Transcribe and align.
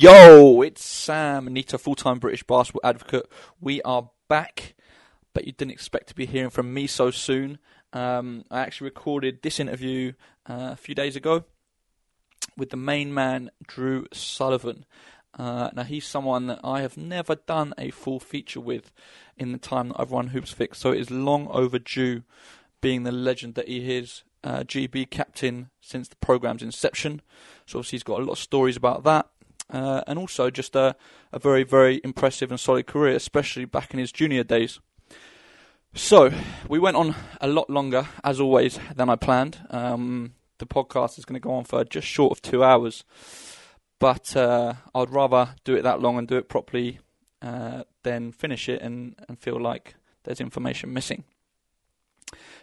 Yo, 0.00 0.62
it's 0.62 0.84
Sam 0.84 1.46
Neter, 1.46 1.76
full-time 1.76 2.20
British 2.20 2.44
basketball 2.44 2.88
advocate. 2.88 3.28
We 3.60 3.82
are 3.82 4.08
back, 4.28 4.76
but 5.34 5.44
you 5.44 5.50
didn't 5.50 5.72
expect 5.72 6.06
to 6.06 6.14
be 6.14 6.24
hearing 6.24 6.50
from 6.50 6.72
me 6.72 6.86
so 6.86 7.10
soon. 7.10 7.58
Um, 7.92 8.44
I 8.48 8.60
actually 8.60 8.84
recorded 8.84 9.42
this 9.42 9.58
interview 9.58 10.12
uh, 10.48 10.70
a 10.70 10.76
few 10.76 10.94
days 10.94 11.16
ago 11.16 11.46
with 12.56 12.70
the 12.70 12.76
main 12.76 13.12
man, 13.12 13.50
Drew 13.66 14.06
Sullivan. 14.12 14.86
Uh, 15.36 15.70
now 15.74 15.82
he's 15.82 16.06
someone 16.06 16.46
that 16.46 16.60
I 16.62 16.82
have 16.82 16.96
never 16.96 17.34
done 17.34 17.74
a 17.76 17.90
full 17.90 18.20
feature 18.20 18.60
with 18.60 18.92
in 19.36 19.50
the 19.50 19.58
time 19.58 19.88
that 19.88 19.98
I've 19.98 20.12
run 20.12 20.30
Hoopsfix, 20.30 20.76
so 20.76 20.92
it 20.92 21.00
is 21.00 21.10
long 21.10 21.48
overdue. 21.48 22.22
Being 22.80 23.02
the 23.02 23.10
legend 23.10 23.56
that 23.56 23.66
he 23.66 23.96
is, 23.96 24.22
uh, 24.44 24.60
GB 24.60 25.10
captain 25.10 25.70
since 25.80 26.06
the 26.06 26.14
program's 26.14 26.62
inception. 26.62 27.20
So 27.66 27.80
obviously 27.80 27.96
he's 27.96 28.04
got 28.04 28.20
a 28.20 28.24
lot 28.24 28.34
of 28.34 28.38
stories 28.38 28.76
about 28.76 29.02
that 29.02 29.26
uh, 29.70 30.02
and 30.06 30.18
also 30.18 30.50
just 30.50 30.76
a, 30.76 30.96
a 31.32 31.38
very, 31.38 31.64
very 31.64 32.00
impressive 32.04 32.50
and 32.50 32.60
solid 32.60 32.86
career, 32.86 33.14
especially 33.14 33.64
back 33.64 33.92
in 33.92 33.98
his 34.00 34.12
junior 34.12 34.44
days. 34.44 34.80
So, 35.94 36.30
we 36.68 36.78
went 36.78 36.96
on 36.96 37.14
a 37.40 37.48
lot 37.48 37.70
longer, 37.70 38.06
as 38.22 38.40
always, 38.40 38.78
than 38.94 39.08
I 39.08 39.16
planned. 39.16 39.58
Um, 39.70 40.34
the 40.58 40.66
podcast 40.66 41.18
is 41.18 41.24
going 41.24 41.40
to 41.40 41.40
go 41.40 41.54
on 41.54 41.64
for 41.64 41.84
just 41.84 42.06
short 42.06 42.32
of 42.32 42.42
two 42.42 42.62
hours, 42.62 43.04
but 43.98 44.36
uh, 44.36 44.74
I'd 44.94 45.10
rather 45.10 45.54
do 45.64 45.74
it 45.74 45.82
that 45.82 46.00
long 46.00 46.18
and 46.18 46.28
do 46.28 46.36
it 46.36 46.48
properly 46.48 47.00
uh, 47.42 47.84
than 48.02 48.32
finish 48.32 48.68
it 48.68 48.82
and, 48.82 49.14
and 49.28 49.38
feel 49.38 49.60
like 49.60 49.94
there's 50.24 50.40
information 50.40 50.92
missing. 50.92 51.24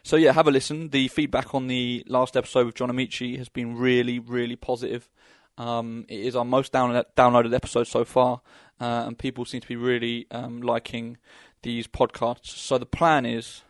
So 0.04 0.18
yeah, 0.18 0.34
have 0.34 0.48
a 0.48 0.52
listen. 0.52 0.90
The 0.90 1.08
feedback 1.08 1.56
on 1.56 1.68
the 1.68 2.04
last 2.08 2.38
episode 2.38 2.68
with 2.68 2.76
John 2.76 2.92
Amaechi 2.92 3.38
has 3.38 3.50
been 3.50 3.76
really, 3.76 4.20
really 4.20 4.56
positive. 4.56 5.10
Um, 5.58 6.06
it 6.10 6.20
is 6.20 6.36
our 6.36 6.46
most 6.46 6.74
downloaded 6.74 7.54
episode 7.54 7.88
so 7.88 8.04
far, 8.04 8.42
uh, 8.80 9.04
and 9.08 9.18
people 9.18 9.46
seem 9.46 9.62
to 9.62 9.68
be 9.68 9.76
really 9.76 10.28
um, 10.32 10.62
liking 10.62 11.18
these 11.64 11.88
podcasts. 11.88 12.48
So 12.48 12.78
the 12.78 12.86
plan 12.86 13.26
is 13.26 13.64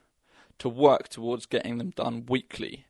to 0.59 0.69
work 0.69 1.09
towards 1.09 1.45
getting 1.45 1.77
them 1.77 1.91
done 1.91 2.25
weekly. 2.27 2.85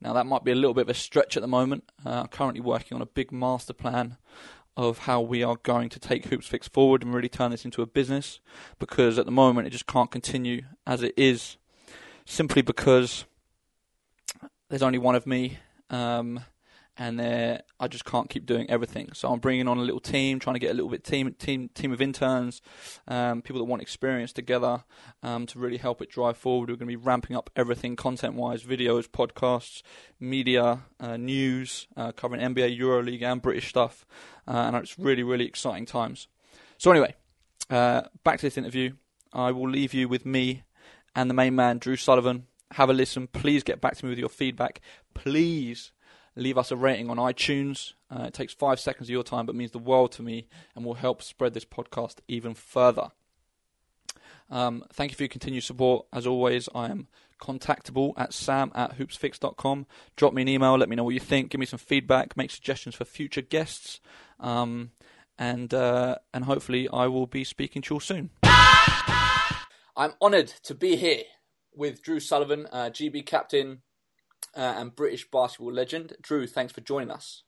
Now 0.00 0.12
that 0.14 0.26
might 0.26 0.44
be 0.44 0.52
a 0.52 0.54
little 0.54 0.74
bit 0.74 0.82
of 0.82 0.88
a 0.88 0.94
stretch 0.94 1.36
at 1.36 1.42
the 1.42 1.48
moment. 1.48 1.84
Uh, 2.04 2.22
I'm 2.22 2.28
currently 2.28 2.60
working 2.60 2.96
on 2.96 3.02
a 3.02 3.06
big 3.06 3.30
master 3.30 3.72
plan 3.72 4.16
of 4.76 4.98
how 4.98 5.20
we 5.20 5.42
are 5.42 5.56
going 5.62 5.88
to 5.90 5.98
take 5.98 6.28
Hoopsfix 6.28 6.70
forward 6.72 7.02
and 7.02 7.12
really 7.12 7.28
turn 7.28 7.50
this 7.50 7.64
into 7.64 7.82
a 7.82 7.86
business 7.86 8.40
because 8.78 9.18
at 9.18 9.26
the 9.26 9.32
moment 9.32 9.66
it 9.66 9.70
just 9.70 9.86
can't 9.86 10.10
continue 10.10 10.62
as 10.86 11.02
it 11.02 11.12
is 11.16 11.56
simply 12.24 12.62
because 12.62 13.24
there's 14.68 14.82
only 14.82 14.98
one 14.98 15.14
of 15.14 15.26
me. 15.26 15.58
Um, 15.90 16.40
and 17.00 17.18
I 17.80 17.88
just 17.88 18.04
can't 18.04 18.28
keep 18.28 18.44
doing 18.44 18.68
everything. 18.68 19.08
So 19.14 19.32
I'm 19.32 19.38
bringing 19.40 19.66
on 19.66 19.78
a 19.78 19.80
little 19.80 20.00
team, 20.00 20.38
trying 20.38 20.54
to 20.54 20.60
get 20.60 20.70
a 20.70 20.74
little 20.74 20.90
bit 20.90 21.02
team 21.02 21.32
team 21.32 21.70
team 21.74 21.92
of 21.92 22.02
interns, 22.02 22.60
um, 23.08 23.40
people 23.40 23.58
that 23.58 23.64
want 23.64 23.80
experience 23.80 24.34
together 24.34 24.84
um, 25.22 25.46
to 25.46 25.58
really 25.58 25.78
help 25.78 26.02
it 26.02 26.10
drive 26.10 26.36
forward. 26.36 26.68
We're 26.68 26.76
going 26.76 26.90
to 26.90 26.96
be 26.98 27.02
ramping 27.02 27.36
up 27.36 27.48
everything 27.56 27.96
content 27.96 28.34
wise, 28.34 28.62
videos, 28.62 29.08
podcasts, 29.08 29.82
media, 30.20 30.80
uh, 31.00 31.16
news, 31.16 31.88
uh, 31.96 32.12
covering 32.12 32.42
NBA, 32.42 32.78
EuroLeague, 32.78 33.22
and 33.22 33.40
British 33.40 33.70
stuff, 33.70 34.04
uh, 34.46 34.50
and 34.50 34.76
it's 34.76 34.98
really 34.98 35.22
really 35.22 35.46
exciting 35.46 35.86
times. 35.86 36.28
So 36.76 36.90
anyway, 36.90 37.14
uh, 37.70 38.02
back 38.24 38.40
to 38.40 38.46
this 38.46 38.58
interview. 38.58 38.92
I 39.32 39.52
will 39.52 39.70
leave 39.70 39.94
you 39.94 40.06
with 40.06 40.26
me 40.26 40.64
and 41.14 41.30
the 41.30 41.34
main 41.34 41.54
man, 41.54 41.78
Drew 41.78 41.96
Sullivan. 41.96 42.46
Have 42.72 42.90
a 42.90 42.92
listen. 42.92 43.26
Please 43.26 43.62
get 43.62 43.80
back 43.80 43.96
to 43.96 44.04
me 44.04 44.10
with 44.10 44.18
your 44.18 44.28
feedback. 44.28 44.80
Please 45.14 45.92
leave 46.36 46.58
us 46.58 46.70
a 46.70 46.76
rating 46.76 47.10
on 47.10 47.16
iTunes. 47.16 47.94
Uh, 48.10 48.24
it 48.24 48.34
takes 48.34 48.52
five 48.52 48.80
seconds 48.80 49.08
of 49.08 49.12
your 49.12 49.22
time, 49.22 49.46
but 49.46 49.54
means 49.54 49.70
the 49.70 49.78
world 49.78 50.12
to 50.12 50.22
me 50.22 50.46
and 50.74 50.84
will 50.84 50.94
help 50.94 51.22
spread 51.22 51.54
this 51.54 51.64
podcast 51.64 52.16
even 52.28 52.54
further. 52.54 53.10
Um, 54.50 54.84
thank 54.92 55.12
you 55.12 55.16
for 55.16 55.22
your 55.22 55.28
continued 55.28 55.62
support. 55.62 56.06
As 56.12 56.26
always, 56.26 56.68
I 56.74 56.86
am 56.86 57.08
contactable 57.40 58.12
at 58.16 58.32
sam 58.32 58.72
at 58.74 58.98
hoopsfix.com. 58.98 59.86
Drop 60.16 60.34
me 60.34 60.42
an 60.42 60.48
email, 60.48 60.76
let 60.76 60.88
me 60.88 60.96
know 60.96 61.04
what 61.04 61.14
you 61.14 61.20
think, 61.20 61.50
give 61.50 61.60
me 61.60 61.66
some 61.66 61.78
feedback, 61.78 62.36
make 62.36 62.50
suggestions 62.50 62.94
for 62.94 63.04
future 63.04 63.40
guests, 63.40 64.00
um, 64.40 64.90
and, 65.38 65.72
uh, 65.72 66.16
and 66.34 66.44
hopefully 66.44 66.88
I 66.92 67.06
will 67.06 67.26
be 67.26 67.44
speaking 67.44 67.80
to 67.82 67.94
you 67.94 67.96
all 67.96 68.00
soon. 68.00 68.30
I'm 69.96 70.12
honoured 70.20 70.48
to 70.64 70.74
be 70.74 70.96
here 70.96 71.22
with 71.74 72.02
Drew 72.02 72.20
Sullivan, 72.20 72.66
uh, 72.72 72.90
GB 72.90 73.24
captain, 73.24 73.82
uh, 74.56 74.74
and 74.76 74.94
British 74.94 75.30
basketball 75.30 75.72
legend. 75.72 76.14
Drew, 76.20 76.46
thanks 76.46 76.72
for 76.72 76.80
joining 76.80 77.10
us. 77.10 77.42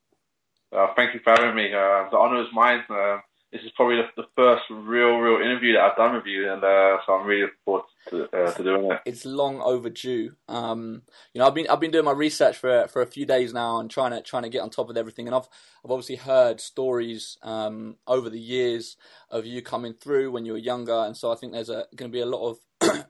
Uh, 0.72 0.88
thank 0.97 1.14
you 1.14 1.20
for 1.22 1.30
having 1.30 1.54
me. 1.54 1.66
Uh, 1.66 2.08
the 2.10 2.16
honour 2.16 2.42
is 2.42 2.48
mine. 2.53 2.82
Uh, 2.88 3.19
this 3.53 3.62
is 3.62 3.70
probably 3.76 3.97
the, 3.97 4.22
the, 4.22 4.28
first 4.34 4.62
real, 4.70 5.19
real 5.19 5.42
interview 5.42 5.75
that 5.75 5.82
I've 5.82 5.97
done 5.97 6.14
with 6.14 6.25
you, 6.25 6.50
and 6.50 6.64
uh, 6.64 6.97
so 7.04 7.12
I'm 7.12 7.26
really 7.26 7.42
looking 7.42 7.56
forward 7.66 7.84
to, 8.08 8.25
uh, 8.32 8.52
to 8.54 8.62
doing 8.62 8.91
it. 8.91 9.00
It's 9.04 9.26
long 9.26 9.60
overdue. 9.60 10.34
Um, 10.48 11.02
you 11.34 11.38
know, 11.38 11.47
I've 11.47 11.54
been 11.54 11.66
I've 11.69 11.78
been 11.78 11.91
doing 11.91 12.06
my 12.06 12.12
research 12.12 12.56
for 12.56 12.88
for 12.88 13.02
a 13.02 13.06
few 13.06 13.26
days 13.26 13.52
now 13.52 13.78
and 13.78 13.91
trying 13.91 14.12
to 14.12 14.22
trying 14.22 14.44
to 14.44 14.48
get 14.48 14.62
on 14.62 14.70
top 14.70 14.88
of 14.88 14.97
everything. 14.97 15.26
And 15.26 15.36
I've 15.36 15.48
I've 15.84 15.91
obviously 15.91 16.16
heard 16.16 16.62
stories 16.62 17.36
um, 17.42 17.97
over 18.06 18.31
the 18.31 18.41
years 18.41 18.97
of 19.31 19.44
you 19.44 19.60
coming 19.60 19.92
through 19.92 20.31
when 20.31 20.47
you 20.47 20.52
were 20.52 20.58
younger, 20.58 21.04
and 21.04 21.14
so 21.14 21.31
I 21.31 21.34
think 21.34 21.52
there's 21.52 21.69
going 21.69 21.86
to 21.94 22.08
be 22.08 22.20
a 22.20 22.26
lot 22.26 22.48
of 22.48 22.58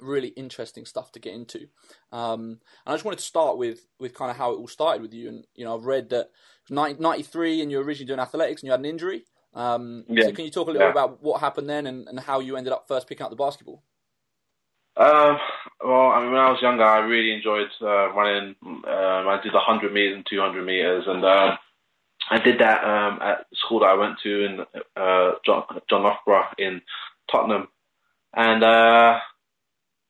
really 0.00 0.28
interesting 0.28 0.84
stuff 0.84 1.12
to 1.12 1.20
get 1.20 1.34
into. 1.34 1.66
Um, 2.10 2.40
and 2.42 2.58
I 2.86 2.92
just 2.92 3.04
wanted 3.04 3.18
to 3.18 3.24
start 3.24 3.58
with 3.58 3.86
with 3.98 4.14
kind 4.14 4.30
of 4.30 4.36
how 4.36 4.52
it 4.52 4.56
all 4.56 4.68
started 4.68 5.02
with 5.02 5.12
you. 5.12 5.28
And 5.28 5.44
you 5.54 5.64
know, 5.64 5.76
I've 5.76 5.84
read 5.84 6.10
that 6.10 6.30
93 6.70 7.62
and 7.62 7.70
you 7.70 7.78
were 7.78 7.84
originally 7.84 8.06
doing 8.06 8.20
athletics 8.20 8.62
and 8.62 8.66
you 8.66 8.72
had 8.72 8.80
an 8.80 8.86
injury. 8.86 9.24
Um, 9.54 10.04
yeah. 10.08 10.24
So 10.24 10.32
can 10.32 10.44
you 10.44 10.50
talk 10.50 10.68
a 10.68 10.70
little 10.70 10.86
yeah. 10.86 10.92
about 10.92 11.22
what 11.22 11.40
happened 11.40 11.68
then 11.68 11.86
and, 11.86 12.08
and 12.08 12.18
how 12.18 12.40
you 12.40 12.56
ended 12.56 12.72
up 12.72 12.88
first 12.88 13.06
picking 13.06 13.24
up 13.24 13.30
the 13.30 13.36
basketball? 13.36 13.82
Um, 14.96 15.38
well, 15.82 16.08
I 16.08 16.20
mean, 16.20 16.32
when 16.32 16.40
I 16.40 16.50
was 16.50 16.60
younger, 16.60 16.84
I 16.84 16.98
really 16.98 17.32
enjoyed 17.32 17.68
uh, 17.80 18.12
running. 18.12 18.54
Um, 18.62 18.84
I 18.84 19.40
did 19.42 19.54
100 19.54 19.92
meters 19.92 20.16
and 20.16 20.26
200 20.28 20.64
meters, 20.64 21.04
and 21.06 21.24
um, 21.24 21.58
I 22.30 22.38
did 22.38 22.60
that 22.60 22.84
um, 22.84 23.18
at 23.22 23.46
school 23.54 23.80
that 23.80 23.86
I 23.86 23.94
went 23.94 24.18
to 24.22 24.44
in 24.44 24.60
uh, 24.96 25.32
John, 25.46 25.64
John 25.88 26.02
Loughborough 26.02 26.48
in 26.58 26.82
Tottenham. 27.30 27.68
And 28.34 28.62
uh, 28.62 29.18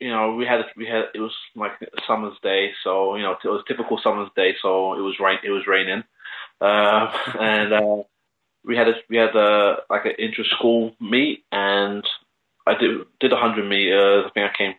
you 0.03 0.11
know, 0.11 0.35
we 0.35 0.45
had 0.45 0.65
we 0.77 0.85
had 0.85 1.05
it 1.15 1.21
was 1.21 1.33
like 1.55 1.73
summer's 2.09 2.37
day, 2.43 2.73
so 2.83 3.15
you 3.15 3.23
know 3.23 3.33
it 3.33 3.49
was 3.49 3.63
typical 3.69 4.01
summer's 4.03 4.31
day, 4.35 4.57
so 4.61 4.95
it 4.95 5.01
was 5.01 5.21
rain 5.21 5.39
it 5.45 5.51
was 5.51 5.69
raining, 5.69 6.03
uh, 6.61 7.17
and 7.41 7.73
uh, 7.73 8.03
we 8.65 8.77
had 8.77 8.89
a 8.89 8.95
we 9.09 9.17
had 9.17 9.37
a 9.37 9.77
like 9.89 10.05
an 10.05 10.15
inter 10.19 10.43
school 10.43 10.97
meet, 11.01 11.45
and 11.53 12.05
I 12.67 12.75
did 12.75 13.07
did 13.21 13.31
100 13.31 13.69
meters. 13.69 14.25
I 14.27 14.31
think 14.31 14.51
I 14.51 14.57
came 14.57 14.75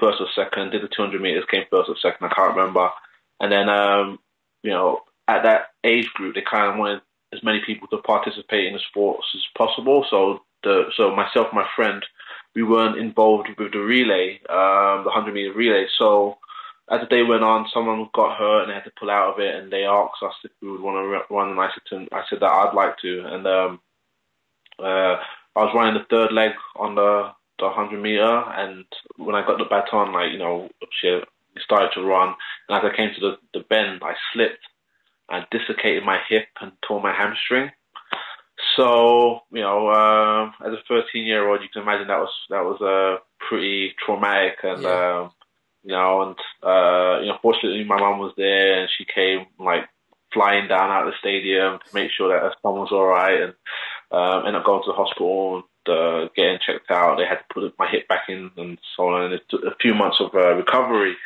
first 0.00 0.20
or 0.20 0.26
second. 0.34 0.70
Did 0.72 0.82
the 0.82 0.88
200 0.88 1.22
meters, 1.22 1.44
came 1.48 1.64
first 1.70 1.88
or 1.88 1.96
second. 2.02 2.26
I 2.26 2.34
can't 2.34 2.56
remember. 2.56 2.90
And 3.38 3.52
then 3.52 3.68
um, 3.68 4.18
you 4.64 4.70
know 4.70 5.02
at 5.28 5.44
that 5.44 5.68
age 5.84 6.08
group, 6.14 6.34
they 6.34 6.42
kind 6.42 6.72
of 6.72 6.76
wanted 6.76 7.02
as 7.32 7.44
many 7.44 7.60
people 7.64 7.86
to 7.88 7.98
participate 7.98 8.66
in 8.66 8.72
the 8.72 8.80
sports 8.90 9.28
as 9.32 9.42
possible. 9.56 10.04
So 10.10 10.40
the 10.64 10.90
so 10.96 11.14
myself, 11.14 11.52
my 11.52 11.66
friend 11.76 12.04
we 12.54 12.62
weren't 12.62 12.98
involved 12.98 13.48
with 13.58 13.72
the 13.72 13.78
relay, 13.78 14.40
um, 14.48 15.04
the 15.04 15.10
100 15.10 15.32
meter 15.32 15.52
relay. 15.52 15.86
So 15.98 16.38
as 16.90 17.00
the 17.00 17.06
day 17.06 17.22
went 17.22 17.44
on, 17.44 17.68
someone 17.72 18.08
got 18.12 18.36
hurt 18.36 18.62
and 18.62 18.70
they 18.70 18.74
had 18.74 18.84
to 18.84 18.92
pull 18.98 19.10
out 19.10 19.34
of 19.34 19.40
it, 19.40 19.54
and 19.54 19.72
they 19.72 19.84
asked 19.84 20.22
us 20.22 20.34
if 20.42 20.50
we 20.60 20.70
would 20.70 20.80
want 20.80 20.96
to 20.96 21.34
run, 21.34 21.50
and 21.50 21.60
I 21.60 21.68
said, 21.68 21.82
to, 21.90 22.14
I 22.14 22.22
said 22.28 22.40
that 22.40 22.50
I'd 22.50 22.74
like 22.74 22.98
to, 22.98 23.24
and 23.26 23.46
um, 23.46 23.80
uh, 24.78 25.16
I 25.56 25.64
was 25.64 25.72
running 25.74 25.94
the 25.94 26.06
third 26.10 26.32
leg 26.32 26.52
on 26.76 26.96
the, 26.96 27.30
the 27.60 27.66
100 27.66 28.02
meter, 28.02 28.24
and 28.24 28.84
when 29.16 29.36
I 29.36 29.46
got 29.46 29.58
the 29.58 29.64
baton, 29.64 30.12
like 30.12 30.32
you 30.32 30.38
know, 30.38 30.68
she 31.00 31.20
started 31.62 31.90
to 31.94 32.02
run, 32.04 32.34
and 32.68 32.78
as 32.78 32.90
I 32.90 32.96
came 32.96 33.14
to 33.14 33.20
the, 33.20 33.38
the 33.54 33.64
bend, 33.68 34.02
I 34.02 34.14
slipped, 34.32 34.66
I 35.28 35.46
dislocated 35.52 36.04
my 36.04 36.18
hip 36.28 36.48
and 36.60 36.72
tore 36.86 37.00
my 37.00 37.12
hamstring. 37.14 37.70
So 38.80 39.40
you 39.52 39.60
know, 39.60 39.88
uh, 39.88 40.66
as 40.66 40.72
a 40.72 40.82
13 40.88 41.26
year 41.26 41.46
old, 41.46 41.60
you 41.60 41.68
can 41.68 41.82
imagine 41.82 42.08
that 42.08 42.18
was 42.18 42.32
that 42.48 42.64
was 42.64 42.80
uh, 42.80 43.22
pretty 43.38 43.94
traumatic, 44.04 44.58
and 44.62 44.82
yeah. 44.82 45.20
um, 45.20 45.32
you 45.84 45.92
know, 45.92 46.22
and 46.22 46.36
uh, 46.62 47.20
you 47.20 47.28
know, 47.28 47.38
fortunately, 47.42 47.84
my 47.84 48.00
mom 48.00 48.18
was 48.18 48.32
there, 48.38 48.80
and 48.80 48.90
she 48.96 49.04
came 49.04 49.46
like 49.58 49.84
flying 50.32 50.66
down 50.66 50.90
out 50.90 51.06
of 51.06 51.12
the 51.12 51.18
stadium 51.18 51.78
to 51.78 51.94
make 51.94 52.10
sure 52.10 52.28
that 52.28 52.42
her 52.42 52.54
son 52.62 52.74
was 52.74 52.88
all 52.90 53.06
right, 53.06 53.42
and 53.42 53.54
um, 54.12 54.46
ended 54.46 54.60
up 54.60 54.64
going 54.64 54.82
to 54.82 54.92
the 54.92 54.96
hospital 54.96 55.56
and 55.56 55.94
uh, 55.94 56.28
getting 56.34 56.58
checked 56.64 56.90
out. 56.90 57.18
They 57.18 57.26
had 57.26 57.40
to 57.40 57.52
put 57.52 57.78
my 57.78 57.90
hip 57.90 58.08
back 58.08 58.30
in 58.30 58.50
and 58.56 58.78
so 58.96 59.08
on, 59.08 59.24
and 59.24 59.34
it 59.34 59.42
took 59.50 59.62
a 59.64 59.76
few 59.78 59.94
months 59.94 60.20
of 60.20 60.34
uh, 60.34 60.54
recovery. 60.54 61.16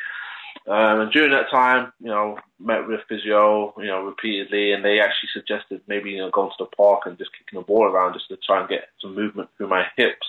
Um, 0.66 1.00
and 1.00 1.12
during 1.12 1.32
that 1.32 1.50
time, 1.50 1.92
you 2.00 2.08
know, 2.08 2.38
met 2.58 2.86
with 2.86 3.00
physio, 3.08 3.74
you 3.78 3.86
know, 3.86 4.04
repeatedly, 4.04 4.72
and 4.72 4.84
they 4.84 5.00
actually 5.00 5.28
suggested 5.32 5.82
maybe 5.86 6.10
you 6.10 6.18
know 6.18 6.30
going 6.30 6.50
to 6.50 6.64
the 6.64 6.76
park 6.76 7.02
and 7.04 7.18
just 7.18 7.32
kicking 7.36 7.58
the 7.58 7.64
ball 7.64 7.84
around 7.84 8.14
just 8.14 8.28
to 8.28 8.38
try 8.38 8.60
and 8.60 8.68
get 8.68 8.88
some 9.00 9.14
movement 9.14 9.50
through 9.56 9.68
my 9.68 9.84
hips. 9.96 10.26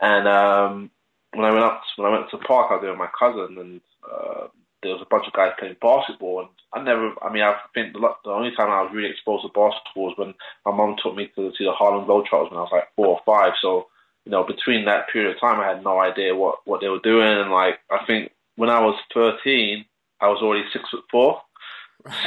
And 0.00 0.28
um, 0.28 0.90
when 1.34 1.44
I 1.44 1.52
went 1.52 1.64
up, 1.64 1.82
when 1.96 2.06
I 2.06 2.16
went 2.16 2.30
to 2.30 2.36
the 2.36 2.44
park, 2.44 2.68
I 2.70 2.74
was 2.74 2.82
there 2.82 2.90
with 2.90 2.98
my 2.98 3.10
cousin, 3.18 3.58
and 3.58 3.80
uh, 4.04 4.46
there 4.82 4.92
was 4.92 5.02
a 5.02 5.10
bunch 5.10 5.26
of 5.26 5.32
guys 5.32 5.52
playing 5.58 5.76
basketball, 5.80 6.40
and 6.40 6.48
I 6.72 6.82
never. 6.82 7.12
I 7.20 7.32
mean, 7.32 7.42
I 7.42 7.56
think 7.74 7.92
the, 7.92 8.00
the 8.24 8.30
only 8.30 8.54
time 8.54 8.70
I 8.70 8.82
was 8.82 8.92
really 8.94 9.10
exposed 9.10 9.42
to 9.42 9.48
basketball 9.48 10.14
was 10.14 10.14
when 10.16 10.34
my 10.64 10.72
mom 10.72 10.96
took 11.02 11.16
me 11.16 11.28
to 11.34 11.50
see 11.58 11.64
the 11.64 11.72
Harlem 11.72 12.06
Globetrotters 12.06 12.50
when 12.50 12.58
I 12.58 12.62
was 12.62 12.72
like 12.72 12.88
four 12.94 13.18
or 13.18 13.20
five. 13.26 13.54
So 13.60 13.88
you 14.24 14.32
know, 14.32 14.44
between 14.44 14.84
that 14.84 15.08
period 15.08 15.34
of 15.34 15.40
time, 15.40 15.60
I 15.60 15.68
had 15.68 15.84
no 15.84 15.98
idea 15.98 16.34
what 16.34 16.58
what 16.66 16.80
they 16.80 16.88
were 16.88 17.00
doing, 17.00 17.26
and 17.26 17.50
like 17.50 17.78
I 17.90 18.04
think 18.06 18.32
when 18.56 18.70
I 18.70 18.80
was 18.80 18.98
thirteen, 19.14 19.84
I 20.20 20.28
was 20.28 20.42
already 20.42 20.64
six 20.72 20.84
foot 20.90 21.04
four. 21.10 21.40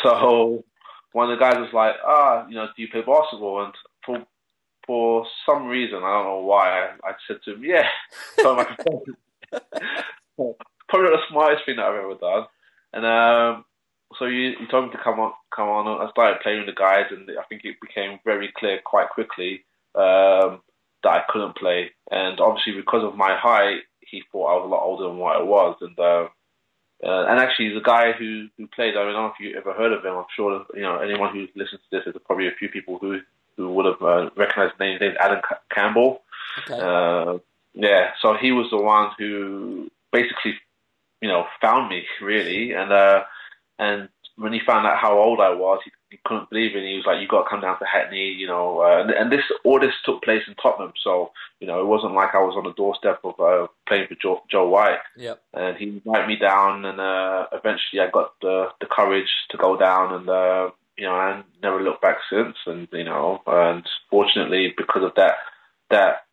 So 0.03 0.63
one 1.13 1.31
of 1.31 1.37
the 1.37 1.43
guys 1.43 1.57
was 1.57 1.73
like, 1.73 1.95
"Ah, 2.05 2.45
you 2.47 2.55
know, 2.55 2.67
do 2.75 2.81
you 2.81 2.89
play 2.89 3.01
basketball?" 3.01 3.65
And 3.65 3.73
for 4.05 4.25
for 4.85 5.25
some 5.45 5.67
reason, 5.67 5.97
I 5.97 6.13
don't 6.13 6.25
know 6.25 6.41
why, 6.41 6.81
I, 6.81 6.89
I 7.03 7.13
said 7.27 7.37
to 7.45 7.53
him, 7.53 7.63
"Yeah." 7.63 7.87
So 8.37 8.55
probably 10.89 11.09
not 11.09 11.17
the 11.17 11.29
smartest 11.29 11.65
thing 11.65 11.77
that 11.77 11.85
I've 11.85 11.95
ever 11.95 12.15
done. 12.15 12.45
And 12.93 13.05
um, 13.05 13.65
so 14.17 14.25
you, 14.25 14.55
you 14.59 14.67
told 14.69 14.85
me 14.85 14.91
to 14.91 15.03
come 15.03 15.19
on, 15.19 15.31
come 15.55 15.69
on. 15.69 16.01
I 16.01 16.09
started 16.11 16.41
playing 16.41 16.59
with 16.59 16.67
the 16.67 16.79
guys, 16.79 17.05
and 17.11 17.29
I 17.39 17.43
think 17.43 17.61
it 17.63 17.77
became 17.81 18.19
very 18.25 18.51
clear 18.57 18.79
quite 18.83 19.09
quickly 19.09 19.63
um, 19.95 20.61
that 21.03 21.09
I 21.09 21.23
couldn't 21.29 21.57
play. 21.57 21.91
And 22.11 22.39
obviously, 22.39 22.73
because 22.73 23.03
of 23.03 23.15
my 23.15 23.37
height, 23.37 23.81
he 24.09 24.23
thought 24.31 24.51
I 24.51 24.57
was 24.57 24.65
a 24.65 24.69
lot 24.69 24.83
older 24.83 25.05
than 25.05 25.17
what 25.17 25.37
I 25.37 25.41
was. 25.41 25.77
And 25.81 25.97
uh, 25.99 26.27
uh, 27.03 27.25
and 27.27 27.39
actually, 27.39 27.73
the 27.73 27.81
guy 27.81 28.11
who 28.11 28.47
who 28.57 28.67
played, 28.67 28.97
I 28.97 29.03
don't 29.03 29.13
know 29.13 29.27
if 29.27 29.39
you 29.39 29.57
ever 29.57 29.73
heard 29.73 29.93
of 29.93 30.03
him. 30.03 30.15
I'm 30.15 30.25
sure 30.35 30.65
you 30.73 30.81
know 30.81 30.99
anyone 30.99 31.33
who 31.33 31.47
listens 31.55 31.81
to 31.81 31.87
this. 31.91 32.01
There's 32.05 32.15
probably 32.25 32.47
a 32.47 32.57
few 32.59 32.69
people 32.69 32.97
who 32.99 33.19
who 33.55 33.73
would 33.73 33.85
have 33.85 34.01
uh, 34.01 34.29
recognized 34.35 34.75
the 34.77 34.85
name. 34.85 34.93
His 34.93 35.01
name's 35.01 35.17
Adam 35.19 35.41
C- 35.47 35.55
Campbell. 35.73 36.21
Okay. 36.69 36.79
Uh, 36.79 37.39
yeah, 37.73 38.11
so 38.21 38.35
he 38.35 38.51
was 38.51 38.69
the 38.71 38.77
one 38.77 39.11
who 39.17 39.89
basically, 40.11 40.55
you 41.21 41.27
know, 41.27 41.45
found 41.61 41.89
me 41.89 42.05
really, 42.21 42.73
and 42.73 42.91
uh, 42.91 43.23
and 43.77 44.09
when 44.37 44.53
he 44.53 44.59
found 44.65 44.87
out 44.87 44.97
how 44.97 45.17
old 45.17 45.39
I 45.39 45.53
was, 45.53 45.79
he, 45.85 45.91
he 46.09 46.19
couldn't 46.25 46.49
believe 46.49 46.75
it. 46.75 46.83
He 46.83 46.95
was 46.95 47.05
like, 47.05 47.21
"You 47.21 47.27
got 47.27 47.43
to 47.43 47.49
come 47.49 47.61
down 47.61 47.77
to 47.79 47.85
Hackney," 47.85 48.29
you 48.29 48.47
know. 48.47 48.81
Uh, 48.81 49.01
and, 49.01 49.11
and 49.11 49.31
this 49.31 49.43
all 49.63 49.79
this 49.79 49.93
took 50.03 50.23
place 50.23 50.41
in 50.47 50.55
Tottenham, 50.55 50.93
so 51.03 51.31
you 51.59 51.67
know, 51.67 51.79
it 51.79 51.85
wasn't 51.85 52.13
like 52.13 52.33
I 52.33 52.39
was 52.39 52.55
on 52.57 52.63
the 52.63 52.73
doorstep 52.73 53.19
of 53.23 53.39
uh, 53.39 53.67
playing 53.87 54.07
for 54.07 54.15
Joe, 54.15 54.41
Joe 54.49 54.67
White. 54.67 54.99
Yep. 55.17 55.41
And 55.53 55.77
he 55.77 55.87
invited 55.87 56.27
me 56.27 56.37
down, 56.37 56.85
and 56.85 56.99
uh, 56.99 57.47
eventually 57.51 58.01
I 58.01 58.09
got 58.11 58.33
the 58.41 58.69
the 58.79 58.87
courage 58.87 59.29
to 59.51 59.57
go 59.57 59.77
down, 59.77 60.13
and 60.13 60.29
uh, 60.29 60.71
you 60.97 61.05
know, 61.05 61.13
I 61.13 61.43
never 61.61 61.81
looked 61.81 62.01
back 62.01 62.17
since. 62.29 62.55
And 62.65 62.87
you 62.91 63.03
know, 63.03 63.41
and 63.45 63.83
fortunately, 64.09 64.73
because 64.75 65.03
of 65.03 65.13
that 65.15 65.35
that 65.89 66.25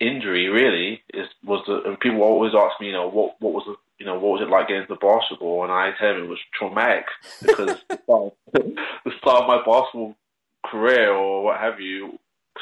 injury, 0.00 0.48
really 0.48 1.02
is 1.12 1.28
was 1.44 1.62
the 1.66 1.82
and 1.88 2.00
people 2.00 2.22
always 2.22 2.52
ask 2.54 2.80
me, 2.80 2.88
you 2.88 2.92
know, 2.92 3.08
what 3.08 3.36
what 3.40 3.52
was 3.52 3.64
the 3.66 3.76
you 3.98 4.06
know, 4.06 4.14
what 4.14 4.40
was 4.40 4.42
it 4.42 4.50
like 4.50 4.68
getting 4.68 4.82
into 4.82 4.96
basketball? 4.96 5.62
And 5.62 5.72
I 5.72 5.90
tell 5.98 6.14
them 6.14 6.24
it 6.24 6.28
was 6.28 6.38
traumatic 6.58 7.04
because 7.40 7.76
the 7.88 9.12
start 9.18 9.42
of 9.42 9.46
my 9.46 9.58
basketball 9.58 10.16
career 10.64 11.12
or 11.12 11.44
what 11.44 11.60
have 11.60 11.80
you 11.80 12.18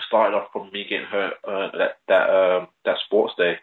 started 0.07 0.37
off 0.37 0.49
from 0.53 0.71
me 0.73 0.85
getting 0.89 1.07
hurt 1.07 1.35
uh, 1.47 1.69
that 1.79 1.99
that 2.09 2.31
um, 2.31 2.69
that 2.85 2.97
sports 3.05 3.35
day. 3.39 3.55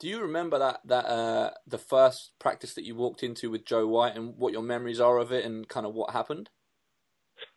Do 0.00 0.08
you 0.08 0.20
remember 0.20 0.58
that 0.58 0.80
that 0.84 1.06
uh, 1.06 1.50
the 1.66 1.78
first 1.78 2.32
practice 2.38 2.74
that 2.74 2.84
you 2.84 2.94
walked 2.94 3.22
into 3.22 3.50
with 3.50 3.64
Joe 3.64 3.86
White 3.86 4.16
and 4.16 4.36
what 4.36 4.52
your 4.52 4.62
memories 4.62 5.00
are 5.00 5.18
of 5.18 5.32
it 5.32 5.44
and 5.44 5.68
kind 5.68 5.86
of 5.86 5.94
what 5.94 6.10
happened? 6.10 6.50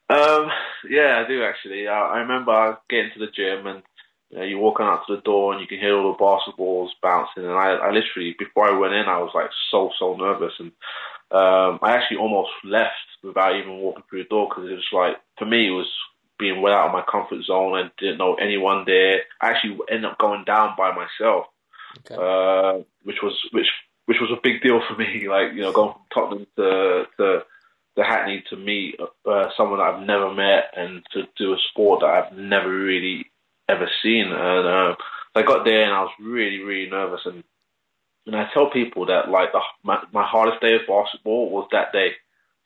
Um, 0.10 0.50
yeah, 0.90 1.24
I 1.24 1.28
do 1.28 1.44
actually. 1.44 1.88
I, 1.88 2.00
I 2.00 2.18
remember 2.20 2.78
getting 2.90 3.12
to 3.14 3.20
the 3.20 3.32
gym 3.32 3.68
and 3.68 3.84
you 4.32 4.38
know, 4.38 4.44
you're 4.46 4.60
walking 4.60 4.86
out 4.86 5.02
to 5.08 5.16
the 5.16 5.22
door 5.22 5.52
and 5.52 5.62
you 5.62 5.68
can 5.68 5.80
hear 5.80 5.96
all 5.96 6.14
the 6.14 6.18
basketballs 6.18 6.90
bouncing. 7.02 7.44
And 7.44 7.52
I, 7.52 7.74
I 7.74 7.92
literally, 7.92 8.36
before 8.40 8.68
I 8.68 8.78
went 8.78 8.94
in, 8.94 9.06
I 9.06 9.20
was 9.20 9.32
like 9.36 9.50
so, 9.70 9.92
so 10.00 10.16
nervous. 10.16 10.54
And 10.58 10.72
um, 11.32 11.80
I 11.82 11.92
actually 11.96 12.18
almost 12.18 12.52
left 12.64 12.96
without 13.24 13.56
even 13.56 13.78
walking 13.78 14.04
through 14.10 14.24
the 14.24 14.30
door 14.30 14.48
because 14.50 14.70
it 14.70 14.76
was 14.76 14.88
like, 14.94 15.18
for 15.38 15.46
me, 15.46 15.68
it 15.68 15.72
was 15.72 15.92
being 16.40 16.62
well 16.62 16.74
out 16.74 16.88
of 16.88 16.94
my 16.94 17.04
comfort 17.10 17.44
zone. 17.44 17.76
I 17.76 17.92
didn't 18.00 18.18
know 18.18 18.36
anyone 18.36 18.84
there. 18.86 19.22
I 19.42 19.50
actually 19.52 19.78
ended 19.90 20.06
up 20.06 20.18
going 20.18 20.44
down 20.46 20.76
by 20.78 20.92
myself, 20.92 21.46
Okay. 22.00 22.16
uh, 22.16 22.84
which 23.04 23.18
was 23.22 23.38
which 23.52 23.68
which 24.06 24.18
was 24.20 24.32
a 24.32 24.42
big 24.42 24.62
deal 24.62 24.82
for 24.88 24.96
me. 24.98 25.28
Like 25.30 25.54
you 25.54 25.62
know, 25.62 25.72
going 25.72 25.94
from 25.94 26.06
Tottenham 26.14 26.48
to 26.56 27.06
to, 27.18 27.44
to 27.96 28.04
Hackney 28.04 28.44
to 28.50 28.56
meet 28.58 29.00
uh, 29.00 29.50
someone 29.56 29.80
that 29.80 29.94
I've 29.94 30.06
never 30.06 30.34
met 30.34 30.74
and 30.76 31.04
to 31.14 31.24
do 31.38 31.54
a 31.54 31.58
sport 31.70 32.00
that 32.02 32.08
I've 32.08 32.38
never 32.38 32.70
really 32.70 33.31
ever 33.72 33.90
seen. 34.04 34.28
And 34.28 34.68
uh, 34.68 34.96
I 35.36 35.42
got 35.44 35.66
there 35.66 35.84
and 35.84 35.94
I 35.94 36.02
was 36.02 36.14
really 36.20 36.60
really 36.60 36.90
nervous. 36.90 37.22
And 37.26 37.44
and 38.26 38.36
I 38.36 38.50
tell 38.54 38.70
people 38.70 39.06
that 39.08 39.30
like 39.30 39.52
the, 39.52 39.62
my 39.84 40.02
my 40.14 40.26
hardest 40.26 40.62
day 40.62 40.76
of 40.76 40.88
basketball 40.88 41.50
was 41.50 41.68
that 41.72 41.92
day. 41.94 42.12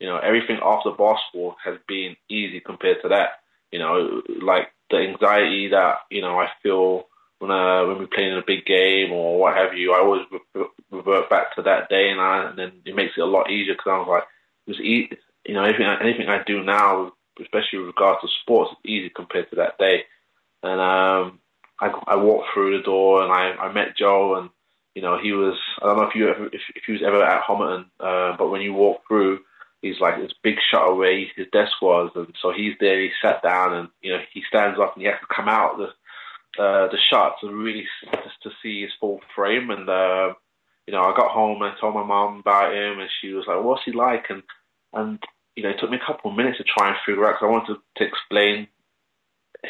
You 0.00 0.08
know, 0.08 0.18
everything 0.18 0.58
after 0.62 0.90
basketball 0.90 1.56
has 1.64 1.78
been 1.88 2.16
easy 2.28 2.60
compared 2.60 3.00
to 3.02 3.08
that. 3.08 3.40
You 3.72 3.78
know, 3.78 4.22
like 4.42 4.68
the 4.90 4.98
anxiety 4.98 5.68
that 5.68 6.00
you 6.10 6.22
know 6.22 6.38
I 6.38 6.48
feel 6.62 7.06
when 7.38 7.50
uh, 7.50 7.84
when 7.86 7.98
we 7.98 8.06
play 8.06 8.24
in 8.24 8.38
a 8.38 8.42
big 8.46 8.64
game 8.66 9.12
or 9.12 9.38
what 9.38 9.56
have 9.56 9.74
you. 9.74 9.92
I 9.92 10.00
always 10.00 10.22
re- 10.54 10.64
revert 10.90 11.30
back 11.30 11.54
to 11.56 11.62
that 11.62 11.88
day, 11.88 12.10
and, 12.10 12.20
I, 12.20 12.48
and 12.50 12.58
then 12.58 12.72
it 12.84 12.94
makes 12.94 13.12
it 13.16 13.20
a 13.22 13.26
lot 13.26 13.50
easier 13.50 13.74
because 13.74 13.90
I 13.90 13.98
was 13.98 14.08
like, 14.08 14.24
it 14.66 14.70
was 14.70 14.80
e- 14.80 15.10
you 15.46 15.54
know 15.54 15.64
anything 15.64 15.86
anything 16.00 16.28
I 16.28 16.42
do 16.46 16.62
now, 16.62 17.12
especially 17.40 17.80
with 17.80 17.88
regards 17.88 18.20
to 18.22 18.28
sports, 18.42 18.72
is 18.72 18.90
easy 18.90 19.10
compared 19.10 19.50
to 19.50 19.56
that 19.56 19.78
day. 19.78 20.04
And 20.66 20.80
um, 20.80 21.40
I 21.80 21.88
I 22.06 22.16
walked 22.16 22.48
through 22.52 22.76
the 22.76 22.84
door 22.84 23.22
and 23.22 23.32
I 23.32 23.52
I 23.62 23.72
met 23.72 23.96
Joe 23.96 24.36
and 24.36 24.50
you 24.94 25.02
know 25.02 25.18
he 25.18 25.32
was 25.32 25.56
I 25.80 25.86
don't 25.86 25.96
know 25.96 26.08
if 26.08 26.14
you 26.14 26.28
ever, 26.28 26.46
if 26.46 26.60
if 26.74 26.82
he 26.86 26.92
was 26.92 27.02
ever 27.04 27.22
at 27.22 27.44
Homerton, 27.44 27.86
uh, 28.00 28.36
but 28.36 28.48
when 28.48 28.60
you 28.60 28.72
walk 28.72 29.02
through 29.06 29.40
he's 29.82 30.00
like 30.00 30.20
this 30.20 30.32
big 30.42 30.56
shot 30.70 30.88
away 30.90 31.30
his 31.36 31.46
desk 31.52 31.72
was, 31.80 32.10
and 32.14 32.34
so 32.40 32.52
he's 32.52 32.74
there. 32.80 33.00
He 33.00 33.10
sat 33.22 33.42
down, 33.42 33.74
and 33.74 33.88
you 34.02 34.12
know 34.12 34.20
he 34.32 34.42
stands 34.48 34.78
up, 34.80 34.94
and 34.94 35.02
he 35.02 35.08
has 35.08 35.20
to 35.20 35.34
come 35.34 35.48
out 35.48 35.78
the 35.78 36.62
uh, 36.62 36.88
the 36.88 36.98
shot 37.10 37.36
to 37.40 37.48
really 37.48 37.86
just 38.12 38.42
to 38.42 38.50
see 38.62 38.82
his 38.82 38.92
full 39.00 39.20
frame. 39.34 39.70
And 39.70 39.88
uh, 39.88 40.34
you 40.86 40.92
know, 40.92 41.02
I 41.02 41.14
got 41.16 41.30
home 41.30 41.62
and 41.62 41.72
I 41.72 41.80
told 41.80 41.94
my 41.94 42.04
mom 42.04 42.40
about 42.40 42.74
him, 42.74 43.00
and 43.00 43.10
she 43.20 43.32
was 43.32 43.44
like, 43.46 43.62
"What's 43.62 43.84
he 43.84 43.92
like?" 43.92 44.26
And 44.30 44.42
and 44.92 45.18
you 45.54 45.62
know, 45.62 45.70
it 45.70 45.76
took 45.80 45.90
me 45.90 45.98
a 45.98 46.06
couple 46.06 46.30
of 46.30 46.36
minutes 46.36 46.58
to 46.58 46.64
try 46.64 46.88
and 46.88 46.96
figure 47.04 47.26
out 47.26 47.34
because 47.34 47.46
I 47.46 47.50
wanted 47.50 47.76
to 47.96 48.04
explain 48.04 48.68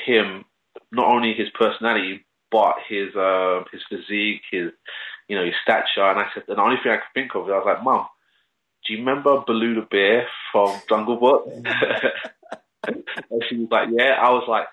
him 0.04 0.44
not 0.96 1.08
only 1.08 1.34
his 1.34 1.50
personality 1.50 2.24
but 2.50 2.76
his 2.88 3.14
uh, 3.14 3.64
his 3.72 3.82
physique, 3.88 4.42
his 4.50 4.70
you 5.28 5.36
know 5.36 5.44
his 5.44 5.54
stature. 5.62 6.04
And 6.04 6.20
I 6.20 6.26
said, 6.32 6.44
and 6.48 6.58
the 6.58 6.62
only 6.62 6.76
thing 6.82 6.92
I 6.92 6.96
could 6.96 7.14
think 7.14 7.34
of, 7.34 7.44
I 7.48 7.58
was 7.58 7.66
like, 7.66 7.84
"Mom." 7.84 8.06
do 8.86 8.92
you 8.92 9.00
remember 9.00 9.42
Baloo 9.46 9.74
the 9.74 9.82
bear 9.82 10.28
from 10.52 10.80
Jungle 10.88 11.16
Book? 11.16 11.48
and 12.86 13.44
she 13.48 13.56
was 13.56 13.68
like, 13.70 13.88
yeah. 13.92 14.14
I 14.20 14.30
was 14.30 14.44
like, 14.48 14.66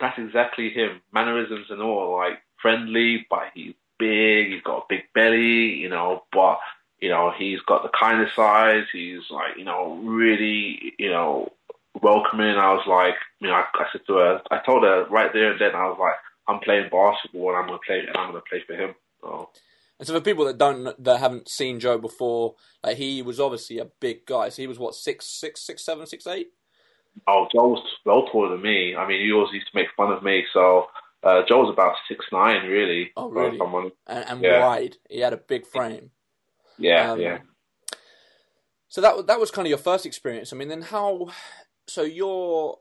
that's 0.00 0.18
exactly 0.18 0.70
him. 0.70 1.00
Mannerisms 1.12 1.66
and 1.70 1.80
all, 1.80 2.16
like 2.16 2.42
friendly, 2.60 3.26
but 3.30 3.44
he's 3.54 3.74
big. 3.98 4.52
He's 4.52 4.62
got 4.62 4.78
a 4.78 4.86
big 4.88 5.02
belly, 5.14 5.76
you 5.76 5.88
know. 5.88 6.24
But 6.32 6.58
you 6.98 7.08
know, 7.08 7.32
he's 7.36 7.60
got 7.60 7.82
the 7.82 7.90
kind 7.98 8.20
of 8.20 8.28
size. 8.34 8.84
He's 8.92 9.30
like, 9.30 9.56
you 9.56 9.64
know, 9.64 10.00
really, 10.02 10.94
you 10.98 11.10
know, 11.10 11.52
welcoming. 12.00 12.56
I 12.56 12.72
was 12.72 12.86
like, 12.88 13.14
you 13.40 13.48
know, 13.48 13.54
I, 13.54 13.64
I 13.74 13.84
said 13.92 14.02
to 14.06 14.14
her, 14.14 14.40
I 14.50 14.58
told 14.64 14.84
her 14.84 15.06
right 15.10 15.30
there 15.32 15.52
and 15.52 15.60
then, 15.60 15.74
I 15.74 15.86
was 15.86 15.98
like, 16.00 16.14
I'm 16.48 16.60
playing 16.60 16.90
basketball 16.90 17.50
and 17.50 17.58
I'm 17.58 17.66
gonna 17.66 17.78
play 17.86 18.00
and 18.00 18.16
I'm 18.16 18.30
gonna 18.30 18.42
play 18.48 18.62
for 18.66 18.74
him. 18.74 18.94
So. 19.20 19.50
And 19.98 20.08
so 20.08 20.14
for 20.14 20.20
people 20.20 20.44
that 20.46 20.58
don't 20.58 20.84
that 21.04 21.20
haven't 21.20 21.48
seen 21.48 21.78
Joe 21.78 21.98
before, 21.98 22.56
like 22.82 22.96
he 22.96 23.22
was 23.22 23.38
obviously 23.38 23.78
a 23.78 23.84
big 24.00 24.26
guy. 24.26 24.48
So 24.48 24.62
he 24.62 24.66
was 24.66 24.78
what 24.78 24.94
six 24.94 25.26
six 25.26 25.60
six 25.60 25.84
seven 25.84 26.06
six 26.06 26.26
eight. 26.26 26.48
Oh, 27.28 27.46
Joe 27.52 27.68
was 27.68 27.86
well 28.04 28.26
taller 28.26 28.50
than 28.50 28.62
me. 28.62 28.96
I 28.96 29.06
mean, 29.06 29.24
he 29.24 29.32
always 29.32 29.52
used 29.52 29.68
to 29.70 29.78
make 29.78 29.86
fun 29.96 30.12
of 30.12 30.22
me. 30.24 30.44
So 30.52 30.86
uh, 31.22 31.42
Joe 31.48 31.60
was 31.60 31.72
about 31.72 31.94
six 32.08 32.24
nine, 32.32 32.66
really. 32.66 33.12
Oh, 33.16 33.28
really? 33.28 33.58
Someone, 33.58 33.92
And, 34.08 34.24
and 34.28 34.42
Yeah. 34.42 34.60
wide. 34.60 34.96
He 35.08 35.20
had 35.20 35.32
a 35.34 35.36
big 35.36 35.66
frame. 35.66 36.10
yeah, 36.78 37.12
Um, 37.12 37.20
yeah. 37.20 37.38
So 38.88 39.00
that 39.00 39.26
that 39.28 39.38
was 39.40 39.50
kind 39.50 39.66
of 39.66 39.70
your 39.70 39.78
first 39.78 40.04
experience. 40.04 40.52
I 40.52 40.56
mean, 40.56 40.68
then 40.68 40.82
how? 40.82 41.28
So 41.86 42.02
your 42.02 42.78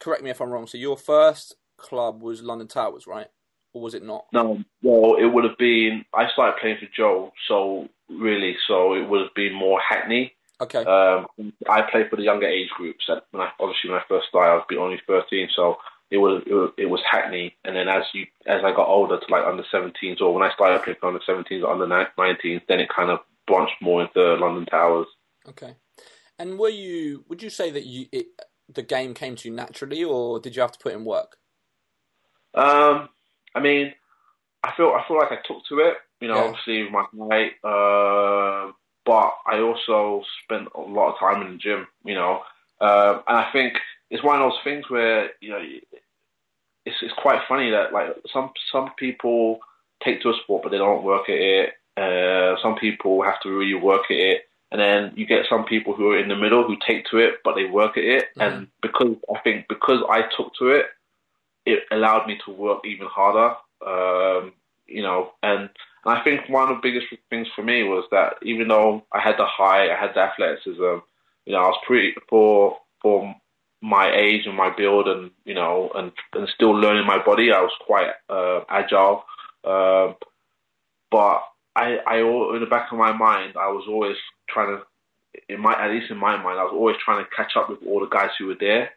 correct 0.00 0.22
me 0.22 0.30
if 0.30 0.40
I'm 0.40 0.50
wrong. 0.50 0.66
So 0.66 0.78
your 0.78 0.96
first 0.96 1.54
club 1.76 2.22
was 2.22 2.42
London 2.42 2.68
Towers, 2.68 3.06
right? 3.06 3.28
Or 3.72 3.82
was 3.82 3.94
it 3.94 4.02
not? 4.02 4.26
No, 4.32 4.58
well, 4.82 5.16
it 5.16 5.26
would 5.26 5.44
have 5.44 5.58
been. 5.58 6.04
I 6.14 6.28
started 6.32 6.58
playing 6.60 6.78
for 6.80 6.88
Joe, 6.96 7.32
so 7.46 7.88
really, 8.08 8.56
so 8.66 8.94
it 8.94 9.08
would 9.08 9.20
have 9.20 9.34
been 9.34 9.54
more 9.54 9.78
Hackney. 9.80 10.32
Okay. 10.60 10.84
Um, 10.84 11.26
I 11.68 11.82
played 11.90 12.08
for 12.08 12.16
the 12.16 12.22
younger 12.22 12.46
age 12.46 12.70
groups. 12.70 13.04
And 13.08 13.20
when 13.30 13.42
I, 13.42 13.50
obviously, 13.60 13.90
when 13.90 14.00
I 14.00 14.04
first 14.08 14.28
started, 14.28 14.52
I 14.52 14.54
was 14.56 14.64
only 14.78 15.00
thirteen, 15.06 15.48
so 15.54 15.76
it 16.10 16.16
was, 16.18 16.42
it 16.46 16.54
was 16.54 16.70
it 16.78 16.86
was 16.86 17.00
Hackney. 17.10 17.54
And 17.64 17.76
then 17.76 17.88
as 17.88 18.04
you 18.14 18.26
as 18.46 18.62
I 18.64 18.72
got 18.72 18.88
older 18.88 19.18
to 19.18 19.26
like 19.30 19.44
under 19.44 19.64
17s, 19.64 20.20
or 20.20 20.32
when 20.32 20.42
I 20.42 20.54
started 20.54 20.82
playing 20.82 20.98
for 21.00 21.08
under 21.08 21.20
17s 21.20 21.62
or 21.62 21.72
under 21.72 21.86
19s, 21.86 22.62
then 22.68 22.80
it 22.80 22.88
kind 22.88 23.10
of 23.10 23.18
branched 23.46 23.82
more 23.82 24.02
into 24.02 24.34
London 24.36 24.64
Towers. 24.66 25.08
Okay. 25.48 25.74
And 26.38 26.58
were 26.58 26.68
you? 26.68 27.24
Would 27.28 27.42
you 27.42 27.50
say 27.50 27.70
that 27.70 27.84
you 27.86 28.06
it, 28.12 28.26
the 28.68 28.82
game 28.82 29.14
came 29.14 29.36
to 29.36 29.48
you 29.48 29.54
naturally, 29.54 30.04
or 30.04 30.40
did 30.40 30.56
you 30.56 30.62
have 30.62 30.72
to 30.72 30.78
put 30.78 30.92
in 30.92 31.04
work? 31.04 31.38
Um, 32.54 33.08
I 33.54 33.60
mean, 33.60 33.94
I 34.64 34.72
feel 34.76 34.88
I 34.90 35.04
feel 35.08 35.18
like 35.18 35.32
I 35.32 35.38
took 35.46 35.64
to 35.68 35.80
it. 35.80 35.96
You 36.20 36.28
know, 36.28 36.40
Yeah. 36.40 36.48
obviously 36.48 36.84
with 36.84 36.92
my 36.92 37.06
height, 37.28 37.52
uh, 37.64 38.72
but 39.04 39.34
I 39.46 39.60
also 39.60 40.24
spent 40.44 40.68
a 40.74 40.80
lot 40.80 41.12
of 41.14 41.18
time 41.20 41.42
in 41.46 41.52
the 41.52 41.58
gym, 41.58 41.86
you 42.04 42.14
know. 42.14 42.42
Um, 42.80 43.22
and 43.28 43.38
I 43.38 43.50
think 43.52 43.74
it's 44.10 44.24
one 44.24 44.40
of 44.40 44.50
those 44.50 44.60
things 44.64 44.88
where 44.90 45.30
you 45.40 45.50
know 45.50 45.60
it's 46.84 46.96
it's 47.02 47.14
quite 47.18 47.40
funny 47.48 47.70
that 47.70 47.92
like 47.92 48.08
some 48.32 48.50
some 48.72 48.90
people 48.98 49.60
take 50.04 50.20
to 50.22 50.30
a 50.30 50.34
sport 50.42 50.62
but 50.62 50.70
they 50.70 50.78
don't 50.78 51.04
work 51.04 51.28
at 51.28 51.36
it. 51.36 51.72
Uh, 51.96 52.56
some 52.62 52.76
people 52.76 53.22
have 53.22 53.40
to 53.40 53.50
really 53.50 53.74
work 53.74 54.04
at 54.10 54.16
it, 54.16 54.42
and 54.76 54.80
then 55.08 55.16
you 55.16 55.24
get 55.24 55.46
some 55.48 55.64
people 55.64 55.94
who 55.94 56.10
are 56.10 56.18
in 56.18 56.28
the 56.28 56.36
middle 56.36 56.62
who 56.62 56.76
take 56.86 57.06
to 57.06 57.16
it 57.16 57.36
but 57.42 57.54
they 57.54 57.64
work 57.64 57.96
at 57.96 58.04
it. 58.04 58.24
Mm-hmm. 58.36 58.40
And 58.40 58.68
because 58.82 59.16
I 59.34 59.38
think 59.40 59.68
because 59.68 60.02
I 60.10 60.22
took 60.36 60.52
to 60.58 60.68
it, 60.68 60.86
it 61.64 61.84
allowed 61.90 62.26
me 62.26 62.38
to 62.44 62.52
work 62.52 62.84
even 62.84 63.06
harder. 63.06 63.56
Um, 63.86 64.52
you 64.86 65.02
know, 65.02 65.32
and, 65.42 65.70
and 66.04 66.18
I 66.18 66.22
think 66.22 66.48
one 66.48 66.70
of 66.70 66.76
the 66.76 66.82
biggest 66.82 67.06
things 67.30 67.48
for 67.56 67.62
me 67.62 67.84
was 67.84 68.04
that 68.10 68.34
even 68.42 68.68
though 68.68 69.02
I 69.12 69.20
had 69.20 69.36
the 69.38 69.46
high, 69.46 69.90
I 69.90 69.98
had 69.98 70.10
the 70.14 70.20
athleticism, 70.20 71.00
you 71.46 71.52
know, 71.52 71.58
I 71.58 71.68
was 71.68 71.80
pretty 71.86 72.14
for 72.28 72.76
for 73.00 73.34
my 73.80 74.14
age 74.14 74.46
and 74.46 74.56
my 74.56 74.74
build 74.76 75.08
and 75.08 75.30
you 75.44 75.54
know 75.54 75.90
and, 75.94 76.12
and 76.34 76.48
still 76.54 76.72
learning 76.72 77.06
my 77.06 77.24
body. 77.24 77.50
I 77.50 77.62
was 77.62 77.72
quite 77.86 78.10
uh, 78.28 78.60
agile, 78.68 79.24
uh, 79.64 80.12
but 81.10 81.42
I, 81.74 81.98
I 82.06 82.18
in 82.18 82.60
the 82.60 82.68
back 82.68 82.92
of 82.92 82.98
my 82.98 83.12
mind, 83.12 83.54
I 83.56 83.68
was 83.68 83.86
always 83.88 84.16
trying 84.48 84.78
to, 84.78 84.82
in 85.48 85.60
my 85.60 85.72
at 85.72 85.90
least 85.90 86.10
in 86.10 86.16
my 86.16 86.36
mind, 86.36 86.58
I 86.58 86.64
was 86.64 86.72
always 86.74 86.96
trying 87.04 87.24
to 87.24 87.30
catch 87.30 87.52
up 87.56 87.68
with 87.68 87.80
all 87.86 88.00
the 88.00 88.06
guys 88.06 88.30
who 88.38 88.46
were 88.46 88.56
there. 88.58 88.90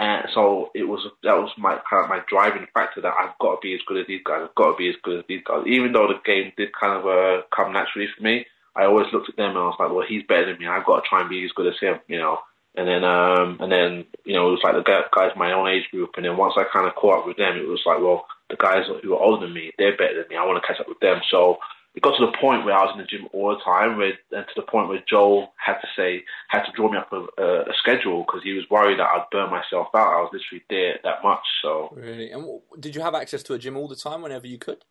And 0.00 0.28
so 0.32 0.70
it 0.74 0.84
was 0.84 1.04
that 1.24 1.36
was 1.36 1.50
my 1.58 1.78
kind 1.90 2.04
of 2.04 2.08
my 2.08 2.20
driving 2.28 2.66
factor 2.72 3.00
that 3.00 3.14
I've 3.18 3.36
got 3.40 3.56
to 3.56 3.60
be 3.60 3.74
as 3.74 3.80
good 3.86 3.98
as 3.98 4.06
these 4.06 4.22
guys. 4.24 4.42
I've 4.44 4.54
got 4.54 4.72
to 4.72 4.76
be 4.76 4.88
as 4.88 4.94
good 5.02 5.18
as 5.18 5.24
these 5.28 5.42
guys. 5.44 5.66
Even 5.66 5.92
though 5.92 6.06
the 6.06 6.20
game 6.24 6.52
did 6.56 6.70
kind 6.72 6.94
of 6.94 7.06
uh, 7.06 7.42
come 7.54 7.72
naturally 7.72 8.06
for 8.16 8.22
me, 8.22 8.46
I 8.76 8.84
always 8.84 9.12
looked 9.12 9.28
at 9.28 9.36
them 9.36 9.50
and 9.50 9.58
I 9.58 9.66
was 9.66 9.76
like, 9.80 9.90
well, 9.90 10.06
he's 10.06 10.22
better 10.22 10.46
than 10.46 10.60
me. 10.60 10.68
I've 10.68 10.86
got 10.86 11.02
to 11.02 11.08
try 11.08 11.20
and 11.20 11.28
be 11.28 11.44
as 11.44 11.50
good 11.50 11.66
as 11.66 11.80
him, 11.80 11.98
you 12.06 12.18
know. 12.18 12.38
And 12.76 12.86
then, 12.86 13.02
um, 13.02 13.58
and 13.58 13.72
then, 13.72 14.06
you 14.24 14.34
know, 14.34 14.48
it 14.48 14.52
was 14.52 14.62
like 14.62 14.78
the 14.78 14.86
guys 14.86 15.32
my 15.34 15.50
own 15.50 15.66
age 15.66 15.90
group. 15.90 16.10
And 16.14 16.24
then 16.24 16.36
once 16.36 16.54
I 16.56 16.62
kind 16.72 16.86
of 16.86 16.94
caught 16.94 17.20
up 17.20 17.26
with 17.26 17.36
them, 17.36 17.56
it 17.56 17.66
was 17.66 17.82
like, 17.84 17.98
well, 17.98 18.26
the 18.50 18.56
guys 18.56 18.86
who 19.02 19.14
are 19.14 19.20
older 19.20 19.46
than 19.46 19.54
me, 19.54 19.72
they're 19.78 19.96
better 19.96 20.22
than 20.22 20.28
me. 20.30 20.36
I 20.36 20.46
want 20.46 20.62
to 20.62 20.66
catch 20.66 20.78
up 20.78 20.86
with 20.86 21.00
them. 21.00 21.18
So 21.28 21.58
it 21.94 22.02
got 22.02 22.16
to 22.18 22.26
the 22.26 22.36
point 22.38 22.64
where 22.64 22.76
I 22.76 22.84
was 22.84 22.92
in 22.94 23.00
the 23.00 23.06
gym 23.06 23.28
all 23.32 23.50
the 23.50 23.64
time, 23.64 23.96
where, 23.96 24.12
and 24.32 24.46
to 24.46 24.52
the 24.54 24.62
point 24.62 24.88
where 24.88 25.02
Joel 25.08 25.52
had 25.56 25.80
to 25.80 25.88
say, 25.96 26.22
had 26.48 26.64
to 26.64 26.72
draw 26.72 26.90
me 26.90 26.98
up 26.98 27.12
a, 27.12 27.42
a, 27.42 27.74
schedule 27.78 28.24
because 28.24 28.42
he 28.44 28.52
was 28.52 28.64
worried 28.70 28.98
that 28.98 29.08
I'd 29.08 29.26
burn 29.32 29.50
myself 29.50 29.88
out. 29.94 30.14
I 30.14 30.20
was 30.20 30.30
literally 30.32 30.64
there 30.70 30.98
that 31.02 31.22
much. 31.24 31.40
So 31.62 31.92
really, 31.96 32.30
and 32.30 32.60
did 32.78 32.94
you 32.94 33.00
have 33.00 33.14
access 33.14 33.42
to 33.44 33.54
a 33.54 33.58
gym 33.58 33.76
all 33.76 33.88
the 33.88 33.96
time 33.96 34.22
whenever 34.22 34.46
you 34.46 34.58
could? 34.58 34.84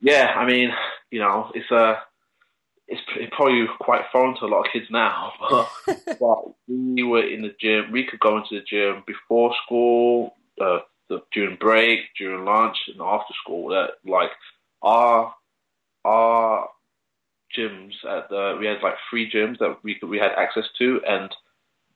Yeah, 0.00 0.34
I 0.36 0.46
mean, 0.46 0.70
you 1.10 1.20
know, 1.20 1.50
it's 1.54 1.70
a. 1.70 1.76
Uh, 1.76 1.96
it's 2.88 3.02
probably 3.32 3.66
quite 3.80 4.02
foreign 4.12 4.36
to 4.36 4.44
a 4.44 4.46
lot 4.46 4.64
of 4.64 4.72
kids 4.72 4.86
now, 4.90 5.32
but, 5.50 5.96
but 6.20 6.38
we 6.68 7.02
were 7.02 7.26
in 7.26 7.42
the 7.42 7.52
gym. 7.60 7.90
We 7.90 8.06
could 8.06 8.20
go 8.20 8.36
into 8.36 8.60
the 8.60 8.64
gym 8.64 9.02
before 9.06 9.52
school, 9.64 10.34
uh, 10.60 10.78
the, 11.08 11.20
during 11.32 11.56
break, 11.56 12.00
during 12.16 12.44
lunch, 12.44 12.76
and 12.86 13.00
after 13.00 13.34
school. 13.42 13.70
That 13.70 13.94
like 14.04 14.30
our 14.82 15.34
our 16.06 16.68
gyms 17.56 17.92
at 18.08 18.28
the 18.28 18.56
we 18.58 18.66
had 18.66 18.82
like 18.82 18.94
three 19.10 19.30
gyms 19.30 19.58
that 19.58 19.78
we 19.82 19.98
we 20.06 20.18
had 20.18 20.32
access 20.38 20.64
to, 20.78 21.00
and 21.06 21.30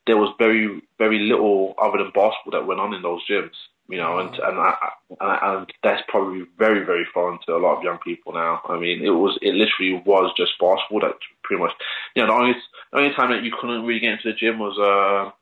there 0.06 0.16
was 0.16 0.34
very 0.38 0.82
very 0.98 1.20
little 1.20 1.74
other 1.80 1.98
than 1.98 2.12
basketball 2.14 2.52
that 2.52 2.66
went 2.66 2.80
on 2.80 2.94
in 2.94 3.02
those 3.02 3.26
gyms. 3.30 3.54
You 3.88 3.98
know, 3.98 4.18
and 4.18 4.34
and, 4.36 4.58
I, 4.58 4.74
and 5.20 5.38
and 5.42 5.72
that's 5.82 6.02
probably 6.08 6.44
very 6.58 6.84
very 6.84 7.06
foreign 7.12 7.38
to 7.46 7.56
a 7.56 7.58
lot 7.58 7.78
of 7.78 7.82
young 7.82 7.98
people 7.98 8.32
now. 8.32 8.60
I 8.68 8.78
mean, 8.78 9.04
it 9.04 9.10
was 9.10 9.38
it 9.42 9.54
literally 9.54 10.02
was 10.06 10.32
just 10.36 10.58
basketball 10.60 11.00
that 11.00 11.16
pretty 11.42 11.62
much. 11.62 11.72
You 12.14 12.22
know, 12.22 12.28
the 12.28 12.34
only 12.34 12.54
the 12.92 12.98
only 12.98 13.14
time 13.14 13.30
that 13.30 13.42
you 13.42 13.52
couldn't 13.60 13.84
really 13.84 14.00
get 14.00 14.12
into 14.12 14.30
the 14.30 14.38
gym 14.38 14.58
was 14.58 14.78
uh, 14.78 15.32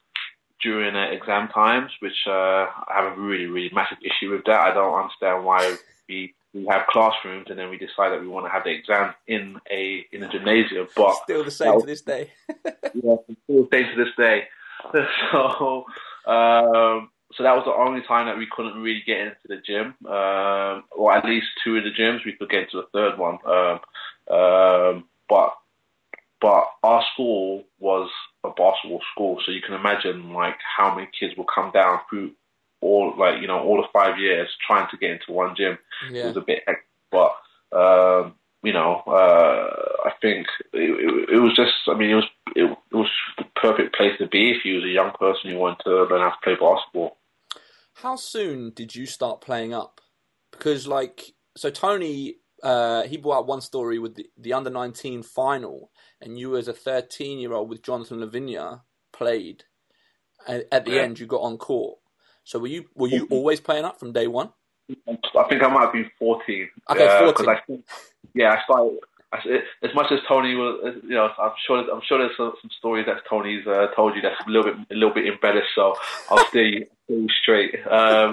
during 0.62 0.96
uh, 0.96 1.10
exam 1.10 1.48
times, 1.48 1.90
which 2.00 2.26
uh, 2.26 2.66
I 2.88 2.94
have 2.96 3.18
a 3.18 3.20
really 3.20 3.46
really 3.46 3.70
massive 3.74 3.98
issue 4.02 4.30
with 4.32 4.44
that. 4.46 4.60
I 4.60 4.72
don't 4.72 4.98
understand 5.02 5.44
why 5.44 5.76
we 6.08 6.34
we 6.54 6.66
have 6.66 6.86
classrooms 6.88 7.46
and 7.50 7.58
then 7.58 7.70
we 7.70 7.76
decide 7.76 8.10
that 8.10 8.20
we 8.20 8.28
want 8.28 8.46
to 8.46 8.50
have 8.50 8.64
the 8.64 8.70
exam 8.70 9.14
in 9.26 9.58
a 9.70 10.06
in 10.12 10.22
a 10.22 10.28
gymnasium. 10.28 10.88
But 10.96 11.16
still 11.24 11.44
the 11.44 11.50
same 11.50 11.74
was, 11.74 11.82
to 11.82 11.86
this 11.86 12.02
day. 12.02 12.32
yeah, 12.64 13.16
still 13.44 13.64
the 13.64 13.68
same 13.72 13.86
to 13.94 14.04
this 14.04 14.14
day. 14.16 14.44
So, 15.32 15.84
um, 16.24 17.10
so 17.34 17.42
that 17.42 17.56
was 17.56 17.64
the 17.64 17.74
only 17.74 18.00
time 18.02 18.26
that 18.26 18.38
we 18.38 18.46
couldn't 18.50 18.80
really 18.80 19.02
get 19.04 19.20
into 19.20 19.36
the 19.48 19.56
gym, 19.56 19.94
um, 20.06 20.84
or 20.92 21.12
at 21.12 21.24
least 21.24 21.48
two 21.64 21.76
of 21.76 21.84
the 21.84 21.90
gyms. 21.90 22.24
We 22.24 22.32
could 22.32 22.48
get 22.48 22.64
into 22.64 22.78
the 22.78 22.88
third 22.92 23.18
one, 23.18 23.38
um, 23.44 23.80
um, 24.34 25.04
but 25.28 25.54
but 26.40 26.64
our 26.82 27.04
school 27.12 27.64
was 27.80 28.08
a 28.44 28.50
basketball 28.50 29.02
school, 29.12 29.40
so 29.44 29.50
you 29.50 29.60
can 29.60 29.74
imagine 29.74 30.32
like 30.32 30.56
how 30.76 30.94
many 30.94 31.08
kids 31.18 31.36
will 31.36 31.46
come 31.52 31.70
down 31.72 32.00
through 32.08 32.32
all 32.80 33.14
like 33.18 33.40
you 33.40 33.48
know 33.48 33.60
all 33.60 33.76
the 33.76 33.88
five 33.92 34.18
years 34.18 34.48
trying 34.66 34.88
to 34.90 34.96
get 34.96 35.10
into 35.10 35.32
one 35.32 35.54
gym. 35.56 35.78
Yeah. 36.10 36.24
It 36.24 36.26
was 36.28 36.36
a 36.36 36.40
bit, 36.40 36.62
but 37.10 37.32
um, 37.76 38.34
you 38.62 38.72
know, 38.72 39.02
uh, 39.06 40.08
I 40.08 40.12
think 40.20 40.46
it, 40.72 40.78
it, 40.78 41.36
it, 41.36 41.38
was 41.38 41.54
just. 41.54 41.72
I 41.86 41.94
mean, 41.94 42.10
it 42.10 42.14
was 42.14 42.24
it, 42.56 42.64
it, 42.64 42.94
was 42.94 43.10
the 43.36 43.44
perfect 43.54 43.94
place 43.94 44.12
to 44.18 44.26
be 44.26 44.50
if 44.50 44.64
you 44.64 44.76
was 44.76 44.84
a 44.84 44.88
young 44.88 45.12
person 45.12 45.50
who 45.50 45.58
wanted 45.58 45.82
to 45.84 46.04
learn 46.04 46.20
how 46.20 46.30
to 46.30 46.36
play 46.42 46.54
basketball. 46.54 47.18
How 47.94 48.16
soon 48.16 48.72
did 48.74 48.94
you 48.94 49.06
start 49.06 49.40
playing 49.40 49.74
up? 49.74 50.00
Because 50.50 50.86
like, 50.86 51.34
so 51.56 51.70
Tony, 51.70 52.36
uh, 52.62 53.02
he 53.04 53.16
brought 53.16 53.38
out 53.38 53.46
one 53.46 53.60
story 53.60 53.98
with 53.98 54.16
the, 54.16 54.26
the 54.36 54.52
under 54.52 54.70
nineteen 54.70 55.22
final, 55.22 55.90
and 56.20 56.38
you 56.38 56.56
as 56.56 56.66
a 56.66 56.72
thirteen 56.72 57.38
year 57.38 57.52
old 57.52 57.68
with 57.68 57.82
Jonathan 57.82 58.20
Lavinia 58.20 58.82
played. 59.12 59.64
At 60.46 60.84
the 60.84 60.92
yeah. 60.92 61.02
end, 61.02 61.18
you 61.18 61.26
got 61.26 61.42
on 61.42 61.58
court. 61.58 61.98
So 62.48 62.58
were 62.58 62.68
you 62.68 62.86
were 62.94 63.08
you 63.08 63.28
always 63.30 63.60
playing 63.60 63.84
up 63.84 64.00
from 64.00 64.12
day 64.12 64.26
one? 64.26 64.48
I 64.88 65.42
think 65.50 65.62
I 65.62 65.68
might 65.68 65.82
have 65.82 65.92
been 65.92 66.10
fourteen. 66.18 66.70
Okay, 66.88 67.06
uh, 67.06 67.20
fourteen. 67.20 67.46
I 67.46 67.60
think, 67.66 67.84
yeah, 68.32 68.56
I 68.56 68.62
started. 68.64 69.64
as 69.82 69.94
much 69.94 70.10
as 70.10 70.20
Tony 70.26 70.54
was, 70.54 70.94
you 71.02 71.10
know, 71.10 71.28
I'm 71.38 71.52
sure 71.66 71.80
I'm 71.92 72.00
sure 72.08 72.16
there's 72.16 72.34
some, 72.38 72.54
some 72.62 72.70
stories 72.78 73.04
that 73.04 73.18
Tony's 73.28 73.66
uh, 73.66 73.88
told 73.94 74.16
you 74.16 74.22
that's 74.22 74.40
a 74.46 74.50
little 74.50 74.72
bit 74.72 74.76
a 74.90 74.94
little 74.94 75.12
bit 75.12 75.26
embellished. 75.26 75.68
So 75.74 75.94
I'll 76.30 76.46
stay, 76.46 76.86
stay 77.04 77.26
straight. 77.42 77.86
Um, 77.86 78.32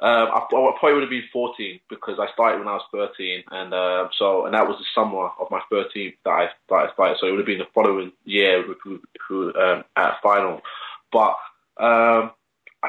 um, 0.00 0.28
I, 0.32 0.38
I, 0.38 0.48
probably 0.48 0.94
would 0.94 1.02
have 1.02 1.10
been 1.10 1.24
14 1.30 1.80
because 1.90 2.18
I 2.18 2.32
started 2.32 2.58
when 2.58 2.68
I 2.68 2.72
was 2.72 2.84
13, 2.90 3.44
and 3.50 3.74
uh, 3.74 4.08
so 4.18 4.46
and 4.46 4.54
that 4.54 4.66
was 4.66 4.78
the 4.78 4.86
summer 4.94 5.28
of 5.38 5.50
my 5.50 5.60
13th 5.70 6.14
that 6.24 6.30
I, 6.30 6.48
that 6.70 6.74
I 6.74 6.92
started. 6.94 7.18
So 7.20 7.26
it 7.26 7.32
would 7.32 7.40
have 7.40 7.46
been 7.46 7.58
the 7.58 7.68
following 7.74 8.12
year 8.24 8.64
um, 9.30 9.84
at 9.94 10.22
final. 10.22 10.62
But 11.12 11.36
um, 11.76 12.30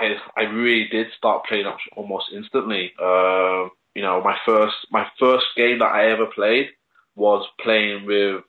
I 0.02 0.16
I 0.42 0.44
really 0.44 0.88
did 0.90 1.08
start 1.18 1.46
playing 1.46 1.66
up 1.66 1.78
almost 1.96 2.28
instantly. 2.34 2.92
Uh, 3.02 3.70
you 3.96 4.02
know, 4.02 4.22
my 4.24 4.38
first 4.46 4.76
my 4.92 5.08
first 5.20 5.46
game 5.56 5.80
that 5.80 5.92
I 5.92 6.12
ever 6.12 6.28
played 6.28 6.70
was 7.16 7.46
playing 7.62 8.06
with. 8.06 8.44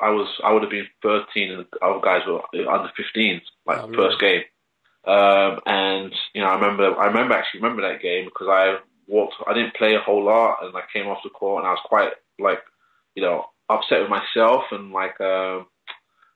I 0.00 0.10
was 0.10 0.28
I 0.44 0.52
would 0.52 0.62
have 0.62 0.70
been 0.70 0.88
13 1.02 1.52
and 1.52 1.64
the 1.64 1.84
other 1.84 2.00
guys 2.00 2.22
were 2.26 2.42
under 2.68 2.90
15s. 2.98 3.40
My 3.66 3.80
oh, 3.80 3.92
first 3.94 4.20
game, 4.20 4.42
um, 5.06 5.60
and 5.64 6.14
you 6.34 6.42
know 6.42 6.48
I 6.48 6.54
remember 6.54 6.94
I 6.98 7.06
remember 7.06 7.34
actually 7.34 7.60
remember 7.60 7.82
that 7.82 8.02
game 8.02 8.26
because 8.26 8.48
I 8.50 8.76
walked. 9.06 9.34
I 9.46 9.54
didn't 9.54 9.74
play 9.74 9.94
a 9.94 10.00
whole 10.00 10.24
lot 10.24 10.58
and 10.62 10.76
I 10.76 10.82
came 10.92 11.06
off 11.06 11.22
the 11.24 11.30
court 11.30 11.62
and 11.62 11.68
I 11.68 11.72
was 11.72 11.82
quite 11.86 12.10
like 12.38 12.58
you 13.14 13.22
know 13.22 13.46
upset 13.70 14.02
with 14.02 14.10
myself 14.10 14.64
and 14.70 14.92
like 14.92 15.18
um, 15.20 15.66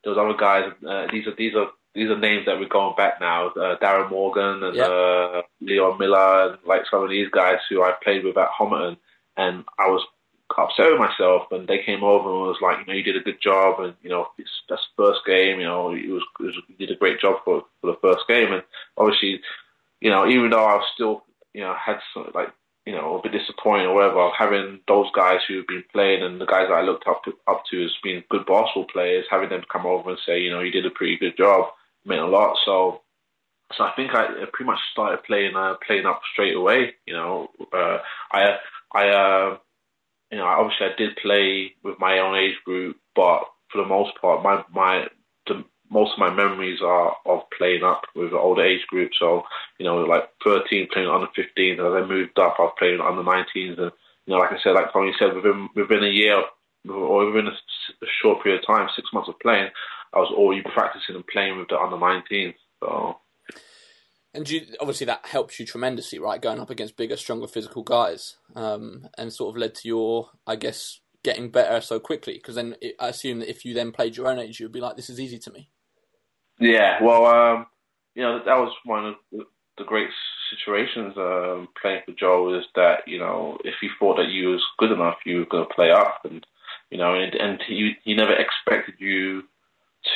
was 0.05 0.19
other 0.19 0.37
guys. 0.39 0.73
Uh, 0.87 1.07
these 1.13 1.27
are 1.27 1.35
these 1.37 1.55
are 1.55 1.69
these 1.95 2.09
are 2.09 2.19
names 2.19 2.47
that 2.47 2.59
we're 2.59 2.69
going 2.69 2.95
back 2.97 3.21
now. 3.21 3.49
Uh, 3.49 3.77
Darren 3.79 4.11
Morgan 4.11 4.63
and 4.63 4.77
yep. 4.77 4.89
uh, 4.89 5.43
Leon 5.61 5.99
Miller, 5.99 6.51
and 6.51 6.59
like 6.65 6.83
some 6.91 7.03
of 7.03 7.11
these 7.11 7.29
guys 7.31 7.59
who 7.69 7.83
I 7.83 7.93
played 8.03 8.25
with 8.25 8.37
at 8.37 8.51
Homerton, 8.59 8.97
and 9.37 9.65
I 9.79 9.89
was 9.89 10.07
upset 10.57 10.93
with 10.93 11.01
myself. 11.01 11.51
And 11.51 11.67
they 11.67 11.83
came 11.85 12.05
over 12.05 12.29
and 12.29 12.41
was 12.41 12.59
like, 12.63 12.79
you 12.79 12.87
know, 12.87 12.97
you 12.97 13.03
did 13.03 13.17
a 13.17 13.25
good 13.25 13.41
job, 13.43 13.81
and 13.81 13.95
you 14.03 14.11
know, 14.11 14.29
it's 14.39 14.51
that's 14.69 14.83
the 14.97 15.05
first 15.05 15.21
game. 15.27 15.59
You 15.59 15.67
know, 15.67 15.91
it 15.91 16.09
was, 16.09 16.23
it 16.39 16.43
was 16.45 16.55
you 16.69 16.77
did 16.77 16.95
a 16.95 16.99
great 16.99 17.21
job 17.21 17.39
for 17.45 17.65
for 17.81 17.89
the 17.89 17.99
first 18.01 18.27
game, 18.29 18.53
and 18.53 18.63
obviously, 18.97 19.41
you 20.01 20.11
know, 20.11 20.29
even 20.29 20.51
though 20.51 20.65
I 20.65 20.77
was 20.77 20.87
still, 20.95 21.25
you 21.53 21.63
know, 21.63 21.75
had 21.75 21.99
some 22.15 22.31
like 22.35 22.53
you 22.87 22.93
know, 22.95 23.19
a 23.19 23.23
bit 23.23 23.33
disappointed 23.33 23.87
or 23.87 23.95
whatever, 23.95 24.31
having 24.37 24.81
those 24.89 25.07
guys 25.15 25.41
who've 25.47 25.67
been 25.67 25.85
playing 25.93 26.23
and 26.23 26.41
the 26.41 26.47
guys 26.47 26.67
that 26.69 26.75
I 26.75 26.81
looked 26.81 27.07
up 27.07 27.23
to, 27.25 27.35
up 27.47 27.63
to 27.71 27.85
as 27.85 27.91
being 28.03 28.25
good 28.31 28.47
basketball 28.47 28.87
players, 28.91 29.27
having 29.31 29.51
them 29.51 29.63
come 29.71 29.85
over 29.85 30.09
and 30.09 30.19
say, 30.25 30.41
you 30.41 30.51
know, 30.51 30.61
you 30.61 30.73
did 30.73 30.87
a 30.87 30.91
pretty 30.91 31.19
good 31.19 31.37
job 31.37 31.67
meant 32.05 32.21
a 32.21 32.27
lot. 32.27 32.57
So, 32.65 33.03
so 33.77 33.85
I 33.85 33.93
think 33.97 34.15
I 34.15 34.27
pretty 34.53 34.71
much 34.71 34.81
started 34.93 35.25
playing 35.25 35.57
uh, 35.57 35.75
playing 35.87 36.07
up 36.07 36.21
straight 36.33 36.57
away. 36.57 36.95
You 37.07 37.15
know, 37.15 37.49
uh, 37.73 37.99
I 38.33 38.57
I 38.95 39.09
uh, 39.09 39.59
you 40.31 40.39
know 40.39 40.47
obviously 40.47 40.87
I 40.87 40.97
did 40.97 41.17
play 41.17 41.73
with 41.83 41.99
my 41.99 42.19
own 42.19 42.37
age 42.37 42.57
group, 42.65 42.97
but 43.15 43.43
for 43.71 43.83
the 43.83 43.89
most 43.89 44.13
part, 44.21 44.43
my 44.43 44.65
my 44.73 45.07
the, 45.47 45.65
most 45.91 46.13
of 46.13 46.19
my 46.19 46.31
memories 46.31 46.81
are 46.83 47.17
of 47.27 47.43
playing 47.57 47.83
up 47.83 48.03
with 48.15 48.31
the 48.31 48.39
older 48.39 48.65
age 48.65 48.87
group. 48.89 49.13
So 49.19 49.43
you 49.79 49.85
know, 49.85 49.99
like 49.99 50.29
13 50.45 50.89
playing 50.93 51.09
under 51.09 51.29
15, 51.35 51.79
and 51.79 51.81
as 51.81 52.03
I 52.03 52.07
moved 52.07 52.39
up, 52.39 52.57
I 52.59 52.63
was 52.63 52.75
playing 52.79 53.01
under 53.01 53.23
19s, 53.23 53.79
and 53.79 53.93
you 54.27 54.35
know, 54.35 54.39
like 54.39 54.53
I 54.53 54.59
said, 54.63 54.73
like 54.73 54.93
Tony 54.93 55.13
said, 55.19 55.35
within 55.35 55.69
within 55.75 56.05
a 56.05 56.09
year 56.09 56.43
or 56.89 57.27
within 57.27 57.47
a, 57.47 57.51
a, 57.51 58.09
short 58.23 58.43
period 58.43 58.63
of 58.63 58.67
time, 58.67 58.89
six 58.97 59.09
months 59.13 59.29
of 59.29 59.39
playing, 59.41 59.69
I 60.13 60.19
was 60.19 60.33
already 60.33 60.63
practicing 60.63 61.15
and 61.15 61.27
playing 61.27 61.59
with 61.59 61.69
the 61.69 61.79
under 61.79 61.97
19s. 61.97 62.55
So. 62.81 63.19
And 64.33 64.49
you, 64.49 64.63
obviously 64.81 65.07
that 65.07 65.27
helps 65.27 65.59
you 65.59 65.67
tremendously, 65.67 66.19
right? 66.19 66.41
Going 66.41 66.61
up 66.61 66.71
against 66.71 66.97
bigger, 66.97 67.17
stronger 67.17 67.47
physical 67.47 67.83
guys, 67.83 68.37
um, 68.55 69.09
and 69.19 69.33
sort 69.33 69.55
of 69.55 69.61
led 69.61 69.75
to 69.77 69.89
your, 69.89 70.31
I 70.47 70.57
guess, 70.57 71.01
getting 71.25 71.51
better 71.51 71.81
so 71.81 71.99
quickly. 71.99 72.35
Because 72.35 72.55
then 72.55 72.77
it, 72.81 72.95
I 73.01 73.09
assume 73.09 73.41
that 73.41 73.51
if 73.51 73.65
you 73.65 73.75
then 73.75 73.93
played 73.93 74.17
your 74.17 74.29
own 74.29 74.39
age, 74.39 74.61
you'd 74.61 74.73
be 74.73 74.81
like, 74.81 74.97
"This 74.97 75.11
is 75.11 75.19
easy 75.19 75.39
to 75.39 75.51
me." 75.51 75.71
Yeah, 76.61 77.03
well, 77.03 77.27
um, 77.27 77.67
you 78.15 78.23
know, 78.23 78.39
that 78.39 78.57
was 78.57 78.73
one 78.85 79.07
of 79.07 79.15
the, 79.33 79.45
the 79.79 79.85
great 79.85 80.11
situations 80.51 81.15
um, 81.17 81.69
playing 81.81 82.03
for 82.05 82.13
Joe 82.13 82.57
is 82.57 82.65
that 82.77 83.01
you 83.07 83.19
know 83.19 83.59
if 83.65 83.75
he 83.81 83.89
thought 83.99 84.17
that 84.17 84.29
you 84.29 84.51
was 84.51 84.63
good 84.79 84.93
enough, 84.93 85.17
you 85.25 85.39
were 85.39 85.47
going 85.47 85.67
to 85.67 85.75
play 85.75 85.91
up, 85.91 86.21
and 86.25 86.47
you 86.91 86.99
know, 86.99 87.15
and, 87.15 87.35
and 87.35 87.61
he 87.67 87.95
he 88.05 88.15
never 88.15 88.33
expected 88.33 88.95
you 88.99 89.43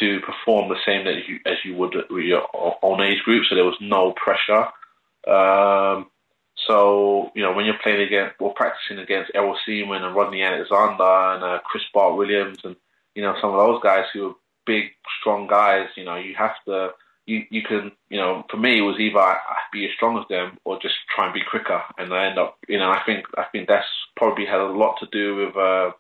to 0.01 0.21
perform 0.21 0.69
the 0.69 0.79
same 0.87 1.07
as 1.07 1.29
you 1.29 1.39
as 1.47 1.59
you 1.65 1.75
would 1.77 1.95
with 2.11 2.25
your 2.25 2.47
own 2.83 3.01
age 3.03 3.23
group. 3.23 3.45
So 3.49 3.55
there 3.55 3.65
was 3.65 3.79
no 3.81 4.13
pressure. 4.13 4.69
Um, 5.27 6.07
so 6.67 7.31
you 7.35 7.43
know 7.43 7.53
when 7.53 7.67
you're 7.67 7.83
playing 7.83 8.03
against 8.03 8.37
or 8.41 8.55
practicing 8.55 8.99
against 8.99 9.33
Errol 9.35 9.59
Seaman 9.67 10.03
and 10.03 10.15
Rodney 10.15 10.43
Alexander 10.43 11.03
and 11.03 11.45
uh, 11.45 11.59
Chris 11.65 11.83
Bart 11.93 12.17
Williams 12.17 12.59
and 12.65 12.77
you 13.15 13.23
know 13.23 13.35
some 13.41 13.51
of 13.51 13.59
those 13.59 13.83
guys 13.83 14.05
who 14.13 14.29
are 14.29 14.35
big, 14.67 14.85
strong 15.21 15.47
guys, 15.47 15.89
you 15.97 16.05
know 16.05 16.17
you 16.17 16.35
have 16.37 16.55
to 16.67 16.91
you 17.27 17.43
you 17.51 17.63
can 17.63 17.93
you 18.09 18.19
know 18.19 18.45
for 18.51 18.57
me 18.57 18.79
it 18.79 18.83
was 18.83 18.99
either 18.99 19.37
be 19.73 19.85
as 19.87 19.93
strong 19.97 20.19
as 20.19 20.29
them 20.29 20.59
or 20.65 20.79
just 20.81 20.95
try 21.15 21.27
and 21.27 21.35
be 21.35 21.41
quicker 21.49 21.83
and 21.99 22.13
I 22.13 22.29
end 22.29 22.39
up 22.39 22.59
you 22.69 22.79
know 22.79 22.91
I 22.91 23.01
think 23.05 23.25
I 23.37 23.45
think 23.51 23.69
that's 23.69 23.87
probably 24.17 24.47
had 24.47 24.61
a 24.61 24.67
lot 24.67 24.97
to 25.01 25.07
do 25.11 25.37
with 25.37 25.57
uh, 25.57 25.93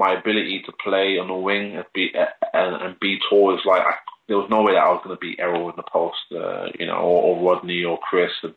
my 0.00 0.18
ability 0.18 0.62
to 0.64 0.72
play 0.82 1.18
on 1.18 1.28
the 1.28 1.34
wing 1.34 1.76
and 1.76 1.84
be 1.94 2.10
and, 2.54 2.82
and 2.82 3.00
be 3.00 3.18
tall 3.28 3.54
is 3.54 3.60
like 3.66 3.82
I, 3.82 3.94
there 4.26 4.38
was 4.38 4.48
no 4.48 4.62
way 4.62 4.72
that 4.72 4.82
I 4.82 4.88
was 4.88 5.02
going 5.04 5.14
to 5.14 5.20
beat 5.20 5.38
Errol 5.38 5.68
in 5.68 5.76
the 5.76 5.82
post 5.82 6.16
uh, 6.32 6.68
you 6.78 6.86
know 6.86 6.96
or, 6.96 7.36
or, 7.36 7.52
Rodney 7.54 7.84
or 7.84 7.98
Chris. 7.98 8.32
And 8.42 8.54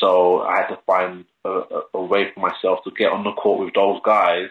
so 0.00 0.42
I 0.42 0.58
had 0.58 0.68
to 0.68 0.78
find 0.86 1.24
a, 1.44 1.62
a, 1.94 2.02
way 2.02 2.30
for 2.32 2.40
myself 2.40 2.78
to 2.84 2.92
get 2.96 3.10
on 3.10 3.24
the 3.24 3.32
court 3.32 3.64
with 3.64 3.74
those 3.74 4.00
guys 4.04 4.48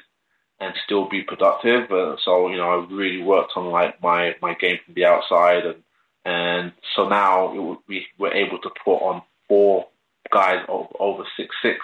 and 0.60 0.74
still 0.84 1.08
be 1.08 1.22
productive. 1.24 1.90
Uh, 1.90 2.18
so 2.26 2.50
you 2.50 2.58
know 2.58 2.70
I 2.70 2.94
really 2.94 3.24
worked 3.24 3.54
on 3.56 3.72
like 3.72 4.02
my 4.02 4.36
my 4.42 4.54
game 4.56 4.80
from 4.84 4.96
the 4.96 5.06
outside. 5.06 5.66
And 5.66 5.84
and 6.26 6.74
so 6.94 7.08
now 7.08 7.54
it, 7.54 7.80
we 7.88 8.06
were 8.20 8.34
able 8.34 8.60
to 8.60 8.70
put 8.84 8.98
on 8.98 9.22
four 9.48 9.88
guys 10.30 10.66
over 10.68 11.24
six 11.38 11.56
six. 11.62 11.80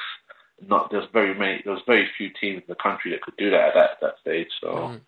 Not 0.67 0.91
there's 0.91 1.07
very 1.13 1.33
many. 1.33 1.61
There's 1.63 1.81
very 1.87 2.07
few 2.17 2.29
teams 2.39 2.57
in 2.57 2.67
the 2.67 2.75
country 2.75 3.11
that 3.11 3.21
could 3.21 3.37
do 3.37 3.49
that 3.51 3.69
at 3.69 3.73
that 3.73 3.89
that 4.01 4.13
stage. 4.21 4.49
So. 4.61 4.67
Mm. 4.67 5.01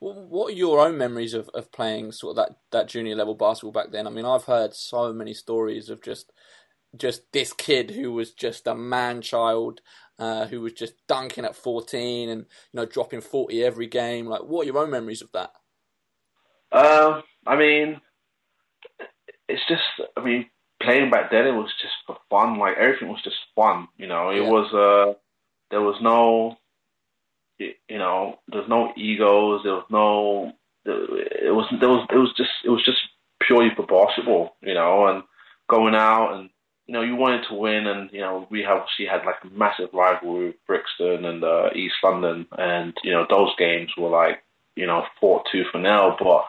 what 0.00 0.52
are 0.52 0.56
your 0.56 0.80
own 0.80 0.96
memories 0.96 1.34
of, 1.34 1.48
of 1.50 1.70
playing 1.70 2.12
sort 2.12 2.36
of 2.36 2.36
that, 2.36 2.56
that 2.72 2.88
junior 2.88 3.14
level 3.14 3.34
basketball 3.34 3.72
back 3.72 3.92
then? 3.92 4.06
I 4.06 4.10
mean, 4.10 4.24
I've 4.24 4.44
heard 4.44 4.74
so 4.74 5.12
many 5.12 5.34
stories 5.34 5.90
of 5.90 6.02
just 6.02 6.32
just 6.96 7.32
this 7.32 7.52
kid 7.52 7.92
who 7.92 8.12
was 8.12 8.32
just 8.32 8.66
a 8.66 8.74
man 8.74 9.22
child, 9.22 9.80
uh, 10.18 10.46
who 10.46 10.60
was 10.60 10.72
just 10.72 10.94
dunking 11.06 11.44
at 11.44 11.56
14 11.56 12.28
and 12.28 12.40
you 12.40 12.46
know 12.74 12.86
dropping 12.86 13.20
40 13.20 13.64
every 13.64 13.86
game. 13.86 14.26
Like, 14.26 14.42
what 14.42 14.62
are 14.62 14.66
your 14.66 14.78
own 14.78 14.90
memories 14.90 15.22
of 15.22 15.30
that? 15.32 15.52
Um, 16.72 17.22
I 17.46 17.56
mean, 17.56 18.00
it's 19.48 19.62
just, 19.68 19.82
I 20.16 20.24
mean, 20.24 20.46
playing 20.80 21.10
back 21.10 21.30
then, 21.30 21.46
it 21.46 21.52
was 21.52 21.72
just 21.80 21.94
for 22.06 22.16
fun. 22.28 22.58
Like 22.58 22.76
everything 22.76 23.08
was 23.08 23.22
just 23.22 23.36
fun. 23.54 23.88
You 23.96 24.06
know, 24.06 24.30
it 24.30 24.42
yeah. 24.42 24.48
was, 24.48 24.74
uh, 24.74 25.18
there 25.70 25.82
was 25.82 25.96
no, 26.00 26.56
you 27.58 27.98
know, 27.98 28.38
there's 28.48 28.68
no 28.68 28.92
egos. 28.96 29.62
There 29.64 29.74
was 29.74 29.86
no, 29.90 30.52
it 30.84 31.54
was, 31.54 31.66
there 31.78 31.88
was, 31.88 32.06
it 32.10 32.16
was 32.16 32.32
just, 32.36 32.50
it 32.64 32.70
was 32.70 32.84
just 32.84 32.98
purely 33.40 33.70
for 33.74 33.86
basketball. 33.86 34.56
You 34.62 34.74
know, 34.74 35.06
and 35.06 35.22
going 35.68 35.94
out 35.94 36.34
and 36.34 36.50
you 36.90 36.94
know, 36.94 37.02
you 37.02 37.14
wanted 37.14 37.44
to 37.48 37.54
win, 37.54 37.86
and 37.86 38.10
you 38.12 38.18
know, 38.18 38.48
we 38.50 38.62
have 38.64 38.82
she 38.96 39.06
had 39.06 39.24
like 39.24 39.36
a 39.44 39.56
massive 39.56 39.90
rivalry 39.92 40.46
with 40.46 40.66
Brixton 40.66 41.24
and 41.24 41.44
uh, 41.44 41.70
East 41.72 41.94
London, 42.02 42.46
and 42.58 42.92
you 43.04 43.12
know, 43.12 43.24
those 43.30 43.54
games 43.56 43.90
were 43.96 44.08
like, 44.08 44.42
you 44.74 44.88
know, 44.88 45.04
fought 45.20 45.46
tooth 45.52 45.68
for 45.70 45.78
nail. 45.78 46.16
But 46.18 46.46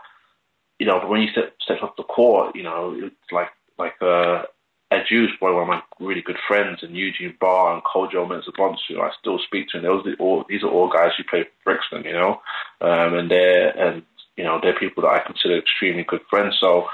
you 0.80 0.88
know, 0.88 1.00
but 1.00 1.10
when 1.10 1.22
you 1.22 1.30
step 1.30 1.54
step 1.62 1.84
off 1.84 1.96
the 1.96 2.02
court, 2.02 2.56
you 2.56 2.64
know, 2.64 2.92
it's 3.00 3.32
like 3.32 3.50
like 3.82 4.02
uh, 4.02 4.44
Ed 4.92 5.06
Hughes, 5.08 5.32
one 5.40 5.54
of 5.54 5.68
my 5.68 5.82
really 6.00 6.22
good 6.22 6.38
friends, 6.48 6.80
and 6.84 6.96
Eugene 6.96 7.36
Barr 7.40 7.74
and 7.74 7.84
Kojo 7.84 8.28
Mensah 8.28 8.78
who 8.88 9.02
I 9.02 9.12
still 9.20 9.40
speak 9.40 9.70
to, 9.70 9.78
and 9.78 9.86
those 9.86 10.06
are 10.06 10.16
all 10.20 10.46
these 10.48 10.64
are 10.64 10.70
all 10.70 10.90
guys 10.90 11.12
who 11.18 11.24
play 11.24 11.46
Brixton, 11.64 12.04
you 12.04 12.14
know, 12.14 12.42
um, 12.82 13.14
and 13.16 13.32
they're 13.32 13.70
and 13.78 14.04
you 14.38 14.44
know 14.44 14.60
they're 14.62 14.78
people 14.78 15.04
that 15.04 15.14
I 15.14 15.26
consider 15.26 15.58
extremely 15.58 16.04
good 16.04 16.22
friends. 16.30 16.58
So. 16.60 16.88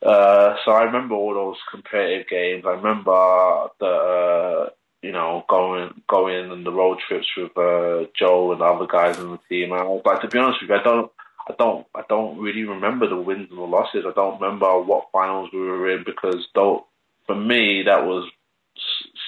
Uh, 0.00 0.54
so 0.64 0.70
I 0.70 0.84
remember 0.84 1.16
all 1.16 1.34
those 1.34 1.56
competitive 1.72 2.28
games. 2.28 2.62
I 2.64 2.70
remember 2.70 3.66
the 3.80 3.86
uh, 3.86 4.70
you 5.02 5.10
know 5.10 5.44
going 5.48 5.90
going 6.08 6.52
on 6.52 6.62
the 6.62 6.70
road 6.70 6.98
trips 7.00 7.26
with 7.36 7.50
uh, 7.58 8.06
Joe 8.16 8.52
and 8.52 8.62
other 8.62 8.86
guys 8.86 9.18
in 9.18 9.32
the 9.32 9.40
team. 9.48 9.72
I 9.72 9.82
was 9.82 10.02
like, 10.04 10.20
to 10.20 10.28
be 10.28 10.38
honest 10.38 10.62
with 10.62 10.70
you, 10.70 10.76
I 10.76 10.84
don't 10.84 11.10
I 11.48 11.54
don't 11.58 11.86
I 11.94 12.02
don't 12.08 12.38
really 12.38 12.64
remember 12.64 13.08
the 13.08 13.16
wins 13.16 13.48
and 13.50 13.58
the 13.58 13.62
losses. 13.62 14.04
I 14.06 14.12
don't 14.12 14.40
remember 14.40 14.80
what 14.80 15.08
finals 15.12 15.50
we 15.52 15.60
were 15.60 15.90
in 15.90 16.04
because 16.04 16.46
for 16.54 17.34
me 17.34 17.82
that 17.84 18.04
was 18.04 18.30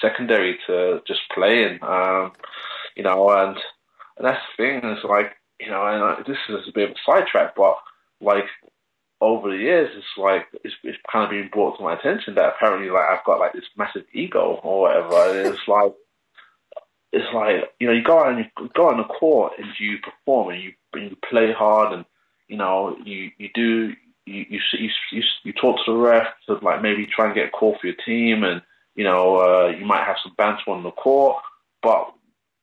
secondary 0.01 0.57
to 0.67 1.01
just 1.07 1.21
playing. 1.33 1.79
Um, 1.81 2.33
you 2.95 3.03
know, 3.03 3.29
and, 3.29 3.57
and 4.17 4.27
that's 4.27 4.41
the 4.57 4.63
thing. 4.63 4.81
It's 4.83 5.03
like 5.03 5.33
you 5.59 5.69
know, 5.69 5.85
and 5.85 6.03
uh, 6.03 6.23
this 6.27 6.37
is 6.49 6.67
a 6.67 6.71
bit 6.73 6.89
of 6.89 6.95
a 6.95 6.99
sidetrack, 7.05 7.55
but 7.55 7.77
like 8.19 8.45
over 9.19 9.49
the 9.49 9.57
years, 9.57 9.91
it's 9.95 10.17
like 10.17 10.47
it's, 10.63 10.75
it's 10.83 10.97
kind 11.11 11.25
of 11.25 11.31
been 11.31 11.49
brought 11.51 11.77
to 11.77 11.83
my 11.83 11.93
attention 11.93 12.35
that 12.35 12.53
apparently 12.55 12.89
like 12.89 13.05
I've 13.09 13.25
got 13.25 13.39
like 13.39 13.53
this 13.53 13.65
massive 13.77 14.05
ego 14.13 14.59
or 14.63 14.81
whatever. 14.81 15.39
And 15.39 15.53
it's 15.53 15.61
like 15.67 15.93
it's 17.11 17.33
like 17.33 17.71
you 17.79 17.87
know 17.87 17.93
you 17.93 18.03
go 18.03 18.19
out 18.19 18.29
and 18.29 18.39
you 18.39 18.69
go 18.75 18.89
on 18.89 18.97
the 18.97 19.03
court 19.03 19.53
and 19.57 19.67
you 19.79 19.97
perform 19.99 20.53
and 20.53 20.63
you 20.63 20.71
and 20.93 21.11
you 21.11 21.17
play 21.29 21.53
hard 21.53 21.93
and 21.93 22.05
you 22.51 22.57
know, 22.57 22.97
you 23.05 23.31
you 23.37 23.49
do 23.55 23.93
you 24.25 24.45
you 24.49 24.59
you, 25.11 25.23
you 25.43 25.53
talk 25.53 25.77
to 25.85 25.93
the 25.93 25.97
ref 25.97 26.27
to 26.45 26.55
like 26.55 26.81
maybe 26.81 27.07
try 27.07 27.27
and 27.27 27.33
get 27.33 27.47
a 27.47 27.49
call 27.49 27.77
for 27.79 27.87
your 27.87 27.95
team, 28.05 28.43
and 28.43 28.61
you 28.93 29.05
know 29.05 29.37
uh, 29.37 29.67
you 29.69 29.85
might 29.85 30.05
have 30.05 30.17
some 30.21 30.33
banter 30.37 30.69
on 30.69 30.83
the 30.83 30.91
court, 30.91 31.41
but 31.81 32.13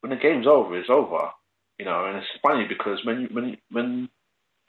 when 0.00 0.10
the 0.10 0.16
game's 0.16 0.46
over, 0.46 0.78
it's 0.78 0.90
over. 0.90 1.30
You 1.78 1.86
know, 1.86 2.04
and 2.04 2.18
it's 2.18 2.26
funny 2.42 2.66
because 2.68 3.02
when 3.06 3.22
you, 3.22 3.28
when 3.32 3.56
when 3.70 4.08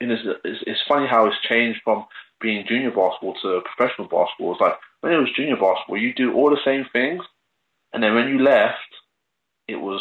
and 0.00 0.10
it's, 0.10 0.22
it's, 0.42 0.64
it's 0.66 0.80
funny 0.88 1.06
how 1.06 1.26
it's 1.26 1.36
changed 1.46 1.82
from 1.84 2.06
being 2.40 2.64
junior 2.66 2.90
basketball 2.90 3.34
to 3.42 3.60
professional 3.76 4.08
basketball. 4.08 4.52
It's 4.52 4.60
like 4.62 4.78
when 5.02 5.12
it 5.12 5.18
was 5.18 5.32
junior 5.36 5.56
basketball, 5.56 5.98
you 5.98 6.14
do 6.14 6.32
all 6.32 6.48
the 6.48 6.64
same 6.64 6.86
things, 6.94 7.22
and 7.92 8.02
then 8.02 8.14
when 8.14 8.28
you 8.28 8.38
left, 8.38 8.78
it 9.68 9.76
was 9.76 10.00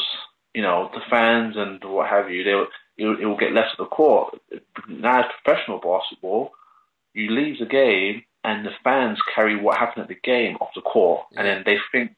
you 0.55 0.61
know 0.61 0.89
the 0.93 1.01
fans 1.09 1.55
and 1.57 1.83
what 1.83 2.07
have 2.07 2.31
you. 2.31 2.45
They 2.45 2.53
were 2.55 2.69
it, 2.99 3.25
will 3.25 3.37
get 3.37 3.53
left 3.53 3.71
to 3.77 3.83
the 3.83 3.89
court. 3.89 4.39
Now, 4.87 5.21
it's 5.21 5.29
professional 5.43 5.79
basketball, 5.79 6.51
you 7.13 7.31
leave 7.31 7.59
the 7.59 7.65
game 7.65 8.23
and 8.43 8.65
the 8.65 8.71
fans 8.83 9.19
carry 9.33 9.59
what 9.59 9.77
happened 9.77 10.03
at 10.03 10.09
the 10.09 10.15
game 10.23 10.57
off 10.61 10.69
the 10.75 10.81
court, 10.81 11.25
yeah. 11.31 11.39
and 11.39 11.47
then 11.47 11.63
they 11.65 11.77
think 11.91 12.11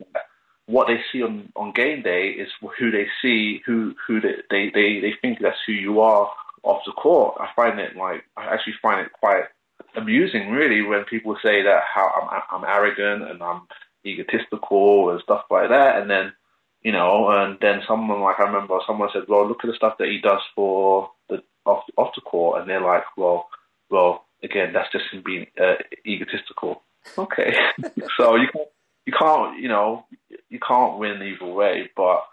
what 0.67 0.87
they 0.87 0.99
see 1.11 1.23
on, 1.23 1.51
on 1.55 1.73
game 1.73 2.01
day 2.01 2.29
is 2.29 2.49
who 2.77 2.91
they 2.91 3.07
see, 3.21 3.61
who 3.65 3.95
who 4.07 4.21
they, 4.21 4.35
they, 4.49 4.71
they, 4.73 4.99
they 4.99 5.13
think 5.21 5.39
that's 5.39 5.57
who 5.65 5.73
you 5.73 6.01
are 6.01 6.29
off 6.63 6.81
the 6.85 6.91
court. 6.91 7.37
I 7.39 7.49
find 7.55 7.79
it 7.79 7.95
like 7.95 8.23
I 8.37 8.45
actually 8.53 8.75
find 8.81 9.05
it 9.05 9.11
quite 9.13 9.45
amusing, 9.95 10.51
really, 10.51 10.81
when 10.81 11.03
people 11.05 11.35
say 11.43 11.63
that 11.63 11.83
how 11.93 12.11
I'm 12.31 12.63
I'm 12.63 12.69
arrogant 12.69 13.29
and 13.29 13.41
I'm 13.41 13.61
egotistical 14.05 15.09
and 15.09 15.21
stuff 15.21 15.45
like 15.49 15.69
that, 15.69 15.97
and 15.97 16.09
then 16.09 16.33
you 16.83 16.91
know, 16.91 17.29
and 17.29 17.57
then 17.61 17.81
someone 17.87 18.21
like 18.21 18.39
I 18.39 18.43
remember 18.43 18.79
someone 18.87 19.09
said, 19.13 19.23
"Well, 19.27 19.47
look 19.47 19.63
at 19.63 19.67
the 19.67 19.75
stuff 19.75 19.97
that 19.99 20.07
he 20.07 20.19
does 20.19 20.41
for 20.55 21.11
the 21.29 21.43
off 21.65 21.83
off 21.97 22.15
the 22.15 22.21
court," 22.21 22.59
and 22.59 22.69
they're 22.69 22.81
like, 22.81 23.03
"Well, 23.17 23.47
well, 23.89 24.25
again, 24.43 24.73
that's 24.73 24.91
just 24.91 25.05
him 25.11 25.21
being 25.23 25.47
uh, 25.61 25.75
egotistical." 26.05 26.81
Okay, 27.17 27.55
so 28.17 28.35
you 28.35 28.47
can't 28.51 28.69
you 29.05 29.13
can't 29.13 29.59
you 29.59 29.67
know 29.67 30.05
you 30.49 30.59
can't 30.59 30.97
win 30.97 31.21
either 31.21 31.51
way, 31.51 31.89
but 31.95 32.23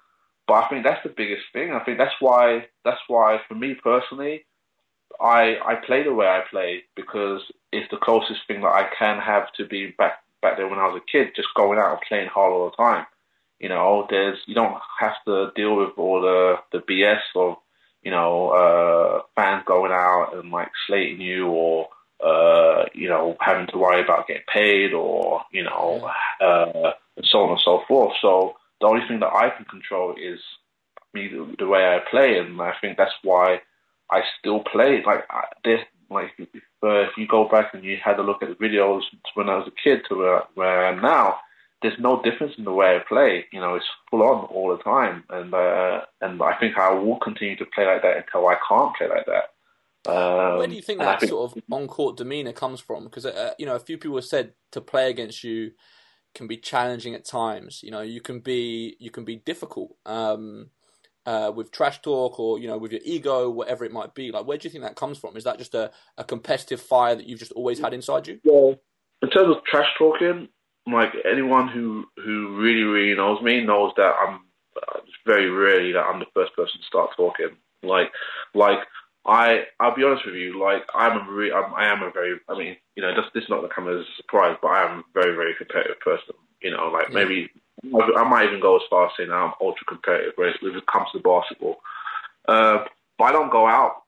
but 0.46 0.64
I 0.64 0.68
think 0.68 0.84
that's 0.84 1.02
the 1.02 1.14
biggest 1.14 1.44
thing. 1.52 1.72
I 1.72 1.80
think 1.80 1.98
that's 1.98 2.14
why 2.20 2.66
that's 2.84 3.00
why 3.06 3.40
for 3.48 3.54
me 3.54 3.74
personally, 3.74 4.46
I 5.20 5.56
I 5.64 5.74
play 5.86 6.04
the 6.04 6.14
way 6.14 6.26
I 6.26 6.42
play 6.50 6.84
because 6.96 7.42
it's 7.70 7.90
the 7.90 7.98
closest 7.98 8.40
thing 8.46 8.62
that 8.62 8.68
I 8.68 8.88
can 8.98 9.20
have 9.20 9.52
to 9.58 9.66
be 9.66 9.94
back 9.98 10.22
back 10.40 10.56
there 10.56 10.68
when 10.68 10.78
I 10.78 10.86
was 10.86 11.02
a 11.02 11.10
kid, 11.10 11.32
just 11.36 11.48
going 11.54 11.78
out 11.78 11.92
and 11.92 12.00
playing 12.08 12.28
hard 12.28 12.52
all 12.52 12.70
the 12.70 12.82
time. 12.82 13.06
You 13.60 13.68
know, 13.68 14.06
there's 14.08 14.38
you 14.46 14.54
don't 14.54 14.80
have 15.00 15.16
to 15.26 15.50
deal 15.56 15.76
with 15.76 15.90
all 15.96 16.20
the 16.20 16.56
the 16.72 16.78
BS 16.78 17.20
of 17.34 17.56
you 18.02 18.10
know 18.10 18.50
uh, 18.50 19.22
fans 19.34 19.64
going 19.66 19.92
out 19.92 20.30
and 20.34 20.50
like 20.50 20.70
slating 20.86 21.20
you 21.20 21.48
or 21.48 21.88
uh, 22.24 22.84
you 22.94 23.08
know 23.08 23.36
having 23.40 23.66
to 23.68 23.78
worry 23.78 24.02
about 24.02 24.28
getting 24.28 24.42
paid 24.52 24.92
or 24.92 25.42
you 25.52 25.64
know 25.64 26.08
uh, 26.40 26.92
and 27.16 27.26
so 27.26 27.38
on 27.40 27.50
and 27.50 27.60
so 27.64 27.82
forth. 27.88 28.12
So 28.22 28.56
the 28.80 28.86
only 28.86 29.06
thing 29.08 29.20
that 29.20 29.34
I 29.34 29.50
can 29.50 29.64
control 29.64 30.14
is 30.16 30.40
me 31.12 31.30
the, 31.58 31.66
way 31.66 31.84
I 31.84 31.98
play, 32.10 32.38
and 32.38 32.60
I 32.60 32.74
think 32.80 32.96
that's 32.96 33.14
why 33.22 33.60
I 34.10 34.22
still 34.38 34.60
play. 34.60 35.02
Like 35.04 35.24
this, 35.64 35.80
like 36.10 36.30
if, 36.38 36.48
uh, 36.82 37.00
if 37.00 37.10
you 37.16 37.26
go 37.26 37.48
back 37.48 37.74
and 37.74 37.84
you 37.84 37.96
had 38.02 38.18
a 38.18 38.22
look 38.22 38.42
at 38.42 38.48
the 38.48 38.54
videos 38.54 39.02
when 39.34 39.48
I 39.48 39.56
was 39.56 39.68
a 39.68 39.82
kid 39.82 40.02
to 40.08 40.16
where, 40.16 40.42
where 40.54 40.86
I 40.86 40.92
am 40.92 41.02
now, 41.02 41.38
there's 41.82 41.98
no 41.98 42.20
difference 42.22 42.54
in 42.58 42.64
the 42.64 42.72
way 42.72 42.96
I 42.96 43.00
play. 43.08 43.46
You 43.52 43.60
know, 43.60 43.74
it's 43.74 43.86
full 44.10 44.22
on 44.22 44.46
all 44.46 44.76
the 44.76 44.82
time, 44.82 45.24
and 45.30 45.52
uh, 45.54 46.02
and 46.20 46.42
I 46.42 46.54
think 46.58 46.76
I 46.76 46.92
will 46.92 47.18
continue 47.18 47.56
to 47.56 47.66
play 47.74 47.86
like 47.86 48.02
that 48.02 48.16
until 48.16 48.48
I 48.48 48.56
can't 48.68 48.96
play 48.96 49.08
like 49.08 49.26
that. 49.26 50.10
Um, 50.10 50.58
Where 50.58 50.66
do 50.66 50.74
you 50.74 50.82
think 50.82 51.00
that 51.00 51.20
think... 51.20 51.30
sort 51.30 51.52
of 51.52 51.62
on-court 51.70 52.16
demeanor 52.16 52.52
comes 52.52 52.80
from? 52.80 53.04
Because 53.04 53.26
uh, 53.26 53.52
you 53.58 53.66
know, 53.66 53.76
a 53.76 53.80
few 53.80 53.98
people 53.98 54.16
have 54.16 54.24
said 54.24 54.54
to 54.72 54.80
play 54.80 55.10
against 55.10 55.44
you 55.44 55.72
can 56.34 56.46
be 56.46 56.56
challenging 56.56 57.14
at 57.14 57.24
times. 57.24 57.80
You 57.82 57.90
know, 57.90 58.00
you 58.00 58.20
can 58.20 58.40
be 58.40 58.96
you 58.98 59.10
can 59.10 59.24
be 59.24 59.36
difficult 59.36 59.96
um, 60.06 60.70
uh, 61.26 61.52
with 61.54 61.70
trash 61.70 62.00
talk 62.00 62.40
or 62.40 62.58
you 62.58 62.66
know 62.66 62.78
with 62.78 62.92
your 62.92 63.02
ego, 63.04 63.50
whatever 63.50 63.84
it 63.84 63.92
might 63.92 64.14
be. 64.14 64.32
Like, 64.32 64.46
where 64.46 64.58
do 64.58 64.66
you 64.66 64.70
think 64.70 64.84
that 64.84 64.96
comes 64.96 65.18
from? 65.18 65.36
Is 65.36 65.44
that 65.44 65.58
just 65.58 65.74
a, 65.74 65.90
a 66.16 66.24
competitive 66.24 66.80
fire 66.80 67.14
that 67.14 67.26
you've 67.26 67.38
just 67.38 67.52
always 67.52 67.78
had 67.78 67.94
inside 67.94 68.26
you? 68.26 68.40
Yeah. 68.42 68.74
In 69.20 69.30
terms 69.30 69.54
of 69.56 69.64
trash 69.64 69.88
talking, 69.98 70.48
like 70.92 71.14
anyone 71.24 71.68
who 71.68 72.06
who 72.16 72.56
really 72.56 72.82
really 72.82 73.14
knows 73.14 73.42
me 73.42 73.64
knows 73.64 73.92
that 73.96 74.14
I'm 74.20 74.40
uh, 74.76 75.00
very 75.26 75.50
rarely 75.50 75.92
that 75.92 76.04
I'm 76.04 76.20
the 76.20 76.26
first 76.34 76.54
person 76.54 76.80
to 76.80 76.86
start 76.86 77.10
talking. 77.16 77.56
Like 77.82 78.10
like 78.54 78.80
I 79.26 79.64
I'll 79.80 79.94
be 79.94 80.04
honest 80.04 80.26
with 80.26 80.34
you, 80.34 80.60
like 80.60 80.84
I'm 80.94 81.28
a 81.28 81.30
re- 81.30 81.52
I'm, 81.52 81.74
I 81.74 81.86
am 81.86 82.02
a 82.02 82.10
very 82.10 82.38
I 82.48 82.58
mean 82.58 82.76
you 82.96 83.02
know 83.02 83.14
this 83.14 83.26
this 83.34 83.44
is 83.44 83.50
not 83.50 83.58
going 83.58 83.68
to 83.68 83.74
come 83.74 83.88
as 83.88 84.06
a 84.06 84.16
surprise, 84.16 84.56
but 84.60 84.68
I 84.68 84.90
am 84.90 84.98
a 85.00 85.04
very 85.14 85.34
very 85.34 85.54
competitive 85.54 86.00
person. 86.00 86.34
You 86.62 86.72
know, 86.72 86.88
like 86.88 87.08
yeah. 87.08 87.14
maybe 87.14 87.50
I 87.84 88.28
might 88.28 88.46
even 88.46 88.60
go 88.60 88.76
as 88.76 88.82
far 88.90 89.06
as 89.06 89.12
saying 89.16 89.30
I'm 89.30 89.52
ultra 89.60 89.86
competitive 89.86 90.32
when 90.36 90.48
it 90.48 90.86
comes 90.86 91.08
to 91.12 91.20
basketball. 91.20 91.76
Uh, 92.48 92.84
but 93.18 93.24
I 93.24 93.32
don't 93.32 93.52
go 93.52 93.66
out 93.66 94.02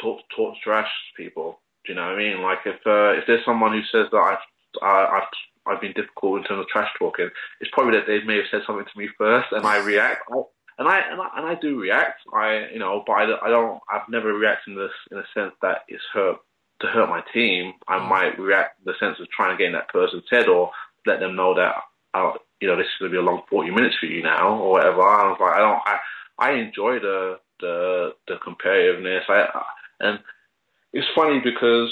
talk 0.00 0.20
talk 0.34 0.54
trash 0.62 0.88
to 0.88 1.22
people. 1.22 1.60
Do 1.84 1.92
you 1.92 1.96
know 1.96 2.06
what 2.06 2.14
I 2.14 2.18
mean? 2.18 2.42
Like 2.42 2.58
if 2.64 2.76
uh, 2.86 3.18
if 3.18 3.24
there's 3.26 3.44
someone 3.44 3.72
who 3.72 3.82
says 3.92 4.08
that 4.10 4.18
I've 4.18 4.82
I, 4.82 5.18
I've 5.18 5.28
I've 5.68 5.80
been 5.80 5.92
difficult 5.92 6.38
in 6.38 6.44
terms 6.44 6.60
of 6.60 6.68
trash 6.68 6.90
talking, 6.98 7.28
it's 7.60 7.70
probably 7.72 7.98
that 7.98 8.06
they 8.06 8.22
may 8.24 8.36
have 8.36 8.46
said 8.50 8.62
something 8.66 8.86
to 8.86 8.98
me 8.98 9.08
first, 9.18 9.48
and 9.52 9.66
I 9.66 9.78
react. 9.78 10.22
I, 10.30 10.42
and 10.78 10.88
I, 10.88 11.00
and 11.10 11.20
I 11.20 11.28
and 11.36 11.46
I 11.46 11.54
do 11.60 11.80
react. 11.80 12.20
I 12.32 12.68
you 12.72 12.78
know, 12.78 13.02
but 13.06 13.12
I, 13.12 13.24
I 13.46 13.48
don't. 13.48 13.80
I've 13.92 14.08
never 14.08 14.32
reacted 14.32 14.74
in 14.74 14.78
this 14.78 14.92
in 15.10 15.18
a 15.18 15.24
sense 15.34 15.52
that 15.62 15.78
it's 15.88 16.02
hurt 16.12 16.36
to 16.80 16.86
hurt 16.86 17.08
my 17.08 17.22
team. 17.34 17.74
I 17.88 17.98
mm. 17.98 18.08
might 18.08 18.38
react 18.38 18.78
in 18.78 18.84
the 18.84 18.98
sense 19.00 19.18
of 19.20 19.28
trying 19.30 19.56
to 19.56 19.58
get 19.58 19.66
in 19.66 19.72
that 19.72 19.88
person's 19.88 20.24
head 20.30 20.48
or 20.48 20.70
let 21.06 21.20
them 21.20 21.34
know 21.34 21.54
that 21.54 21.74
uh, 22.14 22.32
you 22.60 22.68
know 22.68 22.76
this 22.76 22.86
is 22.86 22.98
going 23.00 23.10
to 23.10 23.14
be 23.16 23.18
a 23.18 23.28
long 23.28 23.42
forty 23.50 23.70
minutes 23.70 23.96
for 23.98 24.06
you 24.06 24.22
now 24.22 24.58
or 24.58 24.70
whatever. 24.70 25.02
I 25.02 25.28
was 25.28 25.38
like, 25.40 25.54
I 25.54 25.58
don't. 25.58 25.80
I 25.84 25.98
I 26.38 26.52
enjoy 26.52 27.00
the 27.00 27.38
the 27.60 28.14
the 28.28 28.36
competitiveness. 28.36 29.28
I 29.28 29.62
and 30.00 30.20
it's 30.92 31.08
funny 31.14 31.40
because 31.42 31.90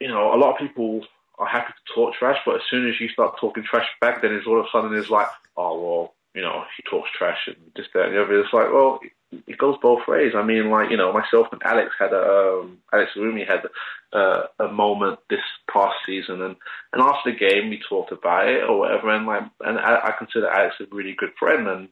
you 0.00 0.08
know 0.08 0.34
a 0.34 0.36
lot 0.36 0.52
of 0.52 0.58
people 0.58 1.04
are 1.38 1.46
happy 1.46 1.72
to 1.72 1.94
talk 1.94 2.14
trash, 2.14 2.38
but 2.44 2.56
as 2.56 2.62
soon 2.70 2.88
as 2.88 3.00
you 3.00 3.08
start 3.08 3.38
talking 3.40 3.62
trash 3.62 3.88
back, 4.00 4.22
then 4.22 4.32
it's 4.32 4.46
all 4.46 4.58
of 4.58 4.66
a 4.66 4.68
sudden 4.72 4.96
it's 4.96 5.10
like, 5.10 5.28
oh 5.56 5.80
well, 5.80 6.14
you 6.34 6.42
know, 6.42 6.64
he 6.76 6.82
talks 6.88 7.10
trash 7.16 7.46
and 7.46 7.56
this, 7.74 7.86
that, 7.94 8.06
and 8.06 8.14
the 8.14 8.22
other. 8.22 8.40
It's 8.40 8.52
like, 8.52 8.72
well, 8.72 9.00
it 9.30 9.58
goes 9.58 9.76
both 9.82 10.06
ways. 10.06 10.32
I 10.36 10.42
mean, 10.42 10.70
like, 10.70 10.90
you 10.90 10.96
know, 10.96 11.12
myself 11.12 11.48
and 11.52 11.62
Alex 11.64 11.90
had 11.98 12.12
a, 12.12 12.60
um, 12.60 12.78
Alex 12.92 13.10
Rumi 13.16 13.44
had 13.44 13.66
uh, 14.12 14.44
a 14.58 14.68
moment 14.68 15.18
this 15.28 15.40
past 15.72 15.96
season, 16.06 16.42
and, 16.42 16.56
and 16.92 17.02
after 17.02 17.32
the 17.32 17.38
game, 17.38 17.70
we 17.70 17.80
talked 17.88 18.12
about 18.12 18.48
it 18.48 18.64
or 18.64 18.78
whatever, 18.78 19.10
and 19.10 19.26
like, 19.26 19.42
and 19.60 19.78
I, 19.78 20.08
I 20.08 20.14
consider 20.16 20.48
Alex 20.48 20.76
a 20.80 20.94
really 20.94 21.14
good 21.16 21.32
friend, 21.38 21.68
and 21.68 21.88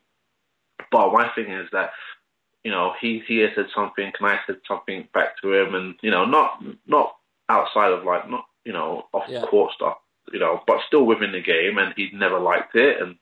but 0.90 1.12
one 1.12 1.28
thing 1.34 1.50
is 1.50 1.68
that, 1.72 1.90
you 2.62 2.70
know, 2.70 2.92
he 3.00 3.22
he 3.26 3.46
said 3.54 3.66
something, 3.74 4.12
and 4.18 4.28
I 4.28 4.38
said 4.46 4.56
something 4.66 5.08
back 5.12 5.40
to 5.42 5.52
him, 5.52 5.74
and 5.74 5.94
you 6.02 6.10
know, 6.10 6.24
not 6.24 6.62
not 6.86 7.16
outside 7.48 7.92
of 7.92 8.04
like 8.04 8.30
not 8.30 8.46
you 8.66 8.72
know 8.72 9.06
off 9.14 9.24
yeah. 9.28 9.42
court 9.42 9.72
stuff, 9.72 9.96
you 10.32 10.38
know, 10.38 10.60
but 10.66 10.80
still 10.86 11.06
within 11.06 11.32
the 11.32 11.40
game, 11.40 11.78
and 11.78 11.94
he'd 11.96 12.12
never 12.12 12.38
liked 12.38 12.74
it, 12.74 13.00
and 13.00 13.16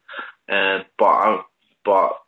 and 0.48 0.84
but 0.98 1.06
I, 1.06 1.42
but 1.84 2.18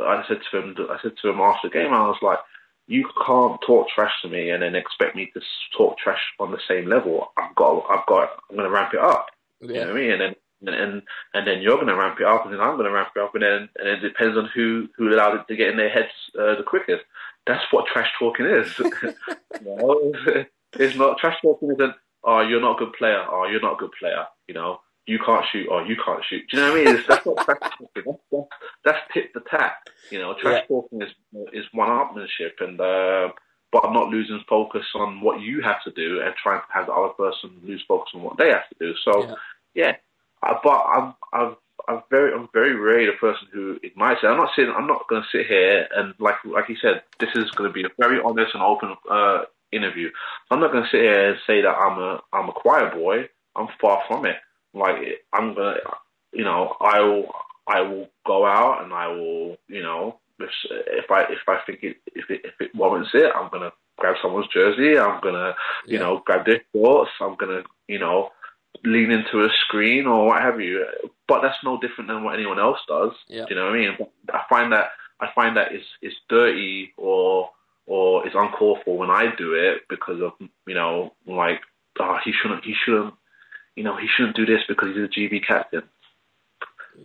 I 0.00 0.24
said 0.28 0.40
to 0.50 0.58
him, 0.58 0.76
I 0.90 0.98
said 1.02 1.12
to 1.22 1.30
him 1.30 1.40
after 1.40 1.68
the 1.68 1.72
game, 1.72 1.92
I 1.92 2.06
was 2.06 2.18
like, 2.22 2.38
you 2.86 3.08
can't 3.24 3.60
talk 3.66 3.88
trash 3.88 4.12
to 4.22 4.28
me 4.28 4.50
and 4.50 4.62
then 4.62 4.74
expect 4.74 5.16
me 5.16 5.30
to 5.32 5.40
talk 5.76 5.96
trash 5.98 6.20
on 6.38 6.50
the 6.50 6.58
same 6.68 6.88
level. 6.88 7.32
I've 7.36 7.54
got, 7.54 7.86
I've 7.88 8.06
got, 8.06 8.30
I'm 8.50 8.56
going 8.56 8.68
to 8.68 8.74
ramp 8.74 8.92
it 8.94 9.00
up. 9.00 9.26
Yeah. 9.60 9.68
You 9.68 9.74
know 9.74 9.80
what 9.80 9.90
I 9.90 10.00
mean? 10.00 10.10
And 10.10 10.20
then, 10.20 10.34
and 10.62 11.02
and 11.32 11.46
then 11.46 11.62
you're 11.62 11.76
going 11.76 11.86
to 11.86 11.96
ramp 11.96 12.20
it 12.20 12.26
up, 12.26 12.44
and 12.44 12.52
then 12.52 12.60
I'm 12.60 12.74
going 12.76 12.86
to 12.86 12.92
ramp 12.92 13.10
it 13.16 13.22
up, 13.22 13.34
and 13.34 13.42
then 13.42 13.68
and 13.76 13.88
it 13.88 14.00
depends 14.00 14.36
on 14.36 14.50
who 14.54 14.88
who 14.96 15.08
allows 15.08 15.38
it 15.40 15.48
to 15.48 15.56
get 15.56 15.68
in 15.68 15.78
their 15.78 15.88
heads 15.88 16.12
uh, 16.38 16.56
the 16.56 16.64
quickest. 16.66 17.02
That's 17.46 17.64
what 17.70 17.86
trash 17.86 18.10
talking 18.18 18.44
is. 18.44 18.78
you 18.78 19.64
know? 19.64 20.12
It's 20.74 20.96
not 20.96 21.18
trash 21.18 21.36
talking. 21.42 21.72
Isn't 21.72 21.94
oh 22.24 22.40
you're 22.40 22.60
not 22.60 22.80
a 22.80 22.84
good 22.84 22.94
player. 22.94 23.24
Oh 23.28 23.46
you're 23.46 23.60
not 23.60 23.74
a 23.74 23.76
good 23.76 23.92
player. 23.98 24.26
You 24.48 24.54
know 24.54 24.80
you 25.06 25.18
can't 25.18 25.44
shoot 25.50 25.66
oh, 25.70 25.84
you 25.84 25.96
can't 26.04 26.24
shoot. 26.24 26.42
Do 26.50 26.56
you 26.56 26.62
know 26.62 26.72
what 26.72 26.80
I 26.80 26.84
mean? 26.84 26.96
It's, 26.96 27.08
that's 27.08 27.26
not 27.26 27.44
trash 27.44 27.72
talking. 27.78 28.18
That's, 28.30 28.46
that's, 28.84 28.98
tit 29.12 29.32
for 29.32 29.40
tat. 29.40 29.76
You 30.10 30.18
know, 30.18 30.34
trash 30.34 30.62
yeah. 30.62 30.66
talking 30.68 31.02
is 31.02 31.10
is 31.52 31.64
one-upmanship, 31.72 32.60
and 32.60 32.80
uh, 32.80 33.30
but 33.72 33.84
I'm 33.84 33.92
not 33.92 34.08
losing 34.08 34.40
focus 34.48 34.86
on 34.94 35.20
what 35.20 35.40
you 35.40 35.62
have 35.62 35.82
to 35.84 35.90
do 35.90 36.20
and 36.22 36.34
trying 36.36 36.60
to 36.60 36.72
have 36.72 36.86
the 36.86 36.92
other 36.92 37.14
person 37.14 37.50
lose 37.64 37.82
focus 37.86 38.12
on 38.14 38.22
what 38.22 38.36
they 38.36 38.48
have 38.48 38.68
to 38.68 38.76
do. 38.78 38.94
So, 39.04 39.22
yeah, 39.22 39.34
yeah 39.74 39.96
I, 40.42 40.58
but 40.62 40.84
I'm 40.94 41.14
I'm 41.32 41.56
I'm 41.88 42.02
very 42.10 42.32
I'm 42.32 42.48
very 42.52 42.74
rarely 42.74 43.06
the 43.06 43.12
person 43.12 43.48
who 43.52 43.78
ignites 43.82 44.20
it. 44.22 44.26
I'm 44.26 44.36
not 44.36 44.50
sitting. 44.54 44.74
I'm 44.74 44.86
not 44.86 45.08
going 45.08 45.22
to 45.22 45.28
sit 45.36 45.46
here 45.46 45.88
and 45.96 46.14
like 46.18 46.36
like 46.44 46.68
you 46.68 46.76
said, 46.76 47.02
this 47.18 47.30
is 47.34 47.50
going 47.52 47.68
to 47.68 47.74
be 47.74 47.84
a 47.84 47.90
very 47.98 48.20
honest 48.20 48.54
and 48.54 48.62
open 48.62 48.94
uh, 49.10 49.42
interview. 49.72 50.10
I'm 50.50 50.60
not 50.60 50.72
going 50.72 50.84
to 50.84 50.90
sit 50.90 51.00
here 51.00 51.30
and 51.30 51.38
say 51.46 51.62
that 51.62 51.68
I'm 51.68 51.98
a 51.98 52.20
I'm 52.32 52.48
a 52.48 52.52
choir 52.52 52.90
boy. 52.94 53.28
I'm 53.56 53.68
far 53.80 54.02
from 54.08 54.26
it. 54.26 54.36
Like 54.74 54.96
I'm 55.32 55.54
gonna, 55.54 55.76
you 56.32 56.44
know, 56.44 56.76
I 56.80 57.00
will, 57.00 57.26
I 57.66 57.80
will 57.80 58.08
go 58.26 58.46
out 58.46 58.84
and 58.84 58.92
I 58.92 59.08
will, 59.08 59.56
you 59.68 59.82
know, 59.82 60.20
if, 60.38 60.50
if 60.70 61.10
I 61.10 61.22
if 61.22 61.48
I 61.48 61.58
think 61.66 61.80
it 61.82 61.96
if 62.14 62.30
it 62.30 62.42
if 62.44 62.54
it 62.60 62.74
warrants 62.74 63.10
it, 63.14 63.32
I'm 63.34 63.50
gonna 63.50 63.72
grab 63.98 64.16
someone's 64.22 64.48
jersey. 64.52 64.98
I'm 64.98 65.20
gonna, 65.20 65.54
you 65.86 65.98
yeah. 65.98 66.00
know, 66.00 66.22
grab 66.24 66.46
their 66.46 66.62
shorts. 66.72 67.10
I'm 67.20 67.36
gonna, 67.36 67.62
you 67.88 67.98
know, 67.98 68.30
lean 68.84 69.10
into 69.10 69.44
a 69.44 69.48
screen 69.66 70.06
or 70.06 70.26
what 70.26 70.42
have 70.42 70.60
you. 70.60 70.84
But 71.26 71.42
that's 71.42 71.58
no 71.64 71.78
different 71.80 72.08
than 72.08 72.24
what 72.24 72.34
anyone 72.34 72.58
else 72.58 72.78
does. 72.88 73.12
Yeah. 73.28 73.44
Do 73.46 73.54
you 73.54 73.56
know 73.56 73.66
what 73.66 73.74
I 73.74 73.78
mean? 73.78 73.96
I 74.32 74.42
find 74.48 74.72
that 74.72 74.90
I 75.20 75.28
find 75.34 75.56
that 75.56 75.72
it's 75.72 75.86
it's 76.00 76.16
dirty 76.28 76.92
or 76.96 77.50
or 77.86 78.26
it's 78.26 78.36
uncalled 78.36 78.78
for 78.84 78.96
when 78.96 79.10
I 79.10 79.34
do 79.36 79.54
it 79.54 79.82
because 79.88 80.20
of 80.20 80.32
you 80.66 80.74
know 80.74 81.12
like 81.26 81.60
oh 81.98 82.18
he 82.24 82.32
shouldn't 82.32 82.64
he 82.64 82.74
shouldn't 82.84 83.14
you 83.80 83.84
know, 83.84 83.96
he 83.96 84.08
shouldn't 84.14 84.36
do 84.36 84.46
this 84.46 84.60
because 84.68 84.88
he's 84.88 85.04
a 85.04 85.08
GB 85.08 85.46
captain. 85.46 85.82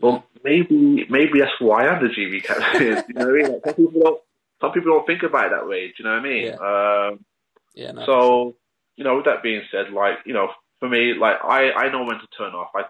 Well, 0.01 0.25
maybe 0.43 1.05
maybe 1.09 1.39
that's 1.39 1.59
why 1.59 1.87
I'm 1.87 2.03
the 2.03 2.13
GB 2.13 2.43
captain. 2.43 3.03
you 3.07 3.13
know 3.13 3.27
what 3.27 3.29
I 3.29 3.31
mean? 3.31 3.51
Like, 3.53 3.65
some 3.65 3.75
people 3.75 4.01
don't 4.01 4.21
some 4.59 4.71
people 4.71 4.91
don't 4.91 5.07
think 5.07 5.23
about 5.23 5.45
it 5.45 5.51
that 5.51 5.67
way. 5.67 5.87
Do 5.87 5.93
you 5.99 6.05
know 6.05 6.11
what 6.11 6.19
I 6.19 6.23
mean? 6.23 6.45
Yeah. 6.47 7.07
Um, 7.11 7.25
yeah 7.75 7.91
no, 7.91 8.05
so 8.05 8.55
you 8.97 9.03
know, 9.03 9.15
with 9.15 9.25
that 9.25 9.43
being 9.43 9.61
said, 9.71 9.93
like 9.93 10.17
you 10.25 10.33
know, 10.33 10.49
for 10.79 10.89
me, 10.89 11.13
like 11.13 11.37
I, 11.43 11.71
I 11.71 11.89
know 11.91 12.03
when 12.03 12.19
to 12.19 12.27
turn 12.37 12.53
off. 12.53 12.71
I 12.75 12.83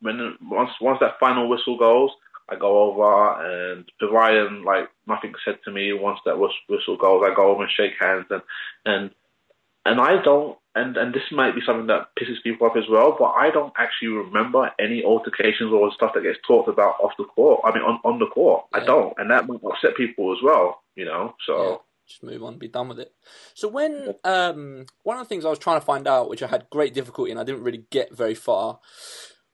when 0.00 0.36
once 0.42 0.70
once 0.80 0.98
that 1.00 1.18
final 1.18 1.48
whistle 1.48 1.78
goes, 1.78 2.10
I 2.48 2.56
go 2.56 2.90
over 2.90 3.72
and 3.72 3.84
providing 3.98 4.64
like 4.64 4.88
nothing 5.06 5.34
said 5.44 5.58
to 5.64 5.70
me 5.70 5.92
once 5.92 6.20
that 6.24 6.38
whistle 6.38 6.96
goes, 6.96 7.22
I 7.24 7.34
go 7.34 7.50
over 7.50 7.62
and 7.62 7.72
shake 7.72 7.92
hands 8.00 8.26
and 8.30 8.42
and 8.84 9.10
and 9.84 10.00
I 10.00 10.22
don't 10.22 10.58
and 10.74 10.96
and 10.96 11.14
this 11.14 11.22
might 11.30 11.54
be 11.54 11.60
something 11.64 11.86
that 11.88 12.08
pisses 12.18 12.42
people 12.42 12.66
off 12.66 12.76
as 12.76 12.88
well, 12.90 13.16
but 13.18 13.32
I 13.32 13.50
don't 13.50 13.72
actually 13.76 14.08
remember 14.08 14.70
any 14.78 15.04
altercations 15.04 15.72
or 15.72 15.92
stuff 15.92 16.12
that 16.14 16.22
gets 16.22 16.38
talked 16.46 16.68
about 16.68 16.94
off 17.02 17.12
the 17.18 17.24
court. 17.24 17.60
I 17.64 17.72
mean, 17.72 17.82
on, 17.82 18.00
on 18.04 18.18
the 18.18 18.26
court, 18.26 18.64
yeah. 18.72 18.80
I 18.80 18.84
don't, 18.84 19.14
and 19.18 19.30
that 19.30 19.46
might 19.46 19.60
upset 19.64 19.96
people 19.96 20.32
as 20.32 20.42
well. 20.42 20.82
You 20.96 21.04
know, 21.06 21.34
so. 21.46 21.70
Yeah. 21.70 21.76
Just 22.04 22.24
move 22.24 22.42
on, 22.42 22.58
be 22.58 22.66
done 22.66 22.88
with 22.88 22.98
it. 22.98 23.14
So 23.54 23.68
when 23.68 24.16
um, 24.24 24.86
one 25.04 25.18
of 25.18 25.24
the 25.24 25.28
things 25.28 25.44
I 25.44 25.50
was 25.50 25.58
trying 25.60 25.78
to 25.78 25.86
find 25.86 26.08
out, 26.08 26.28
which 26.28 26.42
I 26.42 26.48
had 26.48 26.68
great 26.68 26.94
difficulty 26.94 27.30
and 27.30 27.38
I 27.38 27.44
didn't 27.44 27.62
really 27.62 27.84
get 27.90 28.14
very 28.14 28.34
far, 28.34 28.80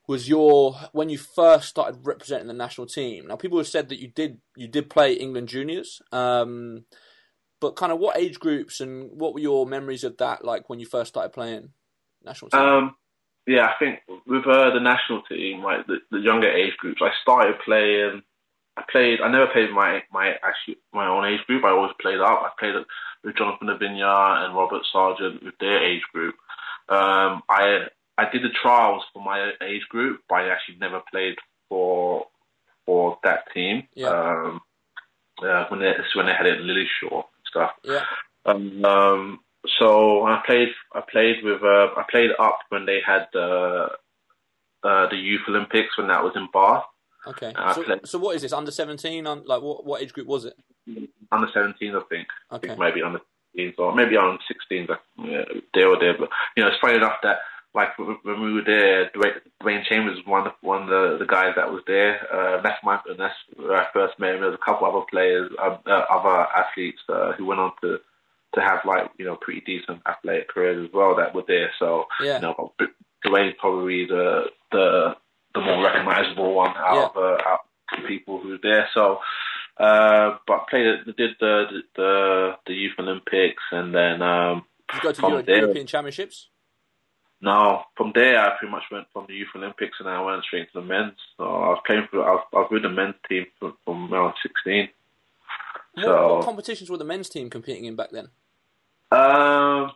was 0.08 0.28
your 0.28 0.74
when 0.92 1.10
you 1.10 1.18
first 1.18 1.68
started 1.68 2.00
representing 2.02 2.48
the 2.48 2.54
national 2.54 2.86
team. 2.86 3.28
Now 3.28 3.36
people 3.36 3.58
have 3.58 3.68
said 3.68 3.90
that 3.90 4.00
you 4.00 4.08
did 4.08 4.40
you 4.56 4.66
did 4.66 4.90
play 4.90 5.12
England 5.12 5.48
juniors. 5.48 6.02
Um, 6.10 6.86
but 7.60 7.76
kind 7.76 7.92
of 7.92 7.98
what 7.98 8.16
age 8.16 8.40
groups 8.40 8.80
and 8.80 9.10
what 9.12 9.34
were 9.34 9.40
your 9.40 9.66
memories 9.66 10.04
of 10.04 10.16
that 10.18 10.44
like 10.44 10.68
when 10.68 10.80
you 10.80 10.86
first 10.86 11.10
started 11.10 11.32
playing 11.32 11.70
national 12.24 12.50
team? 12.50 12.60
Um, 12.60 12.96
yeah, 13.46 13.66
I 13.66 13.74
think 13.78 14.00
with 14.26 14.46
uh, 14.46 14.70
the 14.72 14.80
national 14.80 15.22
team, 15.22 15.62
like 15.62 15.86
the, 15.86 15.98
the, 16.10 16.18
younger 16.18 16.50
age 16.50 16.76
groups, 16.78 17.00
I 17.02 17.10
started 17.22 17.56
playing. 17.64 18.22
I 18.76 18.84
played. 18.90 19.20
I 19.20 19.30
never 19.30 19.48
played 19.48 19.72
my 19.72 20.02
my 20.12 20.34
actually 20.42 20.76
my 20.92 21.08
own 21.08 21.24
age 21.24 21.40
group. 21.46 21.64
I 21.64 21.70
always 21.70 21.92
played 22.00 22.20
up. 22.20 22.42
I 22.42 22.50
played 22.58 22.74
with 23.24 23.36
Jonathan 23.36 23.68
Avinya 23.68 24.44
and 24.44 24.54
Robert 24.54 24.82
Sargent 24.92 25.42
with 25.42 25.54
their 25.58 25.82
age 25.82 26.02
group. 26.12 26.36
Um, 26.88 27.42
I 27.48 27.88
I 28.18 28.28
did 28.30 28.42
the 28.42 28.48
trials 28.62 29.04
for 29.12 29.22
my 29.22 29.52
age 29.62 29.82
group, 29.88 30.20
but 30.28 30.36
I 30.36 30.48
actually 30.48 30.76
never 30.78 31.00
played 31.10 31.36
for 31.68 32.26
for 32.84 33.18
that 33.24 33.44
team. 33.54 33.86
Yeah. 33.94 34.08
Um, 34.08 34.60
uh, 35.42 35.66
when 35.68 35.80
they 35.80 35.92
when 36.14 36.26
they 36.26 36.32
had 36.34 36.46
it 36.46 36.60
in 36.60 36.66
Lilleshall 36.66 37.24
stuff. 37.46 37.70
Yeah. 37.84 38.04
Um, 38.44 38.84
um, 38.84 39.40
so 39.78 40.24
I 40.26 40.42
played. 40.44 40.68
I 40.94 41.00
played 41.10 41.44
with. 41.44 41.62
Uh, 41.62 41.88
I 41.96 42.04
played 42.10 42.30
up 42.38 42.58
when 42.70 42.86
they 42.86 43.00
had 43.06 43.28
the 43.32 43.88
uh, 44.82 45.08
the 45.08 45.16
Youth 45.16 45.42
Olympics 45.48 45.96
when 45.96 46.08
that 46.08 46.24
was 46.24 46.32
in 46.34 46.48
Bath. 46.52 46.84
Okay. 47.26 47.52
So, 47.74 47.82
played- 47.84 48.06
so 48.06 48.18
what 48.18 48.34
is 48.36 48.42
this? 48.42 48.52
Under 48.52 48.70
seventeen? 48.72 49.26
On 49.28 49.44
like 49.44 49.62
what 49.62 49.84
what 49.84 50.02
age 50.02 50.12
group 50.12 50.26
was 50.26 50.44
it? 50.44 50.54
Under 51.30 51.48
17, 51.52 51.94
I 51.94 52.00
think. 52.08 52.28
I 52.50 52.54
Okay. 52.56 52.68
think 52.68 52.80
maybe 52.80 53.02
under 53.02 53.20
16s 53.54 53.74
or 53.76 53.94
maybe 53.94 54.16
on 54.16 54.38
16s. 54.72 54.88
Like, 54.88 55.00
yeah, 55.18 55.44
there 55.74 55.88
or 55.88 55.98
there. 56.00 56.16
But 56.18 56.30
you 56.56 56.62
know, 56.62 56.70
it's 56.70 56.78
funny 56.80 56.94
enough 56.96 57.16
that 57.22 57.40
like 57.74 57.98
when 57.98 58.42
we 58.42 58.52
were 58.52 58.64
there, 58.64 59.10
Dwain, 59.10 59.84
Chambers 59.84 60.16
was 60.16 60.26
one 60.26 60.46
of 60.46 60.52
one 60.62 60.82
of 60.82 60.88
the, 60.88 61.18
the 61.20 61.26
guys 61.26 61.52
that 61.56 61.70
was 61.70 61.82
there. 61.86 62.20
Uh, 62.32 62.62
that's 62.62 62.82
my 62.82 62.98
and 63.06 63.20
that's 63.20 63.34
where 63.56 63.76
I 63.76 63.86
first 63.92 64.18
met 64.18 64.34
him. 64.34 64.40
There 64.40 64.50
was 64.50 64.58
a 64.60 64.64
couple 64.64 64.86
other 64.86 65.04
players, 65.10 65.50
uh, 65.62 65.76
uh, 65.86 66.04
other 66.10 66.46
athletes 66.56 67.00
uh, 67.08 67.32
who 67.32 67.44
went 67.44 67.60
on 67.60 67.72
to 67.82 67.98
to 68.54 68.60
have 68.60 68.80
like 68.86 69.10
you 69.18 69.26
know 69.26 69.36
pretty 69.36 69.60
decent 69.60 70.00
athletic 70.06 70.48
careers 70.48 70.88
as 70.88 70.94
well 70.94 71.14
that 71.16 71.34
were 71.34 71.44
there. 71.46 71.70
So 71.78 72.06
Yeah. 72.22 72.36
you 72.36 72.42
know, 72.42 72.72
Dwain's 73.24 73.56
probably 73.58 74.06
the 74.06 74.44
the 74.72 75.16
the 75.54 75.60
more 75.60 75.84
recognizable 75.84 76.54
one 76.54 76.74
out 76.76 77.10
of 77.10 77.16
uh, 77.16 77.36
out 77.46 77.60
of 77.92 78.02
the 78.02 78.08
people 78.08 78.40
who 78.40 78.50
were 78.50 78.58
there. 78.62 78.88
So. 78.94 79.20
Uh, 79.80 80.38
but 80.44 80.66
played 80.68 81.04
did 81.16 81.36
the 81.38 81.66
the 81.94 82.56
the 82.66 82.74
Youth 82.74 82.94
Olympics, 82.98 83.62
and 83.70 83.94
then 83.94 84.20
um, 84.22 84.64
you 84.92 85.00
go 85.00 85.12
to 85.12 85.42
there. 85.46 85.58
European 85.58 85.86
Championships? 85.86 86.48
No, 87.40 87.82
from 87.96 88.12
there 88.14 88.38
I 88.40 88.56
pretty 88.58 88.72
much 88.72 88.84
went 88.90 89.06
from 89.12 89.26
the 89.28 89.34
Youth 89.34 89.48
Olympics, 89.54 89.96
and 90.00 90.08
I 90.08 90.20
went 90.20 90.42
straight 90.44 90.70
to 90.72 90.80
the 90.80 90.86
men's. 90.86 91.14
So 91.36 91.44
I 91.44 91.68
was 91.68 91.82
playing 91.86 92.08
for 92.10 92.22
I 92.24 92.32
was, 92.32 92.44
I 92.52 92.56
was 92.58 92.68
with 92.70 92.82
the 92.82 92.88
men's 92.88 93.14
team 93.28 93.46
from, 93.58 93.76
from 93.84 94.12
around 94.12 94.34
sixteen. 94.42 94.88
What, 95.94 96.04
So- 96.04 96.36
what 96.36 96.44
competitions 96.44 96.90
were 96.90 96.96
the 96.98 97.04
men's 97.04 97.28
team 97.28 97.48
competing 97.50 97.84
in 97.84 97.96
back 97.96 98.10
then? 98.10 98.28
Um, 99.10 99.92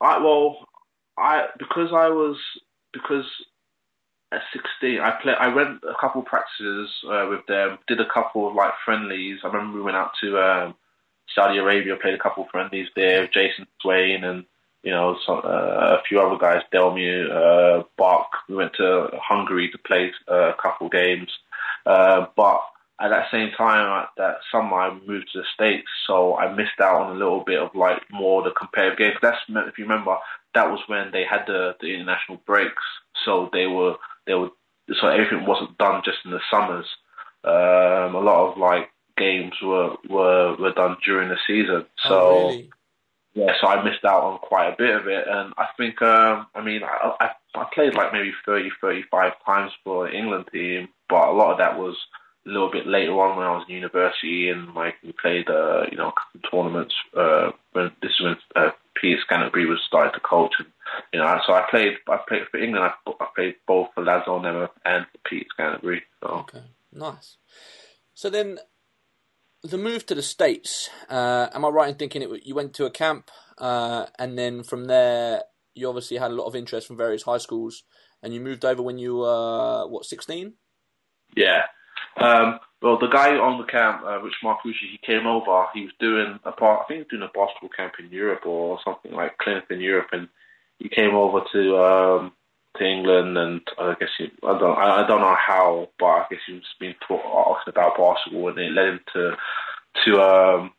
I 0.00 0.18
well, 0.18 0.66
I 1.18 1.46
because 1.58 1.90
I 1.92 2.08
was 2.08 2.36
because 2.92 3.24
at 4.32 4.42
sixteen 4.52 5.00
I 5.00 5.12
play 5.22 5.34
I 5.38 5.48
went 5.48 5.82
a 5.84 5.94
couple 6.00 6.20
of 6.22 6.26
practices 6.26 6.90
uh, 7.08 7.26
with 7.30 7.46
them, 7.46 7.78
did 7.86 8.00
a 8.00 8.08
couple 8.12 8.48
of 8.48 8.54
like 8.54 8.72
friendlies. 8.84 9.38
I 9.44 9.46
remember 9.48 9.76
we 9.78 9.82
went 9.82 9.96
out 9.96 10.10
to 10.22 10.38
um, 10.38 10.74
Saudi 11.34 11.58
Arabia, 11.58 11.96
played 11.96 12.14
a 12.14 12.18
couple 12.18 12.44
of 12.44 12.50
friendlies 12.50 12.88
there, 12.96 13.22
with 13.22 13.32
Jason 13.32 13.66
Swain 13.80 14.24
and 14.24 14.44
you 14.82 14.90
know 14.90 15.16
some, 15.26 15.38
uh, 15.44 15.96
a 15.98 16.02
few 16.08 16.20
other 16.20 16.38
guys, 16.38 16.62
Delmu, 16.72 17.30
uh, 17.30 17.84
Bach. 17.96 18.30
We 18.48 18.56
went 18.56 18.74
to 18.74 19.08
Hungary 19.22 19.70
to 19.70 19.78
play 19.78 20.12
uh, 20.30 20.50
a 20.50 20.54
couple 20.60 20.86
of 20.86 20.92
games, 20.92 21.28
uh, 21.86 22.26
but 22.36 22.60
at 23.00 23.08
that 23.08 23.30
same 23.30 23.50
time, 23.56 24.02
at 24.02 24.10
that 24.18 24.36
summer, 24.52 24.76
I 24.76 24.94
moved 25.06 25.30
to 25.32 25.40
the 25.40 25.44
States, 25.54 25.88
so 26.06 26.36
I 26.36 26.52
missed 26.54 26.80
out 26.82 27.02
on 27.02 27.16
a 27.16 27.18
little 27.18 27.42
bit 27.44 27.58
of 27.58 27.74
like 27.74 28.02
more 28.10 28.42
the 28.42 28.50
competitive 28.50 28.98
games. 28.98 29.16
That's 29.22 29.38
if 29.48 29.78
you 29.78 29.84
remember, 29.84 30.16
that 30.54 30.70
was 30.70 30.80
when 30.86 31.10
they 31.10 31.24
had 31.24 31.44
the, 31.46 31.74
the 31.80 31.94
international 31.94 32.42
breaks, 32.46 32.82
so 33.24 33.48
they 33.52 33.66
were 33.66 33.96
they 34.26 34.34
were 34.34 34.50
so 35.00 35.08
everything 35.08 35.46
wasn't 35.46 35.78
done 35.78 36.02
just 36.04 36.18
in 36.24 36.30
the 36.30 36.40
summers. 36.50 36.86
Um, 37.42 38.14
a 38.14 38.20
lot 38.20 38.50
of 38.50 38.58
like 38.58 38.90
games 39.16 39.54
were 39.62 39.96
were 40.08 40.56
were 40.56 40.72
done 40.72 40.96
during 41.04 41.30
the 41.30 41.38
season, 41.46 41.86
so 42.06 42.20
oh, 42.20 42.48
really? 42.48 42.70
Yeah, 43.40 43.54
so 43.58 43.68
I 43.68 43.82
missed 43.82 44.04
out 44.04 44.22
on 44.22 44.38
quite 44.38 44.68
a 44.68 44.76
bit 44.76 44.94
of 44.94 45.06
it, 45.08 45.26
and 45.26 45.54
I 45.56 45.66
think, 45.78 46.02
um, 46.02 46.46
I 46.54 46.62
mean, 46.62 46.82
I, 46.82 47.12
I, 47.20 47.30
I 47.54 47.66
played 47.72 47.94
like 47.94 48.12
maybe 48.12 48.32
30, 48.44 48.68
35 48.82 49.32
times 49.46 49.72
for 49.82 50.06
the 50.06 50.14
England 50.14 50.44
team, 50.52 50.88
but 51.08 51.28
a 51.28 51.32
lot 51.32 51.52
of 51.52 51.58
that 51.58 51.78
was 51.78 51.96
a 52.46 52.50
little 52.50 52.70
bit 52.70 52.86
later 52.86 53.12
on 53.12 53.38
when 53.38 53.46
I 53.46 53.52
was 53.52 53.64
in 53.66 53.76
university, 53.76 54.50
and 54.50 54.74
like 54.74 54.96
we 55.02 55.12
played, 55.12 55.48
uh, 55.48 55.86
you 55.90 55.96
know, 55.96 56.12
tournaments. 56.50 56.94
Uh, 57.16 57.52
when 57.72 57.90
this 58.02 58.10
is 58.10 58.20
when 58.20 58.36
uh, 58.56 58.72
Peter 58.94 59.18
Scantlebury 59.26 59.66
was 59.66 59.80
starting 59.86 60.12
to 60.12 60.20
coach, 60.20 60.52
and 60.58 60.68
you 61.14 61.20
know, 61.20 61.40
so 61.46 61.54
I 61.54 61.64
played, 61.70 61.94
I 62.08 62.18
played 62.28 62.42
for 62.50 62.58
England. 62.58 62.92
I, 63.06 63.10
I 63.20 63.26
played 63.34 63.54
both 63.66 63.88
for 63.94 64.04
Laszlo 64.04 64.38
Nemeth 64.40 64.68
and 64.84 65.06
for 65.06 65.18
Peter 65.24 65.46
Scantlebury. 65.58 66.02
So 66.22 66.28
Okay, 66.28 66.62
nice. 66.92 67.38
So 68.12 68.28
then, 68.28 68.58
the 69.62 69.78
move 69.78 70.06
to 70.06 70.14
the 70.14 70.22
states. 70.22 70.90
Uh, 71.08 71.48
am 71.52 71.64
I 71.64 71.68
right 71.68 71.88
in 71.88 71.94
thinking 71.96 72.22
it? 72.22 72.46
You 72.46 72.54
went 72.54 72.74
to 72.74 72.86
a 72.86 72.90
camp, 72.90 73.30
uh, 73.58 74.06
and 74.18 74.38
then 74.38 74.62
from 74.62 74.86
there, 74.86 75.42
you 75.74 75.88
obviously 75.88 76.16
had 76.16 76.30
a 76.30 76.34
lot 76.34 76.46
of 76.46 76.56
interest 76.56 76.86
from 76.86 76.96
various 76.96 77.22
high 77.22 77.38
schools, 77.38 77.82
and 78.22 78.34
you 78.34 78.40
moved 78.40 78.64
over 78.64 78.82
when 78.82 78.98
you 78.98 79.16
were 79.16 79.86
what 79.88 80.04
sixteen? 80.04 80.54
Yeah. 81.36 81.64
Um, 82.16 82.58
well, 82.82 82.98
the 82.98 83.08
guy 83.08 83.36
on 83.36 83.58
the 83.58 83.70
camp, 83.70 84.02
uh, 84.04 84.20
Rich 84.20 84.34
Marcucci, 84.42 84.90
he 84.90 84.98
came 85.04 85.26
over. 85.26 85.66
He 85.74 85.82
was 85.82 85.92
doing 86.00 86.38
a 86.44 86.52
part, 86.52 86.82
I 86.82 86.84
think 86.88 86.96
he 86.96 87.02
was 87.02 87.08
doing 87.10 87.22
a 87.22 87.38
basketball 87.38 87.70
camp 87.76 87.94
in 87.98 88.10
Europe 88.10 88.46
or 88.46 88.78
something 88.84 89.12
like 89.12 89.38
clinic 89.38 89.64
in 89.70 89.80
Europe, 89.80 90.08
and 90.12 90.28
he 90.78 90.88
came 90.88 91.14
over 91.14 91.42
to 91.52 91.76
um, 91.76 92.32
to 92.76 92.84
England. 92.84 93.36
And 93.36 93.60
I 93.78 93.94
guess 93.98 94.10
he, 94.18 94.30
I 94.42 94.58
don't, 94.58 94.78
I, 94.78 95.06
don't 95.06 95.20
know 95.20 95.36
how, 95.36 95.88
but 95.98 96.06
I 96.06 96.26
guess 96.30 96.40
he 96.46 96.54
was 96.54 96.62
being 96.78 96.94
taught 97.06 97.58
about 97.66 97.96
basketball, 97.96 98.48
and 98.48 98.58
it 98.58 98.72
led 98.72 98.88
him 98.88 99.00
to 99.14 99.36
to 100.04 100.20
um, 100.20 100.72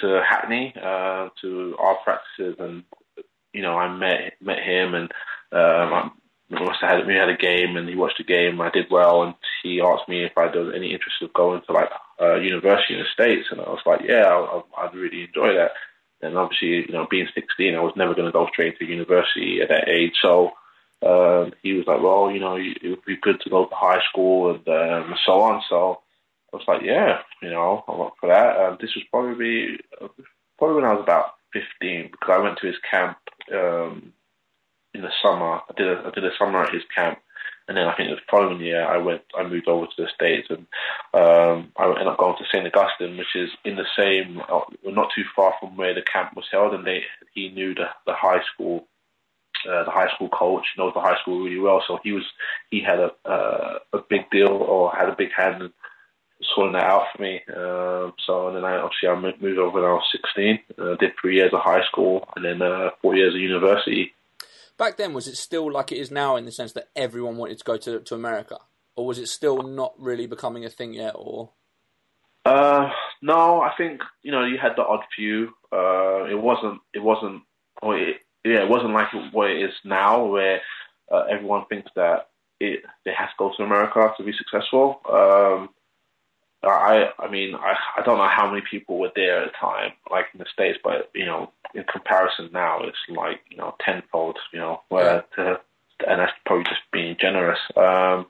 to 0.00 0.22
Hackney, 0.28 0.74
uh, 0.76 1.28
to 1.42 1.76
our 1.78 1.96
practices, 2.04 2.56
and 2.58 2.84
you 3.52 3.62
know, 3.62 3.76
I 3.76 3.94
met 3.94 4.34
met 4.40 4.58
him, 4.58 4.94
and 4.94 5.12
um, 5.52 5.92
I, 5.92 6.10
we 6.50 6.66
must 6.66 6.80
have 6.80 6.98
had 6.98 7.06
we 7.06 7.14
had 7.14 7.28
a 7.28 7.36
game 7.36 7.76
and 7.76 7.88
he 7.88 7.94
watched 7.94 8.18
the 8.18 8.24
game. 8.24 8.60
I 8.60 8.70
did 8.70 8.86
well, 8.90 9.22
and 9.22 9.34
he 9.62 9.80
asked 9.80 10.08
me 10.08 10.24
if 10.24 10.36
I 10.36 10.46
had 10.46 10.56
any 10.56 10.92
interest 10.92 11.22
of 11.22 11.32
going 11.32 11.62
to 11.66 11.72
like 11.72 11.88
uh, 12.20 12.36
university 12.36 12.94
in 12.94 13.00
the 13.00 13.06
states, 13.12 13.48
and 13.50 13.60
I 13.60 13.64
was 13.64 13.82
like, 13.86 14.00
yeah, 14.06 14.26
I, 14.26 14.62
I'd 14.78 14.94
really 14.94 15.24
enjoy 15.24 15.54
that. 15.54 15.72
And 16.20 16.36
obviously, 16.36 16.86
you 16.86 16.92
know, 16.92 17.06
being 17.10 17.26
16, 17.34 17.74
I 17.74 17.80
was 17.80 17.94
never 17.96 18.14
going 18.14 18.26
to 18.26 18.32
go 18.32 18.46
straight 18.52 18.78
to 18.78 18.84
university 18.84 19.60
at 19.60 19.68
that 19.70 19.88
age. 19.88 20.12
So 20.22 20.52
um, 21.02 21.52
he 21.62 21.72
was 21.74 21.86
like, 21.86 22.02
well, 22.02 22.30
you 22.30 22.40
know, 22.40 22.56
it 22.56 22.78
would 22.82 23.04
be 23.04 23.16
good 23.16 23.40
to 23.40 23.50
go 23.50 23.66
to 23.66 23.74
high 23.74 24.00
school 24.08 24.54
and, 24.54 24.68
um, 24.68 25.14
so 25.26 25.40
on. 25.40 25.62
So 25.68 26.00
I 26.52 26.56
was 26.56 26.64
like, 26.68 26.82
yeah, 26.82 27.18
you 27.42 27.50
know, 27.50 27.84
I'm 27.88 28.00
up 28.00 28.14
for 28.20 28.28
that. 28.28 28.56
Um, 28.56 28.78
this 28.80 28.94
was 28.94 29.04
probably 29.10 29.78
probably 30.58 30.76
when 30.76 30.84
I 30.84 30.94
was 30.94 31.02
about 31.02 31.34
15 31.52 32.10
because 32.12 32.30
I 32.30 32.38
went 32.38 32.58
to 32.58 32.66
his 32.66 32.76
camp. 32.90 33.18
Um, 33.52 34.12
in 34.94 35.02
the 35.02 35.10
summer. 35.22 35.60
I 35.68 35.72
did 35.76 35.88
a 35.88 36.02
I 36.06 36.10
did 36.10 36.24
a 36.24 36.36
summer 36.38 36.62
at 36.62 36.74
his 36.74 36.82
camp, 36.94 37.18
and 37.68 37.76
then 37.76 37.86
I 37.86 37.94
think 37.96 38.10
the 38.10 38.20
following 38.30 38.60
year 38.60 38.84
I 38.84 38.98
went 38.98 39.22
I 39.36 39.42
moved 39.42 39.68
over 39.68 39.86
to 39.86 40.02
the 40.02 40.08
states, 40.14 40.48
and 40.50 40.66
um, 41.14 41.72
I 41.76 41.86
ended 41.88 42.06
up 42.06 42.18
going 42.18 42.36
to 42.38 42.44
St 42.50 42.66
Augustine, 42.66 43.16
which 43.16 43.34
is 43.34 43.50
in 43.64 43.76
the 43.76 43.86
same 43.96 44.40
uh, 44.48 44.60
not 44.84 45.10
too 45.14 45.24
far 45.34 45.54
from 45.60 45.76
where 45.76 45.94
the 45.94 46.02
camp 46.02 46.36
was 46.36 46.46
held, 46.50 46.74
and 46.74 46.86
they 46.86 47.02
he 47.34 47.48
knew 47.50 47.74
the 47.74 47.86
the 48.06 48.14
high 48.14 48.42
school. 48.52 48.86
Uh, 49.68 49.84
the 49.84 49.90
high 49.90 50.08
school 50.14 50.28
coach 50.28 50.64
knows 50.76 50.92
the 50.94 51.00
high 51.00 51.18
school 51.20 51.44
really 51.44 51.58
well, 51.58 51.82
so 51.86 51.98
he 52.02 52.12
was 52.12 52.24
he 52.70 52.80
had 52.80 52.98
a 52.98 53.10
uh, 53.24 53.78
a 53.92 53.98
big 54.08 54.28
deal 54.30 54.48
or 54.48 54.92
had 54.92 55.08
a 55.08 55.16
big 55.16 55.30
hand 55.36 55.62
in 55.62 55.72
sorting 56.54 56.72
that 56.72 56.84
out 56.84 57.06
for 57.14 57.22
me. 57.22 57.40
Um, 57.54 58.14
so 58.26 58.48
and 58.48 58.56
then 58.56 58.64
I 58.64 58.76
obviously 58.76 59.08
I 59.08 59.14
moved 59.14 59.58
over 59.58 59.80
when 59.80 59.84
I 59.84 59.94
was 59.94 60.04
16. 60.12 60.58
Uh, 60.78 60.96
did 60.96 61.12
three 61.20 61.36
years 61.36 61.52
of 61.52 61.60
high 61.60 61.84
school 61.84 62.28
and 62.36 62.44
then 62.44 62.62
uh, 62.62 62.90
four 63.00 63.16
years 63.16 63.34
of 63.34 63.40
university. 63.40 64.14
Back 64.78 64.96
then, 64.96 65.12
was 65.12 65.28
it 65.28 65.36
still 65.36 65.70
like 65.70 65.92
it 65.92 65.98
is 65.98 66.10
now 66.10 66.36
in 66.36 66.44
the 66.44 66.52
sense 66.52 66.72
that 66.72 66.88
everyone 66.96 67.36
wanted 67.36 67.58
to 67.58 67.64
go 67.64 67.76
to, 67.76 68.00
to 68.00 68.14
America? 68.14 68.58
Or 68.96 69.06
was 69.06 69.18
it 69.18 69.28
still 69.28 69.62
not 69.62 69.94
really 69.98 70.26
becoming 70.26 70.64
a 70.64 70.70
thing 70.70 70.94
yet? 70.94 71.14
Or 71.14 71.50
Uh, 72.44 72.90
no, 73.20 73.60
I 73.60 73.72
think 73.76 74.00
you 74.22 74.32
know 74.32 74.44
you 74.44 74.58
had 74.58 74.72
the 74.76 74.84
odd 74.84 75.04
few. 75.14 75.54
Uh, 75.72 76.24
it 76.24 76.38
wasn't. 76.38 76.80
It 76.92 77.02
wasn't. 77.02 77.42
Or 77.80 77.98
it, 77.98 78.16
yeah, 78.44 78.62
it 78.62 78.68
wasn't 78.68 78.92
like 78.92 79.08
what 79.32 79.50
it 79.50 79.62
is 79.62 79.74
now, 79.84 80.26
where 80.26 80.60
uh, 81.10 81.24
everyone 81.30 81.66
thinks 81.66 81.90
that 81.96 82.28
it 82.60 82.82
they 83.04 83.12
have 83.12 83.30
to 83.30 83.34
go 83.38 83.52
to 83.56 83.62
America 83.62 84.12
to 84.16 84.24
be 84.24 84.32
successful. 84.32 85.00
Um, 85.08 85.70
I, 86.64 87.10
I 87.18 87.28
mean, 87.28 87.56
I, 87.56 87.74
I 87.96 88.02
don't 88.02 88.18
know 88.18 88.28
how 88.28 88.48
many 88.48 88.62
people 88.70 88.98
were 88.98 89.10
there 89.16 89.42
at 89.42 89.46
the 89.46 89.58
time, 89.60 89.92
like 90.10 90.26
in 90.32 90.38
the 90.38 90.46
states, 90.52 90.78
but 90.82 91.10
you 91.12 91.26
know, 91.26 91.50
in 91.74 91.84
comparison 91.84 92.50
now, 92.52 92.82
it's 92.82 92.96
like 93.08 93.40
you 93.50 93.56
know 93.56 93.74
tenfold. 93.80 94.38
You 94.52 94.60
know, 94.60 94.82
where 94.88 95.24
to, 95.36 95.60
and 96.06 96.20
that's 96.20 96.32
probably 96.46 96.64
just 96.64 96.82
being 96.92 97.16
generous. 97.18 97.58
Um, 97.76 98.26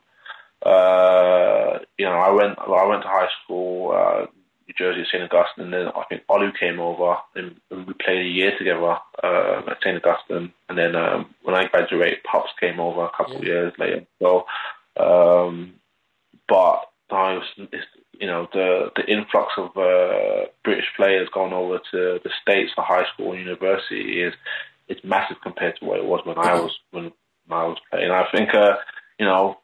uh, 0.65 1.79
you 1.97 2.05
know, 2.05 2.13
I 2.13 2.29
went, 2.31 2.57
I 2.57 2.85
went 2.85 3.03
to 3.03 3.07
high 3.07 3.27
school, 3.43 3.91
uh, 3.91 4.25
New 4.67 4.73
Jersey 4.77 5.05
St. 5.11 5.23
Augustine, 5.23 5.65
and 5.65 5.73
then 5.73 5.87
I 5.87 6.03
think 6.09 6.23
Olu 6.29 6.57
came 6.57 6.79
over 6.79 7.17
and, 7.35 7.55
and 7.69 7.87
we 7.87 7.93
played 7.93 8.21
a 8.21 8.29
year 8.29 8.57
together 8.57 8.97
uh, 9.23 9.61
at 9.69 9.77
St. 9.83 10.03
Augustine. 10.03 10.53
And 10.69 10.77
then 10.77 10.95
um, 10.95 11.33
when 11.43 11.55
I 11.55 11.67
graduated, 11.67 12.23
Pops 12.23 12.51
came 12.59 12.79
over 12.79 13.05
a 13.05 13.11
couple 13.17 13.37
of 13.37 13.43
years 13.43 13.73
later. 13.77 14.05
So, 14.19 14.45
um, 14.97 15.73
but 16.47 16.89
was, 17.09 17.43
it's, 17.71 17.85
you 18.19 18.27
know, 18.27 18.47
the 18.53 18.91
the 18.95 19.05
influx 19.05 19.53
of 19.57 19.75
uh, 19.77 20.47
British 20.63 20.85
players 20.95 21.29
going 21.33 21.53
over 21.53 21.79
to 21.91 22.19
the 22.23 22.29
states 22.41 22.71
for 22.75 22.83
high 22.83 23.05
school 23.13 23.33
and 23.33 23.41
university 23.41 24.21
is 24.21 24.33
it's 24.87 25.03
massive 25.03 25.37
compared 25.41 25.77
to 25.79 25.85
what 25.85 25.99
it 25.99 26.05
was 26.05 26.21
when 26.25 26.37
I 26.37 26.55
was 26.55 26.71
when 26.91 27.11
I 27.49 27.65
was 27.65 27.77
playing. 27.91 28.11
I 28.11 28.25
think, 28.35 28.53
uh, 28.53 28.75
you 29.19 29.25
know, 29.25 29.57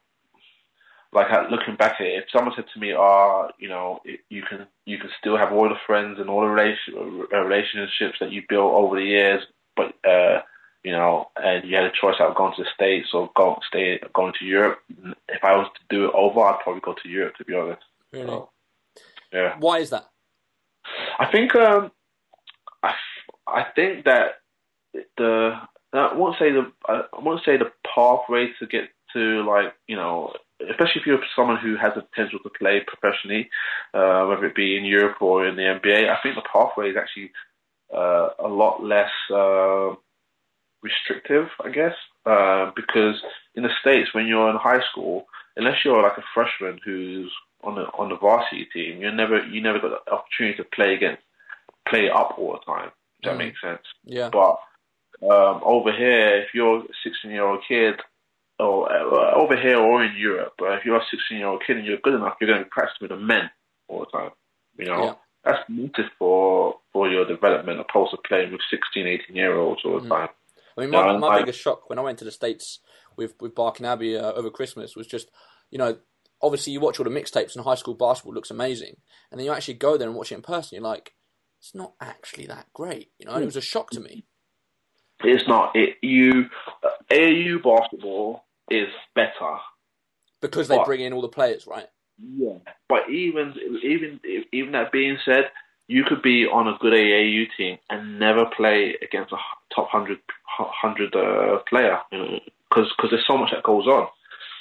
like 1.11 1.27
looking 1.49 1.75
back 1.75 1.99
at 1.99 2.05
it, 2.05 2.23
if 2.23 2.25
someone 2.31 2.53
said 2.55 2.65
to 2.73 2.79
me, 2.79 2.93
"Ah, 2.93 2.99
oh, 3.01 3.49
you 3.57 3.67
know, 3.67 3.99
you 4.29 4.43
can 4.43 4.67
you 4.85 4.97
can 4.99 5.09
still 5.19 5.37
have 5.37 5.51
all 5.51 5.67
the 5.67 5.75
friends 5.87 6.19
and 6.19 6.29
all 6.29 6.41
the 6.41 6.47
relation, 6.47 7.25
relationships 7.31 8.17
that 8.19 8.31
you 8.31 8.43
built 8.47 8.73
over 8.73 8.95
the 8.95 9.05
years, 9.05 9.41
but 9.75 9.93
uh, 10.07 10.41
you 10.83 10.91
know, 10.91 11.29
and 11.35 11.67
you 11.67 11.75
had 11.75 11.85
a 11.85 11.91
choice 11.99 12.15
of 12.19 12.35
going 12.35 12.53
to 12.55 12.63
the 12.63 12.69
states 12.73 13.09
or 13.13 13.31
going 13.35 13.55
stay 13.67 13.99
going 14.13 14.33
to 14.39 14.45
Europe. 14.45 14.79
If 15.27 15.43
I 15.43 15.55
was 15.55 15.67
to 15.75 15.95
do 15.95 16.05
it 16.05 16.13
over, 16.13 16.41
I'd 16.41 16.59
probably 16.63 16.81
go 16.81 16.93
to 16.93 17.09
Europe. 17.09 17.35
To 17.37 17.45
be 17.45 17.55
honest. 17.55 17.81
Really? 18.13 18.27
So, 18.27 18.49
yeah. 19.33 19.55
Why 19.59 19.79
is 19.79 19.89
that? 19.89 20.09
I 21.19 21.25
think 21.31 21.55
um, 21.55 21.91
I 22.83 22.93
I 23.47 23.65
think 23.75 24.05
that 24.05 24.41
the 25.17 25.59
I 25.93 26.13
won't 26.13 26.37
say 26.37 26.51
the 26.51 26.71
I 26.87 27.03
won't 27.19 27.43
say 27.43 27.57
the 27.57 27.71
pathway 27.95 28.49
to 28.59 28.67
get 28.67 28.89
to 29.13 29.43
like 29.43 29.73
you 29.87 29.95
know 29.95 30.33
especially 30.67 31.01
if 31.01 31.07
you're 31.07 31.19
someone 31.35 31.57
who 31.57 31.75
has 31.77 31.93
the 31.95 32.01
potential 32.01 32.39
to 32.43 32.49
play 32.49 32.81
professionally, 32.85 33.49
uh, 33.93 34.25
whether 34.25 34.45
it 34.45 34.55
be 34.55 34.77
in 34.77 34.85
Europe 34.85 35.21
or 35.21 35.47
in 35.47 35.55
the 35.55 35.61
NBA, 35.61 36.09
I 36.09 36.21
think 36.21 36.35
the 36.35 36.41
pathway 36.51 36.89
is 36.89 36.97
actually 36.97 37.31
uh, 37.95 38.29
a 38.39 38.47
lot 38.47 38.83
less 38.83 39.11
uh, 39.33 39.95
restrictive, 40.81 41.47
I 41.63 41.69
guess, 41.69 41.95
uh, 42.25 42.71
because 42.75 43.15
in 43.55 43.63
the 43.63 43.69
states 43.81 44.13
when 44.13 44.27
you're 44.27 44.49
in 44.49 44.57
high 44.57 44.81
school, 44.91 45.27
unless 45.55 45.83
you're 45.83 46.03
like 46.03 46.17
a 46.17 46.23
freshman 46.33 46.79
who's 46.83 47.31
on 47.63 47.75
the 47.75 47.83
on 47.97 48.09
the 48.09 48.17
varsity 48.17 48.67
team, 48.73 49.01
you 49.01 49.11
never 49.11 49.45
you 49.45 49.61
never 49.61 49.79
got 49.79 50.05
the 50.05 50.11
opportunity 50.11 50.57
to 50.57 50.63
play 50.75 50.93
against 50.93 51.21
play 51.87 52.09
up 52.09 52.35
all 52.37 52.53
the 52.53 52.71
time. 52.71 52.91
If 53.19 53.25
that 53.25 53.35
mm. 53.35 53.39
makes 53.39 53.61
sense. 53.61 53.81
Yeah. 54.05 54.29
But 54.31 54.59
um, 55.21 55.61
over 55.63 55.91
here, 55.91 56.41
if 56.41 56.53
you're 56.53 56.79
a 56.79 56.87
16 57.03 57.31
year 57.31 57.45
old 57.45 57.63
kid, 57.67 57.99
or 58.59 58.91
uh, 58.91 59.35
over 59.35 59.55
here 59.55 59.77
or 59.77 60.03
in 60.03 60.15
Europe, 60.17 60.53
uh, 60.61 60.71
if 60.73 60.85
you're 60.85 60.97
a 60.97 61.05
16 61.09 61.37
year 61.37 61.47
old 61.47 61.63
kid 61.65 61.77
and 61.77 61.85
you're 61.85 61.97
good 61.97 62.13
enough, 62.13 62.35
you're 62.39 62.49
going 62.49 62.59
to 62.59 62.65
be 62.65 62.69
practicing 62.69 63.07
with 63.07 63.11
the 63.11 63.25
men 63.25 63.49
all 63.87 63.99
the 63.99 64.17
time. 64.17 64.31
You 64.77 64.85
know, 64.85 65.03
yeah. 65.03 65.13
that's 65.43 65.69
needed 65.69 66.05
for 66.17 66.75
for 66.93 67.09
your 67.09 67.25
development, 67.25 67.79
opposed 67.79 68.11
to 68.11 68.17
playing 68.27 68.51
with 68.51 68.61
16, 68.69 69.07
18 69.07 69.35
year 69.35 69.57
olds 69.57 69.81
all 69.85 69.99
the 69.99 70.05
mm. 70.05 70.09
time. 70.09 70.29
I 70.77 70.81
mean, 70.81 70.91
my, 70.91 71.17
my 71.17 71.39
biggest 71.39 71.59
shock 71.59 71.89
when 71.89 71.99
I 71.99 72.01
went 72.01 72.19
to 72.19 72.25
the 72.25 72.31
States 72.31 72.79
with, 73.17 73.33
with 73.41 73.53
Barking 73.53 73.85
Abbey 73.85 74.17
uh, 74.17 74.31
over 74.31 74.49
Christmas 74.49 74.95
was 74.95 75.07
just, 75.07 75.29
you 75.71 75.77
know, 75.77 75.97
obviously 76.41 76.71
you 76.71 76.79
watch 76.79 76.99
all 76.99 77.03
the 77.03 77.09
mixtapes 77.09 77.55
and 77.55 77.65
high 77.65 77.75
school 77.75 77.95
basketball 77.95 78.33
looks 78.33 78.51
amazing. 78.51 78.95
And 79.29 79.39
then 79.39 79.45
you 79.45 79.51
actually 79.51 79.73
go 79.73 79.97
there 79.97 80.07
and 80.07 80.15
watch 80.15 80.31
it 80.31 80.35
in 80.35 80.41
person. 80.41 80.77
You're 80.77 80.83
like, 80.83 81.13
it's 81.59 81.75
not 81.75 81.93
actually 81.99 82.45
that 82.45 82.67
great. 82.73 83.11
You 83.19 83.25
know, 83.25 83.33
and 83.33 83.43
it 83.43 83.47
was 83.47 83.57
a 83.57 83.61
shock 83.61 83.89
to 83.91 83.99
me. 83.99 84.25
It's 85.21 85.47
not. 85.49 85.75
It 85.75 85.97
you 86.01 86.45
uh, 86.81 86.89
AAU 87.11 87.61
basketball 87.61 88.45
is 88.69 88.89
better 89.15 89.57
because 90.41 90.67
they 90.67 90.77
but, 90.77 90.85
bring 90.85 91.01
in 91.01 91.13
all 91.13 91.21
the 91.21 91.27
players, 91.27 91.67
right? 91.67 91.87
Yeah, 92.17 92.57
but 92.87 93.09
even 93.09 93.53
even 93.83 94.19
even 94.51 94.71
that 94.73 94.91
being 94.91 95.17
said, 95.23 95.51
you 95.87 96.03
could 96.03 96.21
be 96.21 96.45
on 96.45 96.67
a 96.67 96.77
good 96.79 96.93
AAU 96.93 97.45
team 97.57 97.77
and 97.89 98.19
never 98.19 98.45
play 98.45 98.95
against 99.01 99.33
a 99.33 99.37
top 99.73 99.89
hundred 99.89 100.19
hundred 100.45 101.15
uh, 101.15 101.59
player, 101.69 101.99
because 102.11 102.91
because 102.95 103.11
there's 103.11 103.27
so 103.27 103.37
much 103.37 103.51
that 103.51 103.63
goes 103.63 103.87
on. 103.87 104.07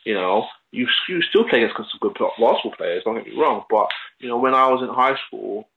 You 0.04 0.14
know, 0.14 0.46
you 0.70 0.86
you 1.08 1.20
still 1.22 1.48
play 1.48 1.62
against 1.62 1.76
some 1.76 1.98
good 2.00 2.14
basketball 2.14 2.74
players. 2.76 3.02
Don't 3.04 3.16
get 3.16 3.26
me 3.26 3.40
wrong, 3.40 3.64
but 3.68 3.88
you 4.20 4.28
know, 4.28 4.38
when 4.38 4.54
I 4.54 4.68
was 4.68 4.82
in 4.82 4.94
high 4.94 5.16
school, 5.26 5.68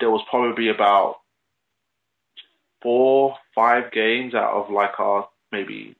there 0.00 0.10
was 0.10 0.24
probably 0.28 0.68
about 0.68 1.16
four, 2.82 3.36
five 3.54 3.90
games 3.92 4.34
out 4.34 4.52
of 4.52 4.70
like 4.70 5.00
our 5.00 5.28
maybe 5.50 5.96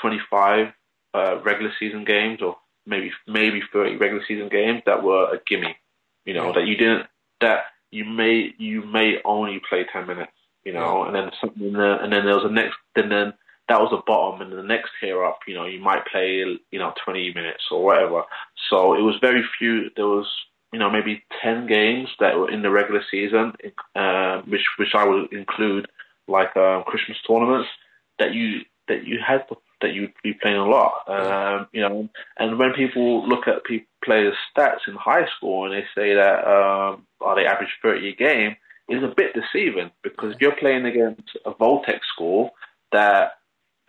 twenty 0.00 0.20
five 0.30 0.72
uh, 1.14 1.40
regular 1.42 1.72
season 1.78 2.04
games, 2.04 2.40
or 2.42 2.56
maybe 2.86 3.10
maybe 3.26 3.62
thirty 3.72 3.96
regular 3.96 4.24
season 4.26 4.48
games 4.48 4.82
that 4.86 5.02
were 5.02 5.34
a 5.34 5.40
gimme. 5.46 5.76
You 6.24 6.34
know, 6.34 6.52
that 6.52 6.66
you 6.66 6.76
didn't 6.76 7.06
that 7.40 7.64
you 7.90 8.04
may 8.04 8.54
you 8.58 8.82
may 8.82 9.18
only 9.24 9.60
play 9.68 9.86
ten 9.92 10.06
minutes, 10.06 10.32
you 10.64 10.72
know, 10.72 11.04
and 11.04 11.14
then 11.14 11.30
something 11.40 11.74
and 11.74 12.12
then 12.12 12.24
there 12.24 12.36
was 12.36 12.44
a 12.44 12.52
next 12.52 12.76
and 12.96 13.10
then 13.10 13.34
that 13.68 13.80
was 13.80 13.90
the 13.90 14.02
bottom 14.06 14.42
and 14.42 14.52
the 14.52 14.62
next 14.62 14.90
tier 15.00 15.24
up, 15.24 15.40
you 15.46 15.54
know, 15.54 15.66
you 15.66 15.80
might 15.80 16.06
play 16.06 16.44
you 16.70 16.78
know 16.78 16.92
twenty 17.04 17.32
minutes 17.32 17.64
or 17.70 17.84
whatever. 17.84 18.22
So 18.68 18.94
it 18.94 19.02
was 19.02 19.16
very 19.20 19.44
few. 19.58 19.90
There 19.96 20.06
was 20.06 20.26
you 20.72 20.78
know 20.78 20.90
maybe 20.90 21.22
ten 21.42 21.66
games 21.66 22.08
that 22.18 22.36
were 22.36 22.50
in 22.50 22.62
the 22.62 22.70
regular 22.70 23.02
season, 23.10 23.52
uh, 23.94 24.42
which 24.42 24.66
which 24.78 24.94
I 24.94 25.06
would 25.06 25.32
include 25.32 25.88
like 26.28 26.56
um, 26.56 26.84
Christmas 26.84 27.18
tournaments 27.26 27.68
that 28.18 28.34
you 28.34 28.62
that 28.88 29.06
you 29.06 29.18
had 29.26 29.48
to 29.48 29.56
that 29.82 29.94
you'd 29.94 30.12
be 30.22 30.34
playing 30.34 30.56
a 30.56 30.66
lot. 30.66 30.92
Um, 31.08 31.66
you 31.72 31.80
know, 31.80 32.08
and 32.38 32.58
when 32.58 32.72
people 32.72 33.28
look 33.28 33.46
at 33.46 33.64
people 33.64 33.86
players' 34.04 34.34
stats 34.56 34.88
in 34.88 34.94
high 34.94 35.26
school 35.36 35.64
and 35.64 35.72
they 35.72 35.86
say 35.94 36.14
that 36.14 36.38
um, 36.44 37.06
oh, 37.20 37.34
they 37.36 37.46
average 37.46 37.70
30 37.82 38.08
a 38.08 38.14
game, 38.16 38.56
is 38.88 39.02
a 39.02 39.14
bit 39.16 39.34
deceiving 39.34 39.90
because 40.02 40.34
if 40.34 40.40
you're 40.40 40.56
playing 40.56 40.84
against 40.84 41.36
a 41.46 41.54
vo-tech 41.54 42.00
school 42.12 42.50
that 42.90 43.38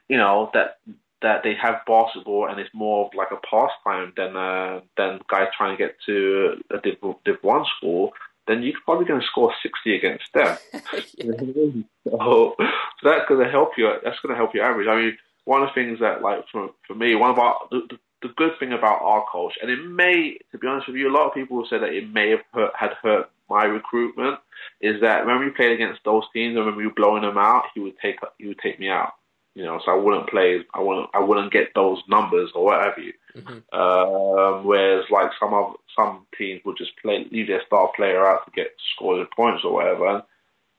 you 0.08 0.18
know 0.18 0.50
that 0.54 0.78
that 1.22 1.42
they 1.44 1.56
have 1.56 1.82
basketball 1.88 2.48
and 2.48 2.60
it's 2.60 2.70
more 2.74 3.06
of 3.06 3.12
like 3.16 3.30
a 3.32 3.48
pastime 3.48 4.14
than 4.16 4.36
uh, 4.36 4.82
than 4.98 5.20
guys 5.30 5.48
trying 5.58 5.76
to 5.76 5.84
get 5.84 5.96
to 6.06 6.62
a 6.70 6.78
Div, 6.80 6.98
Div 7.26 7.38
One 7.42 7.66
school, 7.78 8.12
then 8.48 8.62
you're 8.62 8.74
probably 8.86 9.06
going 9.06 9.22
to 9.22 9.28
score 9.28 9.54
60 9.64 9.96
against 9.96 10.26
them. 10.34 10.58
so, 12.04 12.56
so 12.58 13.04
that's 13.04 13.28
going 13.28 13.44
to 13.44 13.50
help 13.50 13.72
you. 13.78 13.90
That's 14.04 14.20
going 14.20 14.34
to 14.34 14.38
help 14.38 14.54
your 14.54 14.66
average. 14.66 14.88
I 14.88 14.96
mean, 14.96 15.18
one 15.46 15.62
of 15.62 15.70
the 15.70 15.74
things 15.74 16.00
that, 16.00 16.22
like, 16.22 16.46
for, 16.52 16.70
for 16.88 16.96
me, 16.96 17.16
one 17.16 17.32
of 17.32 17.40
our, 17.40 17.56
the, 17.72 17.82
the, 18.22 18.30
good 18.38 18.52
thing 18.60 18.72
about 18.72 19.02
our 19.02 19.26
coach, 19.32 19.54
and 19.62 19.70
it 19.70 19.84
may, 19.86 20.38
to 20.52 20.58
be 20.58 20.68
honest 20.68 20.88
with 20.88 20.96
you, 20.96 21.10
a 21.10 21.12
lot 21.12 21.28
of 21.28 21.34
people 21.34 21.58
will 21.58 21.68
say 21.68 21.78
that 21.78 21.94
it 21.94 22.12
may 22.12 22.30
have 22.30 22.40
hurt, 22.54 22.72
had 22.78 22.92
hurt 23.02 23.30
my 23.50 23.66
recruitment, 23.66 24.40
is 24.82 25.02
that 25.02 25.26
when 25.26 25.40
we 25.40 25.50
played 25.50 25.74
against 25.74 26.00
those 26.06 26.24
teams 26.34 26.56
and 26.56 26.66
when 26.66 26.76
we 26.76 26.88
were 26.88 26.94
blowing 26.94 27.24
them 27.24 27.38
out, 27.38 27.66
he 27.74 27.82
would 27.82 28.00
take 28.02 28.16
he 28.38 28.48
would 28.48 28.60
take 28.60 28.80
me 28.80 28.90
out. 28.90 29.14
You 29.56 29.64
know, 29.64 29.80
so 29.86 29.92
I 29.92 29.96
wouldn't 29.96 30.30
play, 30.30 30.62
I 30.74 30.82
wouldn't, 30.82 31.10
I 31.14 31.20
wouldn't 31.20 31.54
get 31.54 31.76
those 31.76 32.02
numbers 32.10 32.50
or 32.56 32.66
whatever 32.66 33.00
you. 33.00 33.14
Mm-hmm. 33.36 33.80
Um, 33.80 34.66
whereas, 34.66 35.06
like 35.12 35.30
some 35.40 35.54
of 35.54 35.76
some 35.96 36.26
teams 36.38 36.62
would 36.66 36.78
just 36.78 36.92
play, 37.02 37.28
leave 37.32 37.48
their 37.48 37.62
star 37.68 37.92
player 37.96 38.26
out 38.26 38.46
to 38.46 38.52
get 38.52 38.72
scored 38.96 39.28
points 39.36 39.64
or 39.64 39.74
whatever. 39.74 40.08
And, 40.08 40.24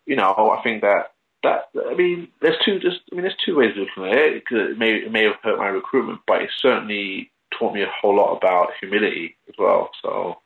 you 0.07 0.17
know, 0.17 0.35
I 0.59 0.61
think 0.63 0.83
that 0.83 1.13
that 1.45 1.69
I 1.91 1.95
mean, 1.95 2.29
there's 2.41 2.57
two. 2.65 2.79
Just 2.81 3.01
I 3.13 3.15
mean, 3.15 3.23
there's 3.23 3.37
two 3.45 3.57
ways 3.57 3.71
of 3.71 3.77
looking 3.77 4.13
at 4.13 4.19
it. 4.19 4.43
It 4.51 4.79
may 4.79 4.95
it 4.95 5.13
may 5.13 5.25
have 5.25 5.37
hurt 5.43 5.59
my 5.59 5.69
recruitment, 5.69 6.21
but 6.27 6.43
it 6.43 6.51
certainly 6.61 7.31
taught 7.57 7.75
me 7.75 7.83
a 7.83 7.93
whole 8.01 8.17
lot 8.17 8.37
about 8.37 8.71
humility 8.81 9.37
as 9.49 9.55
well. 9.59 9.91
So, 10.03 10.39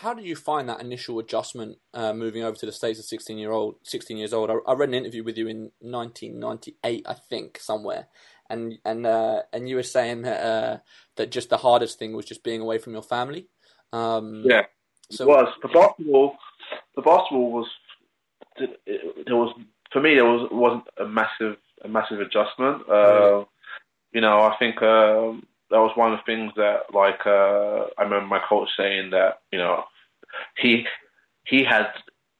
how 0.00 0.14
did 0.14 0.24
you 0.24 0.36
find 0.36 0.68
that 0.68 0.80
initial 0.80 1.18
adjustment 1.18 1.78
uh, 1.92 2.12
moving 2.12 2.42
over 2.42 2.56
to 2.56 2.66
the 2.66 2.72
states 2.72 2.98
at 2.98 3.04
16 3.04 3.36
year 3.36 3.50
old, 3.50 3.76
16 3.82 4.16
years 4.16 4.32
old? 4.32 4.50
I, 4.50 4.54
I, 4.66 4.74
read 4.74 4.88
an 4.88 4.94
interview 4.94 5.24
with 5.24 5.36
you 5.36 5.48
in 5.48 5.72
1998, 5.80 7.06
I 7.06 7.14
think, 7.14 7.58
somewhere, 7.58 8.08
and 8.48 8.78
and 8.84 9.06
uh, 9.06 9.42
and 9.52 9.68
you 9.68 9.76
were 9.76 9.82
saying 9.82 10.22
that 10.22 10.42
uh, 10.42 10.78
that 11.16 11.30
just 11.30 11.50
the 11.50 11.58
hardest 11.58 11.98
thing 11.98 12.14
was 12.14 12.24
just 12.24 12.44
being 12.44 12.60
away 12.60 12.78
from 12.78 12.92
your 12.92 13.02
family. 13.02 13.48
Um, 13.92 14.44
yeah, 14.46 14.62
so 15.10 15.24
it 15.24 15.28
was 15.28 15.52
the 15.62 15.68
basketball. 15.68 16.36
The 16.94 17.02
basketball 17.02 17.50
was 17.50 17.66
there 18.56 19.36
was 19.36 19.54
for 19.92 20.00
me, 20.00 20.14
there 20.14 20.24
was 20.24 20.48
wasn't 20.50 20.84
a 20.98 21.06
massive 21.06 21.56
a 21.84 21.88
massive 21.88 22.20
adjustment. 22.20 22.88
Uh, 22.88 23.44
you 24.12 24.20
know, 24.20 24.40
I 24.40 24.56
think 24.58 24.82
um, 24.82 25.46
that 25.70 25.78
was 25.78 25.96
one 25.96 26.12
of 26.12 26.18
the 26.18 26.24
things 26.24 26.52
that, 26.56 26.92
like, 26.92 27.20
uh, 27.26 27.86
I 27.96 28.02
remember 28.02 28.26
my 28.26 28.40
coach 28.48 28.68
saying 28.76 29.10
that, 29.10 29.40
you 29.52 29.58
know, 29.58 29.84
he 30.56 30.84
he 31.44 31.64
had 31.64 31.86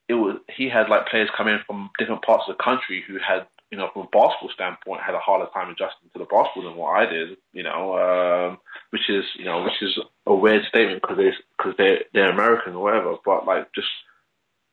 it 0.08 0.14
was 0.14 0.36
he 0.56 0.68
had 0.68 0.88
like 0.88 1.08
players 1.08 1.30
coming 1.36 1.58
from 1.66 1.90
different 1.98 2.22
parts 2.22 2.44
of 2.48 2.56
the 2.56 2.62
country 2.62 3.02
who 3.06 3.18
had, 3.18 3.46
you 3.70 3.78
know, 3.78 3.88
from 3.92 4.02
a 4.02 4.04
basketball 4.06 4.50
standpoint, 4.52 5.02
had 5.02 5.14
a 5.14 5.18
harder 5.20 5.48
time 5.54 5.70
adjusting 5.70 6.10
to 6.12 6.18
the 6.18 6.24
basketball 6.24 6.64
than 6.64 6.76
what 6.76 6.96
I 6.96 7.06
did. 7.06 7.36
You 7.52 7.62
know, 7.62 7.96
um, 7.96 8.58
which 8.90 9.08
is 9.08 9.24
you 9.36 9.44
know, 9.44 9.62
which 9.62 9.80
is 9.80 9.98
a 10.26 10.34
weird 10.34 10.64
statement 10.68 11.02
because 11.02 11.16
they 11.16 11.30
because 11.56 11.74
they 11.78 12.04
they're 12.12 12.30
American 12.30 12.74
or 12.74 12.82
whatever, 12.82 13.14
but 13.24 13.46
like 13.46 13.72
just 13.74 13.88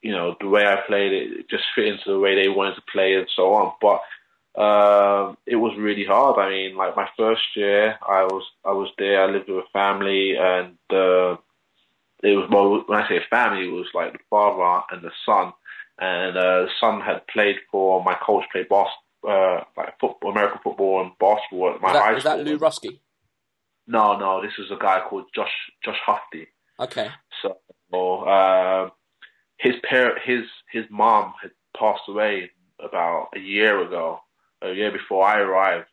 you 0.07 0.13
know, 0.13 0.37
the 0.39 0.47
way 0.47 0.65
I 0.65 0.77
played 0.87 1.11
it, 1.11 1.49
just 1.49 1.65
fit 1.75 1.87
into 1.87 2.13
the 2.13 2.19
way 2.19 2.33
they 2.33 2.47
wanted 2.47 2.75
to 2.75 2.91
play 2.93 3.15
and 3.15 3.27
so 3.35 3.53
on. 3.55 3.73
But 3.81 3.99
uh, 4.57 5.35
it 5.45 5.57
was 5.57 5.77
really 5.77 6.05
hard. 6.05 6.39
I 6.39 6.49
mean, 6.49 6.77
like 6.77 6.95
my 6.95 7.09
first 7.17 7.43
year, 7.57 7.99
I 8.07 8.23
was 8.23 8.43
I 8.63 8.71
was 8.71 8.89
there. 8.97 9.21
I 9.21 9.29
lived 9.29 9.49
with 9.49 9.65
a 9.65 9.69
family, 9.73 10.37
and 10.37 10.77
uh, 10.89 11.35
it 12.23 12.37
was 12.37 12.47
well. 12.49 12.85
When 12.87 13.01
I 13.03 13.09
say 13.09 13.19
family, 13.29 13.67
it 13.67 13.71
was 13.71 13.87
like 13.93 14.13
the 14.13 14.19
father 14.29 14.85
and 14.91 15.01
the 15.03 15.11
son. 15.25 15.51
And 15.99 16.37
uh, 16.37 16.61
the 16.61 16.69
son 16.79 17.01
had 17.01 17.27
played 17.27 17.57
for 17.69 18.01
my 18.01 18.15
coach, 18.25 18.45
played 18.53 18.69
bas- 18.69 18.87
uh, 19.27 19.59
like 19.75 19.99
football, 19.99 20.31
American 20.31 20.61
football 20.63 21.01
and 21.01 21.11
basketball 21.19 21.73
at 21.75 21.81
my 21.81 21.89
is 21.89 21.93
that, 21.93 22.03
high 22.03 22.19
school. 22.19 22.39
Is 22.39 22.45
that 22.45 22.45
Lou 22.45 22.57
Ruski? 22.57 22.99
No, 23.87 24.17
no. 24.17 24.41
This 24.41 24.53
is 24.57 24.71
a 24.71 24.77
guy 24.79 25.01
called 25.05 25.25
Josh 25.35 25.51
Josh 25.83 25.99
Hufty. 26.07 26.47
Okay. 26.79 27.09
So. 27.41 27.57
Uh, 27.93 28.89
his 29.57 29.75
parent, 29.83 30.19
his 30.23 30.43
his 30.71 30.85
mom 30.89 31.33
had 31.41 31.51
passed 31.77 32.03
away 32.07 32.51
about 32.79 33.29
a 33.35 33.39
year 33.39 33.81
ago, 33.81 34.19
a 34.61 34.71
year 34.71 34.91
before 34.91 35.25
I 35.25 35.39
arrived, 35.39 35.87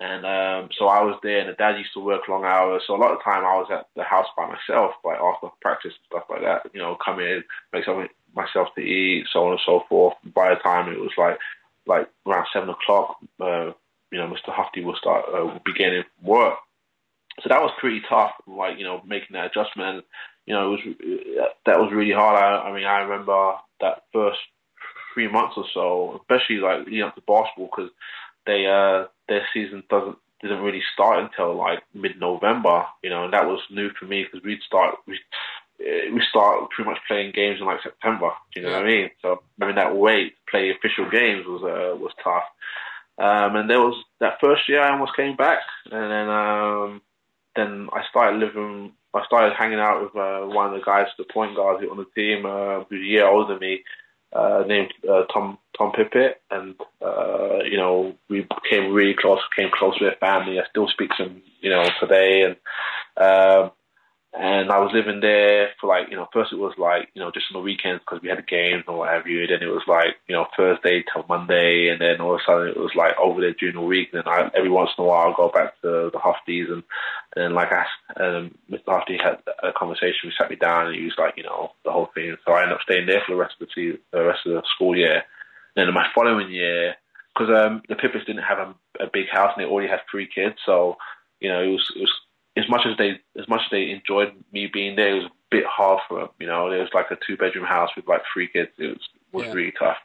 And 0.00 0.24
um, 0.26 0.70
so 0.78 0.86
I 0.88 1.02
was 1.02 1.18
there, 1.22 1.38
and 1.40 1.48
the 1.48 1.54
dad 1.54 1.78
used 1.78 1.92
to 1.94 2.00
work 2.00 2.26
long 2.28 2.44
hours. 2.44 2.82
So 2.86 2.96
a 2.96 3.02
lot 3.02 3.12
of 3.12 3.22
time 3.22 3.44
I 3.44 3.56
was 3.56 3.68
at 3.70 3.86
the 3.94 4.02
house 4.02 4.26
by 4.36 4.46
myself, 4.46 4.92
like 5.04 5.18
after 5.18 5.48
practice 5.60 5.92
and 5.94 6.06
stuff 6.06 6.24
like 6.30 6.42
that. 6.42 6.70
You 6.74 6.80
know, 6.80 6.96
come 7.04 7.20
in, 7.20 7.44
make 7.72 7.84
something 7.84 8.08
myself 8.34 8.68
to 8.74 8.80
eat, 8.80 9.26
so 9.32 9.46
on 9.46 9.52
and 9.52 9.60
so 9.64 9.84
forth. 9.88 10.14
By 10.34 10.50
the 10.50 10.60
time 10.60 10.92
it 10.92 10.98
was 10.98 11.12
like 11.16 11.38
like 11.86 12.08
around 12.26 12.46
seven 12.52 12.70
o'clock, 12.70 13.16
uh, 13.40 13.72
you 14.10 14.18
know, 14.18 14.28
Mr. 14.28 14.52
Hufty 14.54 14.84
will 14.84 14.96
start 14.96 15.24
uh, 15.32 15.58
beginning 15.64 16.04
work. 16.22 16.58
So 17.42 17.48
that 17.48 17.62
was 17.62 17.72
pretty 17.80 18.02
tough, 18.08 18.32
like 18.46 18.78
you 18.78 18.84
know, 18.84 19.02
making 19.06 19.34
that 19.34 19.46
adjustment. 19.46 20.04
You 20.46 20.54
know, 20.54 20.74
it 20.74 20.84
was 20.84 21.50
that 21.66 21.78
was 21.78 21.92
really 21.92 22.12
hard. 22.12 22.42
I, 22.42 22.68
I 22.68 22.74
mean, 22.74 22.84
I 22.84 23.00
remember 23.00 23.54
that 23.80 24.04
first 24.12 24.38
three 25.14 25.28
months 25.28 25.54
or 25.56 25.64
so, 25.72 26.20
especially 26.20 26.56
like 26.56 26.86
leading 26.86 27.02
up 27.02 27.14
to 27.14 27.22
basketball, 27.22 27.70
because 27.74 27.90
they 28.46 28.66
uh, 28.66 29.06
their 29.28 29.46
season 29.54 29.84
doesn't 29.88 30.16
didn't 30.40 30.62
really 30.62 30.82
start 30.92 31.20
until 31.20 31.54
like 31.56 31.82
mid 31.94 32.18
November, 32.18 32.84
you 33.02 33.10
know, 33.10 33.24
and 33.24 33.32
that 33.32 33.46
was 33.46 33.60
new 33.70 33.90
for 33.98 34.06
me 34.06 34.24
because 34.24 34.44
we'd 34.44 34.62
start 34.66 34.96
we 35.06 35.18
we 35.78 36.22
start 36.28 36.70
pretty 36.70 36.90
much 36.90 36.98
playing 37.06 37.32
games 37.32 37.60
in 37.60 37.66
like 37.66 37.82
September. 37.82 38.30
You 38.54 38.62
know 38.62 38.70
yeah. 38.70 38.76
what 38.76 38.86
I 38.86 38.88
mean? 38.88 39.10
So 39.20 39.42
having 39.60 39.76
that 39.76 39.96
wait 39.96 40.34
to 40.34 40.50
play 40.50 40.70
official 40.70 41.08
games 41.10 41.46
was 41.46 41.62
uh, 41.62 41.96
was 41.96 42.12
tough. 42.22 42.44
Um, 43.18 43.56
and 43.56 43.70
there 43.70 43.80
was 43.80 44.02
that 44.20 44.40
first 44.40 44.68
year 44.68 44.80
I 44.80 44.92
almost 44.92 45.16
came 45.16 45.36
back, 45.36 45.60
and 45.90 46.10
then 46.10 46.28
um, 46.28 47.02
then 47.56 47.88
I 47.92 48.02
started 48.10 48.38
living. 48.38 48.92
I 49.14 49.24
started 49.26 49.54
hanging 49.54 49.78
out 49.78 50.02
with 50.02 50.16
uh, 50.16 50.46
one 50.46 50.66
of 50.66 50.72
the 50.72 50.84
guys, 50.84 51.06
the 51.18 51.24
point 51.24 51.54
guards 51.54 51.84
on 51.88 51.98
the 51.98 52.06
team, 52.14 52.46
uh, 52.46 52.84
who's 52.84 53.02
a 53.02 53.04
year 53.04 53.26
older 53.26 53.52
than 53.52 53.60
me, 53.60 53.82
uh, 54.32 54.64
named 54.66 54.92
uh, 55.08 55.24
Tom 55.24 55.58
Tom 55.76 55.92
Pippett, 55.92 56.36
and 56.50 56.74
uh, 57.04 57.58
you 57.64 57.76
know 57.76 58.14
we 58.28 58.46
became 58.62 58.92
really 58.92 59.14
close, 59.14 59.40
came 59.56 59.70
close 59.72 59.98
with 60.00 60.14
a 60.14 60.16
family. 60.16 60.58
I 60.58 60.64
still 60.70 60.88
speak 60.88 61.10
to 61.16 61.24
him, 61.24 61.42
you 61.60 61.70
know, 61.70 61.84
today, 62.00 62.42
and 62.42 62.56
um, 63.16 63.72
and 64.34 64.72
I 64.72 64.78
was 64.78 64.92
living 64.94 65.20
there 65.20 65.70
for 65.78 65.88
like, 65.88 66.08
you 66.08 66.16
know, 66.16 66.26
first 66.32 66.54
it 66.54 66.58
was 66.58 66.72
like, 66.78 67.10
you 67.12 67.20
know, 67.20 67.30
just 67.30 67.46
on 67.52 67.60
the 67.60 67.64
weekends 67.64 68.00
because 68.00 68.22
we 68.22 68.30
had 68.30 68.38
a 68.38 68.42
games 68.42 68.84
or 68.88 69.00
whatever. 69.00 69.28
Then 69.28 69.60
it 69.60 69.70
was 69.70 69.84
like, 69.86 70.16
you 70.26 70.34
know, 70.34 70.46
Thursday 70.56 71.04
till 71.12 71.26
Monday. 71.28 71.88
And 71.88 72.00
then 72.00 72.18
all 72.18 72.34
of 72.34 72.40
a 72.40 72.44
sudden 72.46 72.68
it 72.68 72.78
was 72.78 72.94
like 72.96 73.12
over 73.20 73.42
there 73.42 73.52
during 73.52 73.74
the 73.74 73.82
week. 73.82 74.08
And 74.12 74.22
then 74.24 74.32
I, 74.32 74.50
every 74.56 74.70
once 74.70 74.88
in 74.96 75.04
a 75.04 75.06
while 75.06 75.28
I'll 75.28 75.36
go 75.36 75.50
back 75.52 75.78
to 75.82 76.08
the 76.10 76.18
Hufties. 76.18 76.72
And, 76.72 76.82
and 77.36 77.54
like 77.54 77.72
I, 77.72 77.84
um, 78.24 78.54
Mr. 78.70 78.88
Hufty 78.88 79.20
had 79.20 79.36
a 79.62 79.70
conversation. 79.76 80.24
We 80.24 80.32
sat 80.38 80.48
me 80.48 80.56
down 80.56 80.86
and 80.86 80.96
he 80.96 81.04
was 81.04 81.18
like, 81.18 81.34
you 81.36 81.42
know, 81.42 81.72
the 81.84 81.92
whole 81.92 82.08
thing. 82.14 82.34
So 82.46 82.54
I 82.54 82.62
ended 82.62 82.76
up 82.76 82.82
staying 82.84 83.06
there 83.06 83.22
for 83.26 83.34
the 83.34 83.40
rest 83.40 83.56
of 83.60 83.68
the 83.68 83.72
season, 83.74 84.00
the 84.12 84.24
rest 84.24 84.46
of 84.46 84.54
the 84.54 84.62
school 84.74 84.96
year. 84.96 85.24
And 85.76 85.86
then 85.86 85.92
my 85.92 86.06
following 86.14 86.50
year, 86.50 86.94
because 87.34 87.52
um, 87.54 87.82
the 87.86 87.96
Pippets 87.96 88.24
didn't 88.24 88.44
have 88.44 88.58
a, 88.58 89.04
a 89.04 89.10
big 89.12 89.28
house 89.30 89.52
and 89.54 89.62
they 89.62 89.68
already 89.68 89.90
had 89.90 90.00
three 90.10 90.26
kids. 90.26 90.56
So, 90.64 90.96
you 91.38 91.50
know, 91.50 91.62
it 91.62 91.68
was, 91.68 91.92
it 91.96 92.00
was 92.00 92.12
as 92.56 92.68
much 92.68 92.82
as 92.86 92.96
they 92.98 93.20
as 93.40 93.48
much 93.48 93.62
as 93.64 93.70
they 93.70 93.90
enjoyed 93.90 94.32
me 94.52 94.68
being 94.72 94.96
there, 94.96 95.16
it 95.16 95.22
was 95.22 95.24
a 95.26 95.34
bit 95.50 95.64
hard 95.66 96.00
for 96.08 96.20
them. 96.20 96.28
You 96.38 96.46
know, 96.46 96.70
it 96.70 96.78
was 96.78 96.90
like 96.94 97.10
a 97.10 97.18
two 97.26 97.36
bedroom 97.36 97.66
house 97.66 97.90
with 97.96 98.08
like 98.08 98.22
three 98.32 98.48
kids. 98.48 98.70
It 98.78 98.88
was 98.88 99.08
was 99.32 99.46
yeah. 99.46 99.52
really 99.52 99.72
tough. 99.78 99.96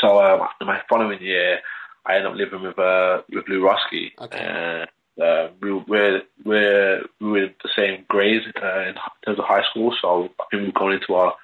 So 0.00 0.22
um, 0.22 0.48
my 0.60 0.80
following 0.88 1.20
year, 1.20 1.60
I 2.06 2.16
ended 2.16 2.30
up 2.30 2.36
living 2.36 2.62
with 2.62 2.78
uh, 2.78 3.22
with 3.30 3.48
Lou 3.48 3.62
Roski. 3.62 4.12
Okay. 4.20 4.38
And, 4.38 4.88
uh, 5.20 5.48
we 5.60 5.72
were 5.72 6.22
we're, 6.44 7.02
we 7.20 7.30
were 7.30 7.48
the 7.62 7.68
same 7.76 8.04
grade 8.08 8.42
uh, 8.62 8.80
in 8.80 8.94
terms 9.24 9.38
of 9.38 9.44
high 9.44 9.64
school, 9.70 9.94
so 10.00 10.30
I 10.40 10.44
think 10.50 10.62
we 10.62 10.66
were 10.66 10.72
going 10.72 10.94
into 10.94 11.14
our 11.14 11.34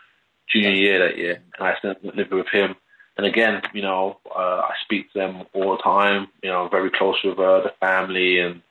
junior 0.48 0.70
year 0.70 1.06
that 1.06 1.18
year, 1.18 1.42
and 1.58 1.68
I 1.68 1.76
still 1.78 1.94
living 2.02 2.38
with 2.38 2.48
him. 2.50 2.76
And 3.18 3.26
again, 3.26 3.62
you 3.72 3.82
know, 3.82 4.18
uh, 4.34 4.62
I 4.62 4.72
speak 4.84 5.12
to 5.12 5.18
them 5.18 5.42
all 5.52 5.76
the 5.76 5.82
time. 5.82 6.28
You 6.42 6.50
know, 6.50 6.68
very 6.68 6.90
close 6.90 7.16
with 7.24 7.38
uh, 7.38 7.62
the 7.62 7.72
family, 7.80 8.38
and 8.38 8.62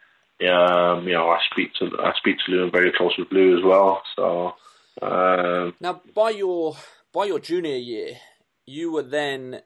um, 0.42 1.08
you 1.08 1.14
know, 1.14 1.30
I 1.30 1.40
speak 1.52 1.74
to 1.76 1.90
I 2.00 2.12
speak 2.18 2.38
to 2.46 2.52
Lou 2.52 2.64
and 2.64 2.72
very 2.72 2.92
close 2.96 3.14
with 3.18 3.32
Lou 3.32 3.58
as 3.58 3.64
well. 3.64 4.02
So 4.16 4.54
um, 5.02 5.76
now, 5.80 6.02
by 6.14 6.32
your 6.32 6.76
by 7.14 7.26
your 7.26 7.40
junior 7.40 7.78
year, 7.78 8.18
you 8.66 8.92
were 8.92 9.04
then 9.04 9.62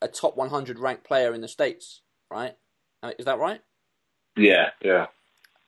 a 0.00 0.08
top 0.08 0.36
100 0.36 0.78
ranked 0.78 1.04
player 1.04 1.34
in 1.34 1.40
the 1.40 1.48
states, 1.48 2.02
right? 2.30 2.54
Uh, 3.02 3.12
is 3.18 3.24
that 3.24 3.38
right? 3.38 3.60
Yeah, 4.36 4.70
yeah. 4.82 5.06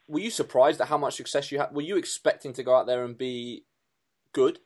Were 0.07 0.21
you 0.21 0.31
surprised 0.31 0.81
at 0.81 0.89
how 0.89 0.99
much 0.99 1.17
success 1.17 1.51
you 1.51 1.59
had? 1.59 1.75
Were 1.75 1.83
you 1.83 1.97
expecting 1.97 2.53
to 2.55 2.63
go 2.63 2.77
out 2.77 2.87
there 2.87 3.05
and 3.05 3.17
be 3.17 3.65
good, 4.33 4.61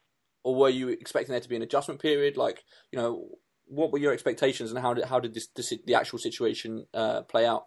or 0.45 0.55
were 0.55 0.69
you 0.69 0.89
expecting 0.89 1.33
there 1.33 1.41
to 1.41 1.49
be 1.49 1.57
an 1.57 1.63
adjustment 1.63 2.01
period? 2.01 2.37
Like, 2.37 2.63
you 2.91 2.99
know, 2.99 3.29
what 3.67 3.93
were 3.93 3.99
your 3.99 4.13
expectations, 4.13 4.71
and 4.71 4.81
how 4.81 4.95
did 4.95 5.05
how 5.05 5.21
did 5.21 5.35
this, 5.35 5.49
this 5.57 5.73
the 5.87 5.95
actual 5.95 6.19
situation 6.19 6.87
uh, 6.93 7.23
play 7.23 7.47
out? 7.47 7.67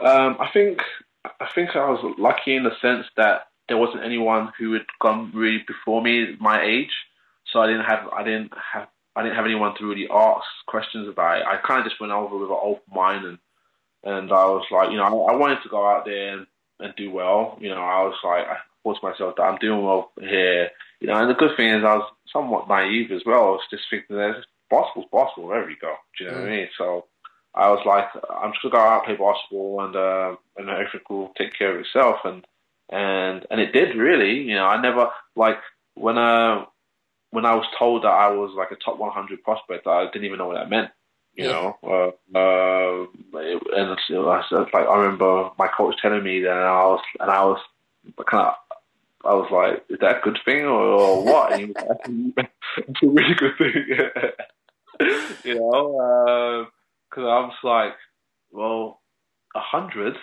Um, 0.00 0.36
I 0.38 0.48
think 0.52 0.78
I 1.40 1.48
think 1.54 1.76
I 1.76 1.88
was 1.88 2.14
lucky 2.18 2.56
in 2.56 2.64
the 2.64 2.76
sense 2.80 3.06
that 3.16 3.48
there 3.68 3.76
wasn't 3.76 4.04
anyone 4.04 4.52
who 4.58 4.72
had 4.72 4.86
gone 5.00 5.30
really 5.34 5.64
before 5.66 6.02
me 6.02 6.36
my 6.40 6.62
age, 6.62 6.92
so 7.52 7.60
I 7.60 7.66
didn't 7.66 7.84
have 7.84 8.08
I 8.08 8.22
didn't 8.24 8.52
have 8.72 8.88
I 9.14 9.22
didn't 9.22 9.36
have 9.36 9.46
anyone 9.46 9.74
to 9.78 9.88
really 9.88 10.08
ask 10.10 10.44
questions 10.66 11.08
about 11.08 11.38
it. 11.38 11.46
I 11.46 11.56
kind 11.56 11.80
of 11.80 11.86
just 11.86 12.00
went 12.00 12.12
over 12.12 12.36
with 12.36 12.50
an 12.50 12.56
open 12.60 12.94
mind 12.94 13.24
and 13.26 13.38
and 14.04 14.30
I 14.30 14.44
was 14.46 14.64
like, 14.70 14.90
you 14.90 14.96
know, 14.96 15.02
I, 15.02 15.32
I 15.32 15.36
wanted 15.36 15.62
to 15.62 15.68
go 15.68 15.84
out 15.84 16.04
there 16.04 16.38
and, 16.38 16.46
and 16.78 16.94
do 16.96 17.10
well. 17.10 17.58
You 17.60 17.70
know, 17.70 17.82
I 17.82 18.02
was 18.04 18.14
like, 18.22 18.46
I 18.46 18.58
thought 18.82 19.00
to 19.00 19.08
myself 19.08 19.34
that 19.36 19.42
I'm 19.42 19.58
doing 19.58 19.82
well 19.82 20.12
here. 20.20 20.70
You 21.00 21.08
know, 21.08 21.16
and 21.16 21.28
the 21.28 21.34
good 21.34 21.56
thing 21.56 21.68
is 21.68 21.84
I 21.84 21.96
was 21.96 22.10
somewhat 22.32 22.68
naive 22.68 23.10
as 23.10 23.22
well. 23.26 23.42
I 23.42 23.50
was 23.50 23.66
just 23.70 23.84
thinking 23.90 24.16
that 24.16 24.44
basketball's 24.70 25.08
basketball 25.12 25.48
wherever 25.48 25.68
you 25.68 25.76
go. 25.80 25.94
Do 26.16 26.24
you 26.24 26.30
know 26.30 26.36
mm. 26.36 26.40
what 26.40 26.48
I 26.48 26.56
mean? 26.56 26.68
So 26.78 27.06
I 27.58 27.70
was 27.70 27.84
like, 27.84 28.04
I'm 28.40 28.52
just 28.52 28.62
gonna 28.62 28.74
go 28.74 28.80
out 28.80 29.08
and 29.08 29.16
play 29.16 29.26
basketball, 29.26 29.84
and 29.84 29.96
uh, 29.96 30.36
and 30.56 30.70
everything 30.70 31.00
will 31.10 31.32
take 31.36 31.58
care 31.58 31.74
of 31.74 31.80
itself. 31.80 32.18
And 32.24 32.46
and 32.88 33.44
and 33.50 33.60
it 33.60 33.72
did 33.72 33.96
really. 33.96 34.42
You 34.42 34.54
know, 34.54 34.66
I 34.66 34.80
never 34.80 35.08
like 35.34 35.58
when 35.94 36.18
uh 36.18 36.66
when 37.30 37.44
I 37.44 37.56
was 37.56 37.66
told 37.76 38.04
that 38.04 38.12
I 38.12 38.30
was 38.30 38.52
like 38.56 38.70
a 38.70 38.76
top 38.76 38.98
100 38.98 39.42
prospect, 39.42 39.88
I 39.88 40.04
didn't 40.06 40.24
even 40.24 40.38
know 40.38 40.46
what 40.46 40.54
that 40.54 40.70
meant. 40.70 40.90
You 41.34 41.44
yeah. 41.46 41.50
know, 41.50 42.14
uh, 42.34 42.38
uh, 42.38 43.38
and 43.76 43.90
it's, 43.90 44.02
you 44.08 44.16
know, 44.16 44.28
I, 44.28 44.42
like 44.50 44.74
I 44.74 44.96
remember 44.96 45.50
my 45.58 45.68
coach 45.68 45.96
telling 46.00 46.22
me 46.22 46.40
that, 46.42 46.50
and 46.50 46.64
I 46.64 46.84
was 46.84 47.00
and 47.18 47.30
I 47.30 47.44
was 47.44 47.60
kind 48.30 48.46
of. 48.46 48.54
I 49.24 49.34
was 49.34 49.50
like, 49.50 49.84
"Is 49.90 49.98
that 50.00 50.18
a 50.18 50.20
good 50.22 50.38
thing 50.44 50.62
or, 50.62 50.80
or 50.80 51.24
what?" 51.24 51.52
And 51.52 51.60
he 51.60 51.66
was 51.66 52.32
like, 52.36 52.50
"It's 52.78 53.02
a 53.02 53.06
really 53.08 53.34
good 53.34 53.58
thing." 53.58 53.84
you 55.44 55.54
know, 55.56 56.64
uh, 56.64 56.77
because 57.08 57.24
I 57.24 57.40
was 57.40 57.54
like, 57.62 57.94
well, 58.50 59.00
a 59.54 59.60
hundred, 59.60 60.14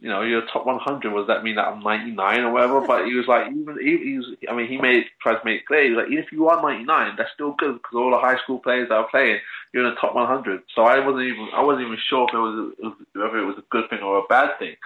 you 0.00 0.08
know, 0.08 0.22
you're 0.22 0.46
top 0.46 0.66
100. 0.66 1.12
Was 1.12 1.26
that 1.28 1.42
mean 1.42 1.56
that 1.56 1.68
I'm 1.68 1.80
99 1.80 2.40
or 2.40 2.52
whatever? 2.52 2.86
But 2.86 3.06
he 3.06 3.14
was 3.14 3.26
like, 3.26 3.50
even 3.50 3.78
he, 3.80 3.96
he 3.98 4.18
was, 4.18 4.26
I 4.48 4.54
mean, 4.54 4.68
he 4.68 4.76
made 4.76 5.04
tried 5.22 5.38
to 5.38 5.44
make 5.44 5.62
it 5.62 5.66
clear. 5.66 5.84
He 5.84 5.90
was 5.90 6.04
like, 6.04 6.12
even 6.12 6.24
if 6.24 6.32
you 6.32 6.48
are 6.48 6.60
99, 6.60 7.14
that's 7.16 7.32
still 7.32 7.52
good 7.58 7.74
because 7.74 7.96
all 7.96 8.10
the 8.10 8.18
high 8.18 8.36
school 8.42 8.58
players 8.58 8.88
that 8.88 8.94
are 8.94 9.08
playing, 9.08 9.40
you're 9.72 9.86
in 9.86 9.94
the 9.94 10.00
top 10.00 10.14
100. 10.14 10.62
So 10.74 10.82
I 10.82 11.00
wasn't 11.00 11.24
even, 11.24 11.48
I 11.54 11.62
wasn't 11.62 11.86
even 11.86 11.98
sure 12.08 12.28
if 12.28 12.34
it 12.34 12.38
was, 12.38 12.74
whether 13.14 13.38
it 13.38 13.46
was 13.46 13.58
a 13.58 13.64
good 13.70 13.88
thing 13.88 14.00
or 14.00 14.18
a 14.18 14.28
bad 14.28 14.58
thing. 14.58 14.76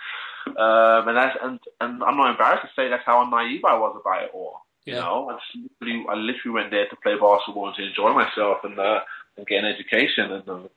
Um, 0.46 1.08
and 1.08 1.16
that's, 1.16 1.36
and, 1.42 1.60
and 1.80 2.02
I'm 2.02 2.16
not 2.16 2.30
embarrassed 2.30 2.62
to 2.62 2.70
say 2.76 2.88
that's 2.88 3.04
how 3.04 3.28
naive 3.28 3.64
I 3.64 3.76
was 3.76 3.98
about 4.00 4.22
it 4.22 4.30
all. 4.32 4.62
You 4.86 4.94
yeah. 4.94 5.00
know, 5.00 5.28
I 5.28 5.34
just 5.34 5.70
literally, 5.80 6.06
I 6.08 6.14
literally 6.14 6.54
went 6.54 6.70
there 6.70 6.88
to 6.88 6.96
play 6.96 7.18
basketball 7.18 7.66
and 7.66 7.76
to 7.76 7.84
enjoy 7.86 8.14
myself 8.14 8.58
and, 8.62 8.78
uh, 8.78 9.00
and 9.36 9.46
get 9.46 9.64
an 9.64 9.74
education 9.74 10.32
and. 10.32 10.48
Uh, 10.48 10.68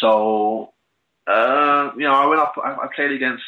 so, 0.00 0.72
uh, 1.26 1.90
you 1.96 2.04
know, 2.04 2.12
I 2.14 2.26
went 2.26 2.40
up. 2.40 2.54
I, 2.62 2.72
I, 2.72 2.88
played 2.94 3.12
against, 3.12 3.42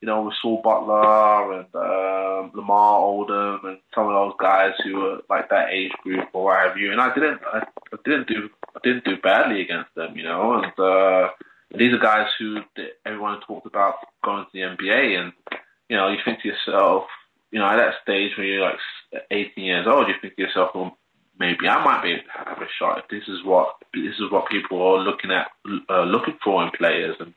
you 0.00 0.06
know, 0.06 0.22
with 0.22 0.34
Saul 0.40 0.60
Butler 0.62 1.52
and 1.60 1.74
um, 1.74 2.52
Lamar 2.54 3.00
Odom 3.00 3.64
and 3.64 3.78
some 3.94 4.06
of 4.06 4.12
those 4.12 4.34
guys 4.40 4.72
who 4.84 4.96
were 4.96 5.20
like 5.28 5.48
that 5.50 5.70
age 5.70 5.92
group 6.02 6.28
or 6.32 6.44
what 6.44 6.66
have 6.66 6.76
you. 6.76 6.92
And 6.92 7.00
I 7.00 7.12
didn't, 7.14 7.40
I, 7.52 7.66
I 7.92 7.96
didn't 8.04 8.28
do, 8.28 8.48
I 8.76 8.80
didn't 8.82 9.04
do 9.04 9.16
badly 9.22 9.62
against 9.62 9.94
them, 9.94 10.16
you 10.16 10.22
know. 10.22 10.62
And 10.62 10.78
uh, 10.78 11.30
these 11.76 11.92
are 11.92 11.98
guys 11.98 12.28
who 12.38 12.60
everyone 13.04 13.40
talked 13.46 13.66
about 13.66 13.96
going 14.24 14.44
to 14.44 14.50
the 14.52 14.60
NBA, 14.60 15.18
and 15.18 15.32
you 15.88 15.96
know, 15.96 16.08
you 16.08 16.18
think 16.24 16.42
to 16.42 16.48
yourself, 16.48 17.04
you 17.50 17.58
know, 17.58 17.66
at 17.66 17.76
that 17.76 17.94
stage 18.02 18.32
when 18.36 18.46
you're 18.46 18.62
like 18.62 18.78
18 19.30 19.64
years 19.64 19.86
old, 19.86 20.08
you 20.08 20.14
think 20.20 20.36
to 20.36 20.42
yourself, 20.42 20.70
well, 20.74 20.96
maybe 21.38 21.68
I 21.68 21.82
might 21.84 22.02
be 22.02 22.12
able 22.12 22.22
to 22.22 22.50
have 22.50 22.58
a 22.58 22.66
shot. 22.78 22.98
If 22.98 23.08
this 23.08 23.28
is 23.28 23.44
what 23.44 23.76
this 23.94 24.14
is 24.18 24.30
what 24.30 24.50
people 24.50 24.82
are 24.82 24.98
looking 24.98 25.30
at 25.30 25.48
uh, 25.88 26.04
looking 26.04 26.38
for 26.42 26.62
in 26.64 26.70
players 26.76 27.16
and 27.20 27.34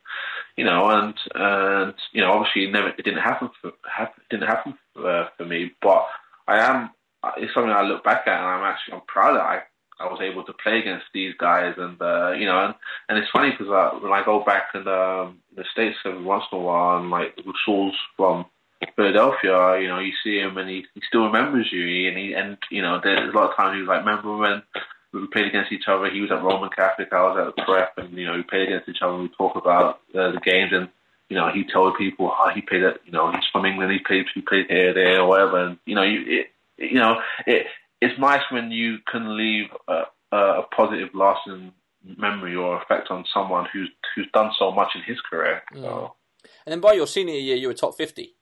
you 0.57 0.65
know 0.65 0.89
and 0.89 1.13
and 1.35 1.93
you 2.11 2.21
know 2.21 2.31
obviously 2.31 2.65
it 2.65 2.71
never 2.71 2.89
it 2.89 3.03
didn't 3.03 3.21
happen 3.21 3.49
for 3.61 3.71
have, 3.89 4.09
didn't 4.29 4.47
happen 4.47 4.77
for, 4.93 5.09
uh, 5.09 5.29
for 5.37 5.45
me 5.45 5.71
but 5.81 6.05
I 6.47 6.59
am 6.59 6.89
it's 7.37 7.53
something 7.53 7.71
I 7.71 7.83
look 7.83 8.03
back 8.03 8.27
at 8.27 8.39
and 8.39 8.47
I'm 8.47 8.63
actually 8.63 8.95
I'm 8.95 9.01
proud 9.07 9.35
that 9.35 9.45
I 9.45 9.61
I 9.99 10.11
was 10.11 10.19
able 10.21 10.43
to 10.45 10.53
play 10.53 10.79
against 10.79 11.05
these 11.13 11.33
guys 11.39 11.75
and 11.77 12.01
uh, 12.01 12.31
you 12.31 12.45
know 12.45 12.65
and, 12.65 12.75
and 13.09 13.17
it's 13.17 13.31
funny 13.31 13.51
because 13.51 13.69
uh, 13.69 13.99
when 13.99 14.11
I 14.11 14.25
go 14.25 14.43
back 14.43 14.73
the, 14.73 14.91
um, 14.91 15.39
the 15.55 15.63
states 15.71 15.97
every 16.05 16.23
once 16.23 16.43
in 16.51 16.57
a 16.57 16.61
while 16.61 16.99
and 16.99 17.09
like 17.09 17.35
the 17.35 17.53
Saul's 17.65 17.95
from 18.17 18.45
Philadelphia, 18.95 19.79
you 19.81 19.87
know, 19.87 19.99
you 19.99 20.13
see 20.23 20.39
him 20.39 20.57
and 20.57 20.69
he, 20.69 20.85
he 20.93 21.01
still 21.07 21.25
remembers 21.25 21.69
you. 21.71 22.09
And 22.09 22.17
he 22.17 22.33
and 22.33 22.57
you 22.69 22.81
know, 22.81 22.99
there's 23.03 23.33
a 23.33 23.37
lot 23.37 23.51
of 23.51 23.55
times 23.55 23.75
he 23.75 23.81
was 23.81 23.87
like, 23.87 24.05
remember 24.05 24.37
when 24.37 24.63
we 25.13 25.27
played 25.27 25.47
against 25.47 25.71
each 25.71 25.87
other? 25.87 26.09
He 26.09 26.21
was 26.21 26.31
at 26.31 26.43
Roman 26.43 26.69
Catholic, 26.69 27.09
I 27.11 27.21
was 27.23 27.53
at 27.57 27.65
Prep, 27.65 27.93
and 27.97 28.17
you 28.17 28.25
know, 28.25 28.35
we 28.35 28.43
played 28.43 28.67
against 28.67 28.89
each 28.89 29.01
other. 29.01 29.13
and 29.13 29.23
We 29.23 29.29
talk 29.29 29.55
about 29.55 29.99
uh, 30.15 30.31
the 30.31 30.41
games, 30.43 30.71
and 30.73 30.89
you 31.29 31.37
know, 31.37 31.49
he 31.53 31.63
told 31.63 31.97
people 31.97 32.29
how 32.29 32.49
he 32.53 32.61
played 32.61 32.83
at, 32.83 32.99
you 33.05 33.11
know, 33.13 33.31
he's 33.31 33.45
from 33.53 33.65
England, 33.65 33.91
he 33.91 33.99
played, 33.99 34.25
he 34.35 34.41
played 34.41 34.65
here, 34.69 34.93
there, 34.93 35.21
or 35.21 35.29
whatever. 35.29 35.65
And, 35.65 35.77
you 35.85 35.95
know, 35.95 36.03
you, 36.03 36.19
it, 36.27 36.47
you 36.77 36.99
know, 36.99 37.21
it, 37.47 37.67
it's 38.01 38.19
nice 38.19 38.41
when 38.51 38.69
you 38.69 38.97
can 39.09 39.37
leave 39.37 39.67
a, 39.87 40.03
a 40.33 40.63
positive, 40.75 41.09
lasting 41.13 41.71
memory 42.17 42.53
or 42.55 42.81
effect 42.81 43.11
on 43.11 43.23
someone 43.33 43.65
who's 43.71 43.89
who's 44.13 44.27
done 44.33 44.51
so 44.59 44.71
much 44.71 44.89
in 44.95 45.01
his 45.03 45.21
career. 45.21 45.61
Mm. 45.73 46.11
And 46.65 46.73
then 46.73 46.81
by 46.81 46.93
your 46.93 47.07
senior 47.07 47.35
year, 47.35 47.55
you 47.55 47.67
were 47.67 47.73
top 47.73 47.95
fifty. 47.95 48.33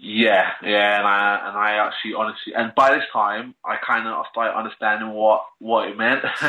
Yeah, 0.00 0.52
yeah, 0.62 0.98
and 0.98 1.06
I 1.08 1.48
and 1.48 1.58
I 1.58 1.72
actually 1.84 2.14
honestly, 2.14 2.54
and 2.54 2.72
by 2.76 2.94
this 2.94 3.02
time, 3.12 3.56
I 3.64 3.78
kind 3.84 4.06
of 4.06 4.26
started 4.30 4.56
understanding 4.56 5.10
what 5.10 5.44
what 5.58 5.88
it 5.88 5.96
meant. 5.96 6.22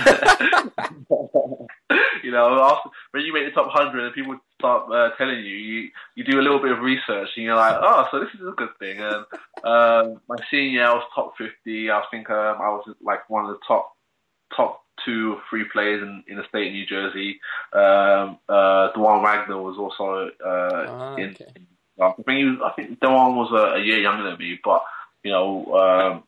you 2.24 2.30
know, 2.30 2.62
after, 2.62 2.92
when 3.10 3.26
you 3.26 3.34
make 3.34 3.46
the 3.46 3.52
top 3.52 3.72
hundred 3.72 4.06
and 4.06 4.14
people 4.14 4.38
start 4.60 4.92
uh, 4.92 5.16
telling 5.18 5.40
you, 5.40 5.56
you 5.56 5.90
you 6.14 6.24
do 6.24 6.40
a 6.40 6.44
little 6.44 6.60
bit 6.60 6.74
of 6.74 6.80
research 6.82 7.30
and 7.36 7.46
you're 7.46 7.56
like, 7.56 7.76
oh, 7.82 8.08
so 8.12 8.20
this 8.20 8.30
is 8.36 8.48
a 8.48 8.52
good 8.52 8.70
thing. 8.78 9.00
And 9.00 9.26
um, 9.64 10.22
my 10.30 10.36
senior 10.52 10.70
year, 10.70 10.86
I 10.86 10.94
was 10.94 11.06
top 11.16 11.34
fifty. 11.36 11.90
I 11.90 12.04
think 12.12 12.30
um, 12.30 12.58
I 12.62 12.70
was 12.70 12.88
like 13.02 13.28
one 13.32 13.46
of 13.46 13.50
the 13.50 13.60
top 13.68 13.94
top 14.56 14.84
two 15.04 15.34
or 15.34 15.42
three 15.50 15.64
players 15.74 16.04
in, 16.04 16.24
in 16.28 16.38
the 16.38 16.48
state 16.50 16.68
of 16.68 16.74
New 16.74 16.86
Jersey. 16.86 17.40
Um, 17.74 18.38
uh, 18.48 18.92
Dajuan 18.94 19.24
Wagner 19.24 19.60
was 19.60 19.78
also 19.80 20.30
uh, 20.46 20.86
ah, 20.88 21.16
in, 21.16 21.32
okay. 21.32 21.48
I 22.02 22.14
think 22.14 22.38
he 22.38 22.46
was, 22.46 22.60
I 22.64 22.72
think 22.76 23.00
Dajuan 23.00 23.36
was 23.36 23.52
a, 23.52 23.80
a, 23.80 23.84
year 23.84 24.00
younger 24.00 24.30
than 24.30 24.40
me, 24.40 24.60
but 24.64 24.84
you 25.24 25.32
know, 25.32 25.66
um, 25.76 26.24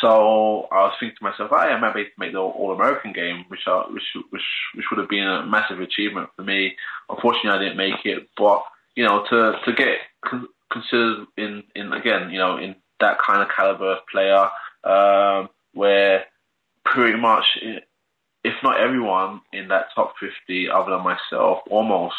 so 0.00 0.68
I 0.70 0.84
was 0.84 0.94
thinking 1.00 1.16
to 1.18 1.24
myself, 1.24 1.50
oh, 1.52 1.62
able 1.62 1.92
to 1.92 2.10
make 2.18 2.32
the 2.32 2.38
All 2.38 2.72
American 2.72 3.12
game, 3.12 3.44
which, 3.48 3.60
I, 3.66 3.84
which 3.90 4.02
which 4.30 4.42
which 4.74 4.84
would 4.90 5.00
have 5.00 5.08
been 5.08 5.26
a 5.26 5.46
massive 5.46 5.80
achievement 5.80 6.28
for 6.36 6.42
me. 6.42 6.76
Unfortunately, 7.08 7.50
I 7.50 7.58
didn't 7.58 7.76
make 7.76 8.04
it, 8.04 8.28
but 8.36 8.62
you 8.94 9.04
know, 9.04 9.24
to 9.30 9.58
to 9.64 9.72
get 9.72 9.98
con- 10.24 10.48
considered 10.70 11.26
in 11.36 11.62
in 11.74 11.92
again, 11.92 12.30
you 12.30 12.38
know, 12.38 12.58
in 12.58 12.76
that 13.00 13.18
kind 13.18 13.42
of 13.42 13.48
caliber 13.54 13.92
of 13.92 14.06
player, 14.10 14.48
um, 14.84 15.48
where 15.72 16.24
pretty 16.84 17.18
much, 17.18 17.44
if 18.44 18.54
not 18.62 18.80
everyone 18.80 19.40
in 19.52 19.68
that 19.68 19.86
top 19.94 20.14
fifty, 20.20 20.68
other 20.68 20.90
than 20.90 21.04
myself, 21.04 21.60
almost 21.70 22.14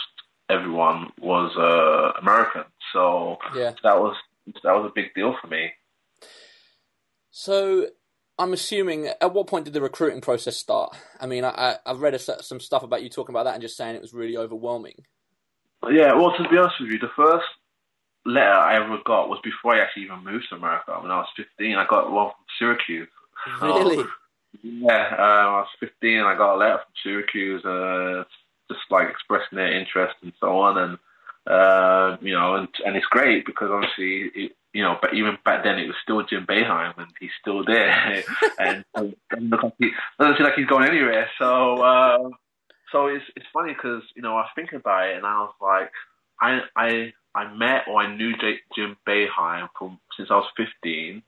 everyone 0.50 1.12
was 1.20 1.56
uh, 1.58 2.20
American. 2.22 2.64
So 2.94 3.38
yeah. 3.56 3.74
that 3.84 4.00
was 4.00 4.16
that 4.64 4.74
was 4.74 4.90
a 4.90 4.94
big 4.94 5.14
deal 5.14 5.36
for 5.42 5.48
me. 5.48 5.72
So 7.32 7.88
I'm 8.40 8.54
assuming 8.54 9.08
at 9.08 9.34
what 9.34 9.48
point 9.48 9.66
did 9.66 9.74
the 9.74 9.82
recruiting 9.82 10.22
process 10.22 10.58
start? 10.58 10.96
I 11.20 11.26
mean, 11.26 11.44
I, 11.44 11.78
have 11.86 12.02
read 12.02 12.14
a, 12.14 12.20
some 12.20 12.60
stuff 12.60 12.84
about 12.84 13.04
you 13.04 13.10
talking 13.10 13.34
about 13.34 13.44
that 13.44 13.54
and 13.54 13.62
just 13.62 13.78
saying 13.78 13.96
it 13.96 14.02
was 14.02 14.14
really 14.14 14.38
overwhelming. 14.38 15.04
Yeah, 15.90 16.14
well, 16.14 16.36
to 16.36 16.50
be 16.50 16.58
honest 16.58 16.76
with 16.80 16.90
you, 16.90 17.00
the 17.00 17.12
first 17.16 17.46
letter 18.26 18.52
I 18.52 18.76
ever 18.76 18.98
got 19.06 19.30
was 19.30 19.40
before 19.44 19.76
I 19.76 19.82
actually 19.82 20.04
even 20.04 20.24
moved 20.24 20.48
to 20.50 20.56
America. 20.56 20.98
When 21.00 21.12
I 21.12 21.18
was 21.18 21.28
15, 21.38 21.76
I 21.76 21.86
got 21.88 22.12
one 22.12 22.30
from 22.30 22.46
Syracuse. 22.58 23.08
Really? 23.62 24.06
yeah, 24.64 25.16
uh, 25.18 25.22
I 25.22 25.46
was 25.60 25.68
15 25.80 26.20
I 26.20 26.36
got 26.36 26.56
a 26.56 26.58
letter 26.58 26.78
from 26.78 26.94
Syracuse 27.04 27.64
uh, 27.66 28.24
just 28.70 28.82
like 28.90 29.10
expressing 29.10 29.58
their 29.58 29.78
interest 29.78 30.16
and 30.22 30.34
so 30.40 30.60
on. 30.60 30.78
And 30.78 30.98
uh, 31.48 32.18
you 32.22 32.34
know, 32.34 32.56
and 32.56 32.68
and 32.86 32.96
it's 32.96 33.06
great 33.08 33.46
because 33.46 33.70
obviously, 33.72 34.32
it, 34.36 34.52
you 34.74 34.84
know, 34.84 34.98
but 35.02 35.14
even 35.14 35.38
back 35.46 35.64
then 35.64 35.80
it 35.80 35.88
was 35.88 35.96
still 36.04 36.24
Jim 36.24 36.46
Boeheim 36.46 36.98
and 36.98 37.12
he's 37.20 37.32
still 37.42 37.64
there, 37.66 38.24
and, 38.60 38.84
and 38.96 39.16
look 39.40 39.64
like 39.64 39.74
he 39.80 39.92
doesn't 40.20 40.38
seem 40.38 40.46
like 40.46 40.56
he's 40.56 40.68
going 40.68 40.88
anywhere. 40.88 41.30
So. 41.40 41.82
Uh, 41.82 42.30
so 42.92 43.08
it's 43.08 43.26
it's 43.36 43.46
funny 43.52 43.74
because 43.74 44.02
you 44.16 44.22
know 44.22 44.32
I 44.32 44.42
was 44.42 44.50
thinking 44.56 44.80
about 44.80 45.10
it 45.10 45.18
and 45.18 45.26
I 45.26 45.40
was 45.40 45.54
like 45.62 45.92
I 46.40 46.62
I 46.76 47.14
I 47.36 47.54
met 47.54 47.84
or 47.88 48.02
I 48.02 48.16
knew 48.16 48.36
J- 48.38 48.62
Jim 48.76 48.98
Boeheim 49.08 49.68
from 49.78 50.00
since 50.16 50.30
I 50.32 50.36
was 50.36 50.50
15, 50.58 51.22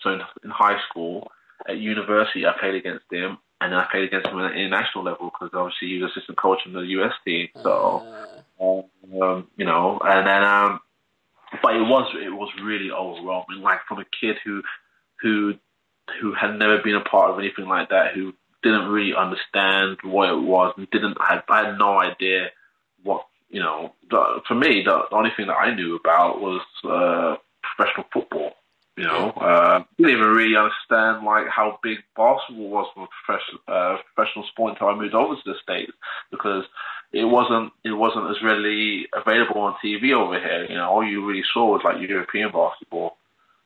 so 0.00 0.10
in, 0.10 0.20
in 0.44 0.50
high 0.50 0.78
school. 0.88 1.30
At 1.68 1.76
university, 1.76 2.46
I 2.46 2.52
played 2.58 2.74
against 2.74 3.04
him, 3.12 3.36
and 3.60 3.74
I 3.74 3.86
played 3.90 4.04
against 4.04 4.28
him 4.28 4.38
at 4.40 4.52
the 4.52 4.58
international 4.58 5.04
level 5.04 5.30
because 5.30 5.50
obviously 5.52 5.88
he 5.88 5.98
was 5.98 6.10
assistant 6.12 6.38
coach 6.38 6.60
in 6.66 6.72
the 6.72 6.80
US 6.80 7.12
team. 7.24 7.48
So, 7.62 8.02
uh. 8.60 9.22
um, 9.22 9.48
you 9.56 9.64
know, 9.64 10.00
and 10.02 10.26
then, 10.26 10.42
um, 10.42 10.80
but 11.62 11.76
it 11.76 11.82
was 11.82 12.10
it 12.14 12.30
was 12.30 12.50
really 12.62 12.90
overwhelming. 12.90 13.62
Like 13.62 13.80
from 13.88 13.98
a 13.98 14.04
kid 14.20 14.36
who 14.44 14.62
who 15.20 15.54
who 16.20 16.32
had 16.32 16.58
never 16.58 16.78
been 16.78 16.96
a 16.96 17.00
part 17.00 17.30
of 17.30 17.38
anything 17.38 17.66
like 17.66 17.90
that, 17.90 18.14
who 18.14 18.32
didn't 18.62 18.88
really 18.88 19.14
understand 19.14 19.98
what 20.02 20.30
it 20.30 20.40
was, 20.40 20.74
and 20.76 20.90
didn't 20.90 21.16
I 21.20 21.34
had, 21.34 21.42
I 21.48 21.66
had 21.66 21.78
no 21.78 22.00
idea 22.00 22.48
what 23.02 23.26
you 23.48 23.60
know. 23.60 23.94
The, 24.10 24.40
for 24.46 24.54
me, 24.54 24.82
the, 24.84 25.02
the 25.10 25.16
only 25.16 25.30
thing 25.36 25.46
that 25.48 25.54
I 25.54 25.74
knew 25.74 25.96
about 25.96 26.40
was 26.40 26.62
uh, 26.84 27.36
professional 27.62 28.06
football. 28.12 28.52
You 29.00 29.06
know, 29.06 29.30
uh, 29.30 29.82
didn't 29.96 30.12
even 30.12 30.26
really 30.26 30.56
understand 30.56 31.24
like 31.24 31.48
how 31.48 31.78
big 31.82 32.00
basketball 32.14 32.68
was 32.68 32.86
for 32.94 33.08
professional 33.24 33.62
uh, 33.66 33.96
professional 34.12 34.44
sport 34.48 34.72
until 34.72 34.88
I 34.88 34.94
moved 34.94 35.14
over 35.14 35.36
to 35.36 35.40
the 35.46 35.54
states 35.62 35.92
because 36.30 36.64
it 37.10 37.24
wasn't 37.24 37.72
it 37.82 37.92
wasn't 37.92 38.28
as 38.28 38.42
readily 38.42 39.06
available 39.14 39.62
on 39.62 39.76
TV 39.82 40.12
over 40.12 40.38
here. 40.38 40.66
You 40.68 40.74
know, 40.74 40.90
all 40.90 41.02
you 41.02 41.24
really 41.26 41.44
saw 41.50 41.72
was 41.72 41.80
like 41.82 42.06
European 42.06 42.52
basketball. 42.52 43.16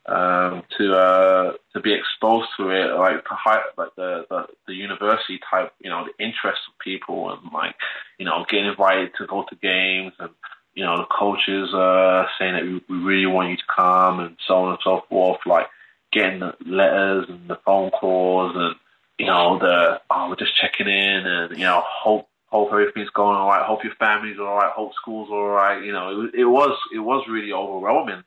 Um, 0.07 0.63
to 0.77 0.95
uh, 0.95 1.53
to 1.73 1.81
be 1.81 1.95
exposed 1.95 2.51
to 2.59 2.69
it, 2.69 2.95
like 2.95 3.25
to 3.25 3.35
high, 3.35 3.63
like 3.77 3.97
the, 3.97 4.27
the 4.31 4.47
the 4.69 4.75
university 4.75 5.41
type, 5.51 5.73
you 5.81 5.91
know, 5.91 6.05
the 6.05 6.25
interest 6.25 6.61
of 6.69 6.79
people 6.79 7.33
and 7.33 7.53
like 7.53 7.75
you 8.19 8.27
know 8.27 8.45
getting 8.49 8.67
invited 8.67 9.13
to 9.19 9.27
go 9.27 9.45
to 9.49 9.57
games 9.57 10.13
and 10.21 10.31
you 10.75 10.85
know, 10.85 10.99
the 10.99 11.07
coaches 11.07 11.73
uh, 11.73 12.27
saying 12.39 12.55
that 12.55 12.65
we, 12.65 12.83
we 12.89 13.05
really 13.05 13.27
want 13.27 13.51
you 13.51 13.57
to 13.57 13.63
come 13.75 14.21
and 14.21 14.37
so 14.47 14.57
on 14.57 14.71
and 14.73 14.81
so 14.83 15.05
forth, 15.09 15.41
like 15.47 15.69
getting 16.13 16.41
the 16.41 16.55
letters 16.67 17.27
and 17.29 17.49
the 17.49 17.59
phone 17.65 17.91
calls 17.91 18.53
and, 18.57 18.75
you 19.19 19.27
know, 19.27 19.59
the, 19.59 20.01
oh, 20.11 20.29
we're 20.29 20.37
just 20.37 20.57
checking 20.61 20.89
in 20.89 21.27
and, 21.27 21.57
you 21.57 21.65
know, 21.65 21.83
hope, 21.85 22.29
hope 22.47 22.73
everything's 22.73 23.11
going 23.11 23.37
all 23.37 23.49
right, 23.49 23.65
hope 23.65 23.85
your 23.85 23.95
family's 23.95 24.39
all 24.39 24.57
right, 24.57 24.73
hope 24.73 24.93
school's 24.95 25.31
all 25.31 25.49
right. 25.49 25.83
You 25.85 25.93
know, 25.93 26.23
it, 26.23 26.35
it 26.41 26.45
was, 26.45 26.77
it 26.93 26.99
was 26.99 27.25
really 27.29 27.53
overwhelming. 27.53 28.23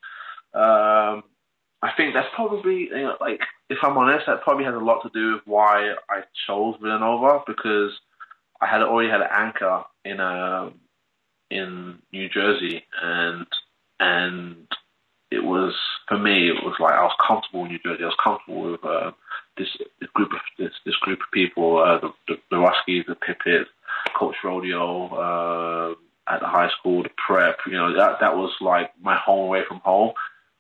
Um, 0.54 1.24
I 1.82 1.92
think 1.96 2.14
that's 2.14 2.34
probably, 2.34 2.88
you 2.90 3.04
know, 3.04 3.18
like, 3.20 3.42
if 3.70 3.78
I'm 3.84 3.98
honest, 3.98 4.26
that 4.28 4.42
probably 4.42 4.64
has 4.64 4.74
a 4.74 4.80
lot 4.80 5.02
to 5.04 5.10
do 5.14 5.34
with 5.34 5.44
why 5.46 5.94
I 6.10 6.22
chose 6.48 6.76
Villanova 6.82 7.44
because 7.46 7.92
I 8.62 8.68
had 8.68 8.82
already 8.82 9.10
had 9.10 9.22
an 9.22 9.28
anchor 9.30 9.84
in 10.06 10.20
a, 10.20 10.68
um, 10.68 10.80
in 11.50 12.00
New 12.12 12.30
Jersey, 12.30 12.84
and 13.02 13.46
and 14.00 14.68
it 15.32 15.44
was 15.44 15.74
for 16.08 16.18
me. 16.18 16.50
It 16.50 16.64
was 16.64 16.76
like 16.80 16.94
I 16.94 17.04
was 17.04 17.16
comfortable 17.26 17.66
in 17.66 17.72
New 17.72 17.80
Jersey. 17.80 18.04
I 18.04 18.08
was 18.08 18.18
comfortable 18.24 18.72
with 18.72 18.86
uh, 18.86 19.12
this, 19.58 19.68
this 20.00 20.10
group 20.14 20.32
of 20.32 20.40
this, 20.58 20.72
this 20.86 20.96
group 20.98 21.20
of 21.20 21.32
people, 21.34 21.78
uh, 21.78 22.00
the, 22.00 22.14
the 22.28 22.36
the 22.52 22.58
Ruskies, 22.58 23.06
the 23.08 23.16
Pippets, 23.16 23.70
Coach 24.18 24.36
Rodeo 24.44 25.08
uh, 25.08 25.96
at 26.32 26.40
the 26.40 26.48
high 26.48 26.70
school, 26.80 27.04
the 27.04 27.10
prep. 27.18 27.60
You 27.66 27.74
know 27.74 27.96
that 27.98 28.20
that 28.22 28.36
was 28.36 28.54
like 28.62 28.92
my 29.02 29.18
home 29.18 29.46
away 29.46 29.64
from 29.68 29.80
home, 29.80 30.14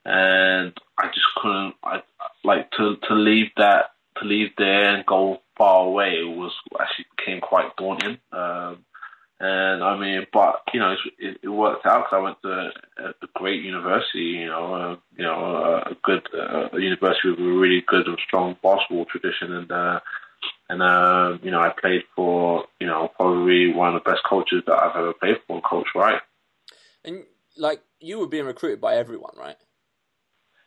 and 0.05 0.73
I 0.97 1.07
just 1.07 1.27
couldn't. 1.41 1.75
I 1.83 2.01
like 2.43 2.71
to 2.71 2.97
to 3.07 3.13
leave 3.13 3.47
that 3.57 3.91
to 4.19 4.25
leave 4.25 4.49
there 4.57 4.95
and 4.95 5.05
go 5.05 5.41
far 5.57 5.85
away 5.85 6.23
was 6.23 6.53
actually 6.79 7.05
became 7.17 7.41
quite 7.41 7.75
daunting. 7.77 8.17
Um, 8.31 8.85
and 9.39 9.83
I 9.83 9.97
mean, 9.99 10.25
but 10.33 10.61
you 10.73 10.79
know, 10.79 10.95
it, 11.19 11.37
it 11.43 11.49
worked 11.49 11.85
out 11.85 12.05
because 12.05 12.17
I 12.17 12.19
went 12.19 12.41
to 12.41 12.49
a, 12.49 13.09
a, 13.09 13.27
great 13.35 13.61
university. 13.63 14.39
You 14.41 14.47
know, 14.47 14.73
uh, 14.73 14.95
you 15.15 15.23
know, 15.23 15.83
a 15.85 15.95
good 16.03 16.27
uh, 16.33 16.69
a 16.73 16.79
university 16.79 17.29
with 17.29 17.39
a 17.39 17.43
really 17.43 17.83
good 17.85 18.07
and 18.07 18.17
strong 18.25 18.57
basketball 18.63 19.05
tradition, 19.05 19.53
and 19.53 19.71
uh, 19.71 19.99
and 20.69 20.81
uh, 20.81 21.37
you 21.43 21.51
know, 21.51 21.59
I 21.59 21.69
played 21.69 22.03
for 22.15 22.65
you 22.79 22.87
know 22.87 23.11
probably 23.15 23.71
one 23.73 23.95
of 23.95 24.03
the 24.03 24.09
best 24.09 24.23
coaches 24.27 24.63
that 24.65 24.73
I've 24.73 24.95
ever 24.95 25.13
played 25.13 25.37
for, 25.47 25.61
Coach 25.61 25.87
Wright. 25.93 26.21
And 27.05 27.23
like 27.57 27.81
you 27.99 28.19
were 28.19 28.27
being 28.27 28.45
recruited 28.45 28.81
by 28.81 28.95
everyone, 28.95 29.33
right? 29.37 29.57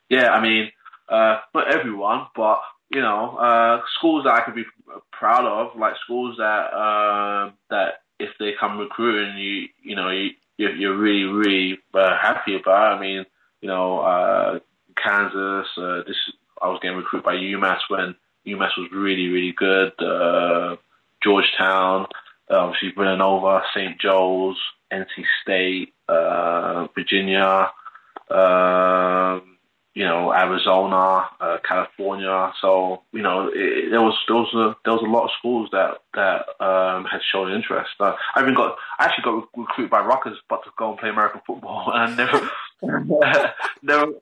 Yeah, 0.09 0.31
I 0.31 0.41
mean, 0.41 0.71
uh, 1.09 1.39
not 1.55 1.75
everyone, 1.75 2.27
but 2.37 2.61
you 2.91 3.01
know, 3.01 3.37
uh, 3.37 3.81
schools 3.99 4.25
that 4.25 4.35
I 4.35 4.41
could 4.43 4.55
be 4.55 4.65
proud 5.13 5.45
of, 5.45 5.79
like 5.79 5.95
schools 6.05 6.37
that 6.39 6.73
uh, 6.73 7.51
that 7.71 8.00
if 8.21 8.31
they 8.39 8.53
come 8.59 8.79
recruiting 8.79 9.39
you, 9.39 9.69
you 9.83 9.97
know, 9.97 10.11
you, 10.11 10.31
you're 10.57 10.97
really, 10.97 11.25
really 11.25 11.79
uh, 11.95 12.17
happy 12.21 12.55
about. 12.55 12.99
I 12.99 13.01
mean, 13.01 13.25
you 13.61 13.69
know, 13.69 14.01
uh, 14.01 14.59
Kansas. 15.03 15.67
Uh, 15.77 16.03
this 16.07 16.17
I 16.61 16.69
was 16.69 16.79
getting 16.83 16.99
recruited 16.99 17.25
by 17.25 17.35
UMass 17.35 17.81
when 17.89 18.15
UMass 18.47 18.77
was 18.77 18.91
really, 18.93 19.29
really 19.29 19.53
good. 19.57 19.93
Uh, 19.99 20.77
Georgetown, 21.23 22.07
uh, 22.51 22.57
obviously 22.57 22.93
Villanova, 22.97 23.63
St. 23.75 23.99
Joe's, 24.01 24.57
NC 24.93 25.25
State, 25.43 25.95
uh, 26.09 26.87
Virginia. 26.95 27.71
Um, 28.31 29.50
you 29.95 30.05
know, 30.05 30.33
Arizona, 30.33 31.29
uh, 31.41 31.59
California. 31.67 32.53
So 32.61 33.03
you 33.13 33.23
know, 33.23 33.51
it, 33.53 33.91
there 33.91 34.01
was 34.01 34.17
there 34.29 34.37
was 34.37 34.55
a 34.55 34.77
there 34.85 34.95
was 34.95 35.03
a 35.03 35.11
lot 35.11 35.25
of 35.25 35.31
schools 35.39 35.69
that 35.73 35.99
that 36.15 36.65
um, 36.65 37.05
had 37.05 37.21
shown 37.33 37.53
interest. 37.53 37.91
Uh, 37.99 38.15
I 38.35 38.43
even 38.43 38.55
got 38.55 38.77
I 38.99 39.07
actually 39.07 39.25
got 39.25 39.49
recruited 39.57 39.91
by 39.91 40.01
Rutgers, 40.01 40.39
but 40.49 40.63
to 40.65 40.71
go 40.79 40.91
and 40.91 40.99
play 40.99 41.09
American 41.09 41.41
football, 41.47 41.91
and 41.95 42.17
never 42.17 42.51
never 42.83 43.55
never, 43.83 44.13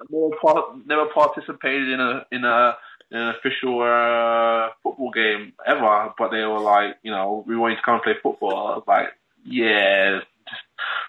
never 0.86 1.06
participated 1.12 1.90
in 1.90 2.00
a 2.00 2.26
in 2.32 2.44
a 2.44 2.76
in 3.10 3.18
an 3.18 3.34
official 3.36 3.82
uh, 3.82 4.70
football 4.82 5.10
game 5.10 5.52
ever. 5.66 6.14
But 6.16 6.30
they 6.30 6.44
were 6.44 6.60
like, 6.60 6.96
you 7.02 7.10
know, 7.10 7.44
we 7.46 7.56
want 7.56 7.72
you 7.72 7.76
to 7.76 7.82
come 7.82 7.94
and 7.94 8.02
play 8.02 8.14
football. 8.22 8.68
I 8.68 8.76
was 8.76 8.84
like, 8.86 9.08
yeah, 9.44 10.20
just, 10.48 10.62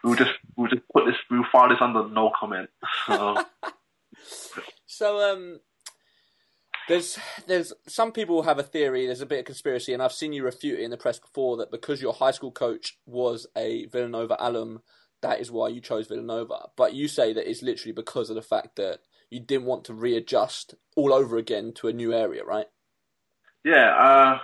we'll 0.04 0.16
just 0.16 0.32
we'll 0.58 0.70
just 0.70 0.84
put 0.94 1.06
this 1.06 1.16
we'll 1.32 1.46
file 1.50 1.70
this 1.70 1.78
under 1.80 2.10
no 2.10 2.30
comment. 2.38 2.70
So. 3.08 3.38
So 4.86 5.32
um, 5.32 5.60
there's 6.88 7.18
there's 7.48 7.72
some 7.88 8.12
people 8.12 8.44
have 8.44 8.60
a 8.60 8.64
theory. 8.64 9.06
There's 9.06 9.22
a 9.22 9.26
bit 9.26 9.40
of 9.40 9.46
conspiracy, 9.46 9.94
and 9.94 10.02
I've 10.02 10.12
seen 10.12 10.34
you 10.34 10.44
refute 10.44 10.80
it 10.80 10.84
in 10.84 10.92
the 10.92 10.98
press 10.98 11.20
before 11.20 11.58
that 11.58 11.72
because 11.72 12.02
your 12.02 12.14
high 12.14 12.32
school 12.32 12.52
coach 12.52 12.98
was 13.06 13.48
a 13.56 13.86
Villanova 13.86 14.36
alum, 14.40 14.82
that 15.22 15.40
is 15.40 15.52
why 15.52 15.70
you 15.70 15.82
chose 15.82 16.08
Villanova. 16.08 16.70
But 16.76 16.94
you 16.94 17.08
say 17.08 17.34
that 17.34 17.50
it's 17.50 17.62
literally 17.62 17.94
because 17.94 18.30
of 18.30 18.36
the 18.36 18.42
fact 18.42 18.76
that 18.78 19.00
you 19.30 19.40
didn't 19.40 19.68
want 19.68 19.86
to 19.86 19.94
readjust 19.94 20.76
all 20.96 21.14
over 21.14 21.38
again 21.38 21.74
to 21.76 21.88
a 21.88 21.94
new 21.94 22.14
area, 22.14 22.44
right? 22.44 22.66
Yeah, 23.64 23.94
uh, 23.96 24.40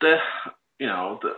the 0.00 0.16
you 0.78 0.86
know 0.86 1.18
the 1.22 1.34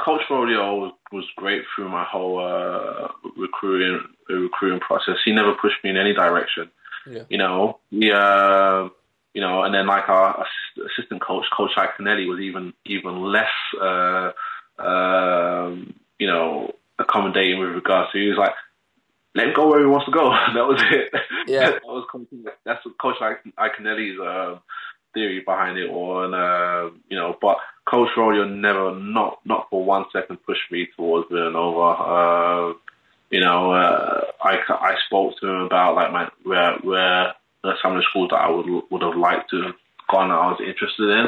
Coach 0.00 0.22
Rodeo 0.30 0.92
was, 1.12 1.24
great 1.36 1.62
through 1.74 1.88
my 1.88 2.04
whole 2.04 2.38
uh, 2.40 3.08
recruiting 3.36 4.00
recruiting 4.28 4.80
process. 4.80 5.16
He 5.24 5.32
never 5.32 5.54
pushed 5.54 5.82
me 5.84 5.90
in 5.90 5.96
any 5.96 6.14
direction. 6.14 6.70
Yeah. 7.06 7.22
You 7.28 7.38
know, 7.38 7.78
yeah, 7.90 8.14
uh, 8.16 8.88
you 9.34 9.40
know, 9.40 9.62
and 9.62 9.74
then 9.74 9.86
like 9.86 10.08
our 10.08 10.46
assistant 10.76 11.22
coach, 11.22 11.44
Coach 11.56 11.72
Iaconelli, 11.76 12.28
was 12.28 12.40
even 12.40 12.72
even 12.86 13.32
less, 13.32 13.50
uh, 13.80 14.32
um, 14.78 15.94
you 16.18 16.26
know, 16.26 16.72
accommodating 16.98 17.58
with 17.58 17.70
regards 17.70 18.12
to. 18.12 18.18
He 18.18 18.28
was 18.28 18.38
like, 18.38 18.54
let 19.34 19.48
him 19.48 19.54
go 19.54 19.68
where 19.68 19.80
he 19.80 19.86
wants 19.86 20.06
to 20.06 20.12
go. 20.12 20.30
that 20.54 20.66
was 20.66 20.82
it. 20.90 21.12
Yeah, 21.46 21.70
that 21.70 21.82
was 21.84 22.06
that's 22.64 22.84
what 22.84 22.98
Coach 22.98 23.16
Iaconelli's 23.20 24.20
uh, 24.20 24.58
theory 25.14 25.40
behind 25.40 25.78
it 25.78 25.90
all, 25.90 26.24
and 26.24 26.34
uh, 26.34 26.90
you 27.08 27.16
know, 27.16 27.36
but 27.40 27.58
Coach 27.84 28.10
Rodeo 28.16 28.44
never, 28.44 28.94
not 28.94 29.40
not 29.44 29.68
for 29.70 29.84
one 29.84 30.04
second, 30.12 30.38
pushed 30.44 30.70
me 30.70 30.88
towards 30.96 31.28
Villanova. 31.28 32.02
Uh, 32.02 32.74
you 33.30 33.40
know, 33.40 33.72
uh, 33.72 34.20
I, 34.42 34.58
I 34.68 34.94
spoke 35.06 35.38
to 35.40 35.48
him 35.48 35.60
about 35.62 35.94
like 35.94 36.12
my 36.12 36.28
where 36.44 36.74
where 36.82 37.34
some 37.82 37.92
of 37.92 37.98
the 37.98 38.06
schools 38.08 38.30
that 38.30 38.36
I 38.36 38.50
would 38.50 38.66
would 38.90 39.02
have 39.02 39.16
liked 39.16 39.50
to 39.50 39.62
have 39.62 39.74
gone 40.10 40.28
that 40.28 40.34
I 40.34 40.50
was 40.50 40.60
interested 40.60 41.08
in, 41.08 41.26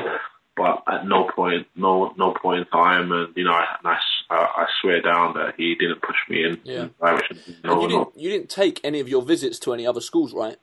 but 0.57 0.83
at 0.87 1.07
no 1.07 1.29
point, 1.35 1.67
no 1.75 2.15
no 2.17 2.33
point 2.33 2.61
in 2.61 2.67
time, 2.67 3.11
and 3.11 3.35
you 3.37 3.45
know, 3.45 3.53
I 3.53 3.67
I, 3.85 3.99
I 4.31 4.67
swear 4.81 5.01
down 5.01 5.35
that 5.35 5.55
he 5.57 5.75
didn't 5.75 6.03
push 6.03 6.17
me 6.29 6.45
in, 6.45 6.61
yeah. 6.65 6.89
direction. 7.01 7.39
No, 7.65 7.83
you 7.83 7.89
didn't 7.89 8.09
you 8.17 8.31
didn't 8.31 8.51
take 8.51 8.81
any 8.85 9.01
of 9.01 9.09
your 9.09 9.23
visits 9.23 9.59
to 9.61 9.75
any 9.75 9.87
other 9.87 10.01
schools, 10.01 10.33
right? 10.33 10.57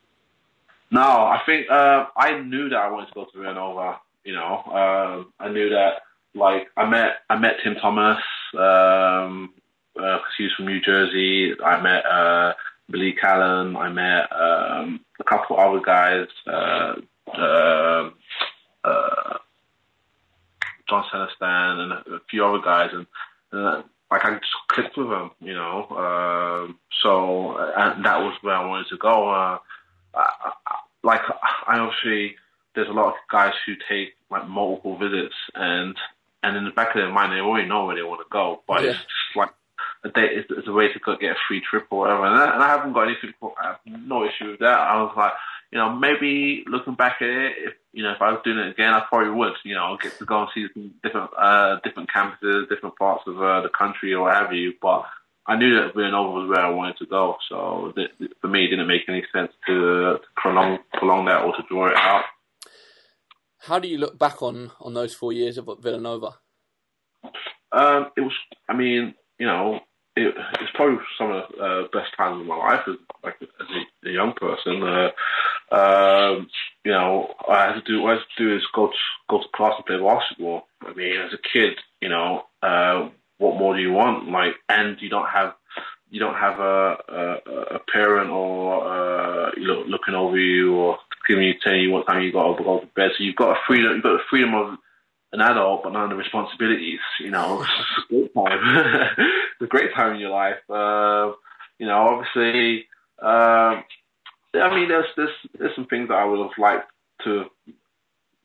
No, 0.90 1.02
I 1.02 1.42
think 1.46 1.70
uh, 1.70 2.06
I 2.16 2.40
knew 2.40 2.70
that 2.70 2.78
I 2.78 2.92
wanted 2.92 3.08
to 3.08 3.14
go 3.14 3.26
to 3.26 3.38
Villanova. 3.38 4.00
You 4.24 4.34
know, 4.34 4.64
uh, 4.68 5.24
I 5.44 5.50
knew 5.50 5.70
that. 5.70 6.02
Like 6.34 6.68
I 6.78 6.90
met 6.90 7.18
I 7.30 7.38
met 7.38 7.56
Tim 7.64 7.76
Thomas. 7.76 8.20
Um, 8.58 9.54
uh, 10.00 10.20
he's 10.38 10.52
from 10.54 10.68
New 10.68 10.80
Jersey. 10.82 11.54
I 11.64 11.82
met 11.82 12.06
uh, 12.06 12.54
Billy 12.90 13.14
Callan. 13.14 13.76
I 13.76 13.90
met 13.90 14.32
um, 14.32 15.02
a 15.20 15.24
couple 15.24 15.60
other 15.60 15.82
guys, 15.82 16.28
uh, 16.48 16.96
uh, 17.34 18.10
uh, 18.84 19.38
John 20.90 21.06
Celestand, 21.12 21.80
and 21.80 21.92
a, 21.94 22.22
few 22.30 22.46
other 22.46 22.62
guys, 22.64 22.92
and 22.94 23.06
uh, 23.54 23.84
like 24.10 24.26
I 24.26 24.32
just 24.34 24.52
clicked 24.68 24.98
with 24.98 25.10
them, 25.10 25.32
you 25.40 25.54
know. 25.54 25.88
Um, 25.90 26.80
so 27.02 27.56
that 27.76 28.20
was 28.20 28.38
where 28.42 28.56
I 28.56 28.66
wanted 28.66 28.88
to 28.90 28.98
go. 28.98 29.30
Uh, 29.30 29.58
I, 30.14 30.52
I, 30.68 30.76
like 31.04 31.22
I 31.68 31.80
obviously, 31.80 32.36
there's 32.76 32.90
a 32.90 32.94
lot 32.94 33.08
of 33.08 33.14
guys 33.32 33.54
who 33.66 33.74
take 33.90 34.14
like 34.30 34.48
multiple 34.48 34.98
visits 34.98 35.36
and 35.56 35.96
and 36.44 36.58
in 36.58 36.66
the 36.66 36.72
back 36.72 36.96
of 36.96 36.96
their 36.96 37.12
mind, 37.12 37.32
they 37.32 37.40
already 37.40 37.68
know 37.68 37.86
where 37.86 37.96
they 37.96 38.02
want 38.02 38.22
to 38.22 38.28
go. 38.32 38.64
But 38.68 38.84
yeah. 38.84 38.90
it's 38.90 39.00
just 39.00 39.36
like 39.36 39.50
a 40.04 40.10
date 40.10 40.32
is, 40.38 40.46
is 40.50 40.68
a 40.68 40.72
way 40.72 40.92
to 40.92 41.00
go 41.00 41.16
get 41.16 41.32
a 41.32 41.36
free 41.48 41.62
trip 41.62 41.88
or 41.92 42.00
whatever. 42.00 42.26
And 42.26 42.36
I, 42.36 42.54
and 42.54 42.64
I 42.64 42.68
haven't 42.70 42.94
got 42.94 43.04
anything, 43.04 43.34
I 43.62 43.68
have 43.68 43.80
no 43.86 44.26
issue 44.26 44.52
with 44.52 44.60
that. 44.60 44.80
I 44.80 45.02
was 45.04 45.14
like, 45.16 45.34
you 45.72 45.78
know, 45.78 45.96
maybe 45.96 46.64
looking 46.68 46.96
back 46.96 47.22
at 47.22 47.30
it, 47.30 47.54
if 47.58 47.74
you 47.94 48.04
know, 48.04 48.12
if 48.12 48.22
I 48.22 48.32
was 48.32 48.42
doing 48.44 48.58
it 48.58 48.72
again, 48.72 48.94
I 48.94 49.02
probably 49.08 49.32
would. 49.32 49.54
You 49.64 49.76
know, 49.76 49.98
get 50.02 50.18
to 50.18 50.26
go 50.26 50.42
and 50.42 50.50
see 50.54 50.68
some 50.74 50.94
different, 51.04 51.30
uh, 51.38 51.80
different 51.84 52.10
campuses, 52.10 52.68
different 52.70 52.98
parts 52.98 53.24
of 53.28 53.42
uh, 53.42 53.62
the 53.62 53.70
country 53.70 54.14
or 54.14 54.24
what 54.24 54.36
have 54.36 54.54
you. 54.54 54.74
But 54.82 55.06
I 55.46 55.56
knew 55.56 55.76
that 55.76 55.94
Villanova 55.96 56.32
was 56.32 56.50
where 56.50 56.60
I 56.60 56.70
wanted 56.70 56.98
to 56.98 57.06
go, 57.06 57.38
so 57.48 57.94
th- 57.96 58.12
for 58.42 58.48
me, 58.48 58.66
it 58.66 58.70
didn't 58.70 58.88
make 58.88 59.08
any 59.08 59.24
sense 59.34 59.52
to, 59.68 59.74
to 59.74 60.20
prolong 60.36 60.80
prolong 60.94 61.26
that 61.26 61.44
or 61.44 61.56
to 61.56 61.64
draw 61.70 61.88
it 61.88 61.96
out. 61.96 62.26
How 63.62 63.80
do 63.80 63.88
you 63.88 63.98
look 63.98 64.18
back 64.18 64.42
on 64.42 64.72
on 64.80 64.94
those 64.94 65.14
four 65.14 65.34
years 65.34 65.58
of 65.58 65.70
Villanova? 65.82 66.36
Um, 67.72 68.08
it 68.18 68.22
was, 68.22 68.34
I 68.68 68.76
mean, 68.76 69.14
you 69.40 69.46
know, 69.46 69.80
it, 70.16 70.36
it's 70.60 70.72
probably 70.74 70.98
some 71.18 71.32
of 71.32 71.44
the 71.52 71.64
uh, 71.64 71.82
best 71.94 72.16
times 72.18 72.42
of 72.42 72.48
my 72.48 72.58
life 72.58 72.82
as 72.88 72.96
like 73.24 73.36
as 73.42 73.68
a, 74.04 74.10
a 74.10 74.12
young 74.12 74.34
person. 74.34 74.84
Uh, 74.84 75.12
um, 75.74 76.48
you 76.84 76.92
know, 76.92 77.34
I 77.48 77.68
had 77.68 77.76
to 77.76 77.82
do 77.82 78.02
what 78.02 78.12
I 78.12 78.16
had 78.16 78.24
to 78.38 78.44
do 78.44 78.56
is 78.56 78.64
go 78.74 78.88
to 78.88 78.94
go 79.30 79.40
to 79.40 79.48
class 79.56 79.74
and 79.78 79.86
play 79.86 80.00
basketball. 80.00 80.64
I 80.82 80.94
mean, 80.94 81.22
as 81.22 81.34
a 81.34 81.38
kid, 81.54 81.78
you 82.02 82.10
know, 82.10 82.44
uh, 82.62 83.10
what 83.38 83.58
more 83.58 83.76
do 83.76 83.82
you 83.82 83.94
want? 83.94 84.30
Like, 84.30 84.56
and 84.70 84.98
you 85.00 85.10
don't 85.10 85.30
have 85.30 85.54
you 86.10 86.20
don't 86.20 86.36
have 86.36 86.60
a 86.60 86.98
a, 87.08 87.76
a 87.76 87.80
parent 87.92 88.32
or 88.32 88.86
uh, 88.86 89.52
you 89.56 89.68
know 89.68 89.84
looking 89.88 90.16
over 90.16 90.38
you 90.38 90.76
or 90.76 90.98
giving 91.32 91.48
you 91.48 91.54
telling 91.64 91.82
you 91.82 91.92
what 91.92 92.06
time 92.08 92.22
you 92.22 92.32
got 92.32 92.58
to 92.58 92.64
go 92.64 92.80
to 92.80 92.88
bed. 92.88 93.12
So 93.18 93.24
you've 93.24 93.36
got 93.36 93.56
a 93.56 93.60
freedom. 93.66 93.94
You've 93.94 94.04
got 94.04 94.14
the 94.14 94.30
freedom 94.30 94.54
of 94.54 94.78
an 95.32 95.42
adult, 95.42 95.84
but 95.84 95.94
none 95.94 96.04
of 96.04 96.10
the 96.10 96.16
responsibilities. 96.16 97.00
You 97.20 97.32
know, 97.32 97.66
it's 98.10 98.10
a 98.10 98.14
great 98.14 98.34
time. 98.34 98.60
it's 99.18 99.62
a 99.62 99.68
great 99.68 99.94
time 99.94 100.16
in 100.16 100.20
your 100.20 100.32
life. 100.32 100.58
Uh, 100.70 101.32
you 101.80 101.88
know, 101.88 101.98
obviously, 102.10 102.86
uh, 103.22 103.82
I 104.54 104.76
mean, 104.76 104.90
there's, 104.90 105.08
there's 105.16 105.36
there's 105.58 105.76
some 105.76 105.88
things 105.88 106.10
that 106.10 106.18
I 106.18 106.26
would 106.26 106.40
have 106.40 106.58
liked 106.58 106.92
to, 107.24 107.46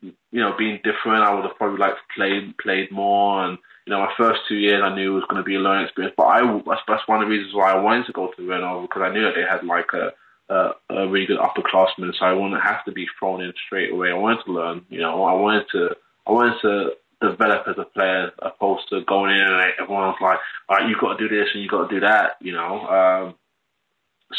you 0.01 0.13
know, 0.33 0.55
being 0.57 0.79
different. 0.85 1.25
I 1.25 1.35
would 1.35 1.45
have 1.45 1.57
probably 1.57 1.79
liked 1.79 1.97
to 1.97 2.15
play 2.15 2.55
played 2.63 2.93
more, 2.93 3.45
and 3.45 3.59
you 3.87 3.93
know, 3.93 4.01
my 4.01 4.13
first 4.17 4.41
two 4.49 4.57
years 4.57 4.83
I 4.85 4.95
knew 4.95 5.13
it 5.13 5.15
was 5.15 5.25
going 5.29 5.43
to 5.43 5.47
be 5.47 5.57
a 5.57 5.61
learning 5.61 5.87
experience. 5.87 6.15
But 6.17 6.27
I 6.27 6.63
that's, 6.65 6.83
that's 6.87 7.09
one 7.09 7.23
of 7.23 7.29
the 7.29 7.35
reasons 7.35 7.55
why 7.55 7.73
I 7.73 7.81
wanted 7.81 8.07
to 8.07 8.13
go 8.13 8.29
to 8.29 8.47
Villanova 8.47 8.83
because 8.83 9.03
I 9.03 9.13
knew 9.13 9.23
that 9.23 9.35
they 9.35 9.43
had 9.43 9.65
like 9.65 9.93
a 9.93 10.13
a, 10.49 10.71
a 10.91 11.09
really 11.09 11.27
good 11.27 11.39
upperclassman, 11.39 12.13
so 12.19 12.25
I 12.25 12.33
wouldn't 12.33 12.63
have 12.63 12.85
to 12.85 12.93
be 12.93 13.07
thrown 13.19 13.43
in 13.43 13.53
straight 13.67 13.93
away. 13.93 14.11
I 14.11 14.15
wanted 14.15 14.45
to 14.45 14.53
learn. 14.53 14.85
You 14.89 15.01
know, 15.01 15.25
I 15.25 15.35
wanted 15.35 15.67
to 15.73 15.97
I 16.27 16.33
wanted 16.33 16.61
to 16.63 16.91
develop 17.21 17.67
as 17.69 17.77
a 17.79 17.85
player 17.85 18.31
opposed 18.41 18.89
to 18.91 19.03
going 19.05 19.35
in 19.35 19.41
and 19.41 19.73
everyone 19.81 20.09
was 20.09 20.19
like, 20.21 20.39
all 20.69 20.77
right, 20.77 20.89
you've 20.89 21.01
got 21.01 21.17
to 21.17 21.29
do 21.29 21.35
this 21.35 21.49
and 21.53 21.63
you've 21.63 21.71
got 21.71 21.89
to 21.89 21.95
do 21.95 22.01
that, 22.01 22.37
you 22.41 22.53
know. 22.53 22.81
Um, 22.87 23.35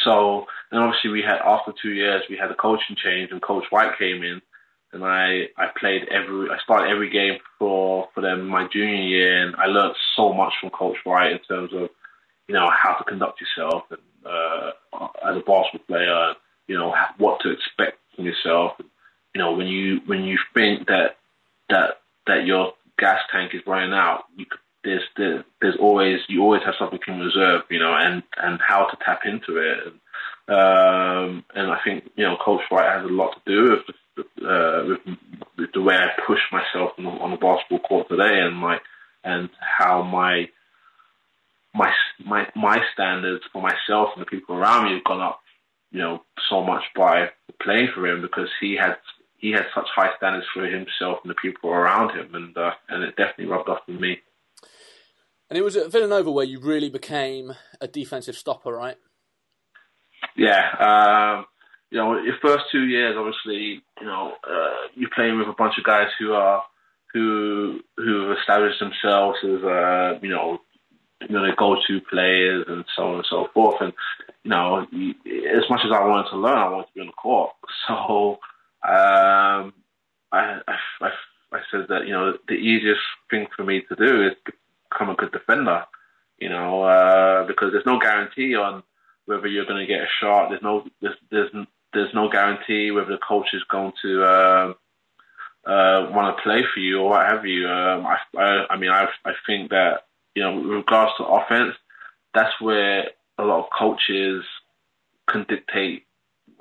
so, 0.04 0.46
and 0.72 0.82
obviously 0.82 1.10
we 1.12 1.22
had, 1.22 1.40
after 1.40 1.74
two 1.82 1.92
years, 1.92 2.24
we 2.30 2.38
had 2.38 2.52
a 2.52 2.56
coaching 2.56 2.96
change 2.96 3.32
and 3.32 3.42
Coach 3.42 3.66
Wright 3.72 3.98
came 3.98 4.22
in 4.22 4.42
and 4.94 5.04
I, 5.04 5.48
I 5.58 5.68
played 5.80 6.08
every, 6.10 6.50
I 6.50 6.58
started 6.64 6.92
every 6.92 7.10
game 7.10 7.40
for, 7.58 8.10
for 8.14 8.22
them 8.22 8.48
my 8.48 8.68
junior 8.72 8.96
year 8.96 9.48
and 9.48 9.56
I 9.56 9.66
learned 9.66 9.96
so 10.16 10.34
much 10.34 10.54
from 10.62 10.70
Coach 10.70 10.98
Wright 11.06 11.32
in 11.32 11.40
terms 11.40 11.72
of, 11.74 11.90
you 12.48 12.54
know, 12.54 12.70
how 12.70 12.94
to 12.94 13.04
conduct 13.04 13.42
yourself 13.42 13.84
and, 13.90 14.00
uh, 14.00 14.07
as 14.28 15.36
a 15.38 15.44
basketball 15.46 15.88
player, 15.88 16.34
you 16.68 16.78
know, 16.78 16.94
what 17.18 17.40
to 17.42 17.52
expect 17.52 17.98
from 18.16 18.26
yourself. 18.26 18.74
You 19.34 19.42
know, 19.42 19.54
when 19.54 19.68
you, 19.68 20.02
when 20.06 20.24
you 20.24 20.38
think 20.54 20.88
that 20.88 21.18
that 21.70 22.02
that 22.26 22.46
your 22.46 22.74
gas 22.98 23.20
tank 23.32 23.54
is 23.54 23.62
running 23.68 23.94
out, 23.94 24.24
you 24.36 24.46
there's 24.84 25.04
there, 25.18 25.44
there's 25.62 25.78
always 25.80 26.20
you 26.28 26.42
always 26.42 26.64
have 26.64 26.76
something 26.80 27.00
in 27.08 27.20
reserve, 27.20 27.64
you 27.70 27.80
know, 27.80 27.94
and 27.94 28.24
and 28.38 28.60
how 28.66 28.86
to 28.86 28.98
tap 29.06 29.22
into 29.26 29.58
it. 29.58 29.78
And, 29.86 30.00
um, 30.50 31.44
and 31.54 31.72
I 31.72 31.80
think 31.84 32.10
you 32.16 32.24
know, 32.24 32.38
Coach 32.44 32.62
Wright 32.72 33.00
has 33.00 33.04
a 33.04 33.14
lot 33.14 33.36
to 33.36 33.54
do 33.54 33.78
with, 34.16 34.26
uh, 34.46 34.84
with, 34.88 35.18
with 35.58 35.72
the 35.74 35.82
way 35.82 35.96
I 35.96 36.08
push 36.26 36.40
myself 36.52 36.92
on 36.98 37.04
the, 37.04 37.10
on 37.10 37.32
the 37.32 37.38
basketball 37.38 37.80
court 37.80 38.10
today, 38.10 38.40
and 38.40 38.56
my 38.56 38.80
and 39.24 39.50
how 39.60 40.04
my 40.04 40.48
my 41.78 41.92
my 42.26 42.48
my 42.56 42.80
standards 42.94 43.44
for 43.54 43.62
myself 43.62 44.10
and 44.16 44.22
the 44.22 44.30
people 44.30 44.56
around 44.56 44.86
me 44.86 44.96
have 44.96 45.04
gone 45.04 45.22
up, 45.22 45.40
you 45.92 46.00
know, 46.00 46.24
so 46.50 46.64
much 46.64 46.84
by 46.96 47.30
playing 47.62 47.90
for 47.94 48.06
him 48.08 48.22
because 48.22 48.50
he 48.60 48.76
had 48.76 48.96
he 49.38 49.52
had 49.52 49.66
such 49.74 49.88
high 49.96 50.10
standards 50.18 50.48
for 50.54 50.66
himself 50.66 51.20
and 51.24 51.30
the 51.30 51.36
people 51.36 51.70
around 51.70 52.18
him, 52.18 52.34
and 52.34 52.58
uh, 52.58 52.72
and 52.90 53.04
it 53.04 53.16
definitely 53.16 53.46
rubbed 53.46 53.70
off 53.70 53.80
on 53.88 54.02
me. 54.02 54.18
And 55.50 55.58
it 55.58 55.62
was 55.62 55.78
at 55.78 55.92
Villanova 55.92 56.32
where 56.32 56.46
you 56.46 56.60
really 56.60 56.90
became 56.90 57.54
a 57.80 57.88
defensive 57.88 58.36
stopper, 58.36 58.74
right? 58.74 58.98
Yeah, 60.36 60.66
um, 60.80 61.46
you 61.90 61.98
know, 61.98 62.18
your 62.22 62.36
first 62.42 62.66
two 62.72 62.86
years, 62.86 63.16
obviously, 63.18 63.82
you 64.02 64.06
know, 64.06 64.34
uh, 64.44 64.88
you're 64.96 65.10
playing 65.16 65.38
with 65.38 65.48
a 65.48 65.56
bunch 65.58 65.76
of 65.78 65.86
guys 65.86 66.08
who 66.20 66.34
are 66.34 66.64
who 67.14 67.80
who 67.96 68.28
have 68.28 68.38
established 68.38 68.80
themselves 68.80 69.38
as 69.44 69.64
uh, 69.64 70.20
you 70.22 70.30
know, 70.30 70.60
you 71.22 71.30
know, 71.30 71.46
the 71.46 71.54
go-to 71.58 72.02
players 72.02 72.66
and 72.68 72.86
so 72.96 73.08
on 73.08 73.16
and 73.16 73.28
so 73.30 73.48
forth. 73.54 73.82
And 73.82 73.94
you 74.44 74.52
know, 74.52 74.82
as 74.82 75.70
much 75.70 75.82
as 75.86 75.92
I 75.92 76.06
wanted 76.06 76.30
to 76.30 76.38
learn, 76.38 76.58
I 76.58 76.70
wanted 76.70 76.88
to 76.88 76.94
be 76.94 77.02
on 77.02 77.08
the 77.08 77.14
court. 77.14 77.52
So 77.88 78.40
um, 78.84 79.74
I, 80.32 80.60
I, 80.68 81.10
I, 81.54 81.60
said 81.72 81.86
that 81.90 82.06
you 82.06 82.12
know 82.12 82.34
the 82.48 82.56
easiest 82.56 83.00
thing 83.30 83.48
for 83.56 83.64
me 83.64 83.82
to 83.82 83.96
do 83.96 84.28
is 84.28 84.34
become 84.90 85.10
a 85.10 85.16
good 85.16 85.32
defender. 85.32 85.86
You 86.38 86.50
know, 86.50 86.84
uh, 86.84 87.48
because 87.48 87.72
there's 87.72 87.86
no 87.86 88.00
guarantee 88.00 88.56
on 88.56 88.84
whether 89.26 89.48
you're 89.48 89.66
going 89.66 89.86
to 89.86 89.92
get 89.92 90.02
a 90.02 90.08
shot. 90.20 90.50
There's 90.50 90.62
no 90.62 90.86
there's 91.02 91.16
there's, 91.32 91.52
there's 91.94 92.14
no 92.14 92.30
guarantee 92.30 92.92
whether 92.92 93.12
the 93.12 93.18
coach 93.18 93.48
is 93.54 93.64
going 93.70 93.94
to 94.02 94.24
uh, 94.24 94.74
uh, 95.66 96.10
want 96.12 96.36
to 96.36 96.44
play 96.44 96.64
for 96.74 96.80
you 96.80 97.00
or 97.00 97.10
what 97.10 97.26
have 97.26 97.46
you. 97.46 97.68
Um, 97.68 98.06
I, 98.06 98.18
I, 98.38 98.66
I 98.72 98.78
mean, 98.78 98.92
I 98.92 99.08
I 99.26 99.34
think 99.46 99.70
that 99.72 100.07
you 100.38 100.44
know, 100.44 100.56
with 100.56 100.70
regards 100.70 101.14
to 101.18 101.26
offense, 101.26 101.74
that's 102.36 102.54
where 102.62 103.06
a 103.40 103.44
lot 103.44 103.64
of 103.64 103.72
coaches 103.78 104.44
can 105.28 105.48
dictate 105.50 106.04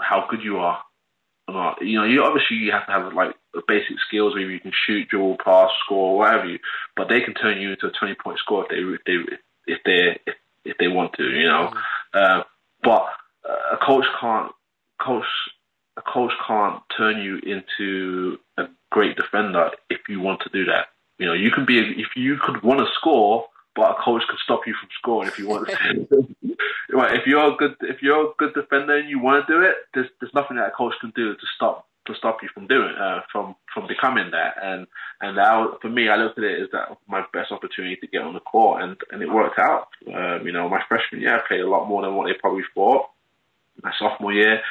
how 0.01 0.27
good 0.31 0.41
you 0.43 0.57
are. 0.57 0.83
You 1.83 1.99
know, 1.99 2.05
you 2.05 2.25
obviously 2.25 2.57
you 2.57 2.73
have 2.73 2.87
to 2.87 2.93
have 2.93 3.13
like 3.13 3.35
basic 3.69 3.97
skills 4.09 4.33
where 4.33 4.51
you 4.51 4.61
can 4.61 4.73
shoot, 4.87 5.09
dribble, 5.11 5.37
pass, 5.45 5.69
score, 5.85 6.17
whatever 6.17 6.47
you. 6.47 6.59
But 6.97 7.11
they 7.11 7.21
can 7.21 7.35
turn 7.35 7.61
you 7.61 7.73
into 7.73 7.87
a 7.87 7.91
twenty 7.91 8.15
point 8.15 8.39
score 8.39 8.65
if 8.65 8.71
they 8.71 8.79
if 8.79 9.05
they 9.05 9.73
if 9.73 9.79
they 9.85 10.21
if, 10.27 10.37
if 10.65 10.79
they 10.79 10.89
want 10.89 11.13
to. 11.19 11.25
You 11.25 11.47
know, 11.47 11.71
mm-hmm. 11.71 12.19
uh, 12.19 12.43
but 12.83 13.07
a 13.73 13.77
coach 13.77 14.07
can't 14.19 14.53
coach 14.99 15.27
a 15.99 16.03
coach 16.03 16.33
can't 16.49 16.83
turn 16.97 17.23
you 17.23 17.41
into 17.45 18.39
a 18.57 18.65
great 18.91 19.17
defender 19.17 19.71
if 19.91 20.01
you 20.09 20.21
want 20.21 20.41
to 20.41 20.49
do 20.49 20.65
that. 20.65 20.87
You 21.19 21.27
know, 21.27 21.35
you 21.35 21.51
can 21.51 21.67
be 21.67 21.79
if 21.79 22.17
you 22.17 22.39
could 22.43 22.63
want 22.63 22.81
to 22.81 22.87
score, 22.95 23.47
but 23.77 23.91
a 23.91 24.03
coach 24.03 24.23
could 24.29 24.39
stop 24.43 24.67
you 24.67 24.75
from 24.75 24.89
scoring 24.99 25.29
if 25.29 25.39
you 25.39 25.47
want 25.47 25.69
to. 25.69 26.27
if 26.89 27.27
you're 27.27 27.53
a 27.53 27.57
good 27.57 27.77
if 27.83 28.03
you're 28.03 28.31
a 28.31 28.33
good 28.39 28.55
defender 28.55 28.97
and 28.97 29.09
you 29.09 29.21
want 29.21 29.47
to 29.47 29.53
do 29.53 29.61
it, 29.61 29.75
there's 29.95 30.09
there's 30.21 30.35
nothing 30.35 30.57
that 30.57 30.69
a 30.69 30.71
coach 30.71 30.95
can 31.01 31.13
do 31.15 31.35
to 31.35 31.47
stop 31.55 31.87
to 32.07 32.15
stop 32.15 32.39
you 32.43 32.49
from 32.55 32.67
doing 32.67 32.95
uh, 32.99 33.21
from 33.31 33.55
from 33.73 33.87
becoming 33.87 34.31
that. 34.31 34.55
And 34.63 34.87
and 35.21 35.37
that, 35.37 35.79
for 35.83 35.89
me, 35.89 36.09
I 36.09 36.17
looked 36.17 36.39
at 36.39 36.45
it 36.45 36.63
as 36.63 36.69
that 36.73 36.97
my 37.07 37.25
best 37.33 37.53
opportunity 37.53 37.97
to 37.97 38.07
get 38.07 38.23
on 38.23 38.35
the 38.35 38.41
court, 38.41 38.83
and 38.83 38.97
and 39.11 39.23
it 39.23 39.33
worked 39.33 39.59
out. 39.59 39.89
Um, 40.07 40.47
you 40.47 40.53
know, 40.53 40.69
my 40.69 40.81
freshman 40.89 41.21
year, 41.21 41.37
I 41.37 41.47
played 41.47 41.61
a 41.61 41.69
lot 41.69 41.89
more 41.89 42.03
than 42.03 42.15
what 42.15 42.27
they 42.27 42.35
probably 42.41 42.65
thought. 42.75 43.07
My 43.83 43.93
sophomore 43.99 44.33
year, 44.33 44.63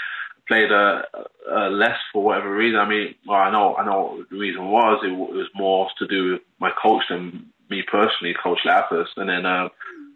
played 0.47 0.72
a, 0.72 1.03
a 1.49 1.70
less 1.70 1.97
for 2.12 2.24
whatever 2.24 2.56
reason. 2.56 2.80
I 2.80 2.88
mean, 2.88 3.16
well, 3.28 3.39
I 3.39 3.51
know 3.51 3.76
I 3.76 3.86
know 3.86 4.24
the 4.30 4.38
reason 4.38 4.70
was. 4.70 5.01
It, 5.03 5.12
it 5.12 5.38
was 5.38 5.49
more 5.56 5.88
to 5.99 6.08
do 6.08 6.34
with 6.34 6.41
my 6.60 6.72
coach 6.82 7.03
than 7.10 7.51
me 7.70 7.84
personally, 7.89 8.36
Coach 8.41 8.59
Lappas. 8.66 9.07
And 9.18 9.30
then 9.30 9.45
uh, 9.45 9.70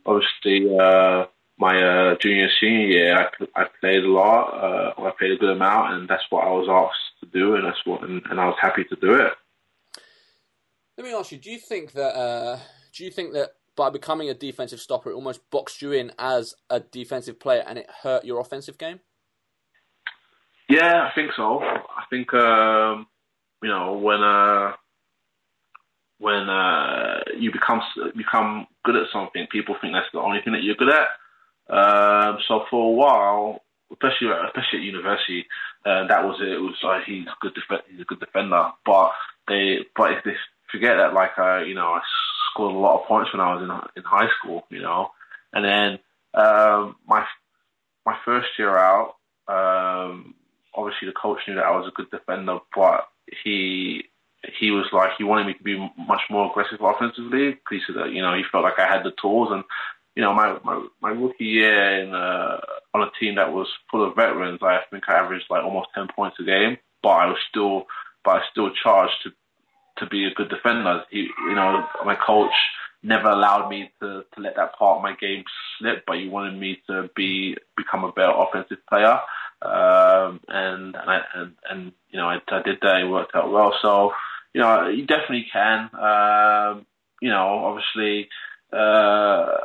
obviously 0.05 0.75
uh, 0.77 1.25
my 1.57 1.81
uh, 1.81 2.15
junior 2.21 2.49
senior 2.59 2.87
year, 2.87 3.17
I, 3.17 3.61
I 3.61 3.65
played 3.79 4.03
a 4.03 4.09
lot. 4.09 4.53
Uh, 4.53 5.01
I 5.01 5.11
played 5.17 5.31
a 5.31 5.37
good 5.37 5.51
amount, 5.51 5.93
and 5.93 6.09
that's 6.09 6.23
what 6.29 6.47
I 6.47 6.51
was 6.51 6.67
asked 6.69 7.19
to 7.19 7.37
do, 7.37 7.55
and 7.55 7.65
that's 7.65 7.85
what, 7.85 8.01
and, 8.01 8.21
and 8.29 8.39
I 8.39 8.45
was 8.45 8.57
happy 8.61 8.85
to 8.85 8.95
do 8.95 9.13
it. 9.13 9.33
Let 10.97 11.05
me 11.05 11.13
ask 11.13 11.31
you: 11.31 11.37
Do 11.37 11.51
you 11.51 11.59
think 11.59 11.91
that? 11.93 12.15
Uh, 12.15 12.59
do 12.95 13.03
you 13.03 13.11
think 13.11 13.33
that 13.33 13.51
by 13.75 13.89
becoming 13.89 14.29
a 14.29 14.33
defensive 14.33 14.79
stopper, 14.79 15.11
it 15.11 15.15
almost 15.15 15.49
boxed 15.51 15.81
you 15.81 15.91
in 15.91 16.11
as 16.17 16.55
a 16.69 16.79
defensive 16.79 17.39
player, 17.39 17.63
and 17.67 17.77
it 17.77 17.89
hurt 18.03 18.25
your 18.25 18.39
offensive 18.39 18.77
game? 18.77 19.01
Yeah, 20.69 21.09
I 21.09 21.11
think 21.15 21.31
so. 21.35 21.59
I 21.61 22.03
think 22.09 22.33
um, 22.33 23.07
you 23.61 23.69
know 23.69 23.97
when 23.97 24.21
uh, 24.21 24.73
when 26.19 26.49
uh, 26.49 27.21
you 27.37 27.51
become 27.51 27.81
become 28.15 28.67
good 28.83 28.95
at 28.95 29.07
something, 29.11 29.47
people 29.51 29.75
think 29.81 29.93
that's 29.93 30.11
the 30.13 30.19
only 30.19 30.41
thing 30.41 30.53
that 30.53 30.63
you're 30.63 30.75
good 30.75 30.91
at. 30.91 31.07
Um, 31.69 32.39
so 32.47 32.65
for 32.69 32.87
a 32.87 32.95
while, 32.95 33.63
especially 33.91 34.27
especially 34.47 34.79
at 34.79 34.85
university, 34.85 35.45
uh, 35.85 36.07
that 36.07 36.25
was 36.25 36.39
it. 36.41 36.49
It 36.49 36.61
was 36.61 36.75
like 36.83 37.05
he's 37.05 37.25
good 37.41 37.53
def- 37.55 37.85
he's 37.89 38.01
a 38.01 38.05
good 38.05 38.19
defender, 38.19 38.71
but 38.85 39.11
they 39.47 39.79
but 39.95 40.11
if 40.11 40.23
they 40.23 40.33
forget 40.71 40.97
that 40.97 41.13
like 41.13 41.39
I 41.39 41.63
you 41.63 41.73
know 41.73 41.87
I 41.87 42.01
scored 42.51 42.75
a 42.75 42.77
lot 42.77 43.01
of 43.01 43.07
points 43.07 43.31
when 43.33 43.41
I 43.41 43.55
was 43.55 43.63
in 43.63 44.01
in 44.01 44.03
high 44.03 44.29
school, 44.39 44.65
you 44.69 44.81
know, 44.81 45.11
and 45.53 45.63
then 45.63 45.99
um, 46.33 46.97
my 47.07 47.25
my 48.05 48.17
first 48.25 48.47
year 48.57 48.77
out, 48.77 49.15
um, 49.47 50.35
obviously 50.75 51.07
the 51.07 51.13
coach 51.13 51.39
knew 51.47 51.55
that 51.55 51.65
I 51.65 51.77
was 51.77 51.87
a 51.87 51.95
good 51.95 52.11
defender, 52.11 52.59
but 52.75 53.07
he 53.43 54.08
he 54.59 54.71
was 54.71 54.85
like 54.91 55.11
he 55.17 55.23
wanted 55.23 55.47
me 55.47 55.53
to 55.53 55.63
be 55.63 55.77
much 55.97 56.21
more 56.29 56.49
aggressive 56.49 56.79
offensively. 56.81 57.57
He 57.69 57.79
said 57.85 57.95
that 57.97 58.11
you 58.11 58.21
know 58.21 58.35
he 58.35 58.43
felt 58.51 58.63
like 58.63 58.79
I 58.79 58.87
had 58.87 59.03
the 59.03 59.13
tools. 59.21 59.49
And 59.51 59.63
you 60.15 60.23
know 60.23 60.33
my 60.33 60.57
my, 60.63 60.85
my 61.01 61.09
rookie 61.09 61.45
year 61.45 61.99
in 62.01 62.13
uh, 62.13 62.59
on 62.93 63.01
a 63.01 63.11
team 63.19 63.35
that 63.35 63.51
was 63.51 63.67
full 63.91 64.07
of 64.07 64.15
veterans 64.15 64.59
I 64.61 64.79
think 64.89 65.03
I 65.07 65.15
averaged 65.15 65.45
like 65.49 65.63
almost 65.63 65.89
ten 65.93 66.07
points 66.15 66.37
a 66.39 66.43
game. 66.43 66.77
But 67.03 67.09
I 67.09 67.25
was 67.27 67.37
still 67.49 67.87
but 68.23 68.31
I 68.31 68.41
still 68.51 68.71
charged 68.71 69.15
to 69.23 69.31
to 69.97 70.05
be 70.09 70.25
a 70.25 70.33
good 70.33 70.49
defender. 70.49 71.03
He, 71.09 71.29
you 71.47 71.55
know 71.55 71.85
my 72.05 72.15
coach 72.15 72.53
never 73.01 73.29
allowed 73.29 73.69
me 73.69 73.91
to, 74.01 74.25
to 74.33 74.41
let 74.41 74.57
that 74.57 74.75
part 74.75 74.97
of 74.97 75.03
my 75.03 75.15
game 75.15 75.41
slip 75.77 76.03
but 76.05 76.17
he 76.17 76.27
wanted 76.27 76.59
me 76.59 76.81
to 76.85 77.09
be 77.15 77.55
become 77.77 78.03
a 78.03 78.11
better 78.11 78.33
offensive 78.35 78.85
player. 78.87 79.19
Um, 79.61 80.39
and 80.47 80.95
and, 80.95 81.09
I, 81.09 81.21
and 81.35 81.51
and 81.69 81.91
you 82.11 82.17
know 82.17 82.27
I, 82.27 82.39
I 82.49 82.61
did 82.61 82.77
that. 82.81 83.01
It 83.01 83.09
worked 83.09 83.35
out 83.35 83.51
well. 83.51 83.73
So 83.81 84.13
you 84.53 84.61
know, 84.61 84.87
you 84.87 85.05
definitely 85.05 85.47
can. 85.51 85.89
Um, 85.93 86.85
you 87.21 87.29
know, 87.29 87.65
obviously, 87.65 88.29
uh, 88.71 89.57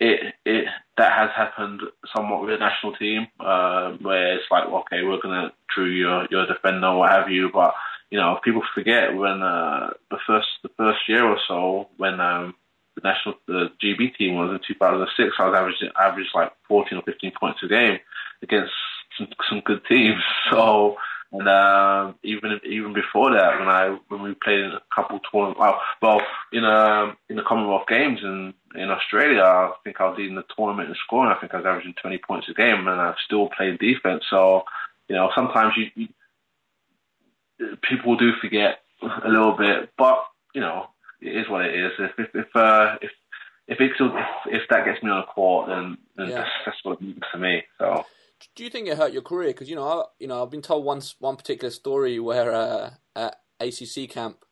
it 0.00 0.34
it 0.44 0.64
that 0.96 1.12
has 1.12 1.30
happened 1.36 1.82
somewhat 2.14 2.40
with 2.40 2.50
the 2.50 2.58
national 2.58 2.94
team, 2.94 3.26
uh, 3.40 3.92
where 4.00 4.36
it's 4.36 4.50
like, 4.50 4.66
okay, 4.66 5.02
we're 5.02 5.20
gonna 5.20 5.52
drew 5.74 5.86
your 5.86 6.26
your 6.30 6.46
defender 6.46 6.86
or 6.86 6.98
what 6.98 7.10
have 7.10 7.28
you, 7.28 7.50
but 7.52 7.74
you 8.10 8.18
know, 8.18 8.38
people 8.44 8.62
forget 8.74 9.14
when 9.14 9.42
uh, 9.42 9.90
the 10.10 10.18
first 10.26 10.48
the 10.62 10.68
first 10.76 11.00
year 11.08 11.24
or 11.24 11.38
so 11.48 11.88
when 11.96 12.20
um, 12.20 12.54
the 12.94 13.00
national 13.02 13.36
the 13.46 13.68
GB 13.82 14.16
team 14.16 14.34
was 14.34 14.50
in 14.50 14.60
2006, 14.66 15.36
I 15.38 15.46
was 15.46 15.56
averaging 15.56 15.88
average 15.98 16.28
like 16.34 16.52
14 16.68 16.98
or 16.98 17.02
15 17.02 17.32
points 17.38 17.60
a 17.62 17.68
game 17.68 17.98
against 18.42 18.72
some, 19.16 19.28
some 19.48 19.62
good 19.64 19.82
teams. 19.88 20.22
So 20.50 20.96
and 21.32 21.48
um, 21.48 22.14
even 22.22 22.60
even 22.64 22.92
before 22.92 23.32
that, 23.32 23.58
when 23.58 23.68
I 23.68 23.98
when 24.08 24.22
we 24.22 24.34
played 24.34 24.60
in 24.60 24.72
a 24.72 24.82
couple 24.94 25.18
tournaments, 25.20 25.58
well, 25.58 25.80
well 26.02 26.20
in 26.52 26.64
um 26.64 27.16
in 27.30 27.36
the 27.36 27.42
Commonwealth 27.42 27.86
Games 27.88 28.20
in 28.22 28.52
in 28.74 28.90
Australia, 28.90 29.42
I 29.42 29.72
think 29.82 30.00
I 30.00 30.08
was 30.08 30.18
leading 30.18 30.34
the 30.34 30.44
tournament 30.54 30.90
in 30.90 30.94
scoring. 31.06 31.32
I 31.34 31.40
think 31.40 31.54
I 31.54 31.58
was 31.58 31.66
averaging 31.66 31.94
twenty 32.00 32.18
points 32.18 32.48
a 32.50 32.54
game, 32.54 32.86
and 32.86 33.00
I 33.00 33.14
still 33.24 33.48
played 33.48 33.78
defense. 33.78 34.24
So, 34.28 34.64
you 35.08 35.16
know, 35.16 35.30
sometimes 35.34 35.72
you, 35.76 35.86
you 35.94 36.08
people 37.82 38.16
do 38.16 38.32
forget 38.40 38.80
a 39.02 39.28
little 39.28 39.56
bit, 39.56 39.90
but 39.96 40.24
you 40.54 40.60
know, 40.60 40.88
it 41.22 41.34
is 41.34 41.48
what 41.48 41.64
it 41.64 41.74
is. 41.74 41.92
If 41.98 42.12
if 42.18 42.34
if 42.34 42.56
uh, 42.56 42.96
if 43.00 43.10
if, 43.68 43.80
if 43.80 43.90
if 44.46 44.68
that 44.68 44.84
gets 44.84 45.02
me 45.02 45.10
on 45.10 45.22
a 45.22 45.26
court, 45.26 45.68
then, 45.68 45.96
then 46.16 46.28
yeah. 46.28 46.34
that's, 46.34 46.50
that's 46.66 46.78
what 46.82 46.94
it 46.94 47.02
means 47.02 47.22
to 47.32 47.38
me. 47.38 47.62
So 47.78 48.04
do 48.54 48.64
you 48.64 48.70
think 48.70 48.88
it 48.88 48.96
hurt 48.96 49.12
your 49.12 49.22
career? 49.22 49.48
Because 49.48 49.68
you 49.68 49.76
know, 49.76 49.86
I, 49.86 50.04
you 50.18 50.26
know, 50.26 50.42
I've 50.42 50.50
been 50.50 50.62
told 50.62 50.84
once 50.84 51.14
one 51.18 51.36
particular 51.36 51.70
story 51.70 52.18
where 52.18 52.52
uh, 52.52 52.90
at 53.16 53.36
ACC 53.60 54.08
camp, 54.10 54.44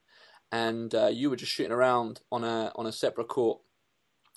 and 0.52 0.94
uh, 0.94 1.08
you 1.08 1.30
were 1.30 1.36
just 1.36 1.52
shooting 1.52 1.72
around 1.72 2.20
on 2.30 2.44
a 2.44 2.72
on 2.76 2.86
a 2.86 2.92
separate 2.92 3.28
court, 3.28 3.60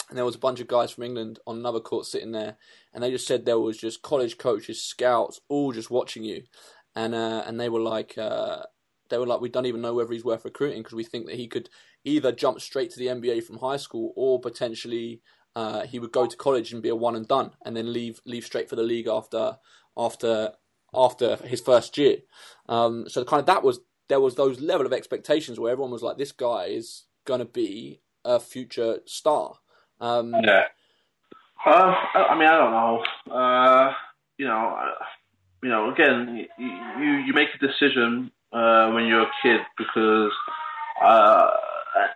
and 0.10 0.18
there 0.18 0.26
was 0.26 0.36
a 0.36 0.40
bunch 0.40 0.60
of 0.60 0.68
guys 0.68 0.92
from 0.92 1.04
England 1.04 1.40
on 1.48 1.58
another 1.58 1.80
court 1.80 2.06
sitting 2.06 2.32
there, 2.32 2.58
and 2.94 3.04
they 3.04 3.12
just 3.12 3.28
said 3.28 3.46
there 3.46 3.60
was 3.60 3.78
just 3.78 4.02
college 4.02 4.38
coaches, 4.38 4.82
scouts, 4.82 5.40
all 5.50 5.72
just 5.72 5.92
watching 5.92 6.24
you, 6.24 6.44
and 6.96 7.16
uh, 7.16 7.44
and 7.46 7.60
they 7.60 7.70
were 7.70 7.82
like. 7.82 8.18
Uh, 8.18 8.64
they 9.10 9.20
were 9.20 9.28
like, 9.28 9.42
we 9.42 9.50
don't 9.50 9.68
even 9.68 9.82
know 9.82 9.94
whether 9.94 10.12
he's 10.12 10.26
worth 10.26 10.46
recruiting 10.46 10.80
because 10.80 10.96
we 10.96 11.04
think 11.04 11.28
that 11.28 11.36
he 11.36 11.48
could 11.48 11.70
either 12.04 12.32
jump 12.32 12.60
straight 12.60 12.90
to 12.90 12.98
the 12.98 13.08
NBA 13.08 13.44
from 13.44 13.60
high 13.60 13.78
school 13.78 14.12
or 14.16 14.40
potentially 14.40 15.22
uh, 15.56 15.86
he 15.86 16.00
would 16.00 16.12
go 16.12 16.26
to 16.26 16.38
college 16.38 16.74
and 16.74 16.82
be 16.82 16.90
a 16.90 16.96
one 16.96 17.16
and 17.16 17.28
done, 17.28 17.52
and 17.66 17.76
then 17.76 17.94
leave 17.94 18.22
leave 18.26 18.46
straight 18.46 18.70
for 18.70 18.76
the 18.76 18.84
league 18.84 19.08
after 19.08 19.58
after 19.98 20.54
after 20.94 21.36
his 21.38 21.62
first 21.62 21.98
year. 21.98 22.18
Um, 22.70 23.06
so 23.08 23.24
kind 23.24 23.40
of 23.40 23.46
that 23.48 23.64
was 23.64 23.80
there 24.10 24.20
was 24.20 24.36
those 24.36 24.60
level 24.60 24.86
of 24.86 24.94
expectations 24.94 25.60
where 25.60 25.72
everyone 25.72 25.92
was 25.92 26.04
like, 26.04 26.18
this 26.18 26.32
guy 26.32 26.66
is 26.66 27.06
going 27.26 27.40
to 27.40 27.46
be 27.46 28.02
a 28.26 28.40
future 28.40 29.00
star. 29.06 29.56
Um, 30.00 30.36
yeah. 30.44 30.66
Uh, 31.66 31.96
I 32.14 32.38
mean, 32.38 32.48
I 32.48 32.58
don't 32.58 32.72
know. 32.72 33.04
Uh, 33.34 33.94
you 34.38 34.46
know, 34.46 34.78
you 35.62 35.70
know. 35.70 35.92
Again, 35.92 36.46
you 36.58 37.12
you 37.26 37.34
make 37.34 37.50
a 37.56 37.66
decision 37.66 38.32
uh, 38.52 38.92
when 38.92 39.06
you're 39.06 39.22
a 39.22 39.32
kid 39.42 39.62
because 39.78 40.32
uh, 41.02 41.52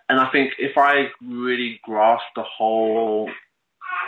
and 0.10 0.20
I 0.20 0.30
think 0.32 0.54
if 0.60 0.78
I 0.78 1.08
really 1.22 1.80
grasped 1.84 2.36
the 2.36 2.44
whole 2.44 3.30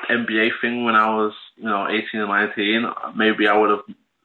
NBA 0.10 0.50
thing 0.62 0.86
when 0.86 0.96
I 0.96 1.16
was, 1.16 1.34
you 1.56 1.66
know, 1.66 1.88
18 1.88 2.22
and 2.22 2.30
19, 2.30 2.86
maybe 3.16 3.48
I 3.48 3.58
would 3.58 3.70
have 3.70 3.84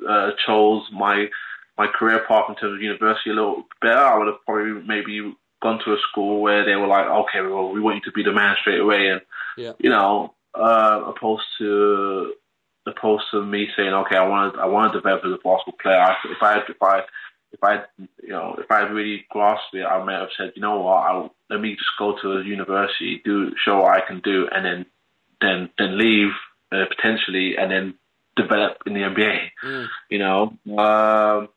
uh, 0.09 0.31
chose 0.47 0.83
my 0.93 1.29
my 1.77 1.89
career 1.89 2.25
path 2.29 2.45
in 2.49 2.55
terms 2.55 2.75
of 2.77 2.83
university 2.83 3.31
a 3.31 3.35
little 3.35 3.65
better, 3.81 3.99
I 3.99 4.17
would 4.17 4.29
have 4.29 4.45
probably 4.47 4.81
maybe 4.87 5.35
gone 5.61 5.81
to 5.85 5.93
a 5.93 5.99
school 6.11 6.41
where 6.41 6.65
they 6.65 6.77
were 6.77 6.87
like, 6.87 7.07
okay, 7.07 7.41
well, 7.41 7.71
we 7.73 7.81
want 7.81 7.97
you 7.97 8.03
to 8.03 8.13
be 8.13 8.23
the 8.23 8.33
man 8.33 8.55
straight 8.61 8.81
away, 8.81 9.09
and 9.09 9.21
Yeah. 9.57 9.73
you 9.79 9.91
know, 9.91 10.35
uh, 10.55 11.03
opposed 11.07 11.45
to 11.59 12.35
opposed 12.87 13.25
to 13.31 13.43
me 13.45 13.69
saying, 13.77 13.93
okay, 13.93 14.17
I 14.17 14.27
want 14.29 14.55
to 14.55 14.61
I 14.61 14.67
want 14.67 14.93
to 14.93 15.01
develop 15.01 15.25
as 15.25 15.33
a 15.33 15.37
basketball 15.37 15.79
player. 15.83 15.99
I, 15.99 16.15
if 16.27 16.43
I 16.43 16.53
had 16.53 16.63
if 16.69 16.83
I 16.83 17.03
if 17.55 17.63
I 17.63 17.85
you 18.23 18.31
know 18.31 18.57
if 18.59 18.71
I 18.71 18.81
had 18.81 18.93
really 18.93 19.25
grasped 19.31 19.75
it, 19.75 19.85
I 19.85 20.05
might 20.05 20.21
have 20.21 20.29
said, 20.37 20.53
you 20.55 20.63
know 20.63 20.81
what, 20.81 21.07
I'll, 21.07 21.35
let 21.49 21.61
me 21.61 21.75
just 21.75 21.91
go 21.99 22.17
to 22.21 22.39
a 22.39 22.45
university, 22.45 23.23
do 23.25 23.53
show 23.65 23.81
what 23.81 23.97
I 23.97 24.07
can 24.07 24.21
do, 24.21 24.49
and 24.53 24.65
then 24.65 24.87
then 25.41 25.71
then 25.79 25.99
leave 25.99 26.33
uh, 26.73 26.85
potentially, 26.89 27.57
and 27.57 27.71
then 27.71 27.95
develop 28.37 28.79
in 28.87 28.95
the 28.95 29.01
NBA. 29.01 29.39
Mm. 29.65 29.87
You 30.11 30.19
know, 30.19 30.59
um, 30.77 31.49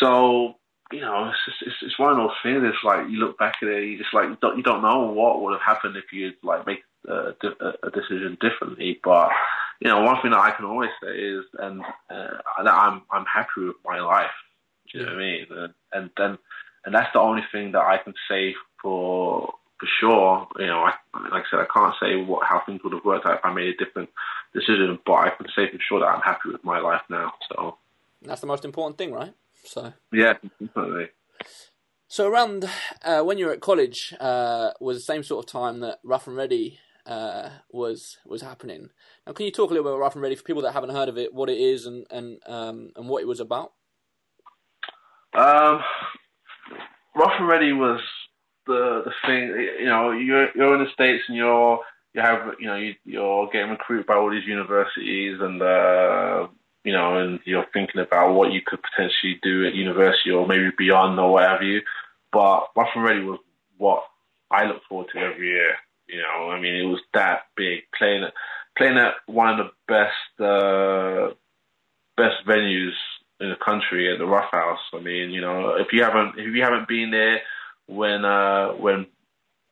so 0.00 0.56
you 0.92 1.00
know, 1.00 1.30
it's, 1.30 1.38
just, 1.44 1.62
it's 1.62 1.76
it's 1.82 1.98
one 1.98 2.12
of 2.12 2.16
those 2.16 2.36
things. 2.42 2.62
It's 2.64 2.84
like 2.84 3.08
you 3.08 3.18
look 3.18 3.38
back 3.38 3.56
at 3.62 3.68
it, 3.68 3.98
just 3.98 4.14
like 4.14 4.28
you 4.28 4.38
don't, 4.40 4.56
you 4.56 4.62
don't 4.62 4.82
know 4.82 5.10
what 5.12 5.42
would 5.42 5.52
have 5.52 5.62
happened 5.62 5.96
if 5.96 6.12
you 6.12 6.32
like 6.42 6.66
make 6.66 6.82
a, 7.08 7.34
a 7.82 7.90
decision 7.90 8.38
differently. 8.40 9.00
But 9.02 9.30
you 9.80 9.88
know, 9.88 10.02
one 10.02 10.20
thing 10.22 10.30
that 10.30 10.40
I 10.40 10.52
can 10.52 10.64
always 10.64 10.90
say 11.02 11.10
is, 11.10 11.44
and 11.58 11.82
uh, 12.10 12.62
that 12.62 12.72
I'm 12.72 13.02
I'm 13.10 13.24
happy 13.26 13.58
with 13.58 13.76
my 13.84 14.00
life. 14.00 14.30
Do 14.96 15.02
you 15.02 15.06
know 15.06 15.12
what 15.12 15.22
I 15.22 15.24
mean? 15.24 15.46
And 15.50 15.74
and 15.92 16.10
then 16.16 16.38
and 16.84 16.94
that's 16.94 17.12
the 17.12 17.20
only 17.20 17.42
thing 17.52 17.72
that 17.72 17.82
I 17.82 17.98
can 17.98 18.14
say 18.28 18.54
for 18.82 19.52
for 19.78 19.88
sure. 20.00 20.46
You 20.58 20.66
know, 20.66 20.80
I, 20.80 20.92
like 21.30 21.44
I 21.44 21.50
said, 21.50 21.60
I 21.60 21.66
can't 21.72 21.94
say 22.00 22.16
what 22.16 22.46
how 22.46 22.62
things 22.64 22.80
would 22.82 22.92
have 22.92 23.04
worked 23.04 23.26
out 23.26 23.38
if 23.38 23.44
I 23.44 23.52
made 23.52 23.68
a 23.68 23.84
different 23.84 24.08
decision, 24.54 24.98
but 25.04 25.14
I 25.14 25.30
can 25.30 25.46
say 25.54 25.70
for 25.70 25.78
sure 25.80 26.00
that 26.00 26.06
I'm 26.06 26.22
happy 26.22 26.50
with 26.50 26.64
my 26.64 26.78
life 26.78 27.02
now. 27.10 27.34
So 27.50 27.76
That's 28.22 28.40
the 28.40 28.46
most 28.46 28.64
important 28.64 28.98
thing, 28.98 29.12
right? 29.12 29.34
So. 29.64 29.92
yeah, 30.12 30.34
definitely. 30.60 31.08
So 32.08 32.28
around 32.28 32.70
uh, 33.02 33.22
when 33.22 33.36
you 33.36 33.46
were 33.46 33.52
at 33.52 33.60
college 33.60 34.14
uh, 34.20 34.70
was 34.80 34.98
the 34.98 35.02
same 35.02 35.24
sort 35.24 35.44
of 35.44 35.50
time 35.50 35.80
that 35.80 35.98
Rough 36.04 36.28
and 36.28 36.36
Ready 36.36 36.78
uh, 37.04 37.50
was 37.70 38.18
was 38.24 38.42
happening. 38.42 38.90
Now, 39.26 39.32
can 39.32 39.46
you 39.46 39.52
talk 39.52 39.70
a 39.70 39.74
little 39.74 39.84
bit 39.84 39.92
about 39.92 40.00
Rough 40.00 40.14
and 40.14 40.22
Ready 40.22 40.36
for 40.36 40.44
people 40.44 40.62
that 40.62 40.72
haven't 40.72 40.90
heard 40.90 41.08
of 41.08 41.18
it, 41.18 41.34
what 41.34 41.50
it 41.50 41.58
is, 41.58 41.86
and 41.86 42.06
and 42.10 42.38
um, 42.46 42.92
and 42.96 43.08
what 43.08 43.22
it 43.22 43.28
was 43.28 43.40
about? 43.40 43.72
Um, 45.36 45.82
Rough 47.14 47.32
and 47.38 47.46
Ready 47.46 47.72
was 47.74 48.00
the 48.66 49.02
the 49.04 49.12
thing. 49.26 49.48
You 49.80 49.86
know, 49.86 50.12
you're 50.12 50.48
you're 50.54 50.76
in 50.76 50.84
the 50.84 50.90
states 50.94 51.24
and 51.28 51.36
you're 51.36 51.80
you 52.14 52.22
have 52.22 52.54
you 52.58 52.66
know 52.66 52.76
you, 52.76 52.94
you're 53.04 53.48
getting 53.52 53.70
recruited 53.70 54.06
by 54.06 54.14
all 54.14 54.30
these 54.30 54.46
universities 54.46 55.36
and 55.38 55.60
uh, 55.60 56.48
you 56.84 56.92
know 56.92 57.18
and 57.18 57.40
you're 57.44 57.66
thinking 57.74 58.00
about 58.00 58.32
what 58.32 58.52
you 58.52 58.62
could 58.64 58.80
potentially 58.82 59.38
do 59.42 59.66
at 59.66 59.74
university 59.74 60.30
or 60.30 60.46
maybe 60.46 60.70
beyond 60.78 61.20
or 61.20 61.32
what 61.32 61.48
have 61.48 61.62
you. 61.62 61.82
But 62.32 62.68
Rough 62.74 62.88
and 62.94 63.04
Ready 63.04 63.20
was 63.20 63.38
what 63.76 64.04
I 64.50 64.64
look 64.64 64.82
forward 64.88 65.08
to 65.12 65.18
every 65.20 65.48
year. 65.48 65.74
You 66.08 66.22
know, 66.22 66.50
I 66.50 66.58
mean, 66.58 66.74
it 66.74 66.86
was 66.86 67.00
that 67.12 67.40
big 67.56 67.80
playing 67.96 68.24
at 68.24 68.32
playing 68.78 68.96
at 68.96 69.14
one 69.26 69.60
of 69.60 69.66
the 69.66 69.72
best 69.86 70.40
uh, 70.40 71.34
best 72.16 72.46
venues 72.46 72.94
in 73.40 73.50
the 73.50 73.56
country 73.56 74.12
at 74.12 74.18
the 74.18 74.26
Rough 74.26 74.50
House. 74.50 74.80
I 74.94 75.00
mean, 75.00 75.30
you 75.30 75.40
know, 75.40 75.76
if 75.76 75.88
you 75.92 76.02
haven't 76.02 76.38
if 76.38 76.54
you 76.54 76.62
haven't 76.62 76.88
been 76.88 77.10
there 77.10 77.40
when 77.86 78.24
uh, 78.24 78.70
when 78.72 79.06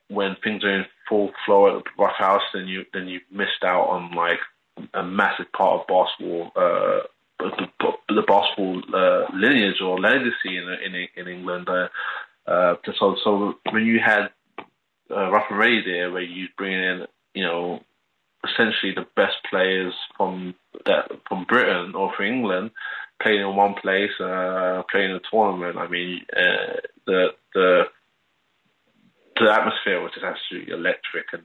when 0.09 0.37
things 0.43 0.65
are 0.65 0.75
in 0.75 0.87
full 1.09 1.33
flow 1.45 1.77
at 1.79 1.85
the 1.85 1.91
Rough 1.99 2.17
House, 2.19 2.43
then 2.53 2.67
you 2.67 2.85
then 2.93 3.09
you've 3.09 3.23
missed 3.31 3.65
out 3.65 3.89
on 3.89 4.15
like 4.15 4.39
a 4.93 5.03
massive 5.03 5.51
part 5.53 5.81
of 5.81 5.87
basketball, 5.87 6.51
uh, 6.57 7.01
the, 7.39 7.93
the 8.09 8.23
basketball 8.27 8.83
uh, 8.93 9.27
lineage 9.35 9.81
or 9.81 9.99
legacy 9.99 10.57
in 10.57 10.69
in 10.85 11.09
in 11.17 11.29
England. 11.29 11.69
Uh, 11.69 11.89
uh, 12.47 12.77
so 12.99 13.17
so 13.23 13.55
when 13.71 13.87
you 13.87 13.99
had 14.05 14.29
uh, 15.11 15.31
Rough 15.31 15.47
and 15.51 15.59
Ready 15.59 15.83
there, 15.85 16.11
where 16.11 16.23
you 16.23 16.49
bring 16.57 16.73
in 16.73 17.07
you 17.35 17.45
know 17.45 17.81
essentially 18.45 18.93
the 18.95 19.07
best 19.17 19.37
players 19.49 19.95
from 20.17 20.55
that 20.85 21.11
from 21.29 21.45
Britain 21.45 21.95
or 21.95 22.13
from 22.15 22.27
England 22.27 22.71
playing 23.25 23.41
in 23.41 23.57
one 23.57 23.75
place, 23.75 24.13
uh, 24.21 24.83
playing 24.91 25.11
in 25.11 25.17
a 25.17 25.21
tournament. 25.31 25.79
I 25.79 25.89
mean, 25.89 26.21
uh, 26.37 26.81
the 27.07 27.29
the 27.55 27.83
the 29.37 29.51
atmosphere 29.51 30.01
was 30.01 30.13
just 30.13 30.25
absolutely 30.25 30.73
electric, 30.73 31.27
and 31.33 31.43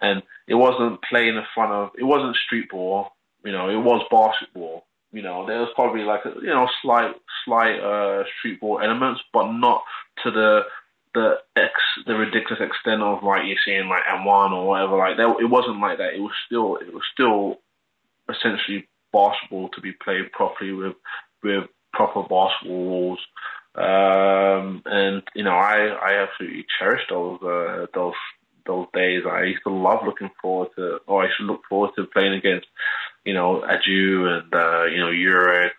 and 0.00 0.22
it 0.48 0.54
wasn't 0.54 1.02
playing 1.02 1.36
in 1.36 1.44
front 1.54 1.72
of 1.72 1.90
it 1.98 2.04
wasn't 2.04 2.36
street 2.46 2.70
ball. 2.70 3.08
You 3.44 3.52
know, 3.52 3.68
it 3.68 3.76
was 3.76 4.04
basketball. 4.10 4.86
You 5.12 5.22
know, 5.22 5.46
there 5.46 5.60
was 5.60 5.70
probably 5.74 6.02
like 6.02 6.24
a 6.24 6.32
you 6.40 6.48
know 6.48 6.68
slight 6.82 7.12
slight 7.44 7.78
uh, 7.78 8.24
street 8.38 8.60
ball 8.60 8.80
elements, 8.82 9.20
but 9.32 9.52
not 9.52 9.82
to 10.24 10.30
the 10.30 10.62
the 11.14 11.34
ex 11.56 11.72
the 12.06 12.14
ridiculous 12.14 12.62
extent 12.62 13.02
of 13.02 13.22
like 13.22 13.42
you're 13.46 13.56
seeing 13.64 13.88
like 13.88 14.04
AND1 14.04 14.52
or 14.52 14.66
whatever. 14.66 14.96
Like 14.96 15.18
it 15.18 15.50
wasn't 15.50 15.80
like 15.80 15.98
that. 15.98 16.14
It 16.14 16.20
was 16.20 16.32
still 16.46 16.76
it 16.76 16.92
was 16.92 17.02
still 17.12 17.58
essentially 18.28 18.88
basketball 19.12 19.68
to 19.70 19.80
be 19.80 19.92
played 19.92 20.32
properly 20.32 20.72
with 20.72 20.96
with 21.42 21.64
proper 21.92 22.22
basketball 22.22 22.84
rules. 22.84 23.20
Um, 23.74 24.82
and 24.86 25.22
you 25.34 25.44
know, 25.44 25.54
I 25.54 25.86
I 25.86 26.22
absolutely 26.22 26.66
cherish 26.78 27.02
those 27.08 27.40
uh, 27.42 27.86
those 27.94 28.14
those 28.66 28.86
days. 28.92 29.22
I 29.28 29.44
used 29.44 29.62
to 29.66 29.72
love 29.72 30.00
looking 30.04 30.30
forward 30.40 30.68
to, 30.76 30.98
or 31.06 31.22
I 31.22 31.26
used 31.26 31.38
to 31.38 31.44
look 31.44 31.62
forward 31.68 31.90
to 31.96 32.06
playing 32.06 32.34
against, 32.34 32.66
you 33.24 33.34
know, 33.34 33.62
Adu 33.62 34.26
and 34.26 34.54
uh, 34.54 34.84
you 34.84 34.98
know 34.98 35.10
Uric, 35.10 35.70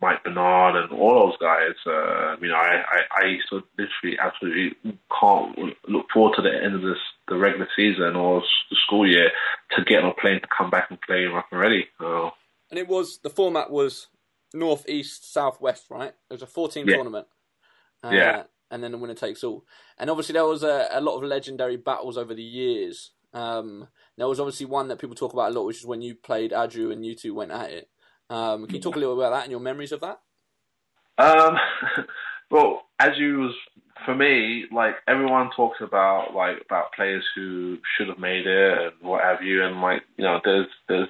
Mike 0.00 0.24
Bernard, 0.24 0.76
and 0.76 0.98
all 0.98 1.26
those 1.26 1.38
guys. 1.38 1.76
Uh, 1.86 2.36
you 2.40 2.48
know, 2.48 2.56
I, 2.56 2.82
I 2.96 3.22
I 3.22 3.26
used 3.26 3.48
to 3.50 3.62
literally 3.78 4.18
absolutely 4.18 4.76
can't 5.20 5.76
look 5.88 6.06
forward 6.12 6.36
to 6.36 6.42
the 6.42 6.54
end 6.54 6.74
of 6.74 6.82
this 6.82 6.98
the 7.28 7.36
regular 7.36 7.68
season 7.76 8.16
or 8.16 8.42
the 8.70 8.76
school 8.86 9.08
year 9.08 9.30
to 9.76 9.84
get 9.84 10.02
on 10.02 10.10
a 10.10 10.14
plane 10.14 10.40
to 10.40 10.48
come 10.56 10.70
back 10.70 10.88
and 10.90 11.00
play 11.00 11.24
in 11.24 11.32
Rough 11.32 11.46
and 11.50 11.60
Ready. 11.60 11.86
And 12.72 12.78
it 12.78 12.88
was 12.88 13.18
the 13.18 13.28
format 13.28 13.70
was 13.70 14.08
north, 14.54 14.88
east, 14.88 15.30
south, 15.30 15.60
west, 15.60 15.90
right? 15.90 16.14
It 16.30 16.32
was 16.32 16.40
a 16.42 16.46
four-team 16.46 16.86
Yeah. 16.86 16.96
tournament. 16.96 17.26
Uh, 18.02 18.10
Yeah. 18.12 18.42
And 18.70 18.82
then 18.82 18.92
the 18.92 18.98
winner 18.98 19.12
takes 19.14 19.44
all. 19.44 19.66
And 19.98 20.08
obviously 20.08 20.32
there 20.32 20.46
was 20.46 20.62
a, 20.62 20.88
a 20.90 21.02
lot 21.02 21.18
of 21.18 21.22
legendary 21.24 21.76
battles 21.76 22.16
over 22.16 22.32
the 22.32 22.42
years. 22.42 23.10
Um, 23.34 23.88
there 24.16 24.26
was 24.26 24.40
obviously 24.40 24.64
one 24.64 24.88
that 24.88 24.98
people 24.98 25.14
talk 25.14 25.34
about 25.34 25.50
a 25.52 25.54
lot, 25.54 25.66
which 25.66 25.80
is 25.80 25.86
when 25.86 26.00
you 26.00 26.14
played 26.14 26.52
Adru 26.52 26.90
and 26.92 27.04
you 27.04 27.14
two 27.14 27.34
went 27.34 27.50
at 27.50 27.70
it. 27.70 27.90
Um, 28.30 28.64
can 28.64 28.76
you 28.76 28.80
talk 28.80 28.96
a 28.96 28.98
little 28.98 29.16
bit 29.16 29.26
about 29.26 29.36
that 29.36 29.42
and 29.42 29.50
your 29.50 29.60
memories 29.60 29.92
of 29.92 30.00
that? 30.00 30.20
Um, 31.18 31.56
well, 32.50 32.84
as 32.98 33.18
you 33.18 33.40
was 33.40 33.54
for 34.06 34.14
me, 34.14 34.64
like 34.72 34.94
everyone 35.06 35.50
talks 35.54 35.78
about 35.82 36.34
like 36.34 36.56
about 36.64 36.94
players 36.94 37.24
who 37.34 37.76
should 37.96 38.08
have 38.08 38.18
made 38.18 38.46
it 38.46 38.78
and 38.78 38.92
what 39.02 39.22
have 39.22 39.42
you, 39.42 39.62
and 39.62 39.82
like 39.82 40.02
you 40.16 40.24
know, 40.24 40.40
there's 40.42 40.68
there's 40.88 41.08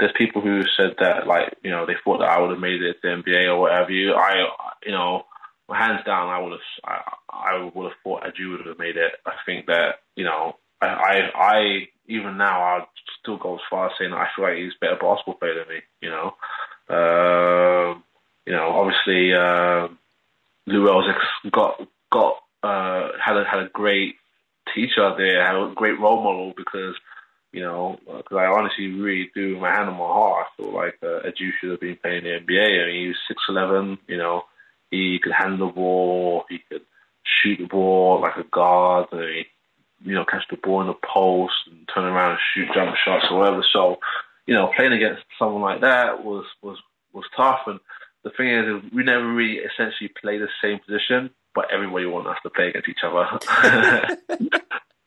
there's 0.00 0.12
people 0.16 0.42
who 0.42 0.62
said 0.76 0.96
that 0.98 1.26
like 1.26 1.54
you 1.62 1.70
know 1.70 1.86
they 1.86 1.94
thought 2.04 2.18
that 2.18 2.30
I 2.30 2.40
would 2.40 2.50
have 2.50 2.58
made 2.58 2.82
it 2.82 2.94
to 2.94 2.98
the 3.02 3.22
NBA 3.22 3.46
or 3.46 3.60
what 3.60 3.72
have 3.72 3.90
you. 3.90 4.14
I 4.14 4.48
you 4.84 4.92
know, 4.92 5.26
hands 5.72 6.04
down, 6.04 6.28
I 6.28 6.40
would 6.40 6.52
have 6.52 6.60
I, 6.84 7.02
I 7.30 7.70
would 7.74 7.84
have 7.84 7.98
thought 8.02 8.24
Adu 8.24 8.52
would 8.52 8.66
have 8.66 8.78
made 8.78 8.96
it. 8.96 9.12
I 9.26 9.32
think 9.46 9.66
that 9.66 10.00
you 10.16 10.24
know. 10.24 10.56
I, 10.82 10.86
I, 10.86 11.30
I 11.34 11.88
even 12.06 12.38
now 12.38 12.62
I'd 12.62 12.86
still 13.20 13.36
go 13.36 13.56
as 13.56 13.60
far 13.68 13.88
as 13.88 13.92
saying 13.98 14.12
that 14.12 14.16
I 14.16 14.28
feel 14.34 14.46
like 14.46 14.56
he's 14.56 14.72
a 14.72 14.80
better 14.80 14.96
basketball 14.96 15.34
player 15.34 15.56
than 15.56 15.68
me. 15.68 15.80
You 16.00 16.08
know, 16.08 16.34
um, 16.88 18.02
you 18.46 18.52
know, 18.52 18.70
obviously 18.70 19.34
uh, 19.34 19.88
Lou 20.66 20.88
Elzick's 20.88 21.50
got 21.52 21.86
got 22.10 22.36
uh, 22.62 23.08
had 23.22 23.36
a, 23.36 23.44
had 23.44 23.60
a 23.60 23.68
great 23.72 24.16
teacher 24.74 25.14
there, 25.16 25.44
had 25.44 25.56
a 25.56 25.72
great 25.74 25.98
role 26.00 26.22
model 26.22 26.52
because 26.56 26.94
you 27.52 27.60
know, 27.60 27.98
because 28.06 28.36
I 28.36 28.46
honestly 28.46 28.88
really 28.88 29.30
do 29.34 29.58
my 29.58 29.70
hand 29.70 29.88
on 29.88 29.96
my 29.96 30.04
heart. 30.04 30.46
I 30.46 30.56
feel 30.56 30.74
like 30.74 30.94
uh, 31.02 31.26
Edu 31.28 31.50
should 31.60 31.70
have 31.72 31.80
been 31.80 31.98
playing 32.00 32.24
in 32.24 32.46
the 32.46 32.52
NBA. 32.52 32.82
I 32.82 32.86
mean, 32.86 33.02
he 33.02 33.08
was 33.08 33.16
six 33.26 33.42
eleven. 33.48 33.98
You 34.06 34.18
know, 34.18 34.42
he 34.90 35.18
could 35.22 35.32
handle 35.32 35.68
the 35.68 35.72
ball, 35.72 36.44
he 36.48 36.58
could 36.68 36.82
shoot 37.24 37.58
the 37.58 37.66
ball 37.66 38.20
like 38.20 38.36
a 38.36 38.44
guard, 38.44 39.06
and 39.12 39.22
he, 39.22 39.44
you 40.02 40.14
know, 40.14 40.24
catch 40.24 40.44
the 40.50 40.56
ball 40.56 40.80
in 40.80 40.88
the 40.88 40.94
post 40.94 41.54
and 41.70 41.88
turn 41.94 42.04
around 42.04 42.32
and 42.32 42.40
shoot 42.54 42.68
jump 42.74 42.94
shots 43.04 43.26
or 43.30 43.38
whatever. 43.38 43.64
So, 43.72 43.98
you 44.46 44.54
know, 44.54 44.70
playing 44.76 44.92
against 44.92 45.22
someone 45.38 45.62
like 45.62 45.80
that 45.82 46.24
was 46.24 46.44
was 46.62 46.78
was 47.12 47.24
tough. 47.36 47.60
And 47.66 47.80
the 48.24 48.30
thing 48.30 48.48
is, 48.48 48.92
we 48.92 49.04
never 49.04 49.26
really 49.26 49.58
essentially 49.58 50.10
play 50.20 50.38
the 50.38 50.48
same 50.62 50.78
position, 50.80 51.30
but 51.54 51.72
everybody 51.72 52.06
wanted 52.06 52.30
us 52.30 52.38
to 52.42 52.50
play 52.50 52.68
against 52.68 52.88
each 52.88 53.04
other. 53.04 53.38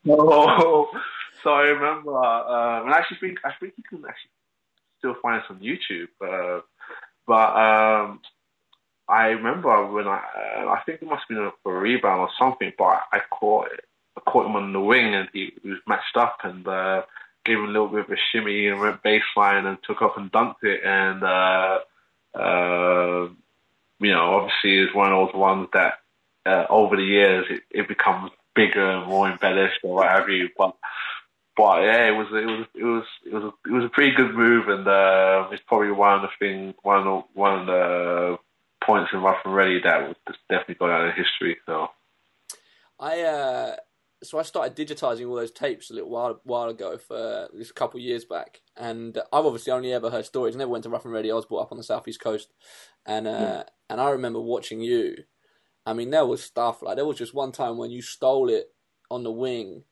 so, 0.05 0.87
so 1.43 1.51
I 1.51 1.63
remember, 1.63 2.15
um, 2.15 2.85
and 2.85 2.93
I 2.93 2.97
actually 2.97 3.17
think 3.19 3.39
I 3.43 3.51
think 3.59 3.73
you 3.77 3.83
can 3.83 4.03
actually 4.07 4.31
still 4.99 5.15
find 5.21 5.41
us 5.41 5.47
on 5.49 5.59
YouTube. 5.59 6.07
Uh, 6.21 6.61
but 7.27 7.55
um, 7.55 8.21
I 9.07 9.27
remember 9.27 9.91
when 9.91 10.07
I 10.07 10.21
uh, 10.35 10.69
I 10.69 10.81
think 10.85 11.01
it 11.01 11.07
must 11.07 11.23
have 11.27 11.37
been 11.37 11.51
a, 11.65 11.69
a 11.69 11.73
rebound 11.73 12.21
or 12.21 12.29
something, 12.39 12.71
but 12.77 13.01
I 13.11 13.19
caught 13.31 13.67
I 14.17 14.21
caught 14.21 14.45
him 14.45 14.55
on 14.55 14.73
the 14.73 14.79
wing 14.79 15.13
and 15.15 15.29
he, 15.33 15.53
he 15.61 15.69
was 15.69 15.79
matched 15.87 16.15
up 16.15 16.37
and 16.43 16.67
uh, 16.67 17.03
gave 17.45 17.57
him 17.57 17.65
a 17.65 17.71
little 17.71 17.87
bit 17.87 18.05
of 18.05 18.11
a 18.11 18.15
shimmy 18.31 18.67
and 18.67 18.79
went 18.79 19.03
baseline 19.03 19.65
and 19.65 19.77
took 19.83 20.01
off 20.01 20.17
and 20.17 20.31
dunked 20.31 20.63
it 20.63 20.81
and 20.85 21.23
uh, 21.23 21.79
uh, 22.35 23.27
you 23.99 24.11
know, 24.11 24.35
obviously 24.35 24.79
is 24.79 24.93
one 24.93 25.11
of 25.11 25.27
those 25.27 25.35
ones 25.35 25.67
that 25.73 25.99
uh, 26.45 26.65
over 26.69 26.95
the 26.95 27.03
years 27.03 27.45
it, 27.49 27.61
it 27.71 27.87
becomes 27.87 28.31
bigger 28.55 28.85
and 28.85 29.07
more 29.07 29.29
embellished 29.29 29.79
or 29.83 29.95
what 29.95 30.09
have 30.09 30.29
you. 30.29 30.49
But 30.57 30.75
but 31.55 31.83
yeah, 31.83 32.07
it 32.07 32.11
was 32.11 32.27
it 32.31 32.45
was 32.45 32.67
it 32.73 32.83
was 32.83 33.03
it 33.25 33.33
was 33.33 33.43
a, 33.43 33.69
it 33.69 33.73
was 33.73 33.85
a 33.85 33.89
pretty 33.89 34.15
good 34.15 34.33
move, 34.33 34.67
and 34.67 34.87
uh, 34.87 35.47
it's 35.51 35.63
probably 35.67 35.91
one 35.91 36.15
of 36.15 36.21
the 36.21 36.29
thing 36.39 36.73
one 36.81 37.07
of 37.07 37.23
one 37.33 37.61
of 37.61 37.67
the 37.67 38.37
points 38.83 39.11
in 39.13 39.21
Rough 39.21 39.37
and 39.45 39.55
Ready 39.55 39.79
that 39.83 40.07
was 40.07 40.35
definitely 40.49 40.75
got 40.75 40.89
out 40.89 41.07
of 41.07 41.15
history. 41.15 41.57
So 41.65 41.87
I 42.99 43.21
uh, 43.21 43.75
so 44.23 44.39
I 44.39 44.43
started 44.43 44.75
digitizing 44.75 45.27
all 45.29 45.35
those 45.35 45.51
tapes 45.51 45.91
a 45.91 45.93
little 45.93 46.09
while 46.09 46.41
while 46.43 46.69
ago 46.69 46.97
for 46.97 47.49
this 47.53 47.69
a 47.69 47.73
couple 47.73 47.99
of 47.99 48.03
years 48.03 48.25
back, 48.25 48.61
and 48.75 49.17
I've 49.31 49.45
obviously 49.45 49.73
only 49.73 49.93
ever 49.93 50.09
heard 50.09 50.25
stories. 50.25 50.55
I 50.55 50.59
never 50.59 50.71
went 50.71 50.83
to 50.85 50.89
Rough 50.89 51.05
and 51.05 51.13
Ready. 51.13 51.31
I 51.31 51.35
was 51.35 51.45
brought 51.45 51.63
up 51.63 51.71
on 51.71 51.77
the 51.77 51.83
southeast 51.83 52.19
coast, 52.19 52.51
and 53.05 53.27
uh, 53.27 53.29
yeah. 53.29 53.63
and 53.89 54.01
I 54.01 54.09
remember 54.09 54.39
watching 54.39 54.81
you. 54.81 55.17
I 55.85 55.93
mean, 55.93 56.09
there 56.09 56.25
was 56.25 56.41
stuff 56.41 56.81
like 56.81 56.95
there 56.95 57.05
was 57.05 57.17
just 57.17 57.33
one 57.33 57.51
time 57.51 57.77
when 57.77 57.91
you 57.91 58.01
stole 58.01 58.49
it 58.49 58.73
on 59.11 59.23
the 59.23 59.31
wing 59.31 59.83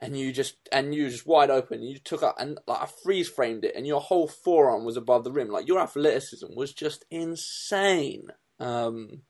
and 0.00 0.18
you 0.18 0.32
just 0.32 0.56
and 0.72 0.94
you 0.94 1.08
just 1.08 1.26
wide 1.26 1.50
open. 1.50 1.82
You 1.82 1.98
took 1.98 2.22
up 2.22 2.36
and 2.38 2.58
like 2.66 2.82
I 2.82 2.88
freeze 3.02 3.28
framed 3.28 3.64
it, 3.64 3.74
and 3.76 3.86
your 3.86 4.00
whole 4.00 4.28
forearm 4.28 4.84
was 4.84 4.96
above 4.96 5.24
the 5.24 5.32
rim. 5.32 5.48
Like 5.48 5.68
your 5.68 5.80
athleticism 5.80 6.54
was 6.54 6.72
just 6.72 7.04
insane. 7.10 8.28
Um, 8.58 9.22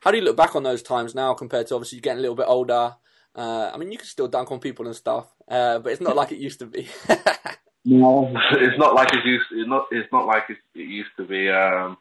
how 0.00 0.10
do 0.10 0.18
you 0.18 0.24
look 0.24 0.36
back 0.36 0.54
on 0.54 0.62
those 0.62 0.82
times 0.82 1.14
now 1.14 1.34
compared 1.34 1.66
to 1.68 1.74
obviously 1.74 1.96
you 1.96 2.02
getting 2.02 2.18
a 2.18 2.22
little 2.22 2.36
bit 2.36 2.46
older? 2.48 2.96
Uh, 3.34 3.70
I 3.72 3.78
mean, 3.78 3.90
you 3.90 3.98
can 3.98 4.06
still 4.06 4.28
dunk 4.28 4.52
on 4.52 4.60
people 4.60 4.86
and 4.86 4.94
stuff, 4.94 5.26
uh, 5.48 5.80
but 5.80 5.92
it's 5.92 6.00
not 6.00 6.14
like 6.14 6.30
it 6.30 6.38
used 6.38 6.60
to 6.60 6.66
be. 6.66 6.88
no, 7.84 8.32
it's 8.52 8.78
not 8.78 8.94
like 8.94 9.12
it 9.12 9.24
used. 9.24 9.46
It's 9.50 9.68
not. 9.68 9.86
It's 9.90 10.12
not 10.12 10.26
like 10.26 10.44
it, 10.50 10.58
it 10.74 10.88
used 10.88 11.10
to 11.16 11.24
be. 11.24 11.50
Um, 11.50 11.96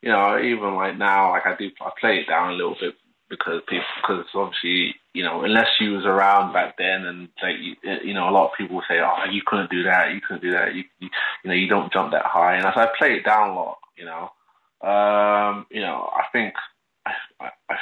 you 0.00 0.10
know, 0.10 0.40
even 0.40 0.74
like 0.74 0.96
now, 0.96 1.32
like 1.32 1.46
I 1.46 1.56
do, 1.56 1.70
I 1.80 1.90
play 2.00 2.20
it 2.20 2.28
down 2.28 2.50
a 2.50 2.56
little 2.56 2.76
bit 2.80 2.94
because 3.28 3.60
people, 3.68 3.84
because 4.00 4.24
obviously, 4.34 4.94
you 5.12 5.22
know, 5.22 5.42
unless 5.42 5.68
you 5.80 5.92
was 5.92 6.04
around 6.04 6.52
back 6.52 6.76
then, 6.78 7.04
and 7.04 7.28
like, 7.42 7.56
you, 7.60 7.74
you 8.04 8.14
know, 8.14 8.28
a 8.28 8.32
lot 8.32 8.50
of 8.50 8.56
people 8.56 8.82
say, 8.88 9.00
"Oh, 9.00 9.24
you 9.30 9.42
couldn't 9.46 9.70
do 9.70 9.82
that, 9.84 10.12
you 10.12 10.20
couldn't 10.20 10.42
do 10.42 10.52
that, 10.52 10.74
you, 10.74 10.84
you, 11.00 11.08
know, 11.44 11.54
you 11.54 11.68
don't 11.68 11.92
jump 11.92 12.12
that 12.12 12.24
high." 12.24 12.56
And 12.56 12.64
as 12.64 12.74
I 12.76 12.88
play 12.98 13.14
it 13.14 13.24
down 13.24 13.50
a 13.50 13.54
lot, 13.54 13.78
you 13.96 14.04
know, 14.04 14.30
um, 14.88 15.66
you 15.70 15.80
know, 15.80 16.10
I 16.14 16.24
think, 16.32 16.54
I, 17.04 17.12
I, 17.40 17.50
I 17.68 17.76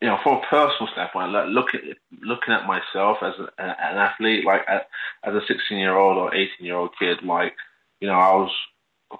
you 0.00 0.08
know, 0.08 0.18
from 0.22 0.38
a 0.38 0.46
personal 0.50 0.88
standpoint, 0.92 1.32
like 1.32 1.48
looking 1.48 1.94
looking 2.22 2.52
at 2.52 2.66
myself 2.66 3.18
as 3.22 3.34
a, 3.38 3.48
an 3.58 3.96
athlete, 3.96 4.44
like 4.44 4.60
as 4.68 5.34
a 5.34 5.40
16 5.46 5.78
year 5.78 5.96
old 5.96 6.18
or 6.18 6.34
18 6.34 6.48
year 6.60 6.76
old 6.76 6.90
kid, 6.98 7.18
like 7.24 7.54
you 8.00 8.08
know, 8.08 8.14
I 8.14 8.34
was 8.34 8.50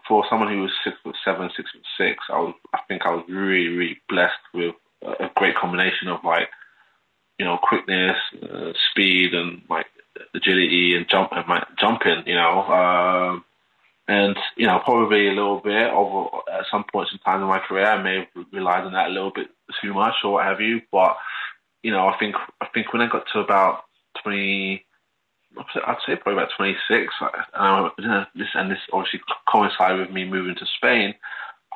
for 0.07 0.25
someone 0.29 0.53
who 0.53 0.63
was 0.63 0.73
six 0.83 0.97
foot 1.03 1.17
seven, 1.25 1.49
six 1.57 1.71
foot 1.73 1.87
six, 1.97 2.25
I 2.29 2.39
was 2.39 2.55
I 2.75 2.81
think 2.87 3.03
I 3.07 3.15
was 3.15 3.25
really 3.29 3.69
really 3.69 3.97
blessed 4.09 4.45
with 4.53 4.75
a 5.05 5.31
great 5.37 5.57
combination 5.57 6.09
of 6.09 6.25
like 6.25 6.49
you 7.39 7.45
know 7.45 7.59
quickness, 7.63 8.17
uh, 8.43 8.73
speed, 8.91 9.35
and 9.35 9.63
like 9.69 9.87
agility 10.35 10.95
and 10.97 11.09
jump 11.09 11.31
and 11.33 11.49
like, 11.49 11.65
jumping. 11.79 12.23
You 12.27 12.35
know, 12.35 12.63
um, 12.63 13.45
and 14.09 14.37
you 14.57 14.67
know 14.67 14.81
probably 14.85 15.29
a 15.29 15.33
little 15.33 15.61
bit 15.61 15.91
over 15.91 16.29
at 16.53 16.67
some 16.71 16.85
points 16.91 17.13
in 17.13 17.19
time 17.19 17.43
in 17.43 17.49
my 17.49 17.61
career, 17.61 17.87
I 17.87 18.03
may 18.03 18.19
have 18.19 18.47
relied 18.53 18.85
on 18.85 18.93
that 18.93 19.09
a 19.09 19.13
little 19.13 19.33
bit 19.35 19.49
too 19.83 19.95
much 19.95 20.15
or 20.25 20.35
what 20.35 20.45
have 20.45 20.61
you. 20.61 20.81
But 20.93 21.17
you 21.83 21.91
know, 21.91 22.09
I 22.09 22.17
think 22.19 22.37
I 22.61 22.67
think 22.73 22.93
when 22.93 23.03
I 23.03 23.09
got 23.09 23.25
to 23.33 23.41
about 23.41 23.85
twenty. 24.23 24.85
I'd 25.57 25.99
say 26.05 26.17
probably 26.17 26.33
about 26.33 26.51
26. 26.57 27.15
Um, 27.55 27.93
this 28.35 28.49
and 28.55 28.69
this 28.73 28.79
obviously 28.93 29.21
coincided 29.49 30.01
with 30.01 30.11
me 30.11 30.25
moving 30.25 30.57
to 30.57 30.67
Spain. 30.77 31.15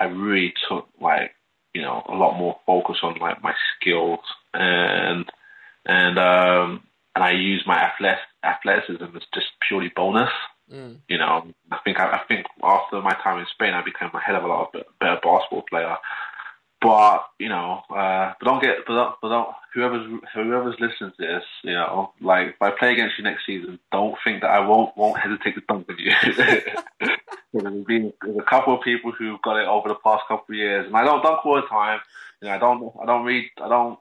I 0.00 0.06
really 0.06 0.52
took 0.68 0.88
like 1.00 1.30
you 1.74 1.82
know 1.82 2.02
a 2.08 2.14
lot 2.14 2.38
more 2.38 2.58
focus 2.66 2.98
on 3.02 3.18
like 3.18 3.42
my 3.42 3.54
skills 3.76 4.20
and 4.54 5.24
and 5.86 6.18
um 6.18 6.82
and 7.14 7.24
I 7.24 7.32
use 7.32 7.64
my 7.66 7.90
athleticism 8.44 9.16
as 9.16 9.22
just 9.34 9.46
purely 9.66 9.90
bonus. 9.94 10.30
Mm. 10.72 10.98
You 11.08 11.18
know, 11.18 11.46
I 11.72 11.78
think 11.82 11.98
I, 11.98 12.10
I, 12.12 12.20
think 12.28 12.46
after 12.62 13.00
my 13.00 13.14
time 13.14 13.40
in 13.40 13.46
Spain, 13.52 13.74
I 13.74 13.82
became 13.82 14.10
a 14.14 14.20
hell 14.20 14.36
of 14.36 14.44
a 14.44 14.46
lot 14.46 14.70
of 14.72 14.84
better 15.00 15.18
basketball 15.20 15.64
player. 15.68 15.96
But 16.80 17.24
you 17.40 17.48
know, 17.48 17.82
uh, 17.90 18.34
but 18.38 18.46
don't 18.46 18.62
get, 18.62 18.76
but 18.86 18.94
don't, 18.94 19.14
but 19.20 19.28
don't, 19.30 19.48
whoever's 19.74 20.20
whoever's 20.32 20.76
listening 20.78 21.12
to 21.18 21.26
this, 21.26 21.42
you 21.64 21.72
know, 21.72 22.12
like 22.20 22.48
if 22.48 22.62
I 22.62 22.70
play 22.70 22.92
against 22.92 23.18
you 23.18 23.24
next 23.24 23.46
season, 23.46 23.80
don't 23.90 24.16
think 24.22 24.42
that 24.42 24.50
I 24.50 24.60
won't 24.60 24.96
won't 24.96 25.18
hesitate 25.18 25.56
to 25.56 25.62
dunk 25.68 25.88
with 25.88 25.98
you. 25.98 26.12
there's 27.52 27.84
been 27.84 28.12
there's 28.22 28.38
a 28.38 28.48
couple 28.48 28.76
of 28.76 28.82
people 28.82 29.10
who've 29.10 29.42
got 29.42 29.56
it 29.56 29.66
over 29.66 29.88
the 29.88 29.96
past 30.04 30.22
couple 30.28 30.54
of 30.54 30.56
years, 30.56 30.86
and 30.86 30.96
I 30.96 31.04
don't 31.04 31.22
dunk 31.22 31.44
all 31.44 31.56
the 31.56 31.62
time. 31.62 31.98
You 32.40 32.48
know, 32.48 32.54
I 32.54 32.58
don't 32.58 32.92
I 33.02 33.06
don't 33.06 33.24
read 33.24 33.50
I 33.60 33.68
don't 33.68 33.98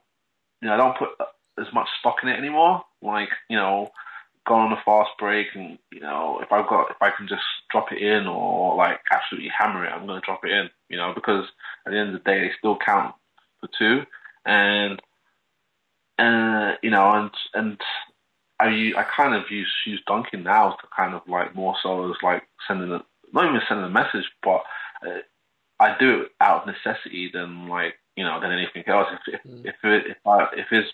you 0.62 0.68
know 0.68 0.74
I 0.74 0.76
don't 0.76 0.96
put 0.96 1.08
as 1.58 1.72
much 1.74 1.88
stock 1.98 2.18
in 2.22 2.28
it 2.28 2.38
anymore. 2.38 2.84
Like 3.02 3.30
you 3.50 3.56
know, 3.56 3.90
going 4.48 4.62
on 4.62 4.72
a 4.72 4.82
fast 4.84 5.10
break, 5.18 5.48
and 5.54 5.78
you 5.92 6.00
know, 6.00 6.40
if 6.42 6.50
I've 6.50 6.68
got 6.68 6.90
if 6.90 6.96
I 7.00 7.10
can 7.10 7.28
just 7.28 7.44
drop 7.70 7.92
it 7.92 8.02
in 8.02 8.26
or 8.26 8.74
like 8.74 9.00
absolutely 9.12 9.50
hammer 9.56 9.84
it, 9.84 9.90
I'm 9.90 10.06
going 10.06 10.20
to 10.20 10.24
drop 10.24 10.44
it 10.44 10.50
in. 10.50 10.70
You 10.88 10.96
know, 10.96 11.12
because 11.14 11.44
at 11.86 11.92
the 11.92 11.98
end 11.98 12.14
of 12.14 12.24
the 12.24 12.30
day, 12.30 12.40
they 12.40 12.50
still 12.58 12.78
count 12.84 13.14
for 13.60 13.68
two, 13.78 14.02
and 14.46 15.00
and 16.18 16.72
uh, 16.72 16.76
you 16.82 16.90
know, 16.90 17.12
and 17.12 17.30
and 17.54 17.80
I 18.58 18.92
I 18.96 19.04
kind 19.04 19.34
of 19.34 19.50
use 19.50 19.72
use 19.86 20.02
dunking 20.06 20.42
now 20.42 20.70
to 20.70 20.88
kind 20.96 21.14
of 21.14 21.22
like 21.28 21.54
more 21.54 21.76
so 21.82 22.10
as 22.10 22.16
like 22.22 22.42
sending 22.66 22.90
a 22.90 23.04
not 23.32 23.44
even 23.44 23.60
sending 23.68 23.86
a 23.86 23.90
message, 23.90 24.24
but 24.42 24.62
uh, 25.06 25.20
I 25.78 25.96
do 25.98 26.22
it 26.22 26.28
out 26.40 26.62
of 26.62 26.74
necessity 26.74 27.30
than 27.32 27.68
like 27.68 27.94
you 28.16 28.24
know 28.24 28.40
than 28.40 28.52
anything 28.52 28.84
else. 28.86 29.08
If 29.12 29.34
if 29.34 29.50
mm. 29.50 29.60
if, 29.66 29.74
it, 29.84 30.06
if, 30.12 30.26
I, 30.26 30.48
if 30.56 30.66
it's 30.70 30.88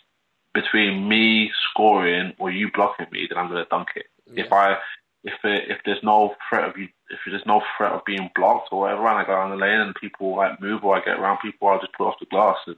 between 0.55 1.09
me 1.09 1.51
scoring 1.71 2.33
or 2.39 2.51
you 2.51 2.71
blocking 2.73 3.07
me, 3.13 3.27
then 3.29 3.39
I'm 3.39 3.49
gonna 3.49 3.67
dunk 3.71 3.89
it. 3.97 4.07
Yeah. 4.33 4.45
If 4.45 4.53
I 4.53 4.77
if 5.25 5.35
it, 5.43 5.71
if 5.71 5.79
there's 5.85 6.03
no 6.03 6.35
threat 6.49 6.69
of 6.69 6.77
you, 6.77 6.89
if 7.11 7.19
there's 7.27 7.47
no 7.47 7.63
threat 7.77 7.93
of 7.93 8.05
being 8.05 8.31
blocked 8.35 8.69
or 8.73 8.81
whatever, 8.81 9.09
and 9.09 9.19
I 9.19 9.25
go 9.25 9.33
down 9.33 9.51
the 9.51 9.57
lane 9.57 9.81
and 9.81 9.95
people 9.95 10.37
like 10.37 10.61
move 10.61 10.85
or 10.85 10.97
I 10.97 11.05
get 11.05 11.19
around 11.19 11.39
people, 11.43 11.69
I'll 11.69 11.81
just 11.81 11.95
put 11.95 12.07
off 12.07 12.21
the 12.21 12.27
glass. 12.27 12.57
And, 12.67 12.77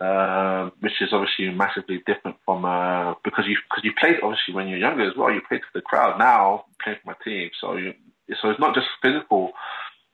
uh, 0.00 0.70
which 0.80 1.00
is 1.00 1.12
obviously 1.12 1.50
massively 1.50 2.02
different 2.04 2.36
from 2.44 2.64
uh, 2.64 3.14
because 3.22 3.44
you 3.46 3.56
because 3.68 3.84
you 3.84 3.92
played 3.98 4.16
obviously 4.22 4.52
when 4.52 4.66
you're 4.66 4.78
younger 4.78 5.08
as 5.08 5.16
well. 5.16 5.32
You 5.32 5.40
played 5.48 5.60
for 5.60 5.78
the 5.78 5.82
crowd. 5.82 6.18
Now 6.18 6.64
playing 6.82 6.98
for 7.04 7.12
my 7.12 7.16
team, 7.24 7.50
so 7.60 7.76
you 7.76 7.94
so 8.40 8.50
it's 8.50 8.60
not 8.60 8.74
just 8.74 8.86
physical. 9.02 9.52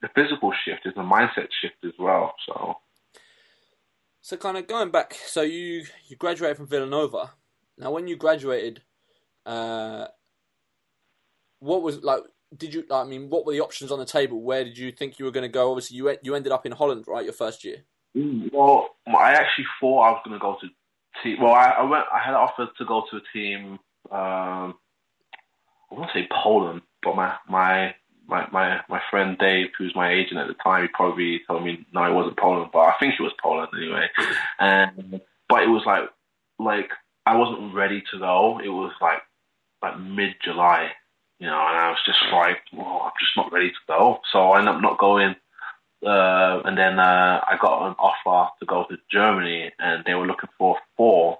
The 0.01 0.09
physical 0.13 0.51
shift 0.65 0.85
is 0.85 0.93
a 0.97 0.99
mindset 0.99 1.49
shift 1.61 1.83
as 1.83 1.93
well. 1.97 2.33
So, 2.47 2.77
so 4.21 4.37
kind 4.37 4.57
of 4.57 4.67
going 4.67 4.91
back. 4.91 5.15
So 5.25 5.41
you 5.41 5.85
you 6.07 6.15
graduated 6.15 6.57
from 6.57 6.67
Villanova. 6.67 7.31
Now, 7.77 7.91
when 7.91 8.07
you 8.07 8.15
graduated, 8.15 8.83
uh, 9.45 10.05
what 11.59 11.81
was 11.81 12.03
like? 12.03 12.21
Did 12.55 12.73
you? 12.73 12.85
I 12.91 13.03
mean, 13.03 13.29
what 13.29 13.45
were 13.45 13.53
the 13.53 13.61
options 13.61 13.91
on 13.91 13.99
the 13.99 14.05
table? 14.05 14.41
Where 14.41 14.63
did 14.63 14.77
you 14.77 14.91
think 14.91 15.17
you 15.17 15.25
were 15.25 15.31
going 15.31 15.43
to 15.43 15.49
go? 15.49 15.71
Obviously, 15.71 15.97
you 15.97 16.15
you 16.21 16.35
ended 16.35 16.51
up 16.51 16.65
in 16.65 16.71
Holland, 16.71 17.05
right? 17.07 17.23
Your 17.23 17.33
first 17.33 17.63
year. 17.63 17.77
Mm, 18.15 18.51
well, 18.53 18.89
I 19.07 19.33
actually 19.33 19.65
thought 19.79 20.01
I 20.01 20.11
was 20.11 20.21
going 20.25 20.37
to 20.37 20.41
go 20.41 20.57
to 20.59 20.67
team. 21.23 21.41
Well, 21.41 21.53
I, 21.53 21.69
I 21.69 21.83
went. 21.83 22.05
I 22.13 22.19
had 22.19 22.33
offered 22.33 22.69
to 22.77 22.85
go 22.85 23.03
to 23.09 23.17
a 23.17 23.21
team. 23.33 23.79
Um, 24.11 24.75
I 25.89 25.95
want 25.95 26.11
to 26.11 26.19
say 26.19 26.27
Poland, 26.43 26.81
but 27.01 27.15
my 27.15 27.35
my 27.47 27.95
my, 28.27 28.47
my, 28.51 28.81
my 28.89 29.01
friend 29.09 29.37
Dave, 29.37 29.67
who's 29.77 29.95
my 29.95 30.11
agent 30.11 30.39
at 30.39 30.47
the 30.47 30.53
time, 30.55 30.83
he 30.83 30.87
probably 30.89 31.41
told 31.47 31.63
me 31.63 31.85
no, 31.93 32.03
it 32.03 32.13
wasn't 32.13 32.37
Poland, 32.37 32.69
but 32.71 32.79
I 32.79 32.93
think 32.99 33.15
it 33.19 33.23
was 33.23 33.33
Poland 33.41 33.69
anyway. 33.75 34.07
And 34.59 35.21
but 35.49 35.63
it 35.63 35.69
was 35.69 35.83
like 35.85 36.09
like 36.59 36.91
I 37.25 37.35
wasn't 37.35 37.73
ready 37.73 38.03
to 38.11 38.19
go. 38.19 38.59
It 38.63 38.69
was 38.69 38.93
like 39.01 39.21
like 39.81 39.99
mid 39.99 40.35
July, 40.43 40.91
you 41.39 41.47
know, 41.47 41.53
and 41.53 41.77
I 41.77 41.89
was 41.89 41.99
just 42.05 42.19
like, 42.31 42.59
well, 42.73 43.01
I'm 43.05 43.11
just 43.19 43.35
not 43.35 43.51
ready 43.51 43.69
to 43.69 43.83
go. 43.87 44.19
So 44.31 44.51
I 44.51 44.59
ended 44.59 44.75
up 44.75 44.81
not 44.81 44.99
going. 44.99 45.35
Uh, 46.05 46.61
and 46.65 46.77
then 46.77 46.99
uh, 46.99 47.41
I 47.47 47.57
got 47.61 47.87
an 47.87 47.95
offer 47.99 48.51
to 48.59 48.65
go 48.65 48.85
to 48.89 48.97
Germany, 49.11 49.71
and 49.77 50.03
they 50.05 50.15
were 50.15 50.25
looking 50.25 50.49
for 50.57 50.77
four. 50.97 51.37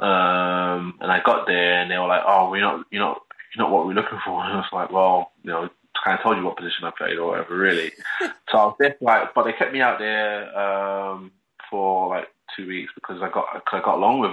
Um, 0.00 0.98
and 1.00 1.12
I 1.12 1.20
got 1.24 1.46
there, 1.46 1.80
and 1.80 1.90
they 1.90 1.98
were 1.98 2.08
like, 2.08 2.22
"Oh, 2.26 2.50
we're 2.50 2.60
not, 2.60 2.86
you're 2.90 3.02
not, 3.02 3.22
you're 3.54 3.64
not 3.64 3.72
what 3.72 3.86
we're 3.86 3.94
looking 3.94 4.18
for." 4.24 4.40
And 4.44 4.52
I 4.52 4.56
was 4.56 4.72
like, 4.72 4.90
"Well, 4.90 5.30
you 5.42 5.50
know, 5.50 5.68
kind 6.02 6.18
of 6.18 6.22
told 6.22 6.36
you 6.36 6.44
what 6.44 6.56
position 6.56 6.84
I 6.84 6.92
played 6.96 7.18
or 7.18 7.30
whatever, 7.30 7.56
really. 7.56 7.92
so 8.50 8.58
I 8.58 8.64
was 8.66 8.76
there 8.78 8.96
like, 9.00 9.34
but 9.34 9.44
they 9.44 9.52
kept 9.52 9.72
me 9.72 9.80
out 9.80 9.98
there 9.98 10.56
um, 10.58 11.32
for 11.70 12.08
like 12.08 12.28
two 12.56 12.66
weeks 12.66 12.92
because 12.94 13.22
I 13.22 13.28
got 13.30 13.64
cause 13.64 13.80
I 13.82 13.84
got 13.84 13.96
along 13.96 14.20
with 14.20 14.32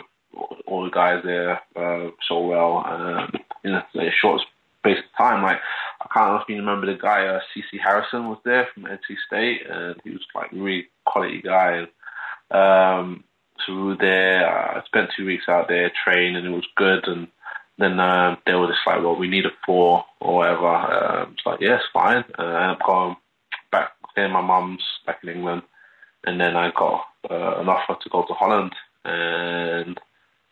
all 0.66 0.84
the 0.84 0.90
guys 0.90 1.22
there 1.24 1.62
uh, 1.76 2.10
so 2.28 2.40
well 2.40 2.86
um, 2.86 3.34
in 3.64 3.74
a, 3.74 3.86
a, 3.96 4.12
short 4.22 4.42
space 4.80 5.00
of 5.00 5.18
time. 5.18 5.44
Like 5.44 5.60
I 6.02 6.08
can't 6.14 6.50
you 6.50 6.58
remember 6.58 6.88
the 6.88 7.00
guy 7.00 7.26
uh, 7.26 7.40
CC 7.56 7.80
Harrison 7.84 8.30
was 8.30 8.40
there 8.46 8.68
from 8.74 8.84
NC 8.84 9.18
State, 9.28 9.62
and 9.70 9.96
he 10.04 10.12
was 10.12 10.26
like 10.36 10.52
really 10.52 10.88
quality 11.06 11.42
guy. 11.42 11.86
And, 11.86 11.88
um, 12.52 13.24
so 13.66 13.76
we 13.76 13.82
were 13.84 13.98
there. 13.98 14.78
I 14.78 14.84
spent 14.86 15.12
two 15.16 15.26
weeks 15.26 15.48
out 15.48 15.68
there 15.68 15.92
training, 16.04 16.36
and 16.36 16.48
it 16.48 16.50
was 16.50 16.68
good 16.76 17.08
and 17.08 17.28
then 17.78 18.00
uh, 18.00 18.36
they 18.46 18.54
were 18.54 18.68
just 18.68 18.86
like, 18.86 19.02
well, 19.02 19.16
we 19.16 19.28
need 19.28 19.46
a 19.46 19.52
four 19.66 20.06
or 20.20 20.36
whatever. 20.36 20.68
Uh, 20.68 21.26
it's 21.32 21.46
like, 21.46 21.62
yes, 21.62 21.82
fine. 21.94 22.24
Uh, 22.38 22.44
I 22.44 22.64
ended 22.64 22.82
up 22.82 22.88
going 22.88 23.16
back 23.72 23.92
staying 24.12 24.32
my 24.32 24.42
mum's 24.42 24.84
back 25.06 25.20
in 25.24 25.30
England, 25.30 25.64
and 26.26 26.40
then 26.40 26.56
I 26.56 26.72
got 26.72 27.06
uh, 27.30 27.60
an 27.62 27.70
offer 27.70 27.96
to 28.02 28.10
go 28.10 28.24
to 28.24 28.34
Holland, 28.34 28.74
and 29.06 30.00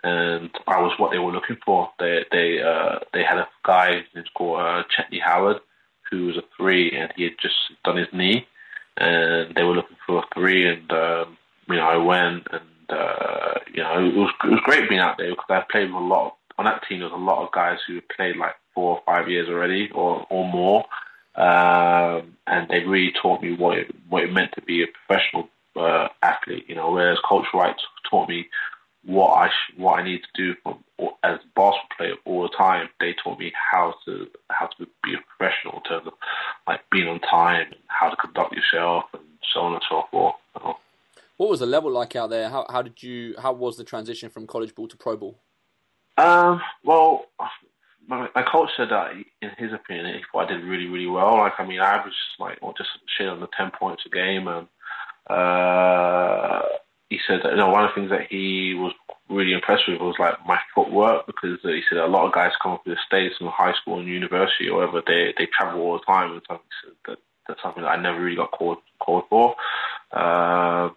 and 0.03 0.49
I 0.67 0.81
was 0.81 0.97
what 0.97 1.11
they 1.11 1.19
were 1.19 1.31
looking 1.31 1.57
for. 1.65 1.89
They 1.99 2.25
they 2.31 2.61
uh, 2.61 2.99
they 3.13 3.23
had 3.23 3.37
a 3.37 3.47
guy 3.65 4.05
named 4.15 4.29
called 4.35 4.61
uh, 4.61 4.83
Chetney 4.83 5.21
Howard, 5.21 5.57
who 6.09 6.27
was 6.27 6.37
a 6.37 6.43
three, 6.57 6.91
and 6.91 7.11
he 7.15 7.23
had 7.23 7.37
just 7.41 7.55
done 7.83 7.97
his 7.97 8.07
knee, 8.13 8.47
and 8.97 9.53
they 9.55 9.63
were 9.63 9.75
looking 9.75 9.97
for 10.05 10.19
a 10.19 10.33
three, 10.33 10.67
and 10.67 10.91
um, 10.91 11.37
you 11.67 11.75
know 11.75 11.87
I 11.87 11.97
went, 11.97 12.47
and 12.51 12.89
uh, 12.89 13.59
you 13.73 13.83
know 13.83 14.07
it 14.07 14.15
was 14.15 14.33
it 14.43 14.49
was 14.49 14.61
great 14.63 14.89
being 14.89 15.01
out 15.01 15.17
there 15.17 15.29
because 15.29 15.45
I 15.49 15.63
played 15.69 15.93
with 15.93 16.01
a 16.01 16.05
lot 16.05 16.27
of, 16.27 16.31
on 16.59 16.65
that 16.65 16.83
team. 16.87 16.99
There 16.99 17.09
was 17.09 17.19
a 17.19 17.23
lot 17.23 17.43
of 17.43 17.51
guys 17.51 17.79
who 17.87 17.95
had 17.95 18.09
played 18.09 18.35
like 18.35 18.55
four 18.75 18.97
or 18.97 19.01
five 19.05 19.29
years 19.29 19.47
already, 19.47 19.89
or 19.91 20.27
or 20.29 20.45
more, 20.45 20.85
um, 21.35 22.37
and 22.45 22.67
they 22.69 22.83
really 22.83 23.13
taught 23.21 23.41
me 23.41 23.55
what 23.55 23.77
it, 23.77 23.95
what 24.09 24.23
it 24.23 24.31
meant 24.31 24.51
to 24.55 24.61
be 24.61 24.83
a 24.83 24.87
professional 24.87 25.47
uh, 25.75 26.09
athlete. 26.21 26.65
You 26.67 26.75
know, 26.75 26.91
whereas 26.91 27.17
Coach 27.27 27.45
Wright 27.53 27.75
taught 28.09 28.27
me 28.27 28.49
what 29.05 29.29
I 29.29 29.47
sh- 29.47 29.77
what 29.77 29.99
I 29.99 30.03
need 30.03 30.21
to 30.21 30.29
do 30.35 30.55
from, 30.61 30.83
as 31.23 31.39
a 31.39 31.47
basketball 31.55 31.79
player 31.97 32.13
all 32.25 32.43
the 32.43 32.55
time. 32.57 32.89
They 32.99 33.15
taught 33.23 33.39
me 33.39 33.53
how 33.71 33.95
to 34.05 34.27
how 34.51 34.67
to 34.67 34.85
be 35.03 35.13
a 35.13 35.37
professional 35.37 35.77
in 35.77 35.83
terms 35.83 36.07
of 36.07 36.13
like 36.67 36.81
being 36.91 37.07
on 37.07 37.21
time 37.21 37.67
and 37.67 37.81
how 37.87 38.09
to 38.09 38.17
conduct 38.17 38.53
yourself 38.53 39.05
and 39.13 39.23
so 39.53 39.61
on 39.61 39.73
and 39.73 39.83
so 39.89 40.03
forth. 40.11 40.35
What 41.37 41.49
was 41.49 41.61
the 41.61 41.65
level 41.65 41.89
like 41.89 42.17
out 42.17 42.29
there? 42.29 42.49
How 42.49 42.65
how 42.69 42.81
did 42.81 43.01
you 43.01 43.35
how 43.41 43.53
was 43.53 43.77
the 43.77 43.85
transition 43.85 44.29
from 44.29 44.45
college 44.45 44.75
ball 44.75 44.89
to 44.89 44.97
pro 44.97 45.15
ball? 45.15 45.39
Um, 46.19 46.61
well, 46.83 47.25
my, 48.07 48.27
my 48.35 48.43
coach 48.43 48.69
said 48.75 48.89
that 48.89 49.11
in 49.41 49.49
his 49.57 49.73
opinion, 49.73 50.15
he 50.15 50.39
I 50.39 50.45
did 50.45 50.63
really 50.63 50.87
really 50.87 51.07
well. 51.07 51.37
Like 51.37 51.53
I 51.59 51.65
mean, 51.65 51.79
I 51.79 51.95
averaged 51.95 52.15
like 52.39 52.61
well, 52.61 52.73
just 52.77 52.89
shit 53.17 53.27
on 53.27 53.39
the 53.39 53.47
ten 53.57 53.71
points 53.71 54.03
a 54.05 54.09
game 54.09 54.47
and. 54.47 54.67
Uh, 55.29 56.63
he 57.09 57.19
said 57.27 57.41
that 57.43 57.51
you 57.51 57.57
know 57.57 57.69
one 57.69 57.83
of 57.83 57.89
the 57.89 57.95
things 57.95 58.09
that 58.09 58.27
he 58.29 58.73
was 58.75 58.93
really 59.29 59.53
impressed 59.53 59.83
with 59.87 59.99
was 59.99 60.15
like 60.19 60.33
my 60.45 60.59
footwork 60.73 61.25
because 61.27 61.59
uh, 61.63 61.69
he 61.69 61.81
said 61.87 61.97
a 61.99 62.07
lot 62.07 62.25
of 62.25 62.33
guys 62.33 62.51
come 62.61 62.73
up 62.73 62.83
to 62.83 62.91
the 62.91 62.97
states 63.05 63.35
from 63.37 63.47
high 63.47 63.73
school 63.73 63.99
and 63.99 64.07
university 64.07 64.69
or 64.69 64.79
whatever 64.79 65.01
they 65.05 65.33
they 65.37 65.47
travel 65.47 65.81
all 65.81 65.93
the 65.93 66.05
time 66.05 66.31
and 66.31 66.41
so 66.47 66.55
he 66.55 66.69
said 66.83 66.95
that 67.07 67.17
that's 67.47 67.61
something 67.61 67.83
that 67.83 67.89
I 67.89 68.01
never 68.01 68.21
really 68.21 68.37
got 68.37 68.51
called 68.51 68.77
called 68.99 69.23
for. 69.29 69.55
Uh, 70.11 70.89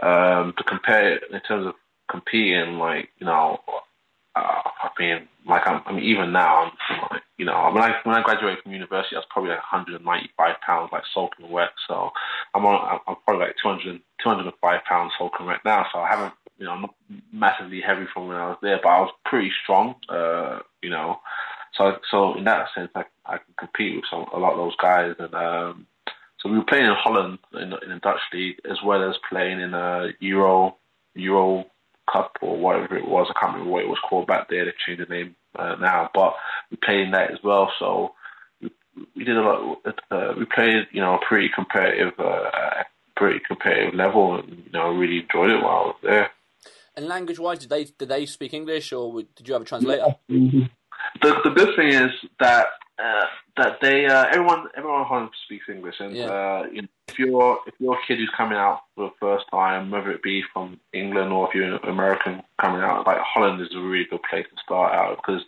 um, 0.00 0.52
to 0.56 0.64
compare 0.66 1.14
it 1.14 1.22
in 1.32 1.40
terms 1.40 1.66
of 1.66 1.74
competing, 2.10 2.78
like 2.78 3.08
you 3.18 3.26
know, 3.26 3.60
uh, 4.36 4.62
I 4.64 4.90
mean, 4.98 5.28
like 5.46 5.66
I'm, 5.66 5.82
I 5.86 5.92
mean, 5.92 6.04
even 6.04 6.32
now, 6.32 6.72
I'm, 6.90 7.20
you 7.38 7.44
know, 7.44 7.70
when 7.72 7.82
I 7.82 7.94
when 8.02 8.16
I 8.16 8.22
graduated 8.22 8.62
from 8.62 8.72
university, 8.72 9.16
I 9.16 9.20
was 9.20 9.26
probably 9.30 9.50
like 9.50 9.60
195 9.60 10.56
pounds, 10.60 10.90
like 10.92 11.04
soaking 11.12 11.50
wet. 11.50 11.70
So 11.86 12.10
I'm 12.54 12.64
on, 12.66 13.00
I'm 13.06 13.16
probably 13.24 13.46
like 13.46 13.56
200, 13.62 14.00
205 14.22 14.84
pounds 14.84 15.12
soaking 15.18 15.46
wet 15.46 15.60
now. 15.64 15.86
So 15.92 16.00
I 16.00 16.08
haven't, 16.08 16.34
you 16.58 16.66
know, 16.66 16.72
I'm 16.72 16.80
not 16.82 16.94
massively 17.32 17.80
heavy 17.80 18.06
from 18.12 18.28
when 18.28 18.36
I 18.36 18.48
was 18.48 18.58
there, 18.62 18.80
but 18.82 18.88
I 18.88 19.00
was 19.00 19.12
pretty 19.24 19.50
strong, 19.62 19.94
uh, 20.08 20.60
you 20.82 20.90
know. 20.90 21.20
So 21.76 21.96
so 22.10 22.34
in 22.34 22.44
that 22.44 22.68
sense, 22.74 22.90
I 22.94 23.04
I 23.26 23.38
can 23.38 23.54
compete 23.58 23.96
with 23.96 24.04
some 24.10 24.26
a 24.32 24.38
lot 24.38 24.52
of 24.52 24.58
those 24.58 24.76
guys, 24.76 25.14
and 25.18 25.34
um, 25.34 25.86
so 26.40 26.48
we 26.48 26.58
were 26.58 26.64
playing 26.64 26.86
in 26.86 26.94
Holland 26.94 27.38
in, 27.54 27.72
in 27.82 27.90
the 27.90 28.00
Dutch 28.02 28.20
league 28.32 28.60
as 28.68 28.78
well 28.84 29.08
as 29.08 29.16
playing 29.28 29.60
in 29.60 29.74
a 29.74 30.10
Euro 30.20 30.76
Euro 31.14 31.66
Cup 32.10 32.38
or 32.40 32.56
whatever 32.56 32.96
it 32.96 33.08
was. 33.08 33.26
I 33.30 33.38
can't 33.38 33.52
remember 33.52 33.72
what 33.72 33.82
it 33.82 33.88
was 33.88 33.98
called 34.08 34.26
back 34.26 34.48
there. 34.48 34.64
They've 34.64 34.74
changed 34.86 35.02
the 35.02 35.14
name 35.14 35.36
uh, 35.58 35.76
now, 35.80 36.10
but 36.12 36.34
we 36.70 36.76
played 36.76 37.00
in 37.00 37.10
that 37.12 37.30
as 37.30 37.38
well. 37.42 37.70
So 37.78 38.12
we, 38.60 38.70
we 39.16 39.24
did 39.24 39.36
a 39.36 39.42
lot. 39.42 39.78
Uh, 40.10 40.34
we 40.38 40.44
played, 40.44 40.86
you 40.92 41.00
know, 41.00 41.14
a 41.14 41.26
pretty 41.26 41.50
competitive, 41.54 42.12
uh, 42.18 42.84
pretty 43.16 43.40
competitive 43.46 43.94
level, 43.94 44.38
and 44.38 44.48
you 44.50 44.72
know, 44.72 44.92
really 44.92 45.20
enjoyed 45.20 45.50
it 45.50 45.62
while 45.62 45.76
I 45.76 45.86
was 45.86 45.96
there. 46.02 46.30
And 46.96 47.06
language-wise, 47.06 47.58
did 47.58 47.70
they 47.70 47.84
did 47.84 48.08
they 48.08 48.26
speak 48.26 48.54
English 48.54 48.92
or 48.92 49.22
did 49.36 49.48
you 49.48 49.54
have 49.54 49.62
a 49.62 49.64
translator? 49.64 50.16
The 50.28 50.60
the 51.22 51.50
good 51.50 51.74
thing 51.76 51.88
is 51.88 52.10
that 52.38 52.66
uh, 52.98 53.26
that 53.56 53.78
they 53.80 54.06
uh, 54.06 54.26
everyone 54.26 54.68
everyone 54.76 55.04
home 55.04 55.30
speaks 55.44 55.68
English, 55.68 55.96
and 56.00 56.16
Yeah. 56.16 56.26
uh, 56.26 56.66
you 56.72 56.82
know, 56.82 56.88
if 57.08 57.18
you're 57.18 57.58
if 57.66 57.74
you're 57.78 57.94
a 57.94 58.06
kid 58.06 58.18
who's 58.18 58.30
coming 58.36 58.58
out 58.58 58.82
for 58.94 59.08
the 59.08 59.14
first 59.20 59.46
time, 59.50 59.90
whether 59.90 60.12
it 60.12 60.22
be 60.22 60.42
from 60.52 60.78
England 60.92 61.32
or 61.32 61.48
if 61.48 61.54
you're 61.54 61.74
an 61.74 61.80
American 61.88 62.42
coming 62.60 62.82
out, 62.82 63.06
like 63.06 63.18
Holland 63.18 63.60
is 63.60 63.74
a 63.74 63.80
really 63.80 64.06
good 64.08 64.22
place 64.28 64.46
to 64.48 64.62
start 64.62 64.94
out 64.94 65.16
because 65.16 65.42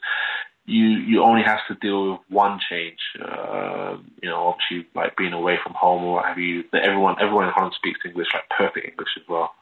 you 0.64 0.86
you 0.86 1.22
only 1.22 1.42
have 1.42 1.60
to 1.68 1.74
deal 1.76 2.12
with 2.12 2.20
one 2.28 2.58
change. 2.68 2.98
Uh, 3.20 3.96
you 4.22 4.28
know, 4.28 4.48
obviously 4.48 4.88
like 4.94 5.16
being 5.16 5.32
away 5.32 5.58
from 5.62 5.74
home 5.74 6.02
or 6.04 6.14
what 6.14 6.24
have 6.24 6.38
you. 6.38 6.64
That 6.72 6.82
everyone 6.82 7.16
everyone 7.20 7.46
in 7.46 7.52
Holland 7.52 7.74
speaks 7.76 8.00
English, 8.04 8.28
like 8.34 8.48
perfect 8.50 8.88
English 8.88 9.10
as 9.16 9.28
well. 9.28 9.54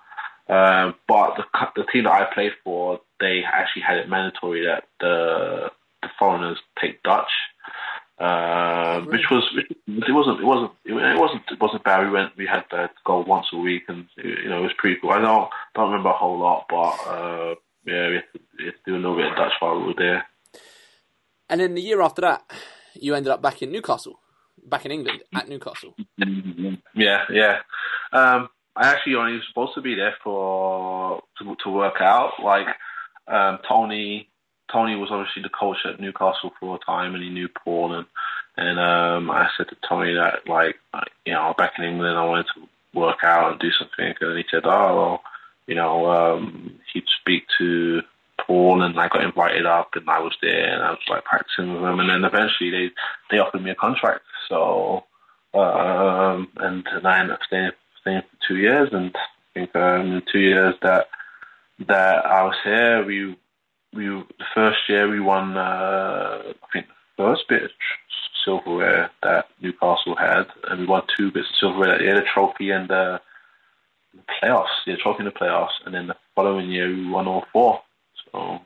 Um, 0.48 0.94
but 1.06 1.36
the 1.36 1.44
the 1.76 1.84
team 1.92 2.04
that 2.04 2.12
I 2.12 2.32
played 2.32 2.52
for, 2.64 3.00
they 3.20 3.42
actually 3.44 3.82
had 3.82 3.98
it 3.98 4.08
mandatory 4.08 4.64
that 4.66 4.84
the 5.00 5.70
foreigners 6.18 6.58
take 6.80 7.02
Dutch, 7.02 7.30
uh, 8.18 9.00
which 9.02 9.30
was 9.30 9.44
which, 9.54 9.66
it 9.86 10.12
wasn't 10.12 10.40
it 10.40 10.44
wasn't 10.44 10.72
it 10.84 11.18
wasn't 11.18 11.42
it 11.50 11.60
wasn't 11.60 11.84
bad. 11.84 12.04
We 12.04 12.12
went 12.12 12.36
we 12.36 12.46
had 12.46 12.64
to 12.70 12.90
go 13.04 13.20
once 13.20 13.46
a 13.52 13.56
week, 13.56 13.84
and 13.88 14.06
you 14.16 14.48
know 14.48 14.58
it 14.58 14.62
was 14.62 14.72
pretty 14.78 15.00
cool. 15.00 15.10
I 15.10 15.20
don't 15.20 15.50
don't 15.74 15.90
remember 15.90 16.10
a 16.10 16.16
whole 16.16 16.38
lot, 16.38 16.66
but 16.68 16.94
uh, 17.08 17.54
yeah, 17.86 18.08
we 18.08 18.14
had, 18.14 18.24
to, 18.32 18.40
we 18.58 18.64
had 18.66 18.74
to 18.74 18.80
do 18.86 18.96
a 18.96 18.96
little 18.96 19.16
bit 19.16 19.30
of 19.30 19.36
Dutch 19.36 19.52
while 19.58 19.78
we 19.78 19.86
were 19.86 19.94
there. 19.96 20.26
And 21.48 21.60
then 21.60 21.74
the 21.74 21.82
year 21.82 22.00
after 22.00 22.22
that, 22.22 22.50
you 22.94 23.14
ended 23.14 23.32
up 23.32 23.42
back 23.42 23.62
in 23.62 23.70
Newcastle, 23.70 24.18
back 24.64 24.86
in 24.86 24.92
England 24.92 25.22
at 25.34 25.48
Newcastle. 25.48 25.94
Yeah, 26.94 27.24
yeah. 27.30 27.58
Um, 28.12 28.48
I 28.76 28.88
actually 28.88 29.14
only 29.16 29.34
was 29.34 29.42
supposed 29.48 29.74
to 29.74 29.82
be 29.82 29.94
there 29.94 30.14
for 30.22 31.22
to, 31.38 31.56
to 31.64 31.70
work 31.70 32.00
out. 32.00 32.32
Like 32.42 32.66
um, 33.28 33.58
Tony, 33.68 34.30
Tony 34.72 34.96
was 34.96 35.10
obviously 35.10 35.42
the 35.42 35.48
coach 35.48 35.78
at 35.84 36.00
Newcastle 36.00 36.52
for 36.58 36.76
a 36.76 36.84
time, 36.84 37.14
and 37.14 37.22
he 37.22 37.30
knew 37.30 37.48
Paul. 37.48 37.94
And 37.94 38.06
and 38.56 38.78
um, 38.78 39.30
I 39.30 39.48
said 39.56 39.68
to 39.68 39.76
Tony 39.88 40.14
that 40.14 40.48
like 40.48 40.76
you 41.24 41.32
know 41.32 41.54
back 41.56 41.72
in 41.78 41.84
England, 41.84 42.18
I 42.18 42.24
wanted 42.24 42.46
to 42.54 42.68
work 42.98 43.18
out 43.22 43.52
and 43.52 43.60
do 43.60 43.70
something. 43.72 44.14
And 44.20 44.38
he 44.38 44.44
said, 44.50 44.64
oh 44.64 44.96
well, 44.96 45.22
you 45.66 45.74
know, 45.74 46.10
um, 46.10 46.78
he'd 46.92 47.04
speak 47.20 47.44
to 47.58 48.02
Paul, 48.46 48.82
and 48.82 48.98
I 48.98 49.08
got 49.08 49.24
invited 49.24 49.66
up, 49.66 49.90
and 49.94 50.08
I 50.08 50.20
was 50.20 50.36
there, 50.42 50.74
and 50.74 50.82
I 50.82 50.90
was 50.90 51.00
like 51.08 51.24
practicing 51.24 51.72
with 51.72 51.82
them. 51.82 52.00
And 52.00 52.10
then 52.10 52.24
eventually 52.24 52.70
they 52.70 52.90
they 53.30 53.38
offered 53.38 53.62
me 53.62 53.70
a 53.70 53.74
contract. 53.74 54.22
So 54.48 55.04
um, 55.54 56.48
and, 56.56 56.86
and 56.90 57.06
I 57.06 57.20
ended 57.20 57.34
up 57.34 57.40
staying 57.46 57.70
staying 58.00 58.22
for 58.22 58.48
two 58.48 58.56
years, 58.56 58.88
and 58.92 59.14
I 59.14 59.20
think 59.54 59.76
um, 59.76 60.12
in 60.12 60.22
two 60.30 60.40
years 60.40 60.74
that 60.82 61.08
that 61.86 62.26
I 62.26 62.42
was 62.42 62.56
here, 62.64 63.04
we 63.04 63.36
we 63.94 64.06
the 64.06 64.44
first 64.54 64.78
year 64.88 65.08
we 65.08 65.20
won 65.20 65.56
uh, 65.56 66.42
I 66.44 66.66
think 66.72 66.86
the 66.86 67.22
first 67.24 67.42
bit 67.48 67.64
of 67.64 67.70
silverware 68.44 69.10
that 69.22 69.46
Newcastle 69.60 70.16
had, 70.16 70.46
and 70.68 70.80
we 70.80 70.86
won 70.86 71.02
two 71.16 71.30
bits 71.30 71.48
of 71.50 71.56
silverware 71.56 71.96
that 71.96 72.02
year, 72.02 72.14
the 72.14 72.26
trophy 72.32 72.70
and 72.70 72.88
the, 72.88 73.20
the 74.12 74.20
playoffs, 74.42 74.66
yeah, 74.86 74.94
the 74.94 75.00
trophy 75.00 75.24
and 75.24 75.28
the 75.28 75.38
playoffs, 75.38 75.72
and 75.86 75.94
then 75.94 76.06
the 76.08 76.16
following 76.34 76.70
year 76.70 76.88
we 76.88 77.08
won 77.08 77.26
all 77.26 77.44
four. 77.52 77.80
So 78.32 78.60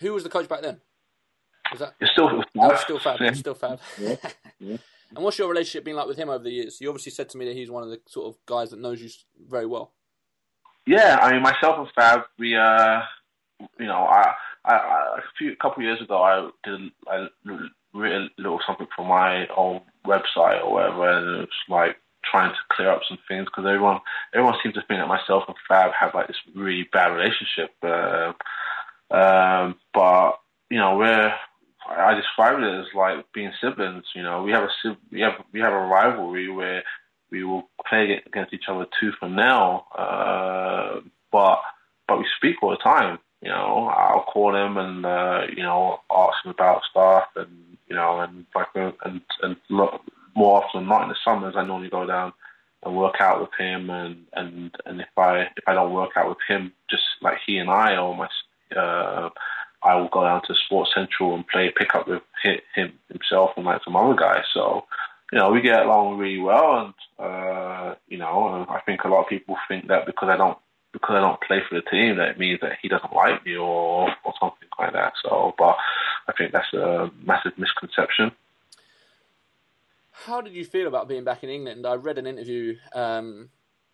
Who 0.00 0.12
was 0.12 0.24
the 0.24 0.28
coach 0.28 0.48
back 0.48 0.62
then? 0.62 0.80
Was 1.70 1.80
that 1.80 1.94
it's 2.00 2.12
still 2.12 2.28
that 2.28 2.46
was 2.54 2.80
still 2.80 2.98
Fab? 2.98 3.20
Yeah. 3.20 3.28
It's 3.28 3.38
still 3.38 3.54
Fab. 3.54 3.80
Yeah. 3.98 4.16
And 5.14 5.22
what's 5.22 5.38
your 5.38 5.48
relationship 5.48 5.84
been 5.84 5.96
like 5.96 6.06
with 6.06 6.16
him 6.16 6.30
over 6.30 6.42
the 6.42 6.50
years? 6.50 6.80
You 6.80 6.88
obviously 6.88 7.12
said 7.12 7.28
to 7.30 7.36
me 7.36 7.44
that 7.44 7.54
he's 7.54 7.70
one 7.70 7.82
of 7.82 7.90
the 7.90 8.00
sort 8.06 8.28
of 8.28 8.36
guys 8.46 8.70
that 8.70 8.80
knows 8.80 9.02
you 9.02 9.10
very 9.46 9.66
well. 9.66 9.92
Yeah, 10.86 11.18
I 11.20 11.32
mean, 11.32 11.42
myself 11.42 11.78
and 11.78 11.88
Fab, 11.94 12.22
we, 12.38 12.56
uh, 12.56 13.02
you 13.78 13.86
know, 13.86 14.06
I, 14.06 14.34
I, 14.64 14.74
I 14.74 15.18
a 15.18 15.22
few, 15.38 15.52
a 15.52 15.56
couple 15.56 15.82
years 15.82 16.00
ago, 16.00 16.22
I 16.22 16.50
did, 16.64 16.80
I 17.08 17.26
wrote 17.94 18.12
a 18.12 18.28
little 18.38 18.60
something 18.66 18.86
for 18.94 19.04
my 19.04 19.46
own 19.56 19.80
website 20.06 20.64
or 20.64 20.72
whatever, 20.72 21.10
and 21.10 21.42
it 21.42 21.48
was 21.48 21.48
like 21.68 21.96
trying 22.24 22.50
to 22.50 22.74
clear 22.74 22.90
up 22.90 23.02
some 23.08 23.18
things 23.28 23.46
because 23.46 23.66
everyone, 23.66 24.00
everyone 24.32 24.54
seems 24.62 24.74
to 24.74 24.82
think 24.88 25.00
that 25.00 25.08
myself 25.08 25.44
and 25.48 25.56
Fab 25.68 25.90
have 25.98 26.14
like 26.14 26.28
this 26.28 26.36
really 26.54 26.88
bad 26.92 27.08
relationship. 27.08 27.70
Uh, 27.82 28.32
um, 29.10 29.76
but 29.92 30.38
you 30.70 30.78
know, 30.78 30.96
we're, 30.96 31.32
I 31.88 32.14
describe 32.14 32.58
it 32.58 32.80
as 32.80 32.86
like 32.94 33.26
being 33.34 33.52
siblings. 33.60 34.04
You 34.14 34.22
know, 34.22 34.42
we 34.42 34.52
have 34.52 34.62
a 34.64 34.96
we 35.10 35.20
have 35.20 35.32
we 35.52 35.60
have 35.60 35.72
a 35.72 35.86
rivalry 35.86 36.48
where 36.50 36.82
we 37.30 37.42
will 37.44 37.68
play 37.88 38.20
against 38.24 38.54
each 38.54 38.68
other 38.68 38.86
tooth 39.00 39.16
and 39.20 39.36
nail. 39.36 39.86
Uh, 39.96 41.00
but 41.32 41.60
but 42.06 42.18
we 42.18 42.26
speak 42.36 42.62
all 42.62 42.70
the 42.70 42.76
time. 42.76 43.18
You 43.42 43.48
know, 43.48 43.90
I'll 43.92 44.22
call 44.22 44.54
him 44.54 44.76
and 44.76 45.04
uh, 45.04 45.42
you 45.54 45.62
know 45.62 46.00
ask 46.10 46.44
him 46.44 46.52
about 46.52 46.82
stuff 46.90 47.24
and 47.36 47.76
you 47.88 47.96
know 47.96 48.20
and 48.20 48.46
like 48.54 48.68
and 48.74 49.20
and 49.42 49.56
lo- 49.68 50.00
more 50.34 50.62
often 50.62 50.82
than 50.82 50.88
not 50.88 51.02
in 51.02 51.08
the 51.08 51.16
summers 51.24 51.54
I 51.56 51.64
normally 51.64 51.90
go 51.90 52.06
down 52.06 52.32
and 52.84 52.96
work 52.96 53.16
out 53.20 53.40
with 53.40 53.50
him 53.58 53.90
and 53.90 54.24
and 54.32 54.74
and 54.86 55.00
if 55.00 55.08
I 55.16 55.40
if 55.56 55.64
I 55.66 55.74
don't 55.74 55.92
work 55.92 56.10
out 56.16 56.28
with 56.28 56.38
him 56.48 56.72
just 56.88 57.02
like 57.20 57.38
he 57.44 57.58
and 57.58 57.68
I 57.70 57.96
or 57.96 58.16
my 58.16 58.28
uh, 58.78 59.30
I 59.82 59.96
will 59.96 60.08
go 60.08 60.22
down 60.22 60.42
to 60.46 60.54
Sports 60.54 60.92
Central 60.94 61.34
and 61.34 61.46
play 61.48 61.72
pickup 61.76 62.06
with 62.06 62.22
him 62.74 62.92
himself 63.08 63.50
and 63.56 63.66
like 63.66 63.82
some 63.84 63.96
other 63.96 64.14
guys. 64.14 64.44
So 64.54 64.86
you 65.32 65.38
know 65.38 65.50
we 65.50 65.60
get 65.60 65.84
along 65.84 66.18
really 66.18 66.38
well 66.38 66.86
and 66.86 66.94
uh, 67.18 67.94
You 68.08 68.18
know, 68.18 68.66
I 68.68 68.80
think 68.82 69.04
a 69.04 69.08
lot 69.08 69.22
of 69.22 69.28
people 69.28 69.56
think 69.68 69.88
that 69.88 70.06
because 70.06 70.28
I 70.28 70.36
don't 70.36 70.58
because 70.92 71.16
I 71.16 71.20
don't 71.20 71.40
play 71.40 71.60
for 71.68 71.74
the 71.74 71.90
team, 71.90 72.16
that 72.16 72.30
it 72.30 72.38
means 72.38 72.60
that 72.60 72.78
he 72.82 72.88
doesn't 72.88 73.12
like 73.12 73.44
me 73.44 73.56
or 73.56 74.08
or 74.24 74.34
something 74.40 74.68
like 74.78 74.92
that. 74.92 75.14
So, 75.22 75.54
but 75.58 75.76
I 76.28 76.32
think 76.36 76.52
that's 76.52 76.72
a 76.74 77.10
massive 77.24 77.52
misconception. 77.58 78.32
How 80.12 80.40
did 80.40 80.54
you 80.54 80.64
feel 80.64 80.86
about 80.86 81.08
being 81.08 81.24
back 81.24 81.42
in 81.42 81.50
England? 81.50 81.86
I 81.86 81.94
read 81.94 82.18
an 82.18 82.26
interview 82.26 82.76
um, 82.94 83.50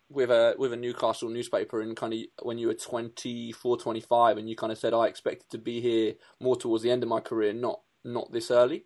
with 0.09 0.29
a 0.29 0.55
with 0.57 0.73
a 0.73 0.77
Newcastle 0.77 1.29
newspaper 1.29 1.81
and 1.81 1.95
kind 1.95 2.13
of 2.13 2.19
when 2.43 2.57
you 2.57 2.67
were 2.67 2.73
24, 2.73 3.77
25 3.77 4.37
and 4.37 4.49
you 4.49 4.55
kind 4.55 4.71
of 4.71 4.77
said 4.77 4.93
I 4.93 5.07
expected 5.07 5.49
to 5.51 5.57
be 5.57 5.81
here 5.81 6.15
more 6.39 6.55
towards 6.55 6.83
the 6.83 6.91
end 6.91 7.03
of 7.03 7.09
my 7.09 7.19
career, 7.19 7.53
not 7.53 7.81
not 8.03 8.31
this 8.31 8.51
early. 8.51 8.85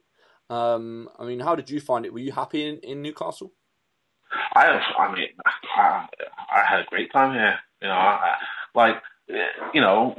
Um, 0.49 1.09
I 1.17 1.25
mean, 1.25 1.39
how 1.39 1.55
did 1.55 1.69
you 1.69 1.79
find 1.79 2.05
it? 2.05 2.13
Were 2.13 2.19
you 2.19 2.31
happy 2.31 2.67
in, 2.67 2.77
in 2.79 3.01
Newcastle? 3.01 3.53
I, 4.55 4.67
I 4.99 5.15
mean, 5.15 5.29
I, 5.75 6.07
I 6.55 6.63
had 6.63 6.81
a 6.81 6.85
great 6.85 7.11
time 7.11 7.33
here. 7.33 7.59
You 7.83 7.89
know, 7.89 7.95
I, 7.95 8.37
like, 8.73 8.95
you 9.73 9.81
know, 9.81 10.15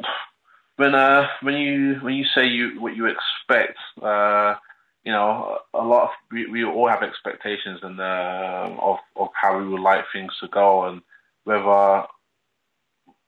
when 0.76 0.94
uh, 0.94 1.26
when 1.40 1.54
you 1.54 1.94
when 2.02 2.12
you 2.14 2.24
say 2.34 2.46
you 2.46 2.78
what 2.78 2.94
you 2.94 3.06
expect, 3.06 3.78
uh, 4.02 4.56
you 5.02 5.12
know, 5.12 5.58
a 5.72 5.82
lot 5.82 6.04
of 6.04 6.10
we, 6.30 6.46
we 6.46 6.62
all 6.62 6.88
have 6.88 7.02
expectations 7.02 7.80
and 7.82 7.98
uh, 7.98 8.68
of 8.80 8.98
of 9.16 9.28
how 9.40 9.58
we 9.58 9.66
would 9.66 9.80
like 9.80 10.04
things 10.12 10.32
to 10.40 10.48
go, 10.48 10.84
and 10.84 11.00
whether 11.44 12.04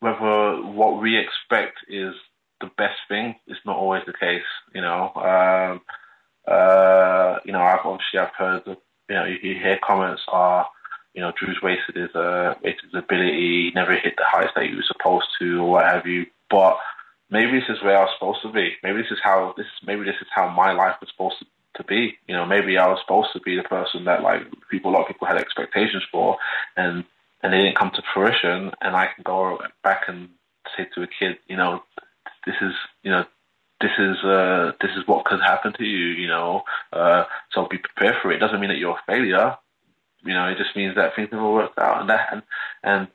whether 0.00 0.62
what 0.62 1.00
we 1.00 1.16
expect 1.16 1.78
is 1.88 2.14
the 2.60 2.70
best 2.76 2.98
thing 3.08 3.36
is 3.46 3.56
not 3.64 3.76
always 3.76 4.02
the 4.06 4.12
case. 4.12 4.42
You 4.74 4.82
know, 4.82 5.12
um, 5.14 5.80
uh, 6.46 7.38
you 7.46 7.52
know, 7.52 7.62
I've 7.62 7.86
obviously 7.86 8.20
I've 8.20 8.34
heard 8.36 8.64
the, 8.66 8.76
you 9.08 9.14
know 9.14 9.24
you 9.24 9.54
hear 9.54 9.78
comments 9.82 10.22
are 10.28 10.66
you 11.16 11.22
know 11.22 11.32
Drew's 11.36 11.60
wasted 11.62 11.96
his 11.96 12.14
uh, 12.14 12.54
wasted 12.62 12.90
his 12.92 13.02
ability, 13.02 13.72
never 13.74 13.96
hit 13.96 14.14
the 14.16 14.24
heights 14.24 14.52
that 14.54 14.66
he 14.66 14.76
was 14.76 14.86
supposed 14.86 15.26
to, 15.40 15.62
or 15.62 15.70
what 15.70 15.86
have 15.86 16.06
you, 16.06 16.26
but. 16.48 16.76
Maybe 17.28 17.58
this 17.58 17.68
is 17.68 17.82
where 17.82 17.98
I 17.98 18.02
was 18.02 18.14
supposed 18.16 18.42
to 18.42 18.52
be. 18.52 18.76
Maybe 18.84 19.02
this 19.02 19.10
is 19.10 19.18
how 19.20 19.52
this. 19.56 19.66
Maybe 19.84 20.04
this 20.04 20.14
is 20.20 20.28
how 20.32 20.48
my 20.48 20.70
life 20.70 20.94
was 21.00 21.10
supposed 21.10 21.40
to 21.40 21.46
to 21.76 21.84
be. 21.84 22.18
You 22.26 22.34
know, 22.34 22.44
maybe 22.44 22.76
I 22.76 22.88
was 22.88 22.98
supposed 23.02 23.28
to 23.32 23.40
be 23.40 23.56
the 23.56 23.62
person 23.62 24.04
that 24.04 24.22
like 24.22 24.42
people, 24.70 24.90
a 24.90 24.92
lot 24.92 25.02
of 25.02 25.08
people 25.08 25.26
had 25.26 25.38
expectations 25.38 26.04
for, 26.10 26.36
and 26.76 27.04
and 27.42 27.52
they 27.52 27.58
didn't 27.58 27.78
come 27.78 27.90
to 27.94 28.02
fruition. 28.12 28.72
And 28.80 28.96
I 28.96 29.06
can 29.14 29.22
go 29.24 29.58
back 29.82 30.02
and 30.08 30.30
say 30.76 30.86
to 30.94 31.02
a 31.02 31.06
kid, 31.06 31.38
you 31.48 31.56
know, 31.56 31.82
this 32.44 32.56
is, 32.60 32.72
you 33.02 33.10
know, 33.10 33.24
this 33.80 33.92
is 33.98 34.16
uh, 34.24 34.72
this 34.80 34.90
is 34.96 35.06
what 35.06 35.26
could 35.26 35.40
happen 35.40 35.72
to 35.74 35.84
you. 35.84 36.08
You 36.08 36.28
know, 36.28 36.62
uh, 36.92 37.24
so 37.52 37.66
be 37.70 37.78
prepared 37.78 38.16
for 38.22 38.32
it. 38.32 38.36
It 38.36 38.40
doesn't 38.40 38.60
mean 38.60 38.70
that 38.70 38.78
you're 38.78 38.96
a 38.96 39.02
failure. 39.06 39.56
You 40.24 40.34
know, 40.34 40.48
it 40.48 40.58
just 40.58 40.74
means 40.76 40.94
that 40.96 41.14
things 41.14 41.28
never 41.32 41.50
worked 41.50 41.78
out, 41.78 42.00
and 42.00 42.10
that 42.10 42.28
and 42.32 42.42
and 42.82 43.08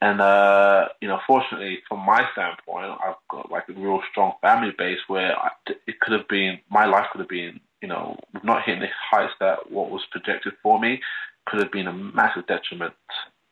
and 0.00 0.20
uh, 0.20 0.88
you 1.00 1.08
know, 1.08 1.20
fortunately, 1.26 1.78
from 1.88 2.00
my 2.00 2.26
standpoint, 2.32 2.98
I've 3.04 3.14
got 3.28 3.50
like 3.50 3.68
a 3.68 3.72
real 3.72 4.02
strong 4.10 4.34
family 4.42 4.72
base 4.76 5.00
where 5.08 5.36
I, 5.38 5.50
it 5.86 6.00
could 6.00 6.12
have 6.12 6.28
been 6.28 6.60
my 6.70 6.84
life 6.86 7.06
could 7.10 7.20
have 7.20 7.28
been, 7.28 7.60
you 7.80 7.88
know, 7.88 8.18
not 8.42 8.62
hitting 8.64 8.82
the 8.82 8.88
heights 9.10 9.34
that 9.40 9.70
what 9.70 9.90
was 9.90 10.02
projected 10.10 10.52
for 10.62 10.78
me 10.78 11.00
could 11.46 11.60
have 11.60 11.72
been 11.72 11.86
a 11.86 11.92
massive 11.92 12.46
detriment 12.46 12.94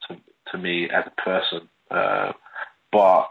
to 0.06 0.16
to 0.52 0.58
me 0.58 0.88
as 0.90 1.04
a 1.06 1.20
person. 1.22 1.68
Uh, 1.90 2.32
but 2.92 3.30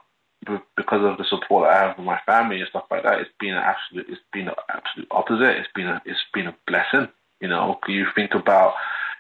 because 0.76 1.04
of 1.04 1.18
the 1.18 1.26
support 1.30 1.70
I 1.70 1.78
have 1.78 1.96
from 1.96 2.06
my 2.06 2.20
family 2.26 2.60
and 2.60 2.70
stuff 2.70 2.86
like 2.92 3.04
that, 3.04 3.20
it's 3.20 3.30
been 3.40 3.54
an 3.54 3.64
absolute, 3.64 4.08
it's 4.10 4.22
been 4.32 4.48
an 4.48 4.56
absolute 4.70 5.08
opposite. 5.12 5.58
It's 5.58 5.70
been 5.74 5.88
a, 5.88 6.02
it's 6.06 6.20
been 6.34 6.48
a 6.48 6.56
blessing. 6.68 7.08
You 7.40 7.48
know, 7.48 7.80
you 7.88 8.06
think 8.16 8.34
about, 8.34 8.74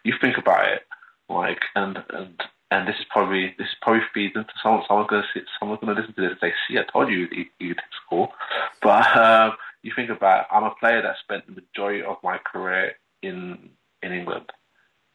you 0.03 0.13
think 0.19 0.38
about 0.38 0.67
it, 0.67 0.81
like, 1.30 1.61
and 1.75 2.03
and 2.09 2.41
and 2.71 2.88
this 2.88 2.95
is 2.99 3.05
probably 3.09 3.53
this 3.57 3.67
is 3.67 3.75
probably 3.81 4.01
feeds 4.13 4.35
into 4.35 4.53
someone. 4.61 4.84
Someone's 4.88 5.09
going 5.09 5.23
to 5.23 5.39
see, 5.39 5.45
someone's 5.59 5.81
to 5.81 5.88
listen 5.88 6.13
to 6.13 6.21
this 6.21 6.31
and 6.31 6.39
say, 6.41 6.53
"See, 6.67 6.77
I 6.77 6.84
told 6.91 7.09
you 7.09 7.27
you, 7.31 7.45
you 7.59 7.73
did 7.75 7.84
school." 8.05 8.34
But 8.81 9.15
um, 9.15 9.53
you 9.84 9.91
think 9.95 10.09
about, 10.09 10.47
I'm 10.51 10.63
a 10.63 10.75
player 10.80 11.01
that 11.01 11.15
spent 11.23 11.45
the 11.45 11.61
majority 11.61 12.03
of 12.03 12.17
my 12.23 12.38
career 12.38 12.93
in 13.21 13.69
in 14.01 14.11
England, 14.11 14.51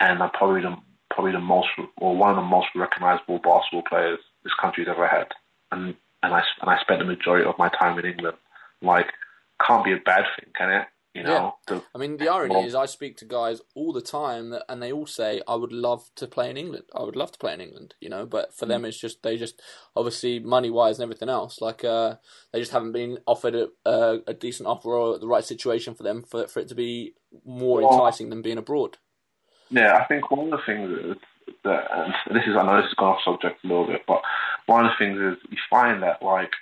and 0.01 0.23
I'm 0.23 0.31
probably 0.31 0.63
the 0.63 0.77
probably 1.11 1.33
the 1.33 1.41
most 1.41 1.69
or 1.97 2.17
one 2.17 2.31
of 2.31 2.37
the 2.37 2.43
most 2.43 2.69
recognizable 2.75 3.39
basketball 3.39 3.83
players 3.83 4.21
this 4.45 4.53
country's 4.61 4.89
ever 4.89 5.07
had, 5.07 5.29
and 5.73 5.95
and 6.23 6.35
I 6.35 6.43
and 6.61 6.71
I 6.71 6.81
spent 6.81 7.01
the 7.01 7.05
majority 7.05 7.47
of 7.47 7.59
my 7.59 7.69
time 7.69 7.99
in 7.99 8.07
England. 8.07 8.37
Like, 8.81 9.13
can't 9.67 9.85
be 9.85 9.93
a 9.93 9.99
bad 9.99 10.25
thing, 10.37 10.51
can 10.57 10.71
it? 10.71 10.87
You 11.15 11.23
know, 11.23 11.57
yeah. 11.71 11.81
I 11.95 11.99
mean, 11.99 12.19
the 12.19 12.29
irony 12.29 12.55
well, 12.55 12.65
is, 12.65 12.75
I 12.75 12.87
speak 12.87 13.17
to 13.17 13.25
guys 13.25 13.61
all 13.75 13.93
the 13.93 14.03
time, 14.03 14.51
that, 14.51 14.65
and 14.69 14.83
they 14.83 14.93
all 14.93 15.07
say, 15.07 15.41
"I 15.49 15.55
would 15.55 15.73
love 15.73 16.11
to 16.17 16.27
play 16.27 16.51
in 16.51 16.57
England. 16.57 16.85
I 16.95 17.03
would 17.03 17.17
love 17.17 17.33
to 17.33 17.39
play 17.39 17.55
in 17.55 17.61
England." 17.61 17.95
You 18.01 18.11
know, 18.11 18.27
but 18.27 18.55
for 18.55 18.67
mm. 18.67 18.69
them, 18.69 18.85
it's 18.85 19.01
just 19.01 19.23
they 19.23 19.37
just 19.37 19.61
obviously 19.97 20.39
money 20.39 20.71
wise 20.71 20.99
and 20.99 21.05
everything 21.05 21.31
else. 21.31 21.61
Like, 21.61 21.83
uh, 21.83 22.17
they 22.53 22.61
just 22.61 22.73
haven't 22.73 22.93
been 22.93 23.19
offered 23.27 23.55
a, 23.55 23.69
a, 23.87 24.19
a, 24.29 24.35
decent 24.35 24.69
offer 24.69 24.91
or 24.95 25.19
the 25.19 25.27
right 25.27 25.45
situation 25.45 25.95
for 25.95 26.03
them 26.03 26.23
for 26.23 26.47
for 26.47 26.61
it 26.61 26.69
to 26.69 26.75
be 26.75 27.15
more 27.45 27.81
well, 27.81 27.93
enticing 27.93 28.29
than 28.29 28.43
being 28.43 28.59
abroad. 28.59 28.99
Yeah, 29.71 29.97
I 29.97 30.05
think 30.05 30.31
one 30.31 30.53
of 30.53 30.61
the 30.61 30.67
things 30.67 30.91
is 30.91 31.17
that, 31.65 31.85
and 31.91 32.37
this 32.37 32.45
is 32.47 32.57
I 32.57 32.65
know 32.65 32.77
this 32.77 32.87
has 32.87 32.95
gone 32.95 33.15
off 33.15 33.23
subject 33.25 33.65
a 33.65 33.67
little 33.67 33.87
bit, 33.87 34.03
but 34.07 34.21
one 34.67 34.85
of 34.85 34.93
the 34.93 35.05
things 35.05 35.19
is 35.19 35.43
you 35.51 35.59
find 35.71 36.03
that 36.03 36.23
like 36.23 36.53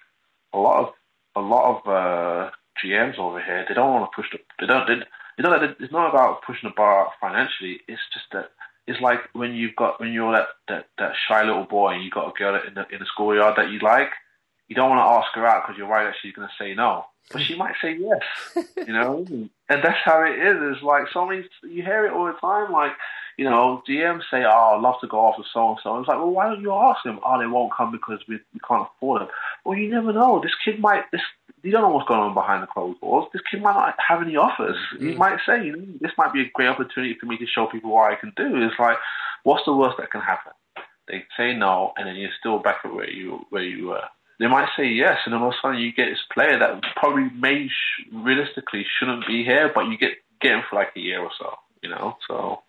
a 0.52 0.58
lot 0.58 0.84
of 0.84 0.94
a 1.34 1.40
lot 1.40 1.76
of 1.76 1.88
uh, 1.88 2.50
GMs 2.84 3.18
over 3.18 3.42
here, 3.42 3.64
they 3.68 3.74
don't 3.74 3.92
want 3.92 4.10
to 4.10 4.14
push 4.14 4.30
the. 4.32 4.38
They 4.60 4.66
don't. 4.66 4.86
They, 4.86 4.94
you 5.38 5.44
know, 5.44 5.74
it's 5.78 5.92
not 5.92 6.10
about 6.10 6.42
pushing 6.42 6.68
the 6.68 6.74
bar 6.74 7.08
financially. 7.20 7.80
It's 7.88 8.02
just 8.12 8.26
that 8.32 8.50
it's 8.86 9.00
like 9.00 9.20
when 9.32 9.54
you've 9.54 9.76
got 9.76 10.00
when 10.00 10.12
you're 10.12 10.32
that 10.32 10.48
that, 10.68 10.86
that 10.98 11.12
shy 11.28 11.42
little 11.42 11.64
boy 11.64 11.94
and 11.94 12.04
you 12.04 12.10
got 12.10 12.28
a 12.28 12.32
girl 12.38 12.60
in 12.66 12.74
the 12.74 12.86
in 12.88 13.00
the 13.00 13.06
schoolyard 13.06 13.54
that 13.56 13.70
you 13.70 13.80
like. 13.80 14.10
You 14.68 14.74
don't 14.74 14.90
want 14.90 15.00
to 15.00 15.14
ask 15.14 15.32
her 15.34 15.46
out 15.46 15.64
because 15.64 15.78
you're 15.78 15.88
worried 15.88 16.08
that 16.08 16.16
she's 16.20 16.34
going 16.34 16.48
to 16.48 16.54
say 16.58 16.74
no, 16.74 17.04
but 17.30 17.42
she 17.42 17.56
might 17.56 17.74
say 17.80 17.96
yes. 17.96 18.66
You 18.76 18.92
know, 18.92 19.24
and 19.68 19.82
that's 19.82 20.00
how 20.04 20.24
it 20.24 20.38
is. 20.38 20.56
It's 20.60 20.82
like 20.82 21.04
so 21.12 21.26
many. 21.26 21.44
You 21.62 21.82
hear 21.82 22.06
it 22.06 22.12
all 22.12 22.26
the 22.26 22.32
time. 22.40 22.72
Like 22.72 22.92
you 23.36 23.44
know, 23.44 23.82
GMs 23.88 24.22
say, 24.30 24.44
"Oh, 24.44 24.74
I'd 24.76 24.80
love 24.80 25.00
to 25.02 25.06
go 25.06 25.18
off 25.18 25.38
with 25.38 25.46
so 25.52 25.70
and 25.70 25.78
so." 25.82 25.98
It's 25.98 26.08
like, 26.08 26.18
well, 26.18 26.30
why 26.30 26.48
don't 26.48 26.62
you 26.62 26.72
ask 26.72 27.02
them? 27.04 27.20
Oh, 27.24 27.38
they 27.38 27.46
won't 27.46 27.72
come 27.72 27.92
because 27.92 28.20
we, 28.28 28.38
we 28.54 28.60
can't 28.66 28.88
afford 28.96 29.22
them. 29.22 29.28
Well, 29.64 29.76
you 29.76 29.90
never 29.90 30.12
know. 30.12 30.40
This 30.42 30.54
kid 30.64 30.80
might. 30.80 31.04
This 31.12 31.22
you 31.66 31.72
don't 31.72 31.82
know 31.82 31.90
what's 31.90 32.08
going 32.08 32.20
on 32.20 32.34
behind 32.34 32.62
the 32.62 32.68
closed 32.68 33.00
doors. 33.00 33.26
This 33.32 33.42
kid 33.50 33.62
might 33.62 33.74
not 33.74 33.94
have 33.98 34.22
any 34.22 34.36
offers. 34.36 34.76
Mm. 34.94 35.10
He 35.10 35.14
might 35.16 35.38
say, 35.44 35.64
you 35.64 35.76
know, 35.76 35.84
"This 36.00 36.12
might 36.16 36.32
be 36.32 36.42
a 36.42 36.50
great 36.54 36.68
opportunity 36.68 37.16
for 37.18 37.26
me 37.26 37.36
to 37.38 37.46
show 37.46 37.66
people 37.66 37.90
what 37.90 38.12
I 38.12 38.14
can 38.14 38.32
do." 38.36 38.62
It's 38.62 38.78
like, 38.78 38.96
what's 39.42 39.64
the 39.66 39.74
worst 39.74 39.96
that 39.98 40.10
can 40.10 40.20
happen? 40.20 40.52
They 41.08 41.24
say 41.36 41.54
no, 41.54 41.92
and 41.96 42.06
then 42.06 42.16
you're 42.16 42.30
still 42.38 42.58
back 42.58 42.78
at 42.84 42.94
where 42.94 43.10
you 43.10 43.44
where 43.50 43.62
you 43.62 43.88
were. 43.88 44.04
They 44.38 44.46
might 44.46 44.68
say 44.76 44.86
yes, 44.86 45.18
and 45.24 45.34
then 45.34 45.40
all 45.40 45.48
of 45.48 45.54
a 45.54 45.58
sudden 45.60 45.80
you 45.80 45.92
get 45.92 46.06
this 46.06 46.24
player 46.32 46.58
that 46.58 46.82
probably 46.94 47.30
may 47.34 47.68
sh- 47.68 48.06
realistically 48.12 48.84
shouldn't 48.98 49.26
be 49.26 49.44
here, 49.44 49.72
but 49.74 49.86
you 49.86 49.98
get 49.98 50.12
get 50.40 50.52
him 50.52 50.62
for 50.68 50.76
like 50.76 50.92
a 50.96 51.00
year 51.00 51.20
or 51.20 51.30
so. 51.38 51.54
You 51.82 51.90
know, 51.90 52.16
so 52.28 52.62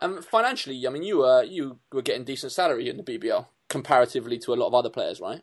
um, 0.00 0.22
financially, 0.22 0.86
I 0.86 0.90
mean, 0.90 1.02
you 1.02 1.18
were 1.18 1.42
you 1.44 1.78
were 1.92 2.02
getting 2.02 2.24
decent 2.24 2.52
salary 2.52 2.88
in 2.88 2.96
the 2.96 3.02
BBL 3.02 3.46
comparatively 3.68 4.38
to 4.38 4.52
a 4.52 4.56
lot 4.56 4.68
of 4.68 4.74
other 4.74 4.90
players, 4.90 5.20
right? 5.20 5.42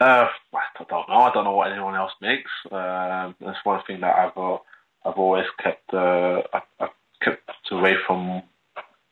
Uh, 0.00 0.26
I 0.52 0.84
don't 0.88 1.08
know. 1.08 1.14
I 1.14 1.32
don't 1.32 1.44
know 1.44 1.56
what 1.56 1.70
anyone 1.72 1.94
else 1.94 2.12
makes. 2.20 2.50
Uh, 2.70 3.32
that's 3.40 3.64
one 3.64 3.82
thing 3.86 4.00
that 4.00 4.16
I've 4.16 4.36
uh, 4.36 4.58
I've 5.04 5.14
always 5.16 5.46
kept 5.62 5.92
uh, 5.94 6.42
I've, 6.52 6.62
I've 6.80 6.88
kept 7.22 7.50
away 7.70 7.94
from 8.06 8.42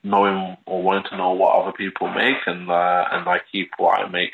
knowing 0.03 0.57
or 0.67 0.83
wanting 0.83 1.11
to 1.11 1.17
know 1.17 1.33
what 1.33 1.55
other 1.55 1.73
people 1.73 2.09
make, 2.09 2.39
and 2.47 2.69
uh, 2.71 3.07
and 3.13 3.29
I 3.29 3.41
keep 3.51 3.71
what 3.79 4.01
I 4.01 4.09
make 4.09 4.33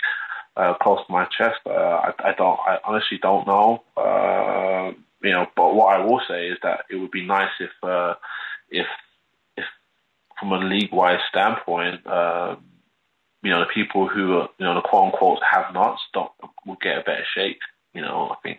uh, 0.57 0.75
close 0.75 1.05
to 1.07 1.13
my 1.13 1.27
chest. 1.27 1.61
Uh, 1.67 1.71
I, 1.71 2.13
I 2.21 2.35
don't. 2.37 2.59
I 2.67 2.79
honestly 2.85 3.19
don't 3.19 3.47
know. 3.47 3.83
Uh, 3.97 4.93
you 5.23 5.33
know, 5.33 5.47
but 5.55 5.75
what 5.75 5.95
I 5.95 6.05
will 6.05 6.21
say 6.27 6.49
is 6.49 6.59
that 6.63 6.85
it 6.91 6.97
would 6.97 7.11
be 7.11 7.27
nice 7.27 7.51
if 7.61 7.71
uh, 7.83 8.15
if 8.71 8.87
from 10.39 10.53
a 10.53 10.59
league-wise 10.59 11.21
standpoint, 11.29 12.07
you 13.49 13.55
know, 13.55 13.61
the 13.61 13.73
people 13.73 14.07
who 14.07 14.35
are, 14.35 14.49
you 14.59 14.67
know, 14.67 14.75
the 14.75 14.83
quote-unquote 14.83 15.39
have-nots 15.43 16.03
don't 16.13 16.31
will 16.67 16.77
get 16.83 16.99
a 16.99 17.03
better 17.03 17.25
shake. 17.35 17.61
You 17.95 18.03
know, 18.03 18.29
I 18.31 18.37
think, 18.43 18.59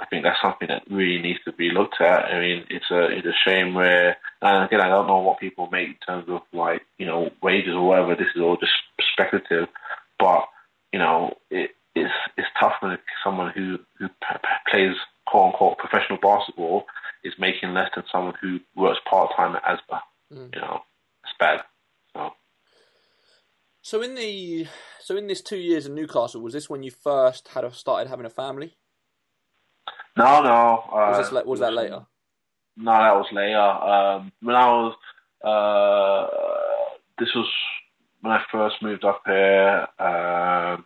I 0.00 0.04
think 0.06 0.24
that's 0.24 0.42
something 0.42 0.66
that 0.66 0.82
really 0.90 1.22
needs 1.22 1.38
to 1.44 1.52
be 1.52 1.70
looked 1.70 2.00
at. 2.00 2.24
I 2.24 2.40
mean, 2.40 2.64
it's 2.68 2.90
a, 2.90 3.06
it's 3.06 3.26
a 3.28 3.48
shame 3.48 3.72
where, 3.72 4.16
and 4.42 4.64
again, 4.64 4.80
I 4.80 4.88
don't 4.88 5.06
know 5.06 5.20
what 5.20 5.38
people 5.38 5.68
make 5.70 5.90
in 5.90 5.94
terms 6.04 6.24
of 6.28 6.42
like, 6.52 6.82
you 6.98 7.06
know, 7.06 7.30
wages 7.40 7.74
or 7.74 7.86
whatever. 7.86 8.16
This 8.16 8.34
is 8.34 8.42
all 8.42 8.56
just 8.56 8.72
speculative, 9.12 9.68
but 10.18 10.48
you 10.92 10.98
know, 10.98 11.36
it, 11.50 11.70
it's 11.94 12.12
it's 12.36 12.48
tough 12.58 12.74
when 12.80 12.98
someone 13.22 13.52
who 13.54 13.78
who 13.98 14.08
plays 14.68 14.96
quote 15.26 15.52
unquote 15.52 15.78
professional 15.78 16.18
basketball 16.18 16.86
is 17.22 17.34
making 17.38 17.74
less 17.74 17.90
than 17.94 18.04
someone 18.10 18.34
who 18.42 18.58
works 18.74 18.98
part 19.08 19.30
time 19.36 19.54
at 19.54 19.62
Asda. 19.62 20.00
Mm. 20.32 20.54
You 20.54 20.60
know, 20.60 20.80
it's 21.24 21.34
bad. 21.38 21.60
So. 23.86 24.02
in 24.02 24.16
the 24.16 24.66
so 25.00 25.16
in 25.16 25.28
this 25.28 25.40
two 25.40 25.58
years 25.58 25.86
in 25.86 25.94
Newcastle, 25.94 26.40
was 26.40 26.52
this 26.52 26.68
when 26.68 26.82
you 26.82 26.90
first 26.90 27.46
had 27.54 27.62
a, 27.62 27.72
started 27.72 28.08
having 28.08 28.26
a 28.26 28.30
family? 28.30 28.74
No, 30.16 30.42
no. 30.42 30.82
Uh, 30.90 31.14
was, 31.16 31.30
this, 31.30 31.44
was 31.44 31.60
that 31.60 31.72
later? 31.72 32.04
No, 32.76 32.90
that 32.90 33.14
was 33.14 33.26
later. 33.30 33.60
Um, 33.60 34.32
when 34.42 34.56
I 34.56 34.66
was, 34.66 34.96
uh, 35.44 36.26
this 37.20 37.28
was 37.36 37.46
when 38.22 38.32
I 38.32 38.42
first 38.50 38.82
moved 38.82 39.04
up 39.04 39.22
here, 39.24 39.86
um, 40.00 40.84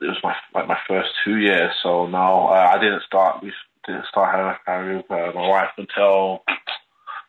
it 0.00 0.06
was 0.06 0.18
my 0.24 0.34
like 0.54 0.68
my 0.68 0.78
first 0.88 1.10
two 1.26 1.36
years. 1.36 1.72
So 1.82 2.06
no, 2.06 2.48
uh, 2.48 2.70
I 2.72 2.78
didn't 2.78 3.02
start. 3.02 3.42
We 3.42 3.52
didn't 3.86 4.06
start 4.06 4.34
having 4.34 4.46
a 4.46 4.58
family 4.64 4.96
with 4.96 5.10
uh, 5.10 5.32
my 5.34 5.46
wife 5.46 5.72
until 5.76 6.42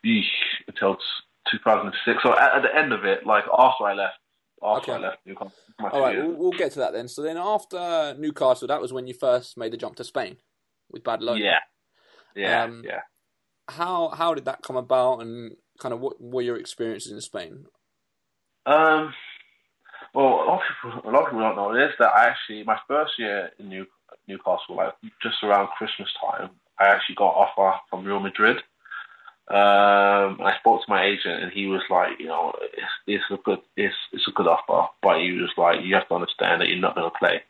eesh, 0.06 0.24
until 0.70 0.96
2006. 1.52 2.24
So 2.24 2.38
at, 2.40 2.56
at, 2.56 2.62
the 2.62 2.74
end 2.74 2.94
of 2.94 3.04
it, 3.04 3.26
like 3.26 3.44
after 3.52 3.84
I 3.84 3.94
left, 3.94 4.23
after 4.64 4.94
okay. 4.94 5.04
I 5.04 5.08
left 5.10 5.26
Newcastle. 5.26 5.54
All 5.80 6.02
right, 6.02 6.18
we'll, 6.18 6.36
we'll, 6.36 6.52
get 6.52 6.72
to 6.74 6.80
that 6.80 6.94
then. 6.94 7.08
So 7.08 7.22
then 7.22 7.38
after 7.38 8.16
Newcastle, 8.18 8.68
that 8.68 8.82
was 8.82 8.94
when 8.94 9.08
you 9.08 9.14
first 9.14 9.58
made 9.58 9.74
the 9.74 9.78
jump 9.78 9.96
to 9.98 10.04
Spain 10.04 10.38
with 10.90 11.04
Badalona. 11.04 11.40
Yeah, 11.40 11.60
yeah, 12.36 12.64
um, 12.64 12.84
yeah. 12.86 13.02
How 13.70 14.10
how 14.10 14.34
did 14.34 14.46
that 14.46 14.62
come 14.62 14.76
about, 14.76 15.20
and 15.20 15.56
kind 15.80 15.94
of 15.94 16.00
what 16.00 16.22
were 16.22 16.42
your 16.42 16.58
experiences 16.58 17.12
in 17.12 17.22
Spain? 17.22 17.66
Um, 18.66 19.14
well, 20.14 20.26
a 20.26 20.46
lot 20.46 20.62
of 20.62 20.62
people, 20.82 21.10
a 21.10 21.12
lot 21.12 21.24
of 21.24 21.30
people 21.30 21.40
don't 21.40 21.56
know 21.56 21.74
this. 21.74 21.94
That 22.00 22.14
I 22.14 22.30
actually, 22.30 22.64
my 22.64 22.78
first 22.88 23.14
year 23.18 23.50
in 23.60 23.70
New, 23.70 23.86
Newcastle, 24.28 24.76
like 24.76 24.94
just 25.22 25.44
around 25.44 25.68
Christmas 25.78 26.10
time, 26.22 26.52
I 26.80 26.88
actually 26.88 27.16
got 27.16 27.36
offer 27.36 27.78
from 27.90 28.06
Real 28.06 28.20
Madrid. 28.20 28.58
Um, 29.50 30.40
I 30.40 30.56
spoke 30.60 30.82
to 30.82 30.92
my 30.92 31.06
agent, 31.06 31.44
and 31.44 31.52
he 31.52 31.68
was 31.68 31.82
like, 31.90 32.20
you 32.20 32.28
know, 32.28 32.54
it's, 32.62 32.94
it's 33.08 33.24
a 33.32 33.38
good, 33.44 33.60
it's 33.76 33.96
it's 34.14 34.28
a 34.28 34.32
good 34.32 34.48
offer, 34.48 34.90
but 35.02 35.20
he 35.20 35.34
was 35.34 35.52
like, 35.58 35.84
you 35.84 35.96
have 35.96 36.08
to 36.08 36.16
understand 36.16 36.62
that 36.62 36.70
you're 36.70 36.80
not 36.80 36.96
going 36.96 37.10
to 37.10 37.20
play. 37.20 37.42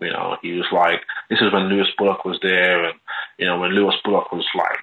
You 0.00 0.12
know, 0.12 0.36
he 0.42 0.52
was 0.52 0.66
like, 0.72 1.00
this 1.28 1.40
is 1.40 1.52
when 1.52 1.68
Louis 1.68 1.88
Bullock 1.96 2.24
was 2.24 2.38
there, 2.42 2.84
and 2.84 2.98
you 3.38 3.46
know, 3.46 3.58
when 3.58 3.70
Louis 3.70 3.94
Bullock 4.04 4.32
was 4.32 4.46
like, 4.54 4.78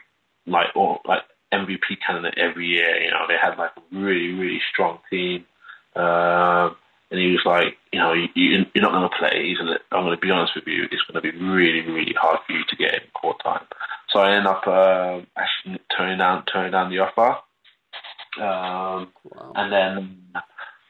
like, 0.47 0.75
or 0.75 0.99
like 1.05 1.23
MVP 1.53 1.99
candidate 2.05 2.37
every 2.37 2.67
year. 2.67 3.01
You 3.03 3.11
know, 3.11 3.25
they 3.27 3.35
had 3.41 3.57
like 3.57 3.71
a 3.77 3.95
really, 3.95 4.33
really 4.33 4.61
strong 4.71 4.99
team. 5.09 5.45
Um, 5.95 6.75
and 7.09 7.19
he 7.19 7.31
was 7.31 7.41
like, 7.45 7.77
you 7.93 7.99
know, 7.99 8.13
you, 8.13 8.65
are 8.75 8.81
not 8.81 8.91
going 8.91 9.09
to 9.09 9.17
play. 9.17 9.47
He's 9.47 9.57
gonna, 9.57 9.79
I'm 9.91 10.03
going 10.03 10.15
to 10.15 10.21
be 10.21 10.31
honest 10.31 10.55
with 10.55 10.67
you. 10.67 10.83
It's 10.91 11.03
going 11.03 11.21
to 11.21 11.31
be 11.31 11.37
really, 11.37 11.81
really 11.81 12.13
hard 12.19 12.39
for 12.45 12.53
you 12.53 12.63
to 12.67 12.75
get 12.75 12.93
in 12.93 13.01
court 13.13 13.37
time. 13.43 13.65
So 14.09 14.19
I 14.19 14.35
ended 14.35 14.47
up 14.47 14.67
uh, 14.67 15.21
actually 15.37 15.79
turning 15.95 16.17
down, 16.17 16.43
turning 16.51 16.71
down 16.71 16.89
the 16.89 16.99
offer. 16.99 17.37
Um, 18.37 19.13
wow. 19.23 19.53
And 19.55 19.71
then 19.71 19.95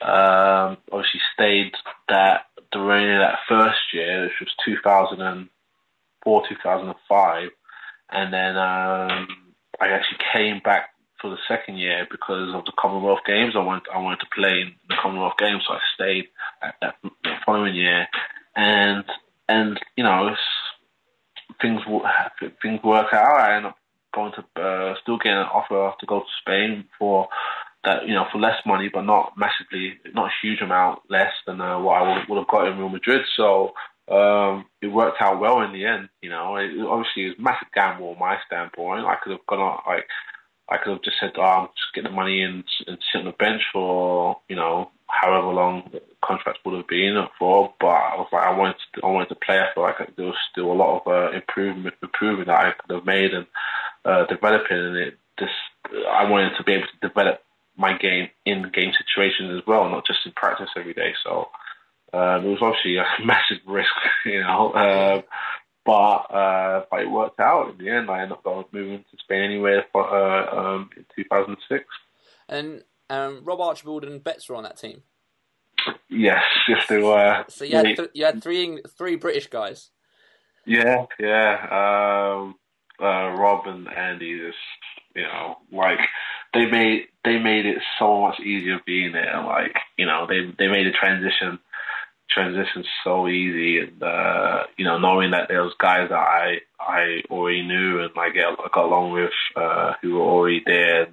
um, 0.01 0.77
obviously 0.91 1.21
stayed 1.33 1.73
that 2.09 2.47
during 2.71 3.19
that 3.19 3.39
first 3.47 3.93
year, 3.93 4.23
which 4.23 4.33
was 4.41 4.49
2004, 4.65 6.43
2005, 6.49 7.49
and 8.09 8.33
then 8.33 8.57
um, 8.57 9.27
I 9.79 9.89
actually 9.89 10.19
came 10.33 10.61
back 10.63 10.89
for 11.21 11.29
the 11.29 11.37
second 11.47 11.77
year 11.77 12.07
because 12.09 12.53
of 12.53 12.65
the 12.65 12.73
Commonwealth 12.77 13.21
Games. 13.25 13.53
I 13.55 13.63
wanted 13.63 13.83
I 13.93 13.99
wanted 13.99 14.19
to 14.19 14.27
play 14.35 14.61
in 14.61 14.73
the 14.89 14.95
Commonwealth 15.01 15.37
Games, 15.37 15.63
so 15.67 15.73
I 15.73 15.79
stayed 15.95 16.25
at 16.61 16.75
that 16.81 16.95
the 17.01 17.31
following 17.45 17.75
year, 17.75 18.07
and 18.55 19.03
and 19.47 19.79
you 19.95 20.03
know 20.03 20.35
things 21.61 21.81
things 22.61 22.83
work 22.83 23.13
out. 23.13 23.39
I 23.39 23.55
ended 23.55 23.71
up 23.71 23.77
going 24.13 24.33
to 24.33 24.61
uh, 24.61 24.95
still 25.01 25.17
getting 25.17 25.37
an 25.37 25.45
offer 25.45 25.93
to 25.99 26.05
go 26.05 26.19
to 26.19 26.25
Spain 26.41 26.85
for 26.97 27.27
that 27.83 28.07
you 28.07 28.13
know 28.13 28.25
for 28.31 28.39
less 28.39 28.59
money, 28.65 28.89
but 28.91 29.01
not 29.01 29.33
massively, 29.37 29.95
not 30.13 30.27
a 30.27 30.37
huge 30.41 30.61
amount 30.61 30.99
less 31.09 31.31
than 31.45 31.61
uh, 31.61 31.79
what 31.79 32.01
I 32.01 32.01
would, 32.01 32.29
would 32.29 32.37
have 32.39 32.47
got 32.47 32.67
in 32.67 32.77
Real 32.77 32.89
Madrid. 32.89 33.21
So 33.35 33.73
um, 34.09 34.65
it 34.81 34.87
worked 34.87 35.21
out 35.21 35.39
well 35.39 35.61
in 35.61 35.73
the 35.73 35.85
end. 35.85 36.09
You 36.21 36.29
know, 36.29 36.55
it, 36.55 36.71
obviously 36.79 37.23
it 37.25 37.27
was 37.29 37.39
a 37.39 37.41
massive 37.41 37.67
gamble 37.73 38.09
on 38.09 38.19
my 38.19 38.37
standpoint. 38.45 39.05
I 39.05 39.15
could 39.21 39.31
have 39.31 39.45
gone 39.47 39.59
on 39.59 39.79
like 39.87 40.05
I 40.69 40.77
could 40.77 40.93
have 40.93 41.01
just 41.01 41.17
said, 41.19 41.31
oh, 41.37 41.41
I'm 41.41 41.67
just 41.67 41.93
get 41.95 42.03
the 42.03 42.09
money 42.09 42.41
and, 42.41 42.63
and 42.87 42.97
sit 43.11 43.19
on 43.19 43.25
the 43.25 43.31
bench 43.31 43.61
for 43.71 44.39
you 44.49 44.55
know 44.55 44.91
however 45.07 45.47
long 45.47 45.89
the 45.91 46.01
contract 46.23 46.59
would 46.65 46.75
have 46.75 46.87
been 46.87 47.15
for. 47.39 47.73
But 47.79 47.87
I 47.87 48.15
was 48.15 48.27
like, 48.31 48.45
I 48.45 48.57
wanted 48.57 48.75
to, 48.95 49.01
I 49.03 49.07
wanted 49.07 49.29
to 49.29 49.35
play. 49.35 49.59
I 49.59 49.73
feel 49.73 49.83
like 49.83 50.15
there 50.15 50.25
was 50.25 50.35
still 50.51 50.71
a 50.71 50.73
lot 50.73 51.01
of 51.01 51.07
uh, 51.07 51.31
improvement 51.35 51.95
improvement 52.01 52.47
that 52.47 52.59
I 52.59 52.71
could 52.71 52.95
have 52.95 53.05
made 53.05 53.33
and 53.33 53.47
uh, 54.05 54.25
developing, 54.25 54.77
and 54.77 54.97
it 54.97 55.17
just 55.39 55.53
I 56.09 56.29
wanted 56.29 56.57
to 56.57 56.63
be 56.63 56.73
able 56.73 56.87
to 56.87 57.07
develop 57.07 57.41
my 57.77 57.97
game 57.97 58.29
in 58.45 58.71
game 58.73 58.91
situations 58.97 59.57
as 59.57 59.67
well, 59.67 59.87
not 59.89 60.05
just 60.05 60.25
in 60.25 60.31
practice 60.33 60.69
every 60.75 60.93
day. 60.93 61.13
So 61.23 61.49
um, 62.13 62.45
it 62.45 62.49
was 62.49 62.59
obviously 62.61 62.97
a 62.97 63.05
massive 63.25 63.59
risk, 63.65 63.93
you 64.25 64.41
know. 64.41 64.71
Uh, 64.71 65.21
but 65.87 65.93
uh, 66.33 66.83
but 66.91 66.99
it 66.99 67.09
worked 67.09 67.39
out 67.39 67.69
in 67.69 67.77
the 67.77 67.89
end. 67.89 68.11
I 68.11 68.21
ended 68.21 68.33
up 68.33 68.43
going 68.43 68.65
moving 68.73 69.05
to 69.09 69.17
Spain 69.19 69.41
anyway 69.41 69.79
for, 69.93 70.05
uh, 70.05 70.53
um, 70.53 70.89
in 70.97 71.05
2006. 71.15 71.85
And 72.49 72.83
um, 73.09 73.41
Rob 73.45 73.61
Archibald 73.61 74.03
and 74.03 74.21
Betts 74.21 74.49
were 74.49 74.57
on 74.57 74.63
that 74.63 74.77
team. 74.77 75.03
Yes, 76.09 76.43
yes, 76.67 76.83
they 76.89 77.01
were. 77.01 77.45
So 77.47 77.63
you 77.63 77.77
had 77.77 77.85
th- 77.85 78.09
you 78.13 78.25
had 78.25 78.43
three 78.43 78.81
three 78.97 79.15
British 79.15 79.47
guys. 79.47 79.91
Yeah, 80.65 81.05
yeah. 81.19 82.33
Um, 82.35 82.55
uh, 83.01 83.31
Rob 83.37 83.67
and 83.67 83.87
Andy 83.87 84.37
just 84.39 84.57
you 85.15 85.23
know 85.23 85.55
like 85.71 85.99
they 86.53 86.65
made 86.65 87.07
they 87.23 87.39
made 87.39 87.65
it 87.65 87.77
so 87.97 88.19
much 88.19 88.41
easier 88.41 88.81
being 88.85 89.13
there. 89.13 89.41
Like 89.45 89.77
you 89.97 90.05
know 90.05 90.27
they 90.27 90.53
they 90.59 90.67
made 90.67 90.87
a 90.87 90.91
transition 90.91 91.59
transition 92.29 92.83
so 93.03 93.27
easy, 93.27 93.79
and 93.79 94.01
uh, 94.01 94.63
you 94.77 94.85
know, 94.85 94.97
knowing 94.97 95.31
that 95.31 95.47
there 95.47 95.63
was 95.63 95.73
guys 95.79 96.09
that 96.09 96.15
I 96.15 96.59
I 96.79 97.21
already 97.29 97.63
knew 97.63 98.01
and 98.01 98.15
like 98.15 98.33
I 98.33 98.55
got 98.73 98.85
along 98.85 99.11
with 99.11 99.31
uh, 99.55 99.93
who 100.01 100.15
were 100.15 100.21
already 100.21 100.61
there, 100.65 101.07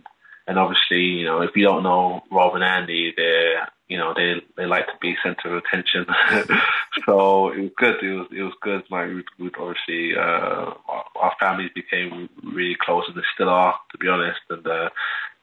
and, 0.46 0.58
obviously, 0.58 1.00
you 1.00 1.24
know, 1.24 1.40
if 1.40 1.56
you 1.56 1.64
don't 1.64 1.82
know 1.82 2.22
Rob 2.30 2.54
and 2.54 2.64
Andy, 2.64 3.14
they 3.16 3.54
you 3.88 3.98
know 3.98 4.12
they 4.14 4.42
they 4.56 4.66
like 4.66 4.86
to 4.86 4.92
be 5.00 5.16
center 5.22 5.56
of 5.56 5.62
attention, 5.64 6.06
so 7.06 7.48
it 7.48 7.60
was 7.60 7.70
good. 7.76 8.02
It 8.02 8.14
was 8.14 8.28
it 8.30 8.42
was 8.42 8.54
good. 8.60 8.82
Like 8.90 9.08
we 9.38 9.50
obviously 9.58 10.16
uh, 10.16 10.72
our, 11.16 11.32
families 11.40 11.70
became 11.74 12.28
really 12.42 12.76
close, 12.80 13.04
and 13.06 13.16
they 13.16 13.26
still 13.34 13.48
are, 13.48 13.74
to 13.92 13.98
be 13.98 14.08
honest, 14.08 14.40
and. 14.50 14.66
Uh, 14.66 14.90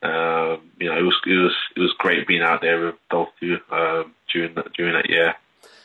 um, 0.03 0.71
you 0.79 0.89
know, 0.89 0.97
it 0.97 1.03
was 1.03 1.15
it 1.27 1.37
was 1.37 1.55
it 1.75 1.79
was 1.79 1.93
great 1.99 2.25
being 2.25 2.41
out 2.41 2.61
there 2.61 2.87
with 2.87 2.95
of 3.11 3.27
you 3.39 3.57
um, 3.71 4.15
during 4.33 4.55
that, 4.55 4.73
during 4.73 4.93
that 4.93 5.07
year. 5.07 5.35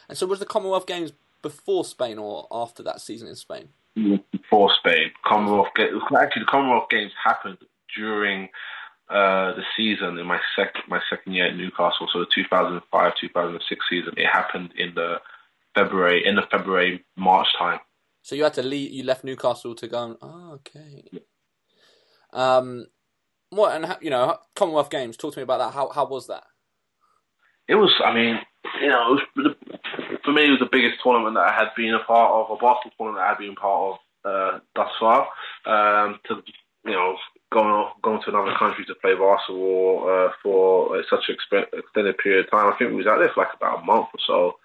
And 0.08 0.16
so, 0.16 0.26
was 0.26 0.38
the 0.38 0.46
Commonwealth 0.46 0.86
Games 0.86 1.12
before 1.42 1.84
Spain 1.84 2.18
or 2.18 2.46
after 2.50 2.82
that 2.82 3.00
season 3.00 3.28
in 3.28 3.36
Spain? 3.36 3.68
Before 3.94 4.70
Spain, 4.78 5.10
Commonwealth 5.24 5.68
Games. 5.74 6.02
Actually, 6.18 6.42
the 6.42 6.50
Commonwealth 6.50 6.88
Games 6.90 7.12
happened 7.24 7.58
during 7.96 8.48
uh, 9.08 9.54
the 9.54 9.62
season 9.76 10.18
in 10.18 10.26
my 10.26 10.40
second 10.56 10.82
my 10.88 11.00
second 11.08 11.32
year 11.32 11.46
at 11.46 11.56
Newcastle. 11.56 12.08
So 12.12 12.20
the 12.20 12.26
2005 12.34 13.12
2006 13.20 13.86
season, 13.88 14.14
it 14.16 14.26
happened 14.26 14.70
in 14.76 14.94
the 14.94 15.16
February 15.74 16.26
in 16.26 16.36
the 16.36 16.42
February 16.50 17.04
March 17.16 17.48
time. 17.58 17.78
So 18.22 18.34
you 18.34 18.42
had 18.42 18.54
to 18.54 18.62
leave. 18.62 18.90
You 18.90 19.04
left 19.04 19.22
Newcastle 19.22 19.74
to 19.76 19.86
go. 19.86 20.04
And, 20.04 20.16
oh, 20.20 20.52
okay. 20.54 21.04
Um, 22.32 22.86
what 23.50 23.76
and 23.76 23.96
you 24.00 24.10
know 24.10 24.38
Commonwealth 24.56 24.90
Games? 24.90 25.16
Talk 25.16 25.34
to 25.34 25.38
me 25.38 25.44
about 25.44 25.58
that. 25.58 25.72
How 25.72 25.90
how 25.90 26.06
was 26.06 26.26
that? 26.26 26.44
It 27.68 27.76
was. 27.76 27.92
I 28.04 28.12
mean, 28.12 28.38
you 28.80 28.88
know, 28.88 29.16
it 29.16 29.20
was 29.36 29.54
me, 30.36 30.50
was 30.50 30.60
the 30.60 30.68
biggest 30.70 31.02
tournament 31.02 31.34
that 31.34 31.48
I 31.48 31.52
had 31.52 31.74
been 31.76 31.94
a 31.94 32.04
part 32.04 32.30
of, 32.30 32.50
a 32.50 32.60
basketball 32.60 32.92
tournament 32.98 33.24
I 33.24 33.28
had 33.30 33.38
been 33.38 33.56
part 33.56 33.80
of 33.88 33.98
uh, 34.24 34.58
thus 34.74 34.90
far. 35.00 35.28
Um, 35.64 36.20
to 36.28 36.42
you 36.84 36.92
know, 36.92 37.16
going 37.52 37.90
going 38.02 38.22
to 38.22 38.30
another 38.30 38.54
country 38.58 38.84
to 38.84 38.94
play 38.96 39.14
basketball 39.14 40.06
uh, 40.08 40.32
for 40.42 41.02
such 41.10 41.28
an 41.28 41.36
extended 41.72 42.18
period 42.18 42.44
of 42.44 42.50
time. 42.50 42.72
I 42.72 42.76
think 42.76 42.90
we 42.90 42.96
was 42.96 43.06
out 43.06 43.18
there 43.18 43.30
for 43.34 43.42
like 43.42 43.54
about 43.56 43.80
a 43.80 43.84
month 43.84 44.08
or 44.14 44.20
so. 44.26 44.56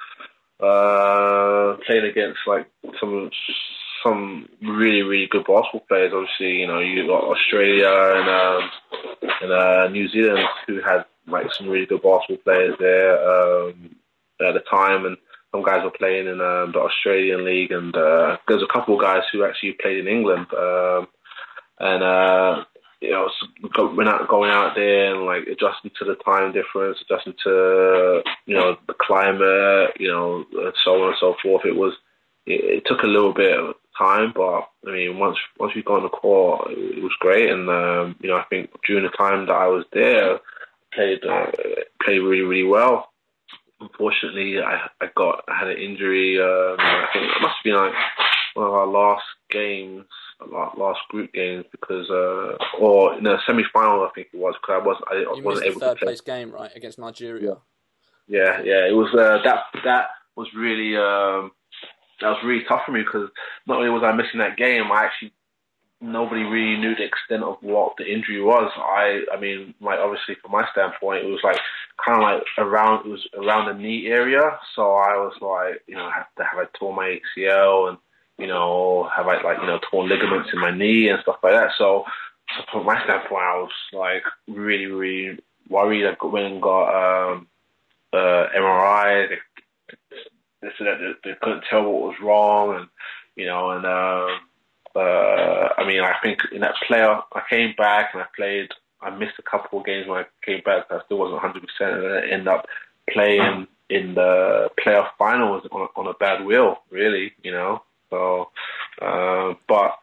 Uh, 0.64 1.78
playing 1.88 2.06
against 2.06 2.40
like 2.46 2.68
some 3.00 3.32
some 4.04 4.48
really 4.62 5.02
really 5.02 5.28
good 5.28 5.46
basketball 5.46 5.86
players. 5.88 6.14
Obviously, 6.14 6.60
you 6.60 6.68
know 6.68 6.80
you 6.80 7.08
got 7.08 7.24
Australia 7.24 7.90
and 7.90 8.30
um, 8.30 8.70
and 9.42 9.52
uh, 9.52 9.88
New 9.90 10.08
Zealand 10.10 10.48
who 10.68 10.82
had 10.82 11.06
like 11.28 11.48
some 11.54 11.68
really 11.68 11.88
good 11.88 12.04
basketball 12.04 12.44
players 12.44 12.76
there 12.80 13.14
um, 13.18 13.96
at 14.42 14.54
the 14.54 14.64
time, 14.70 15.06
and 15.06 15.18
some 15.52 15.64
guys 15.64 15.84
were 15.84 15.92
playing 15.92 16.28
in 16.28 16.40
um, 16.42 16.72
the 16.72 16.80
Australian 16.80 17.46
league, 17.46 17.72
and 17.72 17.96
uh, 17.96 18.38
there's 18.48 18.64
a 18.64 18.74
couple 18.74 18.96
of 18.96 19.02
guys 19.02 19.24
who 19.32 19.44
actually 19.44 19.74
played 19.74 19.98
in 19.98 20.08
England, 20.08 20.48
um, 20.54 21.08
and 21.80 22.04
uh, 22.04 22.64
you 23.02 23.10
know, 23.10 23.30
we're 23.96 24.04
not 24.04 24.28
going 24.28 24.52
out 24.52 24.76
there 24.76 25.16
and 25.16 25.26
like 25.26 25.48
adjusting 25.48 25.92
to 25.98 26.06
the 26.06 26.16
time 26.24 26.54
difference, 26.54 27.00
adjusting 27.02 27.34
to 27.44 28.22
you 28.46 28.56
know 28.56 28.78
the 28.88 28.94
climate, 28.94 29.96
you 30.00 30.08
know, 30.08 30.46
so 30.84 31.02
on 31.02 31.08
and 31.10 31.18
so 31.20 31.36
forth. 31.42 31.66
It 31.66 31.76
was 31.76 31.94
it, 32.46 32.64
it 32.64 32.84
took 32.86 33.02
a 33.02 33.08
little 33.08 33.34
bit 33.34 33.58
of 33.58 33.76
time, 33.98 34.32
but 34.36 34.70
I 34.88 34.92
mean, 34.92 35.18
once 35.18 35.38
once 35.60 35.74
we 35.76 35.84
got 35.84 35.98
on 35.98 36.04
the 36.04 36.10
court, 36.10 36.72
it 36.72 37.04
was 37.04 37.12
great, 37.20 37.50
and 37.50 37.68
um, 37.70 38.16
you 38.22 38.30
know, 38.30 38.38
I 38.38 38.44
think 38.50 38.70
during 38.88 39.04
the 39.04 39.18
time 39.18 39.48
that 39.48 39.54
I 39.54 39.68
was 39.68 39.86
there, 39.92 40.40
played 40.94 41.26
uh, 41.26 41.52
played 42.04 42.20
really 42.20 42.42
really 42.42 42.68
well. 42.68 43.11
Unfortunately, 43.82 44.60
I 44.60 44.88
I 45.02 45.08
got 45.16 45.44
I 45.48 45.58
had 45.58 45.70
an 45.70 45.78
injury. 45.78 46.40
Um, 46.40 46.76
I 46.80 47.08
think 47.12 47.26
it 47.26 47.42
must 47.42 47.56
have 47.58 47.64
been 47.64 47.76
like 47.76 47.94
one 48.54 48.68
of 48.68 48.74
our 48.74 48.88
last 48.88 49.24
games, 49.50 50.06
last 50.78 51.00
group 51.10 51.34
games, 51.34 51.66
because 51.72 52.10
uh, 52.10 52.58
or 52.80 53.16
in 53.18 53.24
the 53.24 53.38
semi 53.46 53.64
final, 53.74 54.04
I 54.04 54.10
think 54.14 54.28
it 54.34 54.38
was 54.38 54.56
because 54.62 54.82
I 54.82 54.86
was 54.86 55.02
I, 55.10 55.36
you 55.36 55.44
wasn't 55.44 55.68
able 55.68 55.80
third 55.80 55.94
to 55.94 55.96
play. 55.96 56.06
place 56.08 56.22
game 56.22 56.52
right 56.52 56.72
against 56.76 57.00
Nigeria. 57.00 57.58
yeah, 58.28 58.62
yeah. 58.64 58.88
It 58.88 58.96
was 58.96 59.14
uh, 59.14 59.40
that 59.44 59.64
that 59.84 60.08
was 60.36 60.48
really 60.56 60.96
um, 60.96 61.52
that 62.22 62.30
was 62.30 62.44
really 62.46 62.64
tough 62.68 62.82
for 62.86 62.92
me 62.92 63.02
because 63.02 63.30
not 63.68 63.78
only 63.78 63.90
was 63.90 64.04
I 64.04 64.12
missing 64.12 64.40
that 64.40 64.58
game, 64.58 64.92
I 64.92 65.06
actually 65.06 65.34
nobody 66.02 66.42
really 66.42 66.80
knew 66.80 66.96
the 66.96 67.04
extent 67.04 67.44
of 67.44 67.58
what 67.62 67.94
the 67.98 68.12
injury 68.12 68.42
was. 68.42 68.72
I, 68.76 69.22
I 69.34 69.40
mean, 69.40 69.74
like 69.80 70.00
obviously 70.00 70.36
from 70.42 70.52
my 70.52 70.66
standpoint, 70.72 71.26
it 71.26 71.30
was 71.30 71.42
like 71.44 71.58
kind 72.04 72.18
of 72.18 72.24
like 72.24 72.44
around, 72.58 73.06
it 73.06 73.10
was 73.10 73.28
around 73.38 73.68
the 73.68 73.82
knee 73.82 74.08
area. 74.08 74.42
So 74.76 74.82
I 74.82 75.14
was 75.18 75.34
like, 75.42 75.84
you 75.88 75.96
know, 75.96 76.10
have 76.10 76.34
to 76.38 76.44
have 76.44 76.60
I 76.60 76.78
torn 76.78 76.96
my 76.96 77.20
ACL 77.38 77.90
and 77.90 77.98
you 78.38 78.48
know, 78.48 79.08
have 79.16 79.28
I 79.28 79.40
like 79.44 79.60
you 79.60 79.68
know 79.68 79.80
torn 79.90 80.10
ligaments 80.10 80.50
in 80.52 80.60
my 80.60 80.76
knee 80.76 81.10
and 81.10 81.22
stuff 81.22 81.38
like 81.44 81.54
that. 81.54 81.72
So, 81.78 82.06
so 82.58 82.64
from 82.72 82.86
my 82.88 83.02
standpoint, 83.04 83.44
I 83.44 83.58
was 83.58 83.72
like 83.94 84.24
really, 84.48 84.88
really 84.88 85.40
worried. 85.70 86.08
I 86.08 86.26
went 86.26 86.48
and 86.48 86.62
got 86.62 86.90
um, 87.34 87.48
uh, 88.12 88.48
MRI. 88.58 89.30
They, 89.30 90.18
they 90.62 90.70
said 90.78 90.88
that 90.88 91.16
they, 91.24 91.30
they 91.30 91.38
couldn't 91.42 91.66
tell 91.70 91.84
what 91.84 92.02
was 92.02 92.16
wrong, 92.22 92.76
and 92.78 92.88
you 93.36 93.46
know, 93.46 93.72
and. 93.72 93.86
Um, 93.86 94.40
uh, 94.96 95.70
I 95.78 95.86
mean, 95.88 96.02
I 96.02 96.16
think 96.24 96.40
in 96.52 96.62
that 96.62 96.76
playoff, 96.90 97.24
I 97.34 97.42
came 97.50 97.74
back 97.78 98.12
and 98.14 98.22
I 98.22 98.26
played. 98.36 98.70
I 99.02 99.10
missed 99.10 99.40
a 99.40 99.50
couple 99.50 99.80
of 99.80 99.86
games 99.86 100.08
when 100.08 100.20
I 100.20 100.26
came 100.46 100.62
back. 100.64 100.86
I 100.90 101.00
still 101.06 101.18
wasn't 101.18 101.42
100, 101.42 101.64
percent 101.64 102.04
and 102.04 102.14
I 102.14 102.28
ended 102.32 102.48
up 102.48 102.68
playing 103.10 103.68
in 103.90 104.14
the 104.14 104.70
playoff 104.84 105.10
finals 105.18 105.68
on, 105.72 105.88
on 105.96 106.08
a 106.08 106.14
bad 106.14 106.46
wheel, 106.46 106.78
really. 106.92 107.34
You 107.44 107.52
know, 107.52 107.84
so 108.10 108.50
uh, 109.02 109.54
but 109.68 109.98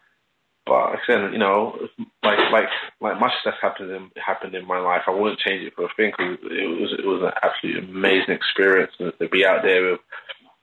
but 0.66 0.74
I 0.74 0.96
said, 1.06 1.32
you 1.32 1.38
know, 1.38 1.78
like 2.22 2.38
like 2.52 2.68
like 3.00 3.18
much 3.18 3.32
stuff 3.40 3.54
happened 3.60 3.90
in 3.90 4.10
happened 4.24 4.54
in 4.54 4.66
my 4.66 4.78
life. 4.78 5.02
I 5.06 5.10
wouldn't 5.10 5.40
change 5.40 5.64
it 5.64 5.74
for 5.74 5.86
a 5.86 5.94
thing 5.96 6.12
because 6.16 6.38
it 6.42 6.80
was 6.80 6.92
it 6.98 7.06
was 7.06 7.22
an 7.22 7.32
absolutely 7.42 7.88
amazing 7.88 8.34
experience 8.34 8.92
to 8.98 9.28
be 9.28 9.46
out 9.46 9.62
there 9.62 9.92
with 9.92 10.00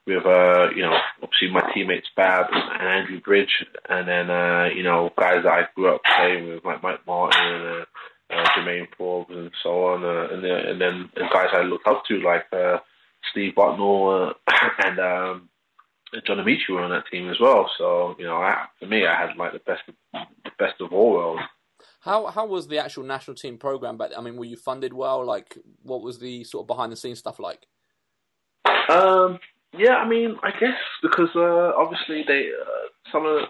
with 0.06 0.26
uh, 0.26 0.70
you 0.76 0.84
know, 0.84 0.98
obviously 1.22 1.50
my 1.52 1.72
teammates 1.74 2.08
Bab 2.16 2.48
and 2.52 2.88
Andrew 2.88 3.20
Bridge, 3.22 3.66
and 3.90 4.08
then 4.08 4.30
uh, 4.30 4.70
you 4.76 4.84
know, 4.84 5.12
guys 5.18 5.44
that 5.44 5.52
I 5.52 5.68
grew 5.76 5.96
up 5.96 6.02
playing 6.04 6.48
with 6.48 6.66
like 6.66 6.84
Mike 6.84 7.06
Martin 7.08 7.42
and 7.42 7.64
uh, 7.64 7.86
uh, 8.30 8.46
Jermaine 8.56 8.88
Forbes 8.98 9.32
and 9.32 9.52
so 9.64 9.86
on, 9.88 10.04
uh, 10.04 10.34
and 10.34 10.44
then 10.44 10.52
and 10.52 10.82
then 10.82 11.10
and 11.16 11.30
guys 11.32 11.50
I 11.54 11.62
looked 11.62 11.88
up 11.88 12.04
to 12.08 12.20
like 12.20 12.46
uh, 12.54 12.78
Steve 13.32 13.54
Bucknall 13.56 14.32
uh, 14.32 14.34
and 14.86 15.00
um, 15.00 15.50
John 16.26 16.38
Amaechi 16.38 16.70
were 16.70 16.82
on 16.82 16.92
that 16.92 17.08
team 17.12 17.30
as 17.30 17.40
well. 17.40 17.70
So 17.78 18.16
you 18.20 18.26
know, 18.26 18.38
I, 18.38 18.66
for 18.80 18.86
me, 18.86 19.06
I 19.06 19.20
had 19.20 19.38
like 19.38 19.54
the 19.54 19.60
best 19.60 19.82
of, 19.88 19.96
the 20.44 20.52
best 20.60 20.82
of 20.82 20.94
all 20.94 21.14
worlds. 21.14 21.42
How 22.02 22.28
how 22.28 22.46
was 22.46 22.68
the 22.68 22.78
actual 22.78 23.04
national 23.04 23.36
team 23.36 23.58
program? 23.58 23.98
But 23.98 24.16
I 24.16 24.22
mean, 24.22 24.38
were 24.38 24.46
you 24.46 24.58
funded 24.58 24.94
well? 24.94 25.26
Like, 25.26 25.58
what 25.82 26.04
was 26.04 26.20
the 26.20 26.44
sort 26.44 26.64
of 26.64 26.68
behind 26.68 26.92
the 26.92 26.96
scenes 26.96 27.18
stuff 27.18 27.40
like? 27.40 27.66
Um, 28.90 29.40
yeah, 29.78 29.96
I 29.96 30.08
mean, 30.08 30.38
I 30.44 30.52
guess 30.52 30.78
because 31.02 31.30
uh, 31.36 31.72
obviously 31.78 32.24
they 32.28 32.50
uh, 32.50 32.88
some 33.12 33.26
of 33.26 33.42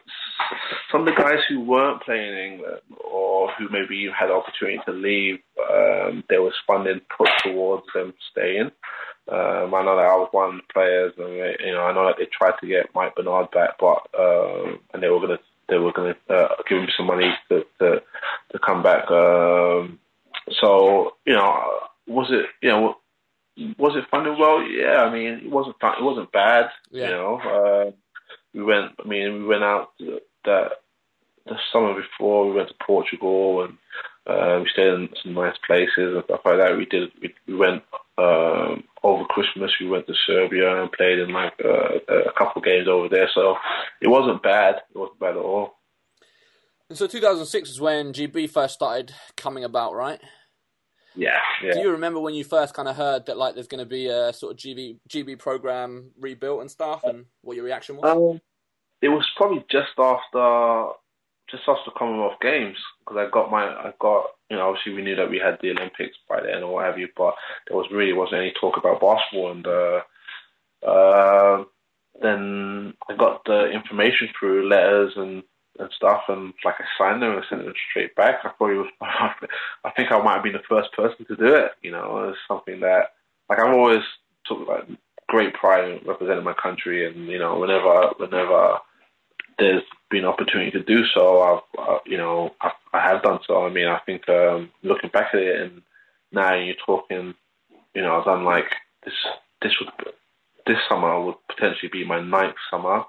some 0.92 1.02
of 1.02 1.06
the 1.08 1.22
guys 1.22 1.40
who 1.50 1.62
weren't 1.62 2.02
playing 2.04 2.32
in 2.32 2.54
England 2.54 2.82
or 3.04 3.52
who 3.54 3.68
maybe 3.70 4.10
had 4.18 4.32
opportunity 4.32 4.80
to 4.86 4.92
leave, 4.92 5.40
um, 5.60 6.24
there 6.30 6.42
was 6.42 6.54
funding 6.68 7.02
put 7.16 7.30
towards 7.44 7.86
them 7.94 8.14
staying. 8.32 8.72
Um, 9.28 9.74
I 9.74 9.84
know 9.84 9.96
that 9.96 10.06
I 10.06 10.18
was 10.18 10.30
one 10.32 10.50
of 10.50 10.56
the 10.58 10.74
players, 10.74 11.14
and 11.18 11.28
they, 11.28 11.56
you 11.66 11.74
know, 11.74 11.82
I 11.82 11.94
know 11.94 12.06
that 12.06 12.16
they 12.20 12.28
tried 12.32 12.60
to 12.62 12.68
get 12.68 12.94
Mike 12.94 13.16
Bernard 13.16 13.50
back, 13.52 13.72
but 13.80 14.06
um, 14.18 14.80
and 14.94 15.02
they 15.02 15.10
were 15.10 15.20
gonna 15.20 15.40
they 15.68 15.78
were 15.78 15.94
gonna 15.94 16.16
uh, 16.30 16.56
give 16.70 16.78
him 16.78 16.88
some 16.96 17.08
money 17.08 17.34
to 17.50 17.66
to, 17.80 18.02
to 18.52 18.60
come 18.60 18.84
back. 18.84 19.10
Um, 19.10 20.00
so 20.62 21.14
you 21.26 21.34
know, 21.34 21.80
was 22.08 22.28
it 22.30 22.46
you 22.62 22.70
know 22.70 22.98
was 23.77 23.95
it 23.95 24.10
funded 24.11 24.38
well? 24.38 24.61
Yeah, 24.61 25.03
I 25.03 25.11
mean, 25.11 25.45
it 25.45 25.49
wasn't 25.49 25.80
fun, 25.80 25.95
it 25.99 26.03
wasn't 26.03 26.32
bad. 26.32 26.69
Yeah. 26.91 27.06
You 27.06 27.11
know, 27.11 27.40
uh, 27.40 27.91
we 28.53 28.64
went. 28.64 28.91
I 29.03 29.07
mean, 29.07 29.41
we 29.41 29.48
went 29.48 29.64
out 29.64 29.90
that 30.45 30.72
the 31.45 31.56
summer 31.72 31.94
before. 31.94 32.48
We 32.48 32.56
went 32.56 32.69
to 32.69 32.86
Portugal 32.86 33.64
and 33.64 33.77
uh, 34.27 34.60
we 34.61 34.69
stayed 34.69 34.94
in 34.94 35.10
some 35.22 35.34
nice 35.34 35.56
places 35.65 36.15
and 36.15 36.23
stuff 36.26 36.41
like 36.45 36.57
that. 36.57 36.77
We 36.77 36.86
did. 36.86 37.11
We, 37.22 37.34
we 37.48 37.56
went 37.56 37.84
um, 38.18 38.84
over 39.03 39.23
Christmas. 39.26 39.72
We 39.80 39.88
went 39.88 40.07
to 40.07 40.14
Serbia 40.26 40.82
and 40.82 40.91
played 40.91 41.19
in 41.19 41.32
like 41.32 41.53
uh, 41.64 41.99
a 42.10 42.34
couple 42.38 42.60
of 42.60 42.65
games 42.65 42.88
over 42.88 43.10
there. 43.10 43.30
So 43.34 43.56
it 44.02 44.07
wasn't 44.07 44.44
bad. 44.44 44.76
It 44.94 44.98
wasn't 44.98 45.19
bad 45.19 45.32
at 45.32 45.38
all. 45.38 45.76
And 46.90 46.98
so 46.98 47.07
2006 47.07 47.69
is 47.69 47.82
when 47.82 48.14
GB 48.14 48.49
first 48.49 48.76
started 48.76 49.14
coming 49.36 49.64
about, 49.64 49.95
right? 49.95 50.22
Yeah, 51.16 51.40
yeah. 51.64 51.74
Do 51.74 51.80
you 51.80 51.92
remember 51.92 52.20
when 52.20 52.34
you 52.34 52.44
first 52.44 52.74
kind 52.74 52.88
of 52.88 52.96
heard 52.96 53.26
that 53.28 53.38
like 53.38 53.56
there's 53.56 53.68
going 53.68 53.84
to 53.84 53.86
be 53.86 54.08
a 54.08 54.34
sort 54.34 54.54
of 54.54 54.58
GB 54.58 54.98
GB 55.10 55.40
program 55.40 56.12
rebuilt 56.20 56.62
and 56.62 56.70
stuff, 56.70 57.04
and 57.04 57.26
what 57.42 57.56
your 57.56 57.66
reaction 57.66 57.98
was? 57.98 58.06
Um, 58.06 58.42
it 59.02 59.10
was 59.10 59.28
probably 59.38 59.64
just 59.70 59.92
after 59.98 60.94
just 61.50 61.64
after 61.68 61.92
Commonwealth 61.92 62.40
Games 62.42 62.78
because 63.00 63.18
I 63.18 63.30
got 63.30 63.52
my 63.52 63.66
I 63.66 63.94
got 64.00 64.26
you 64.50 64.58
know 64.58 64.70
obviously 64.70 64.94
we 64.94 65.04
knew 65.04 65.16
that 65.16 65.30
we 65.30 65.40
had 65.40 65.58
the 65.62 65.72
Olympics 65.72 66.18
by 66.28 66.42
then 66.42 66.64
or 66.64 66.74
what 66.74 66.86
have 66.86 66.98
you, 66.98 67.08
but 67.16 67.36
there 67.68 67.78
was 67.78 67.88
really 67.92 68.14
wasn't 68.14 68.42
any 68.42 68.54
talk 68.60 68.78
about 68.78 69.02
basketball, 69.02 69.52
and 69.52 69.68
uh, 69.68 70.02
uh, 70.86 71.64
then 72.22 72.94
I 73.10 73.16
got 73.16 73.44
the 73.46 73.72
information 73.72 74.30
through 74.38 74.70
letters 74.70 75.14
and 75.16 75.44
and 75.80 75.90
stuff, 75.96 76.24
and 76.28 76.54
like 76.64 76.76
I 76.80 76.86
signed 76.98 77.22
them 77.22 77.34
and 77.34 77.46
sent 77.50 77.64
them 77.64 77.74
straight 77.90 78.16
back. 78.16 78.40
I 78.44 78.50
probably 78.50 78.78
was, 78.78 78.88
I 79.02 79.92
think 79.96 80.12
I 80.12 80.22
might 80.22 80.36
have 80.36 80.44
been 80.44 80.54
the 80.54 80.60
first 80.70 80.92
person 80.94 81.26
to 81.26 81.36
do 81.36 81.54
it. 81.54 81.72
You 81.82 81.92
know, 81.92 82.30
it's 82.30 82.38
something 82.48 82.80
that 82.82 83.14
like 83.50 83.60
I've 83.60 83.74
always 83.74 84.04
took 84.46 84.68
like 84.68 84.86
great 85.28 85.54
pride 85.54 85.90
in 85.90 86.08
representing 86.08 86.44
my 86.44 86.54
country, 86.54 87.08
and 87.08 87.28
you 87.28 87.40
know, 87.40 87.60
whenever 87.60 88.14
whenever 88.18 88.78
there's 89.58 89.84
been 90.10 90.26
opportunity 90.26 90.72
to 90.72 90.84
do 90.84 91.04
so, 91.14 91.42
I've 91.78 92.00
you 92.06 92.18
know 92.18 92.54
I, 92.62 92.72
I 92.94 93.02
have 93.02 93.24
done 93.24 93.40
so. 93.48 93.66
I 93.66 93.70
mean, 93.70 93.88
I 93.88 94.00
think 94.06 94.28
um, 94.30 94.72
looking 94.84 95.10
back 95.12 95.34
at 95.34 95.40
it, 95.40 95.62
and 95.62 95.82
now 96.32 96.54
you're 96.54 96.76
talking, 96.86 97.34
you 97.94 98.02
know, 98.02 98.18
I've 98.18 98.26
done 98.26 98.44
like 98.44 98.76
this. 99.04 99.14
This 99.62 99.74
would 99.80 100.14
this 100.68 100.78
summer 100.90 101.20
would 101.22 101.36
potentially 101.48 101.90
be 101.92 102.06
my 102.06 102.20
ninth 102.20 102.56
summer 102.70 103.04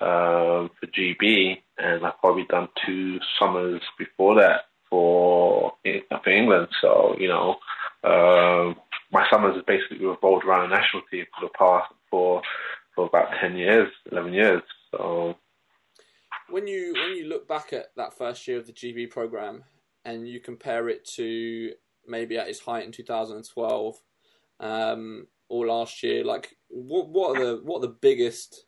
um, 0.00 0.70
for 0.78 0.86
GB, 0.86 1.58
and 1.78 2.04
I've 2.04 2.20
probably 2.20 2.44
done 2.44 2.68
two 2.84 3.18
summers 3.38 3.82
before 3.98 4.36
that 4.36 4.62
for 4.90 5.72
for 5.82 6.30
England. 6.30 6.68
So 6.80 7.16
you 7.18 7.28
know, 7.28 7.56
um, 8.04 8.76
my 9.10 9.26
summers 9.30 9.56
have 9.56 9.66
basically 9.66 10.04
revolved 10.04 10.44
around 10.44 10.68
the 10.68 10.76
national 10.76 11.02
team 11.10 11.24
for 11.34 11.46
the 11.46 11.52
past 11.58 11.92
for 12.10 12.42
for 12.94 13.06
about 13.06 13.28
ten 13.40 13.56
years, 13.56 13.90
eleven 14.10 14.32
years. 14.32 14.62
So 14.90 15.36
when 16.48 16.66
you 16.66 16.92
when 16.94 17.16
you 17.16 17.26
look 17.26 17.48
back 17.48 17.72
at 17.72 17.86
that 17.96 18.16
first 18.16 18.46
year 18.46 18.58
of 18.58 18.66
the 18.66 18.72
GB 18.72 19.10
program 19.10 19.64
and 20.04 20.28
you 20.28 20.40
compare 20.40 20.88
it 20.88 21.04
to 21.16 21.72
maybe 22.06 22.38
at 22.38 22.48
its 22.48 22.60
height 22.60 22.84
in 22.84 22.92
2012 22.92 23.96
um, 24.60 25.26
or 25.48 25.66
last 25.66 26.02
year, 26.02 26.24
like 26.24 26.56
what 26.68 27.08
what 27.08 27.36
are 27.36 27.44
the 27.44 27.62
what 27.62 27.78
are 27.78 27.88
the 27.88 27.96
biggest 28.00 28.65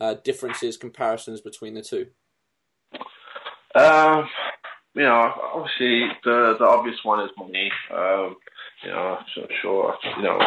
uh, 0.00 0.14
differences, 0.24 0.76
comparisons 0.76 1.40
between 1.40 1.74
the 1.74 1.82
two? 1.82 2.06
Um, 3.74 4.28
you 4.94 5.02
know, 5.02 5.32
obviously 5.54 6.08
the 6.24 6.56
the 6.58 6.64
obvious 6.64 6.98
one 7.04 7.24
is 7.24 7.30
money. 7.38 7.70
Um, 7.92 8.36
you 8.82 8.90
know, 8.90 9.18
so 9.34 9.46
sure, 9.60 9.96
you 10.16 10.22
know, 10.22 10.40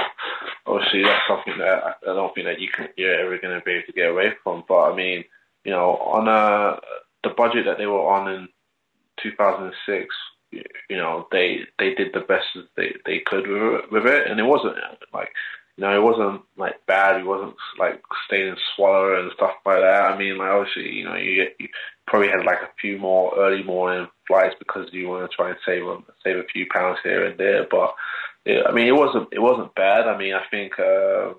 obviously 0.66 1.04
that's 1.04 1.22
something 1.28 1.58
that 1.60 1.84
I, 1.84 1.94
don't 2.06 2.34
think 2.34 2.48
that 2.48 2.60
you 2.60 2.70
can 2.70 2.90
you're 2.98 3.20
ever 3.20 3.38
going 3.38 3.58
to 3.58 3.64
be 3.64 3.74
able 3.74 3.86
to 3.86 3.94
get 3.94 4.10
away 4.10 4.34
from. 4.44 4.64
But 4.68 4.92
I 4.92 4.96
mean, 4.96 5.24
you 5.64 5.72
know, 5.72 5.98
on 5.98 6.28
a 6.28 6.80
the 7.24 7.34
budget 7.36 7.66
that 7.66 7.78
they 7.78 7.86
were 7.86 8.06
on 8.06 8.30
in 8.30 8.48
2006, 9.22 10.16
you 10.52 10.98
know, 10.98 11.28
they 11.32 11.62
they 11.80 11.94
did 11.94 12.14
the 12.14 12.22
best 12.22 12.48
they 12.76 12.94
they 13.06 13.20
could 13.26 13.48
with 13.48 13.62
it, 13.62 13.92
with 13.92 14.06
it, 14.06 14.28
and 14.28 14.40
it 14.40 14.44
wasn't 14.44 14.76
like 15.14 15.32
you 15.78 15.84
know, 15.84 15.96
it 15.96 16.04
wasn't 16.04 16.42
like 16.56 16.86
bad. 16.86 17.20
It 17.20 17.26
wasn't 17.26 17.56
like 17.80 18.02
staying 18.28 18.50
in 18.50 18.58
Swallow 18.76 19.20
and 19.20 19.32
stuff 19.34 19.54
like 19.66 19.82
that. 19.82 20.12
I 20.12 20.18
mean, 20.18 20.38
like 20.38 20.50
obviously, 20.50 20.92
you 20.92 21.06
know, 21.06 21.16
you, 21.16 21.48
you 21.60 21.68
probably 22.06 22.30
had 22.30 22.46
like 22.46 22.62
a 22.62 22.70
few 22.80 23.00
more 23.00 23.34
early 23.38 23.64
morning 23.64 24.08
flights 24.28 24.56
because 24.60 24.88
you 24.92 25.08
want 25.08 25.30
to 25.30 25.36
try 25.36 25.50
and 25.50 25.58
save 25.66 25.84
save 26.24 26.38
a 26.38 26.48
few 26.54 26.68
pounds 26.72 27.00
here 27.04 27.26
and 27.26 27.40
there. 27.40 27.66
But 27.70 27.96
I 28.48 28.72
mean, 28.72 28.88
it 28.88 28.96
wasn't 28.96 29.30
it 29.32 29.40
wasn't 29.40 29.74
bad. 29.74 30.08
I 30.08 30.18
mean, 30.18 30.36
I 30.36 30.44
think 30.52 30.78
uh, 30.78 31.34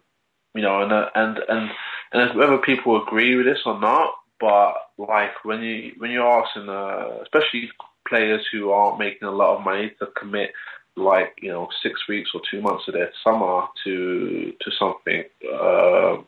you 0.55 0.63
know, 0.63 0.83
and 0.83 0.93
uh, 0.93 1.11
and 1.15 1.39
and 1.49 1.71
and 2.13 2.39
whether 2.39 2.59
people 2.59 3.01
agree 3.01 3.37
with 3.37 3.47
this 3.47 3.63
or 3.67 3.79
not, 3.79 4.15
but 4.41 4.75
like 4.99 5.45
when 5.45 5.63
you 5.63 5.93
when 5.99 6.11
you're 6.11 6.27
asking, 6.27 6.69
uh, 6.69 7.23
especially 7.23 7.71
players 8.09 8.45
who 8.53 8.71
aren't 8.71 8.99
making 8.99 9.29
a 9.29 9.33
lot 9.33 9.57
of 9.57 9.65
money 9.65 9.93
to 9.99 10.07
commit 10.19 10.51
like 10.97 11.35
you 11.41 11.51
know 11.51 11.69
six 11.83 12.07
weeks 12.09 12.31
or 12.35 12.41
two 12.51 12.61
months 12.61 12.85
of 12.89 12.95
their 12.95 13.13
summer 13.23 13.67
to 13.85 14.53
to 14.61 14.71
something. 14.79 15.25
Uh, 15.53 16.19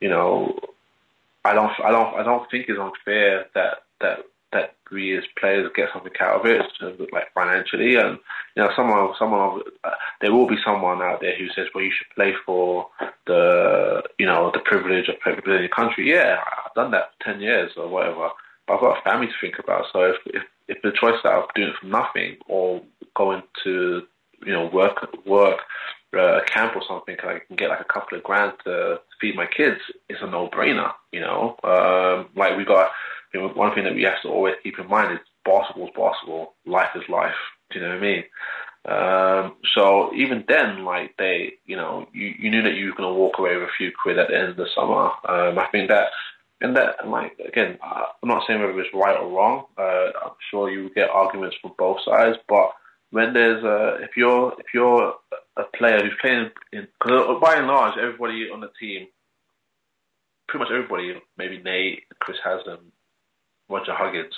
you 0.00 0.08
know, 0.08 0.58
I 1.44 1.54
don't 1.54 1.72
I 1.82 1.90
don't 1.90 2.14
I 2.14 2.22
don't 2.22 2.50
think 2.50 2.66
it's 2.68 2.78
unfair 2.78 3.46
that 3.54 3.84
that 4.00 4.24
that 4.52 4.76
we 4.90 5.16
as 5.18 5.24
players 5.38 5.70
get 5.74 5.88
something 5.92 6.12
out 6.20 6.40
of 6.40 6.46
it, 6.46 6.64
like 7.12 7.32
financially, 7.34 7.96
and 7.96 8.18
you 8.56 8.62
know, 8.62 8.70
someone, 8.76 9.12
someone, 9.18 9.60
uh, 9.82 9.90
there 10.20 10.32
will 10.32 10.46
be 10.46 10.56
someone 10.64 11.02
out 11.02 11.20
there 11.20 11.36
who 11.36 11.48
says, 11.48 11.66
well, 11.74 11.84
you 11.84 11.90
should 11.90 12.14
play 12.14 12.32
for 12.46 12.86
the, 13.26 14.02
you 14.18 14.26
know, 14.26 14.50
the 14.54 14.60
privilege 14.60 15.08
of 15.08 15.20
playing 15.20 15.40
in 15.44 15.52
your 15.52 15.68
country. 15.68 16.08
Yeah, 16.08 16.38
I've 16.64 16.74
done 16.74 16.92
that 16.92 17.10
for 17.18 17.32
ten 17.32 17.40
years 17.40 17.72
or 17.76 17.88
whatever, 17.88 18.30
but 18.66 18.74
I've 18.74 18.80
got 18.80 18.98
a 18.98 19.02
family 19.02 19.26
to 19.26 19.32
think 19.40 19.58
about. 19.58 19.86
So 19.92 20.04
if 20.04 20.16
if, 20.26 20.42
if 20.68 20.82
the 20.82 20.92
choice 20.92 21.18
that 21.24 21.32
of 21.32 21.48
doing 21.54 21.68
it 21.68 21.74
for 21.80 21.86
nothing 21.86 22.36
or 22.46 22.80
going 23.16 23.42
to, 23.64 24.02
you 24.44 24.52
know, 24.52 24.68
work 24.72 25.08
work 25.26 25.60
uh, 26.14 26.38
a 26.38 26.44
camp 26.44 26.76
or 26.76 26.82
something, 26.86 27.16
I 27.22 27.40
can 27.46 27.56
get 27.56 27.70
like 27.70 27.80
a 27.80 27.92
couple 27.92 28.16
of 28.16 28.24
grand 28.24 28.52
to 28.64 29.00
feed 29.20 29.36
my 29.36 29.46
kids. 29.46 29.80
It's 30.08 30.22
a 30.22 30.26
no-brainer, 30.26 30.92
you 31.12 31.20
know. 31.20 31.56
Um, 31.64 32.28
like 32.36 32.56
we 32.56 32.64
got 32.64 32.90
you 33.32 33.40
know, 33.40 33.48
one 33.48 33.74
thing 33.74 33.84
that 33.84 33.94
we 33.94 34.02
have 34.04 34.22
to 34.22 34.28
always 34.28 34.54
keep 34.62 34.78
in 34.78 34.88
mind 34.88 35.12
is 35.12 35.18
basketball's 35.44 35.90
basketball, 35.96 36.54
life 36.66 36.90
is 36.94 37.08
life. 37.08 37.34
Do 37.70 37.78
you 37.78 37.84
know 37.84 37.94
what 37.94 37.98
I 37.98 38.00
mean? 38.00 38.24
Um, 38.86 39.56
so 39.74 40.12
even 40.14 40.44
then, 40.46 40.84
like 40.84 41.14
they, 41.18 41.54
you 41.64 41.76
know, 41.76 42.06
you, 42.12 42.34
you 42.38 42.50
knew 42.50 42.62
that 42.62 42.74
you 42.74 42.86
were 42.86 42.96
going 42.96 43.12
to 43.12 43.18
walk 43.18 43.38
away 43.38 43.56
with 43.56 43.68
a 43.68 43.72
few 43.76 43.90
quid 44.00 44.18
at 44.18 44.28
the 44.28 44.38
end 44.38 44.50
of 44.50 44.56
the 44.56 44.68
summer. 44.74 45.10
Um, 45.26 45.58
I 45.58 45.66
think 45.72 45.88
that, 45.88 46.08
and 46.60 46.76
that, 46.76 47.08
like 47.08 47.32
again, 47.46 47.78
I'm 47.82 48.28
not 48.28 48.44
saying 48.46 48.60
whether 48.60 48.78
it's 48.78 48.94
right 48.94 49.18
or 49.18 49.30
wrong. 49.30 49.64
Uh, 49.76 50.10
I'm 50.24 50.36
sure 50.50 50.70
you 50.70 50.90
get 50.94 51.10
arguments 51.10 51.56
from 51.60 51.72
both 51.78 51.98
sides, 52.04 52.38
but 52.48 52.70
when 53.14 53.32
there's 53.32 53.62
a, 53.62 54.02
if 54.02 54.16
you're 54.16 54.52
if 54.58 54.66
you're 54.74 55.14
a 55.56 55.62
player 55.76 56.00
who's 56.02 56.18
playing 56.20 56.50
in, 56.72 56.88
because 56.98 57.40
by 57.40 57.54
and 57.54 57.68
large, 57.68 57.96
everybody 57.96 58.50
on 58.52 58.60
the 58.60 58.70
team, 58.80 59.06
pretty 60.48 60.64
much 60.64 60.72
everybody, 60.72 61.14
maybe 61.38 61.62
Nate, 61.62 62.02
Chris 62.18 62.38
Haslam, 62.42 62.90
Roger 63.68 63.94
Huggins, 63.94 64.34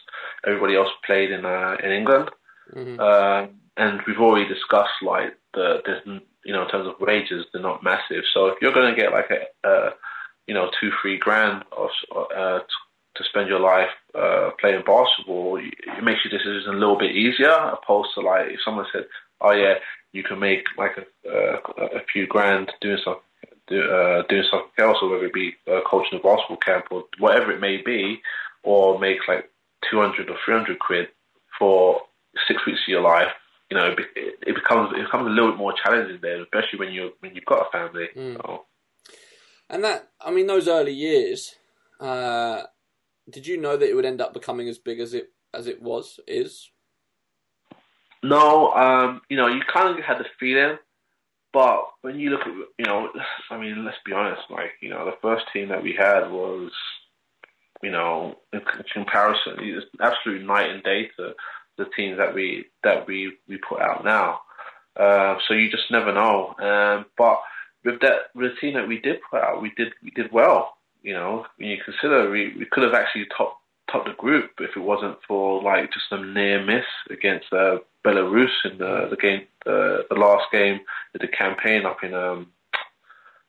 everybody 0.46 0.76
else 0.76 0.90
played 1.06 1.30
in 1.30 1.46
uh, 1.46 1.76
in 1.82 1.90
England, 1.90 2.30
mm-hmm. 2.74 3.00
um, 3.00 3.54
and 3.78 4.02
we've 4.06 4.20
already 4.20 4.46
discussed 4.46 5.00
like 5.00 5.32
the 5.54 5.80
there's 5.86 6.02
you 6.44 6.52
know 6.52 6.64
in 6.64 6.68
terms 6.68 6.86
of 6.86 7.00
wages 7.00 7.46
they're 7.54 7.62
not 7.62 7.82
massive. 7.82 8.24
So 8.34 8.48
if 8.48 8.56
you're 8.60 8.74
going 8.74 8.94
to 8.94 9.00
get 9.00 9.10
like 9.10 9.30
a, 9.30 9.66
a 9.66 9.90
you 10.46 10.52
know 10.52 10.68
two 10.78 10.90
three 11.00 11.16
grand 11.16 11.64
of 11.74 11.88
uh, 12.14 12.58
to 13.18 13.24
spend 13.24 13.48
your 13.48 13.60
life 13.60 13.90
uh, 14.14 14.51
playing 14.60 14.82
basketball, 14.86 15.59
it 15.59 16.05
makes 16.05 16.20
your 16.24 16.38
decision 16.38 16.74
a 16.74 16.78
little 16.78 16.98
bit 16.98 17.14
easier, 17.14 17.51
opposed 17.51 18.10
to 18.14 18.20
like 18.20 18.47
if 18.48 18.60
someone 18.64 18.86
said, 18.93 19.06
"Oh 19.40 19.52
yeah, 19.52 19.74
you 20.12 20.22
can 20.22 20.38
make 20.38 20.64
like 20.76 20.97
a, 20.97 21.28
uh, 21.28 21.59
a 21.78 22.01
few 22.12 22.26
grand 22.26 22.72
doing 22.80 22.98
something." 23.05 23.22
Do, 23.68 23.82
uh, 23.82 24.22
doing 24.28 24.44
something 24.48 24.70
else, 24.78 24.98
or 25.02 25.10
whether 25.10 25.26
it 25.26 25.34
be 25.34 25.56
uh, 25.66 25.80
coaching 25.90 26.20
a 26.20 26.22
basketball 26.22 26.56
camp 26.59 26.84
or 26.93 27.02
whatever 27.18 27.51
it 27.51 27.60
may 27.60 27.78
be, 27.78 28.22
or 28.62 28.97
make 29.01 29.18
like 29.26 29.51
200 29.90 30.30
or 30.30 30.36
300 30.44 30.78
quid 30.78 31.09
for 31.59 32.01
six 32.47 32.64
weeks 32.64 32.78
of 32.86 32.93
your 32.93 33.01
life, 33.01 33.32
you 33.70 33.76
know, 33.76 33.86
it, 34.14 34.38
it 34.47 34.55
becomes 34.55 34.93
it 34.97 35.05
becomes 35.05 35.26
a 35.26 35.30
little 35.30 35.51
bit 35.51 35.59
more 35.59 35.74
challenging 35.84 36.20
there, 36.22 36.43
especially 36.43 36.78
when 36.78 36.93
you 36.93 37.12
when 37.20 37.34
you've 37.34 37.44
got 37.44 37.66
a 37.66 37.70
family. 37.70 38.09
Mm. 38.16 38.36
So. 38.36 38.66
And 39.68 39.82
that, 39.82 40.10
I 40.20 40.30
mean, 40.30 40.47
those 40.47 40.68
early 40.68 40.93
years, 40.93 41.56
uh, 41.98 42.62
did 43.30 43.46
you 43.46 43.56
know 43.56 43.76
that 43.76 43.88
it 43.88 43.94
would 43.94 44.04
end 44.04 44.20
up 44.20 44.32
becoming 44.32 44.68
as 44.68 44.78
big 44.78 45.00
as 45.00 45.14
it 45.14 45.30
as 45.52 45.66
it 45.66 45.82
was 45.82 46.20
is? 46.26 46.70
No, 48.22 48.72
um, 48.72 49.20
you 49.28 49.36
know, 49.36 49.46
you 49.46 49.60
kind 49.72 49.96
of 49.98 50.04
had 50.04 50.18
the 50.18 50.26
feeling, 50.40 50.78
but 51.52 51.84
when 52.02 52.18
you 52.18 52.30
look 52.30 52.40
at, 52.40 52.52
you 52.78 52.84
know, 52.84 53.10
I 53.50 53.58
mean, 53.58 53.84
let's 53.84 53.98
be 54.04 54.12
honest, 54.12 54.42
like, 54.50 54.72
you 54.80 54.90
know, 54.90 55.04
the 55.04 55.16
first 55.22 55.44
team 55.52 55.68
that 55.68 55.82
we 55.82 55.94
had 55.94 56.30
was, 56.30 56.72
you 57.82 57.90
know, 57.90 58.36
in 58.52 58.60
comparison, 58.92 59.54
it's 59.58 59.86
absolute 60.00 60.44
night 60.44 60.70
and 60.70 60.82
day 60.82 61.10
to 61.16 61.34
the 61.78 61.84
teams 61.96 62.18
that 62.18 62.34
we 62.34 62.66
that 62.82 63.06
we 63.06 63.32
we 63.48 63.58
put 63.58 63.80
out 63.80 64.04
now. 64.04 64.40
Uh, 64.96 65.36
so 65.46 65.54
you 65.54 65.70
just 65.70 65.90
never 65.90 66.12
know. 66.12 66.54
Um, 66.58 67.06
but 67.18 67.40
with 67.84 68.00
that, 68.00 68.30
with 68.34 68.52
the 68.52 68.60
team 68.60 68.74
that 68.74 68.88
we 68.88 68.98
did 68.98 69.20
put 69.30 69.42
out, 69.42 69.62
we 69.62 69.72
did 69.76 69.92
we 70.02 70.10
did 70.10 70.32
well. 70.32 70.75
You 71.06 71.14
know, 71.14 71.46
when 71.56 71.68
you 71.68 71.76
consider 71.84 72.28
we, 72.28 72.52
we 72.58 72.64
could 72.64 72.82
have 72.82 72.92
actually 72.92 73.26
topped 73.26 73.60
topped 73.88 74.08
the 74.08 74.14
group 74.14 74.50
if 74.58 74.76
it 74.76 74.80
wasn't 74.80 75.16
for 75.28 75.62
like 75.62 75.92
just 75.92 76.06
a 76.10 76.18
near 76.18 76.64
miss 76.66 76.84
against 77.08 77.46
uh, 77.52 77.78
Belarus 78.04 78.50
in 78.64 78.78
the 78.78 79.06
the 79.08 79.16
game, 79.16 79.42
uh, 79.66 80.02
the 80.10 80.16
last 80.16 80.46
game 80.50 80.80
of 81.14 81.20
the 81.20 81.28
campaign 81.28 81.86
up 81.86 82.02
in 82.02 82.12
um, 82.12 82.48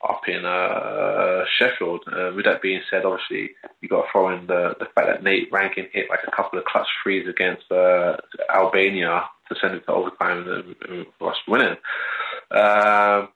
up 0.07 0.21
in 0.27 0.45
uh, 0.45 1.45
Sheffield. 1.57 2.01
Uh, 2.05 2.31
with 2.35 2.45
that 2.45 2.61
being 2.61 2.81
said, 2.91 3.05
obviously 3.05 3.49
you 3.81 3.89
got 3.89 4.03
to 4.03 4.07
throw 4.11 4.29
in 4.29 4.45
the 4.45 4.75
the 4.79 4.85
fact 4.93 5.07
that 5.07 5.23
Nate 5.23 5.51
Reinking 5.51 5.89
hit 5.91 6.11
like 6.11 6.19
a 6.27 6.35
couple 6.35 6.59
of 6.59 6.65
clutch 6.65 6.88
threes 7.01 7.27
against 7.27 7.71
uh, 7.71 8.17
Albania 8.53 9.23
to 9.49 9.55
send 9.59 9.73
it 9.73 9.84
to 9.88 9.93
overtime 9.93 10.47
and, 10.47 10.75
and 10.88 11.05
us 11.21 11.38
winning. 11.47 11.77
Um, 12.51 13.29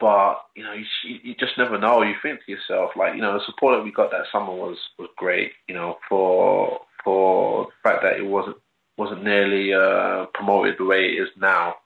but 0.00 0.36
you 0.54 0.62
know, 0.62 0.72
you, 0.72 0.84
you 1.22 1.34
just 1.34 1.56
never 1.58 1.78
know. 1.78 2.02
You 2.02 2.14
think 2.22 2.44
to 2.44 2.52
yourself, 2.52 2.90
like 2.96 3.14
you 3.14 3.20
know, 3.20 3.34
the 3.34 3.44
support 3.44 3.76
that 3.78 3.84
we 3.84 3.92
got 3.92 4.10
that 4.10 4.26
summer 4.32 4.52
was 4.52 4.78
was 4.98 5.08
great. 5.16 5.52
You 5.68 5.74
know, 5.74 5.98
for 6.08 6.80
for 7.02 7.66
the 7.66 7.88
fact 7.88 8.02
that 8.02 8.16
it 8.16 8.26
wasn't 8.26 8.56
wasn't 8.96 9.24
nearly 9.24 9.72
uh, 9.72 10.26
promoted 10.34 10.76
the 10.78 10.84
way 10.84 11.06
it 11.06 11.22
is 11.22 11.28
now. 11.36 11.76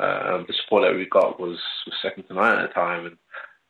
Um, 0.00 0.44
the 0.46 0.54
support 0.62 0.84
that 0.84 0.94
we 0.94 1.06
got 1.06 1.40
was, 1.40 1.58
was 1.84 1.94
second 2.00 2.24
to 2.24 2.34
none 2.34 2.58
at 2.58 2.68
the 2.68 2.74
time, 2.74 3.06
and 3.06 3.16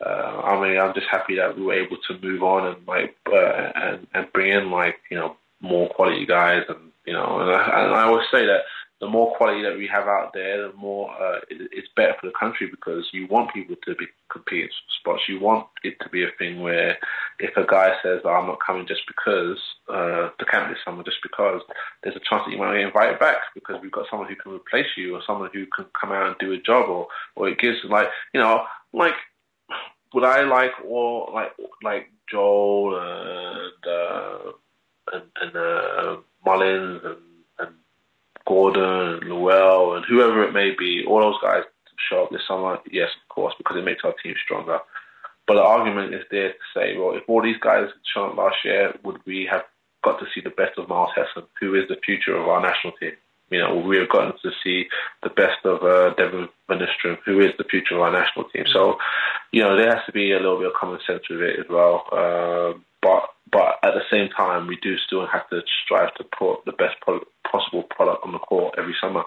uh, 0.05 0.43
I 0.45 0.61
mean, 0.61 0.79
I'm 0.79 0.95
just 0.95 1.07
happy 1.11 1.37
that 1.37 1.57
we 1.57 1.63
were 1.63 1.73
able 1.73 1.97
to 2.07 2.19
move 2.23 2.43
on 2.43 2.67
and 2.67 2.87
like 2.87 3.17
uh, 3.33 3.73
and 3.75 4.07
and 4.13 4.33
bring 4.33 4.53
in 4.53 4.71
like 4.71 4.97
you 5.11 5.17
know 5.17 5.37
more 5.61 5.89
quality 5.89 6.27
guys, 6.27 6.65
and 6.69 6.93
you 7.07 7.15
know, 7.15 7.41
and 7.41 7.51
I, 7.51 7.85
and 7.85 7.95
I 7.95 8.03
always 8.03 8.27
say 8.31 8.45
that 8.45 8.63
the 9.01 9.07
more 9.07 9.37
quality 9.37 9.63
that 9.63 9.77
we 9.77 9.87
have 9.87 10.09
out 10.09 10.33
there, 10.35 10.69
the 10.69 10.77
more 10.77 11.11
uh, 11.11 11.39
it, 11.49 11.71
it's 11.73 11.89
better 11.95 12.15
for 12.21 12.27
the 12.27 12.33
country 12.39 12.69
because 12.69 13.07
you 13.13 13.29
want 13.29 13.55
people 13.55 13.77
to 13.85 13.95
be 13.95 14.07
competing 14.31 14.69
spots. 15.01 15.23
You 15.29 15.39
want 15.39 15.67
it 15.85 15.97
to 16.03 16.09
be 16.09 16.25
a 16.25 16.31
thing 16.39 16.61
where 16.61 16.99
if 17.39 17.57
a 17.57 17.65
guy 17.65 17.95
says, 18.03 18.23
oh, 18.25 18.31
"I'm 18.31 18.47
not 18.47 18.59
coming 18.65 18.87
just 18.87 19.03
because 19.07 19.59
uh, 19.89 20.31
the 20.39 20.45
camp 20.51 20.73
is 20.73 20.79
someone 20.85 21.05
just 21.05 21.23
because," 21.23 21.63
there's 22.03 22.17
a 22.17 22.29
chance 22.29 22.43
that 22.45 22.51
you 22.51 22.59
might 22.59 22.75
get 22.75 22.87
invited 22.87 23.19
back 23.21 23.37
because 23.55 23.77
we've 23.81 23.93
got 23.93 24.07
someone 24.11 24.29
who 24.29 24.37
can 24.37 24.53
replace 24.53 24.89
you 24.97 25.15
or 25.15 25.23
someone 25.27 25.51
who 25.53 25.67
can 25.67 25.87
come 25.99 26.11
out 26.11 26.27
and 26.27 26.37
do 26.41 26.53
a 26.53 26.61
job, 26.61 26.89
or 26.89 27.07
or 27.37 27.49
it 27.49 27.59
gives 27.59 27.79
like 27.89 28.09
you 28.35 28.41
know 28.41 28.65
like 28.93 29.15
would 30.13 30.25
I 30.25 30.43
like 30.43 30.73
or 30.85 31.31
like 31.33 31.53
like 31.83 32.11
Joel 32.31 32.99
and 32.99 33.87
uh, 33.87 34.53
and, 35.13 35.23
and 35.41 35.57
uh, 35.57 36.17
Mullins 36.45 37.03
and 37.05 37.28
Gordon 38.49 39.29
Lowell 39.29 39.97
and 39.97 40.05
whoever 40.09 40.43
it 40.43 40.53
may 40.53 40.75
be, 40.77 41.05
all 41.07 41.21
those 41.21 41.41
guys 41.43 41.65
show 42.09 42.25
up 42.25 42.31
this 42.31 42.41
summer, 42.49 42.79
yes, 42.91 43.11
of 43.23 43.29
course, 43.29 43.55
because 43.59 43.77
it 43.77 43.85
makes 43.85 44.03
our 44.05 44.15
team 44.23 44.35
stronger. 44.43 44.79
But 45.47 45.55
the 45.55 45.63
argument 45.63 46.15
is 46.15 46.25
there 46.31 46.53
to 46.53 46.59
say, 46.75 46.97
well, 46.97 47.15
if 47.15 47.25
all 47.29 47.43
these 47.43 47.61
guys 47.61 47.89
shown 48.15 48.31
up 48.31 48.37
last 48.37 48.57
year, 48.65 48.95
would 49.05 49.19
we 49.27 49.47
have 49.51 49.65
got 50.03 50.19
to 50.21 50.27
see 50.35 50.41
the 50.41 50.51
best 50.51 50.79
of 50.79 50.89
Myles 50.89 51.11
Hesson, 51.15 51.47
who 51.61 51.75
is 51.75 51.89
the 51.89 51.97
future 52.05 52.37
of 52.37 52.49
our 52.49 52.61
national 52.61 52.95
team? 52.95 53.13
You 53.51 53.61
know, 53.61 53.77
we 53.77 53.97
have 53.97 54.11
gotten 54.11 54.33
to 54.43 54.51
see 54.63 54.89
the 55.23 55.31
best 55.31 55.65
of 55.65 55.83
uh, 55.83 56.15
Devon 56.15 56.49
Van 56.69 56.87
who 57.25 57.41
is 57.41 57.53
the 57.57 57.65
future 57.65 57.95
of 57.95 58.03
our 58.03 58.13
national 58.13 58.45
team. 58.51 58.65
So, 58.71 58.99
you 59.53 59.63
know, 59.63 59.75
there 59.75 59.95
has 59.95 60.05
to 60.05 60.13
be 60.13 60.33
a 60.33 60.37
little 60.37 60.59
bit 60.59 60.69
of 60.69 60.75
common 60.75 61.01
sense 61.07 61.23
with 61.31 61.41
it 61.41 61.61
as 61.61 61.67
well. 61.71 62.05
Uh, 62.13 62.79
but 63.03 63.29
but 63.51 63.79
at 63.83 63.95
the 63.95 64.03
same 64.11 64.29
time, 64.37 64.67
we 64.67 64.77
do 64.83 64.97
still 65.07 65.27
have 65.27 65.49
to 65.51 65.63
strive 65.85 66.15
to 66.15 66.25
put 66.25 66.65
the 66.67 66.73
best 66.73 66.97
possible 67.51 67.83
product 67.85 68.25
on 68.25 68.33
the 68.33 68.39
court 68.39 68.75
every 68.79 68.95
summer. 69.01 69.25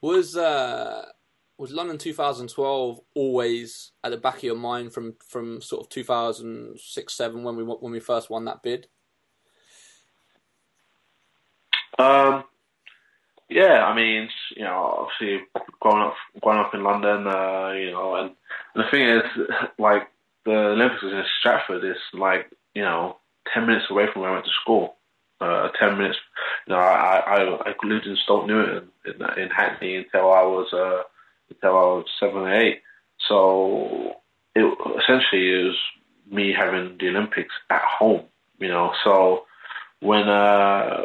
Was 0.00 0.36
uh, 0.36 1.06
was 1.58 1.72
London 1.72 1.98
2012 1.98 3.00
always 3.14 3.90
at 4.04 4.10
the 4.10 4.16
back 4.16 4.36
of 4.36 4.44
your 4.44 4.56
mind 4.56 4.92
from 4.92 5.16
from 5.26 5.60
sort 5.60 5.82
of 5.82 5.88
2006 5.90 7.12
seven 7.12 7.42
when 7.42 7.56
we 7.56 7.64
when 7.64 7.92
we 7.92 8.00
first 8.00 8.30
won 8.30 8.44
that 8.44 8.62
bid? 8.62 8.86
Um, 11.98 12.44
yeah, 13.48 13.84
I 13.84 13.94
mean, 13.94 14.28
you 14.56 14.62
know, 14.62 15.08
obviously 15.20 15.44
growing 15.80 16.02
up 16.02 16.14
growing 16.40 16.60
up 16.60 16.74
in 16.74 16.84
London, 16.84 17.26
uh, 17.26 17.72
you 17.72 17.90
know, 17.90 18.14
and, 18.14 18.30
and 18.74 18.84
the 18.84 18.90
thing 18.90 19.08
is, 19.08 19.22
like 19.78 20.08
the 20.44 20.52
Olympics 20.52 21.02
was 21.02 21.12
in 21.12 21.24
Stratford. 21.40 21.84
It's 21.84 21.98
like 22.12 22.50
you 22.78 22.84
know, 22.84 23.16
ten 23.52 23.66
minutes 23.66 23.86
away 23.90 24.06
from 24.12 24.22
where 24.22 24.30
I 24.30 24.34
went 24.34 24.44
to 24.44 24.60
school 24.62 24.98
uh, 25.40 25.68
10 25.78 25.98
minutes. 25.98 26.18
You 26.66 26.74
know, 26.74 26.80
I, 26.80 27.18
I, 27.18 27.70
I 27.70 27.74
lived 27.84 28.06
in 28.06 28.16
Stoke 28.24 28.46
Newington 28.46 28.88
in, 29.04 29.42
in 29.42 29.50
Hackney 29.50 29.96
until 29.96 30.32
I 30.32 30.42
was, 30.42 30.72
uh, 30.72 31.02
until 31.50 31.70
I 31.70 31.82
was 31.82 32.06
seven 32.18 32.42
or 32.42 32.54
eight. 32.54 32.82
So 33.28 34.16
it 34.54 34.78
essentially 35.02 35.68
is 35.68 35.74
me 36.30 36.52
having 36.52 36.96
the 36.98 37.08
Olympics 37.08 37.54
at 37.70 37.82
home, 37.82 38.24
you 38.58 38.68
know. 38.68 38.92
So 39.04 39.44
when, 40.00 40.28
uh, 40.28 41.04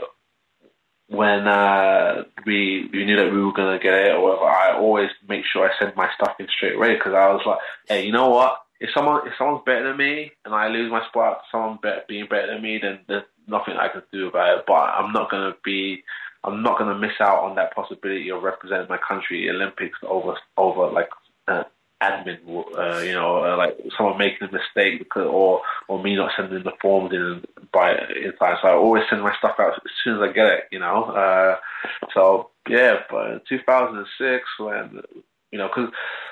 when 1.08 1.48
uh, 1.48 2.24
we 2.46 2.90
we 2.92 3.06
knew 3.06 3.18
that 3.18 3.32
we 3.32 3.44
were 3.44 3.54
gonna 3.54 3.78
get 3.78 3.94
it 3.94 4.16
or 4.16 4.22
whatever, 4.24 4.46
I 4.46 4.74
always 4.76 5.10
make 5.28 5.44
sure 5.46 5.70
I 5.70 5.78
send 5.78 5.96
my 5.96 6.10
stuff 6.16 6.36
in 6.40 6.48
straight 6.48 6.76
away 6.76 6.96
because 6.96 7.14
I 7.14 7.32
was 7.32 7.44
like, 7.46 7.60
hey, 7.88 8.06
you 8.06 8.12
know 8.12 8.30
what? 8.30 8.63
If 8.84 8.90
someone 8.94 9.26
if 9.26 9.34
someone's 9.38 9.64
better 9.66 9.88
than 9.88 9.98
me 9.98 10.32
and 10.44 10.54
I 10.54 10.68
lose 10.68 10.92
my 10.92 11.08
spot 11.08 11.42
someone 11.50 11.80
better, 11.82 12.04
being 12.08 12.28
better 12.30 12.48
than 12.54 12.62
me, 12.62 12.80
then 12.82 13.00
there's 13.08 13.24
nothing 13.48 13.76
I 13.78 13.88
can 13.88 14.04
do 14.12 14.28
about 14.28 14.60
it. 14.60 14.66
But 14.68 14.74
I'm 14.74 15.14
not 15.14 15.32
gonna 15.32 15.56
be 15.64 16.04
I'm 16.44 16.62
not 16.62 16.78
gonna 16.78 17.00
miss 17.00 17.22
out 17.22 17.46
on 17.46 17.56
that 17.56 17.74
possibility 17.74 18.30
of 18.30 18.44
representing 18.44 18.90
my 18.90 19.00
country 19.08 19.50
Olympics 19.50 19.98
over 20.04 20.36
over 20.58 20.92
like 20.92 21.08
uh, 21.48 21.64
admin, 22.02 22.40
uh, 22.78 23.00
you 23.00 23.14
know, 23.14 23.46
uh, 23.46 23.56
like 23.56 23.78
someone 23.98 24.18
making 24.18 24.50
a 24.50 24.52
mistake 24.52 25.00
because, 25.00 25.28
or 25.28 25.62
or 25.88 26.04
me 26.04 26.18
not 26.18 26.32
sending 26.36 26.64
the 26.64 26.74
forms 26.82 27.14
in 27.14 27.42
by 27.72 27.92
in 27.92 28.36
time. 28.38 28.58
So 28.62 28.68
I 28.68 28.74
always 28.74 29.04
send 29.10 29.22
my 29.22 29.34
stuff 29.38 29.56
out 29.60 29.76
as 29.76 29.92
soon 30.04 30.22
as 30.22 30.30
I 30.30 30.34
get 30.34 30.48
it, 30.48 30.64
you 30.74 30.80
know. 30.80 31.06
Uh, 31.06 31.56
so 32.14 32.50
yeah, 32.68 32.98
but 33.10 33.32
in 33.32 33.42
2006 33.48 34.44
when 34.60 35.02
you 35.54 35.60
know, 35.60 35.70
because 35.70 35.92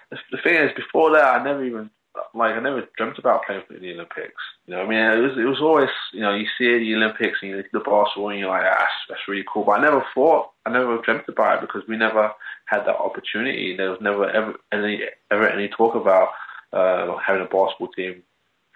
the 0.10 0.38
thing 0.44 0.56
is, 0.56 0.72
before 0.76 1.14
that, 1.14 1.40
I 1.40 1.44
never 1.44 1.64
even 1.64 1.90
like 2.33 2.55
I 2.55 2.59
never 2.59 2.88
dreamt 2.97 3.17
about 3.17 3.45
playing 3.45 3.63
for 3.67 3.73
the 3.73 3.93
Olympics. 3.93 4.41
You 4.65 4.75
know, 4.75 4.81
I 4.81 4.88
mean, 4.88 4.99
it 4.99 5.21
was 5.21 5.38
it 5.38 5.45
was 5.45 5.61
always 5.61 5.89
you 6.13 6.21
know 6.21 6.33
you 6.33 6.45
see 6.57 6.77
the 6.77 6.95
Olympics 6.95 7.39
and 7.41 7.51
you 7.51 7.61
see 7.61 7.69
the 7.71 7.79
basketball 7.79 8.29
and 8.29 8.39
you're 8.39 8.49
like, 8.49 8.63
ah, 8.65 8.77
that's, 8.79 8.91
that's 9.09 9.27
really 9.27 9.45
cool. 9.51 9.63
But 9.63 9.79
I 9.79 9.81
never 9.81 10.03
thought, 10.13 10.51
I 10.65 10.71
never 10.71 11.01
dreamt 11.01 11.27
about 11.27 11.57
it 11.57 11.67
because 11.67 11.88
we 11.88 11.97
never 11.97 12.31
had 12.65 12.81
that 12.81 12.97
opportunity. 12.97 13.75
There 13.75 13.89
was 13.89 14.01
never 14.01 14.29
ever 14.29 14.55
any 14.71 15.03
ever 15.29 15.47
any 15.47 15.67
talk 15.69 15.95
about 15.95 16.29
uh, 16.73 17.17
having 17.17 17.43
a 17.43 17.45
basketball 17.45 17.89
team 17.89 18.23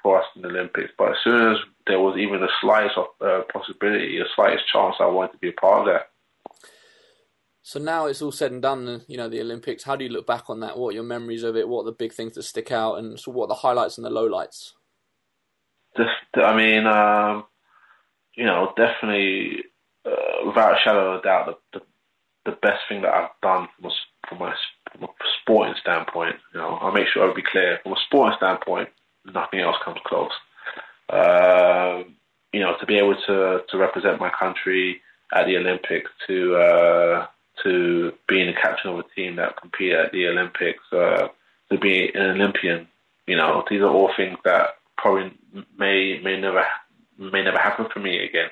for 0.01 0.21
us 0.21 0.27
in 0.35 0.41
the 0.41 0.49
Olympics. 0.49 0.91
But 0.97 1.11
as 1.11 1.17
soon 1.23 1.53
as 1.53 1.57
there 1.87 1.99
was 1.99 2.17
even 2.17 2.39
the 2.39 2.49
slightest 2.61 2.97
of, 2.97 3.07
uh, 3.21 3.41
possibility, 3.51 4.19
the 4.19 4.25
slightest 4.35 4.67
chance, 4.71 4.95
I 4.99 5.07
wanted 5.07 5.33
to 5.33 5.37
be 5.39 5.49
a 5.49 5.53
part 5.53 5.87
of 5.87 5.93
that. 5.93 6.09
So 7.67 7.79
now 7.79 8.05
it's 8.05 8.21
all 8.21 8.31
said 8.31 8.51
and 8.51 8.61
done, 8.61 9.01
you 9.07 9.17
know, 9.17 9.27
the 9.27 9.41
Olympics. 9.41 9.83
How 9.83 9.95
do 9.95 10.05
you 10.05 10.11
look 10.11 10.27
back 10.27 10.51
on 10.51 10.59
that? 10.59 10.77
What 10.77 10.89
are 10.89 10.91
your 10.91 11.03
memories 11.03 11.41
of 11.41 11.55
it? 11.55 11.67
What 11.67 11.81
are 11.81 11.85
the 11.85 11.93
big 11.93 12.13
things 12.13 12.35
that 12.35 12.43
stick 12.43 12.71
out? 12.71 12.99
And 12.99 13.19
so 13.19 13.31
what 13.31 13.45
are 13.45 13.47
the 13.47 13.55
highlights 13.55 13.97
and 13.97 14.05
the 14.05 14.11
lowlights? 14.11 14.73
Just, 15.97 16.11
I 16.35 16.55
mean, 16.55 16.85
um, 16.85 17.45
you 18.35 18.45
know, 18.45 18.71
definitely, 18.77 19.63
uh, 20.05 20.45
without 20.45 20.73
a 20.73 20.79
shadow 20.83 21.13
of 21.13 21.21
a 21.21 21.23
doubt, 21.23 21.57
the, 21.73 21.79
the, 21.79 22.51
the 22.51 22.57
best 22.61 22.81
thing 22.87 23.01
that 23.01 23.11
I've 23.11 23.29
done 23.41 23.67
from 23.75 23.89
a, 23.89 23.93
from, 24.29 24.37
my, 24.37 24.53
from 24.91 25.03
a 25.05 25.07
sporting 25.41 25.73
standpoint, 25.81 26.35
you 26.53 26.59
know, 26.59 26.77
I'll 26.79 26.91
make 26.91 27.07
sure 27.07 27.27
I'll 27.27 27.33
be 27.33 27.41
clear. 27.41 27.79
From 27.81 27.93
a 27.93 28.01
sporting 28.05 28.37
standpoint, 28.37 28.89
nothing 29.33 29.61
else 29.61 29.77
comes 29.83 29.97
close. 30.05 30.29
Uh, 31.09 32.03
you 32.53 32.59
know, 32.59 32.75
to 32.79 32.85
be 32.85 32.99
able 32.99 33.15
to, 33.25 33.63
to 33.67 33.77
represent 33.79 34.19
my 34.19 34.29
country 34.29 35.01
at 35.33 35.47
the 35.47 35.57
Olympics, 35.57 36.11
to 36.27 36.55
uh, 36.57 37.25
to 37.64 38.14
being 38.27 38.49
a 38.49 38.53
captain 38.53 38.91
of 38.91 38.99
a 38.99 39.03
team 39.15 39.36
that 39.38 39.60
compete 39.60 39.94
at 39.94 40.11
the 40.11 40.27
Olympics, 40.27 40.84
uh, 40.91 41.27
to 41.72 41.77
be 41.80 42.11
an 42.14 42.22
Olympian. 42.22 42.88
You 43.27 43.38
know, 43.38 43.64
these 43.69 43.82
are 43.82 43.90
all 43.90 44.11
things 44.15 44.38
that 44.45 44.77
probably 44.98 45.34
may 45.77 46.19
may 46.23 46.40
never 46.40 46.65
may 47.18 47.44
never 47.44 47.57
happen 47.57 47.88
for 47.91 47.99
me 47.99 48.23
again. 48.23 48.49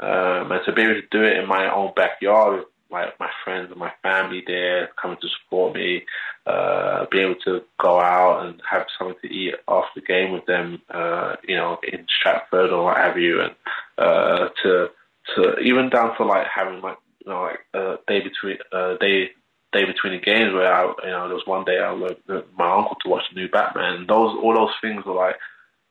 Um, 0.00 0.52
and 0.52 0.64
to 0.66 0.72
be 0.72 0.82
able 0.82 0.94
to 0.94 1.06
do 1.10 1.22
it 1.22 1.36
in 1.36 1.48
my 1.48 1.72
own 1.72 1.92
backyard 1.96 2.58
with 2.58 2.66
my 2.90 3.10
my 3.18 3.30
friends 3.42 3.70
and 3.70 3.78
my 3.78 3.92
family 4.02 4.42
there 4.46 4.90
coming 5.00 5.18
to 5.20 5.28
support 5.28 5.74
me, 5.74 6.04
uh, 6.46 7.06
be 7.10 7.20
able 7.20 7.36
to 7.44 7.62
go 7.80 8.00
out 8.00 8.46
and 8.46 8.60
have 8.68 8.86
something 8.98 9.16
to 9.22 9.28
eat 9.28 9.54
after 9.68 10.00
the 10.00 10.06
game 10.06 10.32
with 10.32 10.46
them, 10.46 10.80
uh, 10.90 11.36
you 11.46 11.56
know, 11.56 11.78
in 11.92 12.06
Stratford 12.18 12.70
or 12.70 12.84
what 12.84 12.96
have 12.96 13.18
you, 13.18 13.40
and 13.40 13.54
uh, 13.98 14.48
to 14.62 14.88
to 15.34 15.58
even 15.58 15.88
down 15.88 16.16
to 16.16 16.24
like 16.24 16.46
having 16.46 16.80
like 16.80 16.98
you 17.24 17.32
know, 17.32 17.42
like 17.42 17.60
uh, 17.74 17.96
day 18.06 18.20
between 18.20 18.58
uh, 18.72 18.96
day 18.98 19.30
day 19.72 19.84
between 19.84 20.12
the 20.14 20.24
games 20.24 20.52
where 20.52 20.72
I, 20.72 20.84
you 21.04 21.10
know, 21.10 21.26
there 21.26 21.34
was 21.36 21.46
one 21.46 21.64
day 21.64 21.78
I 21.78 21.92
went 21.92 22.18
with 22.28 22.44
my 22.56 22.70
uncle 22.70 22.96
to 23.02 23.08
watch 23.08 23.24
the 23.32 23.40
new 23.40 23.48
Batman. 23.48 24.06
Those 24.06 24.36
all 24.40 24.54
those 24.54 24.74
things 24.80 25.04
were 25.04 25.14
like 25.14 25.36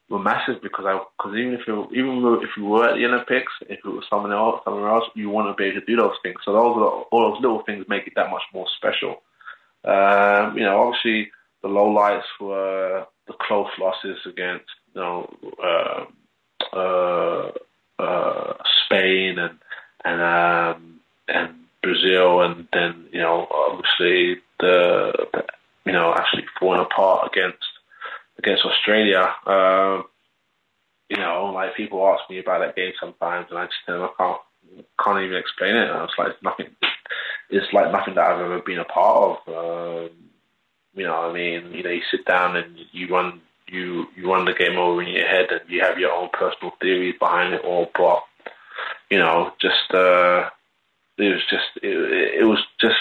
were 0.10 0.19
massive 0.19 0.61
because 0.61 0.85
I 0.85 0.99
because 1.18 1.35
even 1.38 1.53
if 1.53 1.61
it, 1.68 1.97
even 1.97 2.39
if 2.41 2.49
you 2.57 2.65
were 2.65 2.89
at 2.89 2.95
the 2.95 3.05
Olympics, 3.05 3.51
if 3.61 3.80
it 3.80 3.85
was 3.85 4.05
someone 4.10 4.31
else 4.31 4.61
somewhere 4.64 4.89
else, 4.89 5.05
you 5.15 5.30
want 5.30 5.49
to 5.49 5.61
be 5.61 5.69
able 5.69 5.81
to 5.81 5.85
do 5.85 5.95
those 5.97 6.18
things. 6.23 6.39
So 6.45 6.53
those 6.53 6.77
are, 6.77 7.03
all 7.11 7.31
those 7.31 7.41
little 7.41 7.64
things 7.65 7.85
make 7.88 8.07
it 8.07 8.14
that 8.15 8.31
much 8.31 8.43
more 8.53 8.68
special. 8.77 9.22
Um, 9.84 10.57
you 10.57 10.64
know, 10.64 10.80
obviously 10.80 11.31
the 11.61 11.68
low 11.68 11.89
lights 11.89 12.27
were 12.39 13.05
the 13.27 13.34
close 13.41 13.69
losses 13.80 14.18
against 14.26 14.69
you 14.93 15.01
know 15.01 15.34
uh, 15.64 16.05
uh, 16.76 17.51
uh, 17.99 18.53
Spain 18.85 19.39
and 19.39 19.60
and 20.05 20.22
um, 20.22 20.99
and 21.28 21.54
Brazil, 21.82 22.41
and 22.41 22.68
then 22.74 23.06
you 23.12 23.20
know 23.20 23.48
obviously 23.52 24.41
the, 24.60 25.28
you 25.86 25.91
know 25.91 26.14
actually 26.14 26.45
falling 26.60 26.82
apart 26.82 27.32
against 27.32 27.64
against 28.38 28.66
Australia. 28.66 29.34
Um, 29.45 30.06
you 31.10 31.18
know, 31.18 31.52
like 31.54 31.76
people 31.76 32.08
ask 32.08 32.30
me 32.30 32.40
about 32.40 32.60
that 32.60 32.76
game 32.76 32.94
sometimes, 33.00 33.48
and 33.50 33.60
I 33.60 33.66
just 33.66 33.78
tell 33.86 34.00
them 34.00 34.10
I 34.20 34.24
can't 34.24 34.41
can't 35.04 35.24
even 35.24 35.38
explain 35.38 35.76
it. 35.76 35.90
And 35.90 36.04
it's 36.04 36.18
like 36.18 36.30
it's 36.30 36.44
nothing. 36.44 36.68
It's 37.50 37.72
like 37.72 37.91
nothing 37.91 38.16
that 38.16 38.26
I've 38.26 38.41
ever 38.41 38.60
been 38.62 38.80
a 38.80 38.86
part 38.86 39.40
of. 39.45 39.54
Um, 39.54 40.10
you 40.95 41.04
know, 41.04 41.30
I 41.30 41.34
mean, 41.34 41.72
you 41.72 41.84
know, 41.84 41.90
you 41.90 42.02
sit 42.10 42.26
down 42.26 42.56
and 42.56 42.78
you 42.91 43.08
run 43.10 43.41
you 43.68 44.08
you 44.16 44.32
run 44.32 44.45
the 44.45 44.54
game 44.54 44.78
over 44.78 45.02
in 45.02 45.10
your 45.10 45.28
head, 45.28 45.52
and 45.52 45.62
you 45.68 45.82
have 45.82 46.00
your 46.00 46.12
own 46.12 46.30
personal 46.34 46.74
theories 46.82 47.16
behind 47.20 47.54
it 47.54 47.64
all. 47.64 47.91
But 47.95 48.24
you 49.12 49.20
know, 49.20 49.52
just 49.60 49.91
uh, 49.94 50.50
it 51.18 51.30
was 51.30 51.44
just 51.49 51.69
it, 51.81 52.41
it 52.41 52.45
was 52.45 52.60
just 52.80 52.95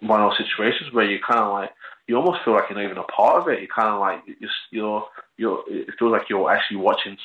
one 0.00 0.20
of 0.20 0.30
those 0.30 0.46
situations 0.46 0.92
where 0.92 1.10
you 1.10 1.18
kind 1.26 1.40
of 1.40 1.52
like 1.52 1.70
you 2.06 2.16
almost 2.16 2.44
feel 2.44 2.54
like 2.54 2.68
you're 2.68 2.78
not 2.78 2.84
even 2.84 2.98
a 2.98 3.04
part 3.04 3.40
of 3.40 3.48
it. 3.48 3.62
You 3.62 3.68
kind 3.68 3.88
of 3.88 4.00
like 4.00 4.22
you're, 4.26 4.50
you're 4.70 5.06
you're 5.36 5.64
it 5.66 5.94
feels 5.98 6.12
like 6.12 6.28
you're 6.28 6.50
actually 6.50 6.78
watching 6.78 7.16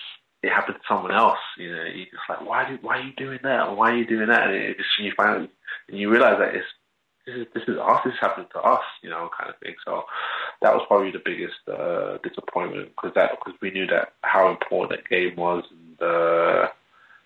it 0.41 0.49
happen 0.49 0.75
to 0.75 0.79
someone 0.87 1.11
else. 1.11 1.39
You 1.57 1.75
know, 1.75 1.83
you're 1.83 2.05
just 2.05 2.29
like 2.29 2.41
why 2.41 2.69
do 2.69 2.77
why 2.81 2.99
are 2.99 3.03
you 3.03 3.13
doing 3.17 3.39
that? 3.43 3.75
why 3.75 3.91
are 3.91 3.97
you 3.97 4.05
doing 4.05 4.27
that? 4.27 4.47
And 4.47 4.55
it 4.55 4.77
just 4.77 4.89
you 4.99 5.11
find 5.15 5.49
and 5.89 5.97
you 5.97 6.09
realize 6.09 6.39
that 6.39 6.55
it's 6.55 6.67
this 7.25 7.35
is 7.35 7.47
this 7.53 7.63
is 7.67 7.77
us. 7.77 8.01
This 8.05 8.13
is 8.13 8.19
happening 8.19 8.47
to 8.53 8.59
us. 8.59 8.83
You 9.03 9.09
know, 9.09 9.29
kind 9.37 9.49
of 9.49 9.59
thing. 9.59 9.75
So 9.85 10.05
that 10.61 10.73
was 10.73 10.85
probably 10.87 11.11
the 11.11 11.21
biggest 11.23 11.59
uh, 11.67 12.17
disappointment 12.23 12.89
because 12.95 13.13
that 13.15 13.31
because 13.31 13.59
we 13.61 13.71
knew 13.71 13.85
that 13.87 14.13
how 14.21 14.49
important 14.49 15.01
that 15.01 15.09
game 15.09 15.35
was 15.35 15.63
and. 15.71 16.01
Uh, 16.01 16.67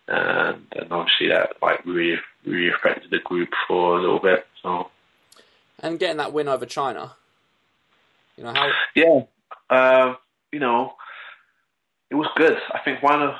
and, 0.08 0.66
and 0.74 0.92
obviously 0.92 1.30
that 1.30 1.54
like 1.62 1.86
really 1.86 2.20
really 2.46 2.70
affected 2.70 3.12
the 3.12 3.20
group 3.20 3.50
for 3.68 3.98
a 3.98 4.02
little 4.02 4.20
bit. 4.20 4.46
So, 4.62 4.90
and 5.80 6.00
getting 6.00 6.18
that 6.18 6.34
win 6.34 6.48
over 6.48 6.66
China, 6.66 7.14
you 8.38 8.44
know 8.44 8.54
how? 8.54 8.72
Yeah, 8.96 9.22
uh, 9.70 10.16
you 10.52 10.60
know, 10.60 10.94
it 12.10 12.16
was 12.16 12.28
good. 12.36 12.58
I 12.72 12.80
think 12.84 13.02
one 13.02 13.22
of, 13.22 13.36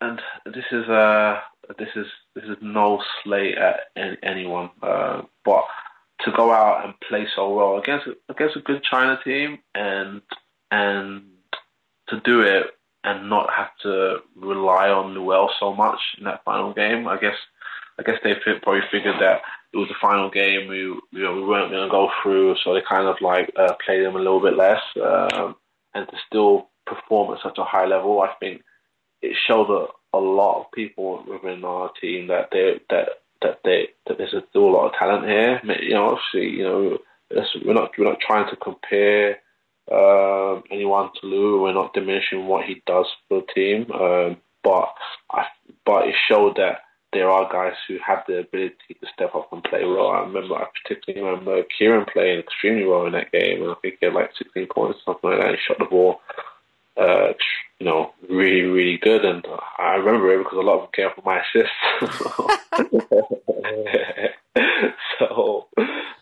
and 0.00 0.20
this 0.46 0.64
is 0.70 0.88
uh 0.88 1.40
this 1.78 1.88
is 1.96 2.06
this 2.34 2.44
is 2.44 2.56
no 2.60 3.02
slate 3.22 3.56
at 3.56 3.80
anyone, 4.22 4.70
uh, 4.82 5.22
but 5.44 5.64
to 6.20 6.32
go 6.32 6.52
out 6.52 6.84
and 6.84 6.94
play 7.00 7.26
so 7.34 7.52
well 7.52 7.78
against 7.78 8.06
against 8.28 8.56
a 8.56 8.60
good 8.60 8.82
China 8.82 9.18
team 9.24 9.58
and 9.74 10.22
and 10.70 11.24
to 12.08 12.20
do 12.20 12.40
it 12.40 12.66
and 13.06 13.30
not 13.30 13.48
have 13.56 13.70
to 13.82 14.18
rely 14.34 14.88
on 14.88 15.14
Luol 15.14 15.48
so 15.60 15.72
much 15.72 16.00
in 16.18 16.24
that 16.24 16.44
final 16.44 16.74
game. 16.74 17.06
I 17.06 17.16
guess 17.18 17.36
I 17.98 18.02
guess 18.02 18.16
they 18.22 18.34
probably 18.62 18.82
figured 18.90 19.20
that 19.20 19.40
it 19.72 19.76
was 19.76 19.88
the 19.88 19.94
final 20.00 20.28
game. 20.28 20.68
We 20.68 20.78
you 20.78 21.02
know 21.12 21.34
we 21.34 21.44
weren't 21.44 21.70
going 21.70 21.88
to 21.88 21.90
go 21.90 22.10
through, 22.22 22.56
so 22.62 22.74
they 22.74 22.82
kind 22.86 23.06
of 23.06 23.16
like 23.20 23.50
uh, 23.56 23.74
played 23.84 24.04
them 24.04 24.16
a 24.16 24.18
little 24.18 24.42
bit 24.42 24.56
less, 24.56 24.82
um, 25.02 25.54
and 25.94 26.06
to 26.08 26.16
still 26.26 26.68
perform 26.84 27.32
at 27.34 27.42
such 27.42 27.58
a 27.58 27.64
high 27.64 27.86
level, 27.86 28.20
I 28.20 28.32
think 28.40 28.62
it 29.22 29.36
showed 29.46 29.70
a, 29.70 30.16
a 30.16 30.20
lot 30.20 30.60
of 30.60 30.72
people 30.72 31.24
within 31.28 31.64
our 31.64 31.90
team 32.00 32.26
that 32.26 32.48
they 32.50 32.80
that 32.90 33.08
that 33.40 33.60
they 33.64 33.88
that 34.08 34.18
there's 34.18 34.34
still 34.50 34.64
a 34.64 34.74
lot 34.74 34.86
of 34.88 34.98
talent 34.98 35.26
here. 35.26 35.60
You 35.80 35.94
know, 35.94 36.16
obviously, 36.16 36.58
you 36.58 36.64
know, 36.64 36.98
we're 37.64 37.74
not 37.74 37.92
we're 37.96 38.10
not 38.10 38.20
trying 38.20 38.50
to 38.50 38.56
compare 38.56 39.38
uh, 39.90 40.60
anyone 40.70 41.10
to 41.20 41.26
Luol. 41.26 41.62
We're 41.62 41.72
not 41.72 41.94
diminishing 41.94 42.46
what 42.46 42.64
he 42.64 42.82
does 42.86 43.06
for 43.28 43.40
the 43.40 43.46
team, 43.54 43.90
um, 43.92 44.36
but 44.62 44.94
I, 45.30 45.46
but 45.84 46.08
it 46.08 46.14
showed 46.28 46.56
that 46.56 46.80
there 47.12 47.30
are 47.30 47.48
guys 47.50 47.74
who 47.86 47.98
have 48.04 48.24
the 48.26 48.40
ability 48.40 48.96
to 49.00 49.06
step 49.14 49.32
up 49.34 49.52
and 49.52 49.62
play 49.64 49.84
well. 49.84 50.08
I 50.08 50.20
remember, 50.20 50.56
I 50.56 50.66
particularly 50.82 51.24
remember 51.24 51.62
Kieran 51.78 52.04
playing 52.12 52.40
extremely 52.40 52.84
well 52.84 53.06
in 53.06 53.12
that 53.12 53.32
game, 53.32 53.62
and 53.62 53.70
I 53.70 53.74
think 53.80 53.96
he 54.00 54.06
had 54.06 54.14
like 54.14 54.32
16 54.36 54.66
points, 54.74 54.98
something 55.04 55.30
like 55.30 55.40
that. 55.40 55.54
He 55.54 55.60
shot 55.66 55.78
the 55.78 55.84
ball, 55.86 56.20
uh, 56.96 57.32
you 57.78 57.86
know, 57.86 58.12
really, 58.28 58.62
really 58.62 58.98
good, 58.98 59.24
and 59.24 59.46
I 59.78 59.94
remember 59.94 60.34
it 60.34 60.38
because 60.38 60.58
a 60.58 60.62
lot 60.62 60.80
of 60.80 60.82
them 60.82 60.90
came 60.94 61.10
from 61.14 61.24
my 61.24 61.40
assists. 61.40 62.02
so, 65.18 65.68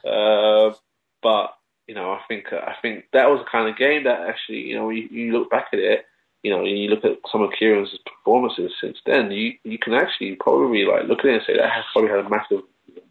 uh, 0.04 0.74
but 1.22 1.56
you 1.86 1.94
know, 1.94 2.12
I 2.12 2.20
think 2.28 2.52
uh, 2.52 2.56
I 2.56 2.74
think 2.80 3.04
that 3.12 3.28
was 3.28 3.40
the 3.40 3.50
kind 3.50 3.68
of 3.68 3.76
game 3.76 4.04
that 4.04 4.20
actually, 4.20 4.60
you 4.60 4.76
know, 4.76 4.90
you, 4.90 5.08
you 5.10 5.32
look 5.32 5.50
back 5.50 5.68
at 5.72 5.78
it, 5.78 6.06
you 6.42 6.50
know, 6.50 6.60
and 6.60 6.78
you 6.78 6.88
look 6.88 7.04
at 7.04 7.18
some 7.30 7.42
of 7.42 7.50
Kieran's 7.58 7.96
performances 8.06 8.72
since 8.80 8.98
then, 9.06 9.30
you 9.30 9.54
you 9.64 9.78
can 9.78 9.94
actually 9.94 10.36
probably 10.36 10.84
like 10.84 11.04
look 11.04 11.20
at 11.20 11.26
it 11.26 11.34
and 11.34 11.42
say 11.46 11.56
that 11.56 11.70
has 11.70 11.84
probably 11.92 12.10
had 12.10 12.24
a 12.24 12.28
massive 12.28 12.62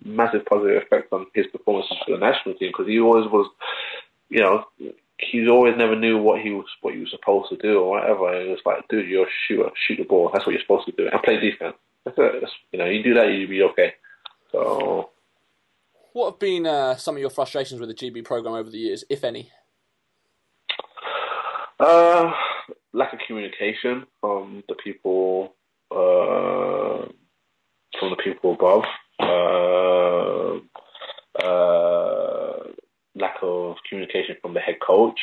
massive 0.06 0.46
positive 0.46 0.82
effect 0.84 1.12
on 1.14 1.26
his 1.34 1.48
performances 1.48 1.98
for 2.06 2.18
the 2.18 2.26
national 2.26 2.56
team 2.56 2.70
because 2.70 2.88
he 2.88 3.00
always 3.00 3.30
was, 3.32 3.50
you 4.30 4.42
know, 4.42 4.66
he 5.20 5.48
always 5.48 5.76
never 5.78 5.96
knew 5.96 6.18
what 6.18 6.42
he 6.42 6.52
was 6.52 6.66
what 6.82 6.94
he 6.94 7.00
was 7.00 7.12
supposed 7.12 7.50
to 7.50 7.58
do 7.58 7.80
or 7.80 7.92
whatever. 7.92 8.34
It 8.34 8.50
was 8.50 8.60
like, 8.66 8.88
dude, 8.90 9.10
you're 9.10 9.28
a 9.28 9.32
shooter, 9.48 9.70
shoot 9.76 9.98
the 9.98 10.04
ball. 10.04 10.30
That's 10.34 10.46
what 10.46 10.54
you're 10.54 10.62
supposed 10.62 10.86
to 10.88 10.92
do, 10.94 11.10
and 11.12 11.24
play 11.24 11.40
defense. 11.40 11.76
You 12.72 12.80
know, 12.80 12.86
you 12.86 13.02
do 13.02 13.14
that, 13.14 13.32
you'll 13.32 13.50
be 13.50 13.64
okay. 13.64 13.94
So, 14.52 15.10
what 16.14 16.32
have 16.32 16.40
been 16.40 16.66
uh, 16.66 16.96
some 16.96 17.16
of 17.16 17.22
your 17.22 17.30
frustrations 17.30 17.82
with 17.82 17.90
the 17.90 17.96
GB 17.96 18.24
program 18.24 18.54
over 18.54 18.70
the 18.70 18.78
years, 18.78 19.04
if 19.10 19.24
any? 19.24 19.52
Uh, 21.80 22.32
lack 22.94 23.12
of 23.14 23.20
communication 23.28 24.06
from 24.22 24.64
the 24.70 24.76
people, 24.76 25.56
uh, 25.92 27.06
from 28.00 28.10
the 28.12 28.18
people 28.24 28.54
above. 28.54 28.84
Uh, 29.20 30.60
uh, 31.44 32.68
lack 33.16 33.36
of 33.42 33.76
communication 33.90 34.36
from 34.42 34.54
the 34.54 34.60
head 34.60 34.76
coach. 34.86 35.20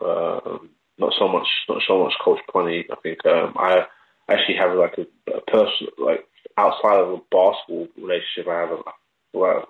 Uh, 0.00 0.58
not 0.98 1.12
so 1.18 1.28
much, 1.28 1.46
not 1.68 1.82
so 1.86 2.02
much 2.04 2.12
Coach 2.22 2.40
Prunty. 2.48 2.84
I 2.90 2.96
think 3.02 3.24
um, 3.26 3.54
I 3.56 3.86
actually 4.28 4.56
have 4.56 4.76
like 4.76 4.98
a, 4.98 5.06
a 5.32 5.40
personal, 5.42 5.92
like 5.98 6.26
outside 6.58 6.98
of 6.98 7.08
a 7.10 7.16
basketball 7.30 7.88
relationship, 7.96 8.48
I 8.48 8.60
have 8.60 8.70
a 8.72 8.82
well, 9.32 9.68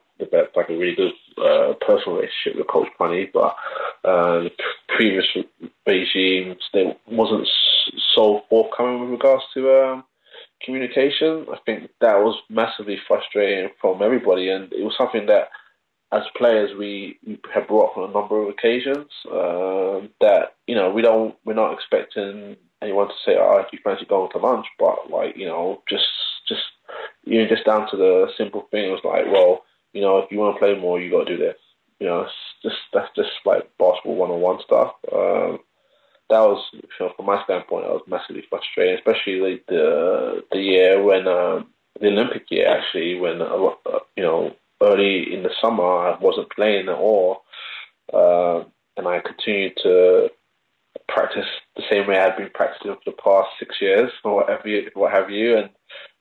like 0.57 0.69
a 0.69 0.77
really 0.77 0.95
good 0.95 1.13
uh, 1.39 1.75
personal 1.87 2.17
relationship 2.17 2.57
with 2.57 2.67
Coach 2.69 2.89
Prunty, 2.97 3.31
but 3.33 3.57
uh, 4.05 4.49
previous 4.89 5.27
regimes 5.87 6.63
they 6.73 6.97
wasn't 7.07 7.49
so 8.15 8.43
forthcoming 8.49 9.01
with 9.01 9.11
regards 9.11 9.43
to 9.55 9.71
um, 9.71 10.05
communication. 10.65 11.47
I 11.53 11.59
think 11.65 11.91
that 12.01 12.19
was 12.19 12.37
massively 12.49 12.99
frustrating 13.07 13.71
from 13.81 14.03
everybody, 14.03 14.51
and 14.51 14.73
it 14.73 14.85
was 14.85 14.95
something 14.97 15.27
that 15.27 15.49
as 16.13 16.23
players 16.37 16.71
we, 16.79 17.19
we 17.27 17.39
have 17.55 17.67
brought 17.67 17.93
up 17.93 17.97
on 17.97 18.11
a 18.11 18.13
number 18.13 18.41
of 18.43 18.49
occasions 18.49 19.09
uh, 19.33 20.07
that 20.21 20.55
you 20.67 20.75
know 20.75 20.91
we 20.91 21.03
don't 21.03 21.35
we're 21.45 21.55
not 21.55 21.73
expecting 21.73 22.57
anyone 22.83 23.09
to 23.09 23.15
say 23.25 23.37
oh 23.39 23.65
you 23.73 23.79
fancy 23.83 24.05
going 24.05 24.31
to 24.31 24.39
lunch 24.39 24.67
but 24.79 25.11
like 25.11 25.37
you 25.37 25.47
know 25.47 25.83
just 25.89 26.05
just 26.47 26.63
you 27.25 27.41
know 27.41 27.49
just 27.49 27.65
down 27.65 27.91
to 27.91 27.97
the 27.97 28.27
simple 28.37 28.67
thing 28.71 28.89
it 28.89 28.91
was 28.91 29.01
like 29.05 29.25
well 29.33 29.63
you 29.93 30.01
know 30.01 30.19
if 30.19 30.31
you 30.31 30.39
want 30.39 30.57
to 30.57 30.59
play 30.59 30.79
more 30.79 31.01
you 31.01 31.11
got 31.11 31.27
to 31.27 31.37
do 31.37 31.43
this. 31.43 31.57
You 32.01 32.07
know 32.09 32.23
it's 32.23 32.33
just 32.63 32.77
that's 32.93 33.15
just 33.15 33.31
like 33.45 33.71
basketball 33.79 34.17
one 34.17 34.31
on 34.31 34.41
one 34.41 34.59
stuff. 34.65 34.95
Um, 35.13 35.59
that 36.31 36.41
was 36.41 36.65
you 36.73 36.81
know, 37.01 37.13
from 37.17 37.27
my 37.27 37.43
standpoint 37.45 37.85
that 37.85 37.93
was 37.93 38.03
massively 38.09 38.45
frustrating 38.49 38.97
especially 38.97 39.41
like 39.41 39.65
the 39.67 40.45
the 40.51 40.59
year 40.59 41.03
when 41.03 41.29
um, 41.29 41.69
the 42.01 42.09
Olympic 42.09 42.51
year 42.51 42.69
actually 42.69 43.19
when 43.19 43.43
uh, 43.43 43.99
you 44.17 44.23
know 44.23 44.55
early 44.83 45.33
in 45.33 45.43
the 45.43 45.51
summer, 45.61 45.85
I 45.85 46.19
wasn't 46.19 46.51
playing 46.51 46.89
at 46.89 46.95
all, 46.95 47.45
uh, 48.13 48.65
and 48.97 49.07
I 49.07 49.21
continued 49.21 49.77
to 49.83 50.29
practice 51.09 51.47
the 51.77 51.83
same 51.91 52.07
way 52.07 52.19
I'd 52.19 52.37
been 52.37 52.51
practicing 52.53 52.93
for 52.93 53.01
the 53.07 53.13
past 53.13 53.51
six 53.59 53.77
years, 53.81 54.11
or 54.25 54.37
whatever, 54.37 54.69
you, 54.69 54.91
what 54.95 55.13
have 55.13 55.31
you, 55.31 55.57
and 55.57 55.71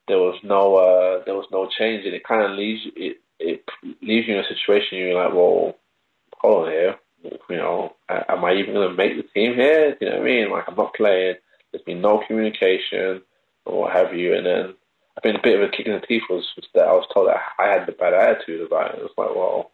there 0.07 0.19
was 0.19 0.39
no 0.43 0.75
uh, 0.75 1.23
there 1.25 1.35
was 1.35 1.47
no 1.51 1.67
change, 1.77 2.05
and 2.05 2.13
it 2.13 2.23
kind 2.23 2.43
of 2.43 2.57
leaves 2.57 2.81
it 2.95 3.17
it 3.41 3.63
leaves 4.01 4.27
you 4.27 4.35
in 4.35 4.43
a 4.43 4.47
situation 4.47 4.97
you're 4.97 5.21
like, 5.21 5.33
well, 5.33 5.75
hold 6.39 6.65
on 6.65 6.71
here, 6.71 6.95
you 7.23 7.57
know, 7.57 7.95
am 8.09 8.45
I 8.45 8.53
even 8.53 8.73
going 8.73 8.89
to 8.89 8.95
make 8.95 9.15
the 9.15 9.27
team 9.33 9.55
here? 9.55 9.97
You 9.99 10.09
know 10.09 10.17
what 10.17 10.21
I 10.21 10.25
mean? 10.25 10.51
Like 10.51 10.63
I'm 10.67 10.75
not 10.75 10.93
playing. 10.93 11.35
There's 11.71 11.83
been 11.83 12.01
no 12.01 12.23
communication 12.27 13.21
or 13.65 13.81
what 13.81 13.93
have 13.93 14.13
you, 14.13 14.35
and 14.35 14.45
then 14.45 14.73
I 15.17 15.27
mean, 15.27 15.35
a 15.35 15.41
bit 15.41 15.59
of 15.59 15.67
a 15.67 15.71
kick 15.71 15.85
in 15.85 15.93
the 15.93 15.99
teeth 15.99 16.23
was, 16.29 16.47
was 16.55 16.67
that 16.73 16.87
I 16.87 16.93
was 16.93 17.07
told 17.13 17.27
that 17.27 17.37
I 17.59 17.67
had 17.67 17.85
the 17.85 17.91
bad 17.91 18.13
attitude 18.13 18.65
about 18.65 18.95
it. 18.95 18.99
It 18.99 19.03
was 19.03 19.11
like, 19.17 19.35
well, 19.35 19.71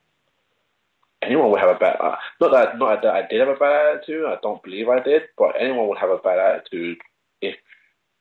anyone 1.21 1.51
would 1.51 1.59
have 1.59 1.75
a 1.75 1.79
bad. 1.79 1.97
Uh, 1.99 2.15
not 2.41 2.51
that 2.51 2.77
not 2.77 3.01
that 3.01 3.13
I 3.13 3.27
did 3.27 3.39
have 3.39 3.49
a 3.49 3.55
bad 3.55 3.97
attitude. 3.97 4.25
I 4.25 4.37
don't 4.41 4.63
believe 4.63 4.89
I 4.89 4.99
did, 4.99 5.23
but 5.37 5.55
anyone 5.59 5.87
would 5.89 5.99
have 5.99 6.09
a 6.09 6.17
bad 6.17 6.39
attitude 6.39 6.97
if 7.41 7.55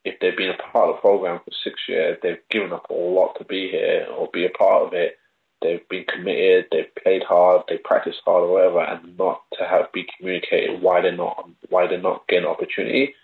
if 0.05 0.21
they've 0.21 0.37
been 0.37 0.51
a 0.51 0.73
part 0.73 0.89
of 0.89 0.97
the 0.97 1.01
program 1.01 1.41
for 1.45 1.51
six 1.65 1.81
years. 1.89 2.19
They've 2.23 2.49
given 2.51 2.73
up 2.73 2.89
a 2.91 2.95
lot 2.95 3.37
to 3.39 3.45
be 3.45 3.69
here 3.71 4.07
or 4.17 4.29
be 4.33 4.47
a 4.47 4.51
part 4.51 4.87
of 4.87 4.93
it. 4.93 5.17
They've 5.63 5.89
been 5.89 6.05
committed. 6.05 6.67
They've 6.71 6.95
played 7.03 7.23
hard. 7.23 7.63
They 7.69 7.79
practiced 7.79 8.21
hard 8.25 8.45
or 8.45 8.53
whatever, 8.53 8.81
and 8.81 9.17
not 9.19 9.43
to 9.59 9.65
have 9.65 9.93
be 9.93 10.07
communicated 10.17 10.83
why 10.83 11.01
they're 11.01 11.17
not 11.17 11.49
why 11.71 11.87
they're 11.87 12.01
not 12.01 12.27
getting 12.29 12.47
opportunity 12.47 13.15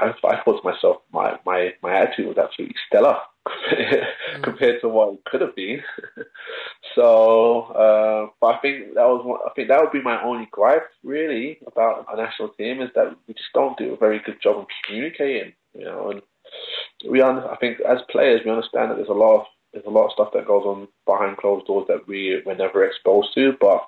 I, 0.00 0.12
I 0.24 0.42
thought 0.42 0.62
to 0.62 0.68
myself, 0.68 0.98
my, 1.12 1.38
my, 1.46 1.74
my 1.82 1.94
attitude 1.94 2.28
was 2.28 2.38
absolutely 2.38 2.76
stellar 2.86 3.16
mm. 3.48 4.02
compared 4.42 4.80
to 4.82 4.88
what 4.88 5.14
it 5.14 5.24
could 5.24 5.40
have 5.40 5.56
been. 5.56 5.82
so, 6.94 7.62
uh, 7.62 8.30
but 8.40 8.56
I 8.56 8.58
think 8.58 8.94
that 8.94 9.06
was 9.06 9.24
one, 9.24 9.40
I 9.46 9.52
think 9.54 9.68
that 9.68 9.80
would 9.80 9.92
be 9.92 10.02
my 10.02 10.22
only 10.22 10.48
gripe 10.50 10.88
really 11.02 11.58
about 11.66 12.06
our 12.08 12.16
national 12.16 12.50
team 12.50 12.82
is 12.82 12.90
that 12.94 13.16
we 13.26 13.34
just 13.34 13.52
don't 13.54 13.78
do 13.78 13.94
a 13.94 13.98
very 13.98 14.20
good 14.24 14.40
job 14.42 14.58
of 14.58 14.66
communicating. 14.86 15.52
You 15.74 15.84
know, 15.84 16.10
and 16.10 16.22
we 17.08 17.20
un- 17.20 17.44
I 17.50 17.56
think 17.56 17.80
as 17.80 17.98
players 18.10 18.40
we 18.44 18.50
understand 18.50 18.90
that 18.90 18.96
there's 18.96 19.08
a 19.08 19.12
lot 19.12 19.40
of 19.40 19.46
there's 19.76 19.86
a 19.86 19.90
lot 19.90 20.06
of 20.06 20.12
stuff 20.12 20.32
that 20.32 20.46
goes 20.46 20.64
on 20.64 20.88
behind 21.04 21.36
closed 21.36 21.66
doors 21.66 21.84
that 21.88 22.08
we 22.08 22.40
we're 22.46 22.54
never 22.54 22.82
exposed 22.82 23.28
to, 23.34 23.52
but 23.60 23.86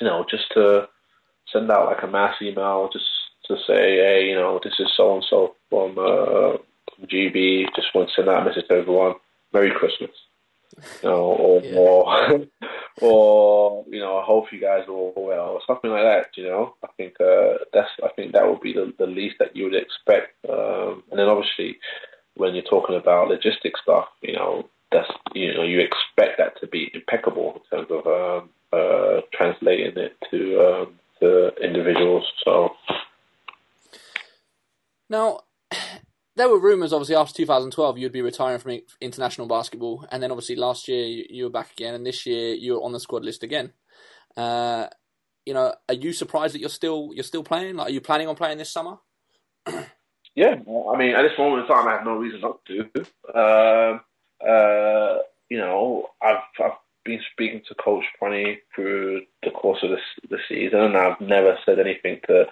you 0.00 0.06
know, 0.06 0.24
just 0.30 0.44
to 0.52 0.88
send 1.52 1.68
out 1.68 1.86
like 1.86 2.02
a 2.04 2.06
mass 2.06 2.36
email, 2.40 2.88
just 2.92 3.04
to 3.46 3.56
say, 3.66 3.96
hey, 3.96 4.26
you 4.28 4.36
know, 4.36 4.60
this 4.62 4.74
is 4.78 4.88
so 4.96 5.14
and 5.14 5.24
so 5.28 5.56
from 5.68 5.98
uh, 5.98 6.58
GB. 7.06 7.64
Just 7.74 7.92
want 7.92 8.08
to 8.08 8.14
send 8.14 8.28
that 8.28 8.44
message 8.44 8.68
to 8.68 8.74
everyone. 8.74 9.14
Merry 9.52 9.72
Christmas. 9.72 10.10
You 11.02 11.08
know, 11.08 11.22
or, 11.22 11.60
yeah. 11.60 11.74
or, 11.76 12.46
or 13.02 13.84
you 13.88 13.98
know, 13.98 14.18
I 14.18 14.24
hope 14.24 14.52
you 14.52 14.60
guys 14.60 14.84
are 14.86 14.92
all 14.92 15.12
well, 15.16 15.48
or 15.48 15.60
something 15.66 15.90
like 15.90 16.04
that. 16.04 16.26
You 16.36 16.44
know, 16.44 16.76
I 16.84 16.88
think 16.96 17.14
uh, 17.20 17.64
that's 17.72 17.90
I 18.04 18.10
think 18.14 18.32
that 18.32 18.48
would 18.48 18.60
be 18.60 18.74
the, 18.74 18.94
the 18.96 19.06
least 19.06 19.36
that 19.40 19.56
you 19.56 19.64
would 19.64 19.74
expect. 19.74 20.36
Um, 20.48 21.02
and 21.10 21.18
then 21.18 21.26
obviously, 21.26 21.78
when 22.36 22.54
you're 22.54 22.62
talking 22.62 22.94
about 22.94 23.28
logistic 23.28 23.72
stuff, 23.82 24.06
you 24.22 24.34
know, 24.34 24.68
that's 24.92 25.10
you 25.34 25.54
know 25.54 25.62
you 25.62 25.80
expect 25.80 26.38
that 26.38 26.60
to 26.60 26.66
be 26.66 26.90
impeccable 26.94 27.62
in 27.72 27.78
terms 27.78 27.90
of 27.90 28.06
um, 28.06 28.50
uh, 28.72 29.20
translating 29.32 29.96
it 29.96 30.16
to 30.30 30.60
um, 30.60 30.94
to 31.20 31.50
individuals. 31.62 32.24
So 32.44 32.70
now, 35.10 35.40
there 36.36 36.48
were 36.48 36.58
rumours, 36.58 36.94
obviously, 36.94 37.16
after 37.16 37.34
2012, 37.34 37.98
you'd 37.98 38.12
be 38.12 38.22
retiring 38.22 38.60
from 38.60 38.78
international 39.02 39.46
basketball, 39.48 40.06
and 40.10 40.22
then 40.22 40.30
obviously 40.30 40.56
last 40.56 40.88
year 40.88 41.04
you, 41.28 41.44
were 41.44 41.50
back 41.50 41.72
again, 41.72 41.94
and 41.94 42.06
this 42.06 42.24
year 42.24 42.54
you're 42.54 42.82
on 42.82 42.92
the 42.92 43.00
squad 43.00 43.24
list 43.24 43.42
again. 43.42 43.72
Uh, 44.36 44.86
you 45.44 45.52
know, 45.52 45.74
are 45.88 45.94
you 45.94 46.12
surprised 46.12 46.54
that 46.54 46.60
you're 46.60 46.68
still 46.68 47.10
you're 47.12 47.24
still 47.24 47.42
playing? 47.42 47.76
Like, 47.76 47.88
are 47.88 47.92
you 47.92 48.00
planning 48.00 48.28
on 48.28 48.36
playing 48.36 48.58
this 48.58 48.70
summer? 48.70 48.98
yeah, 50.34 50.54
I 50.54 50.96
mean, 50.96 51.14
at 51.14 51.22
this 51.22 51.36
moment 51.36 51.62
in 51.62 51.68
time, 51.68 51.88
I 51.88 51.92
have 51.92 52.04
no 52.04 52.16
reason 52.16 52.40
not 52.40 52.60
to. 52.66 52.80
Um, 53.34 54.00
uh, 54.46 55.18
you 55.48 55.58
know, 55.58 56.06
I've, 56.22 56.42
I've 56.62 56.78
been 57.04 57.20
speaking 57.32 57.62
to 57.68 57.74
Coach 57.74 58.04
Prunty 58.18 58.58
through 58.74 59.22
the 59.42 59.50
course 59.50 59.78
of 59.82 59.90
this 59.90 60.00
the 60.28 60.38
season, 60.48 60.80
and 60.80 60.96
I've 60.96 61.20
never 61.20 61.58
said 61.64 61.78
anything 61.78 62.20
to 62.26 62.46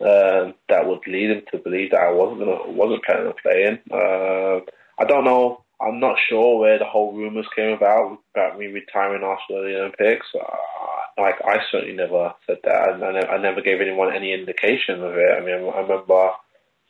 uh, 0.00 0.52
that 0.68 0.86
would 0.86 1.06
lead 1.06 1.30
him 1.30 1.42
to 1.50 1.58
believe 1.58 1.90
that 1.90 2.00
I 2.00 2.12
wasn't 2.12 2.40
gonna, 2.40 2.70
wasn't 2.70 3.04
planning 3.04 3.26
on 3.26 3.34
playing. 3.42 3.78
Uh, 3.90 4.60
I 5.00 5.04
don't 5.06 5.24
know. 5.24 5.64
I'm 5.80 6.00
not 6.00 6.18
sure 6.28 6.58
where 6.58 6.78
the 6.78 6.84
whole 6.84 7.12
rumours 7.12 7.46
came 7.54 7.72
about 7.72 8.18
about 8.34 8.58
me 8.58 8.66
retiring 8.66 9.22
after 9.22 9.62
the 9.62 9.80
Olympics. 9.80 10.26
Uh, 10.34 11.22
like 11.22 11.36
I 11.44 11.58
certainly 11.70 11.94
never 11.94 12.34
said 12.46 12.58
that. 12.64 12.72
I, 12.72 12.92
I, 12.92 13.12
never, 13.12 13.28
I 13.28 13.38
never 13.38 13.60
gave 13.60 13.80
anyone 13.80 14.14
any 14.14 14.32
indication 14.32 15.02
of 15.02 15.14
it. 15.16 15.36
I 15.36 15.40
mean, 15.40 15.70
I 15.74 15.80
remember 15.80 16.30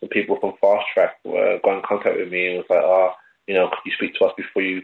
some 0.00 0.08
people 0.10 0.38
from 0.40 0.54
Fast 0.60 0.86
Track 0.92 1.16
were 1.24 1.58
got 1.64 1.78
in 1.78 1.82
contact 1.82 2.16
with 2.16 2.30
me 2.30 2.48
and 2.48 2.56
was 2.58 2.66
like, 2.70 2.82
"Oh, 2.82 3.12
you 3.48 3.54
know, 3.54 3.68
could 3.68 3.84
you 3.84 3.92
speak 3.96 4.14
to 4.14 4.24
us 4.26 4.34
before 4.36 4.62
you 4.62 4.82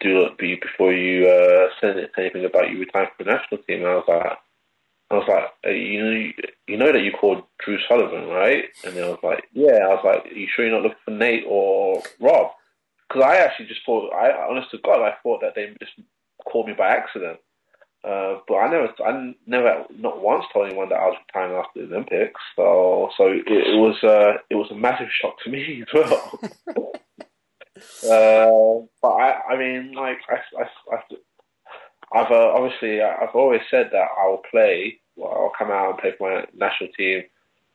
do 0.00 0.28
before 0.38 0.92
you 0.92 1.26
uh, 1.26 1.68
send 1.80 2.08
anything 2.18 2.44
about 2.44 2.70
you 2.70 2.80
retiring 2.80 3.08
from 3.16 3.26
the 3.26 3.32
national 3.32 3.62
team?" 3.62 3.80
And 3.80 3.88
I 3.88 3.94
was 3.94 4.04
like, 4.06 4.38
I 5.10 5.14
was 5.14 5.28
like, 5.28 5.74
you 5.74 6.04
know, 6.04 6.32
you 6.66 6.76
know 6.76 6.92
that 6.92 7.02
you 7.02 7.12
called 7.12 7.44
Drew 7.64 7.78
Sullivan, 7.88 8.26
right? 8.28 8.64
And 8.84 8.98
I 8.98 9.08
was 9.08 9.20
like, 9.22 9.44
yeah. 9.52 9.86
I 9.86 9.94
was 9.94 10.02
like, 10.04 10.32
are 10.32 10.36
you 10.36 10.48
sure 10.48 10.66
you're 10.66 10.74
not 10.74 10.82
looking 10.82 10.98
for 11.04 11.12
Nate 11.12 11.44
or 11.46 12.02
Rob? 12.20 12.50
Because 13.08 13.22
I 13.22 13.36
actually 13.36 13.66
just 13.66 13.86
thought, 13.86 14.12
I 14.12 14.32
honest 14.50 14.72
to 14.72 14.78
God, 14.78 15.02
I 15.02 15.14
thought 15.22 15.40
that 15.42 15.54
they 15.54 15.68
just 15.78 15.92
called 16.44 16.66
me 16.66 16.74
by 16.76 16.88
accident. 16.88 17.38
Uh, 18.02 18.38
but 18.48 18.56
I 18.56 18.68
never, 18.68 18.88
I 19.04 19.34
never, 19.46 19.84
not 19.96 20.22
once 20.22 20.44
told 20.52 20.66
anyone 20.66 20.88
that 20.88 20.98
I 20.98 21.06
was 21.06 21.18
retiring 21.28 21.56
after 21.56 21.86
the 21.86 21.94
Olympics. 21.94 22.40
So, 22.56 23.10
so 23.16 23.28
it, 23.28 23.46
it 23.46 23.78
was, 23.78 24.02
uh, 24.02 24.38
it 24.50 24.56
was 24.56 24.70
a 24.72 24.76
massive 24.76 25.08
shock 25.20 25.36
to 25.44 25.50
me 25.50 25.84
as 25.94 25.94
well. 25.94 26.40
uh, 28.04 28.86
but 29.02 29.08
I, 29.08 29.40
I 29.50 29.56
mean, 29.56 29.92
like, 29.92 30.18
I, 30.28 30.36
I, 30.62 30.96
I 30.96 31.02
I've 32.12 32.30
uh, 32.30 32.52
obviously 32.54 33.02
I've 33.02 33.34
always 33.34 33.62
said 33.70 33.90
that 33.92 34.08
I'll 34.18 34.42
play. 34.50 35.00
Well, 35.16 35.32
I'll 35.32 35.52
come 35.56 35.70
out 35.70 35.90
and 35.90 35.98
play 35.98 36.12
for 36.16 36.30
my 36.30 36.46
national 36.54 36.90
team 36.92 37.24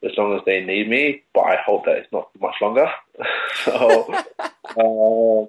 as 0.04 0.12
long 0.18 0.36
as 0.36 0.42
they 0.46 0.64
need 0.64 0.90
me. 0.90 1.24
But 1.34 1.42
I 1.42 1.58
hope 1.66 1.86
that 1.86 1.98
it's 1.98 2.12
not 2.12 2.30
much 2.40 2.56
longer. 2.62 2.88
so, 3.66 4.14
uh, 4.40 5.48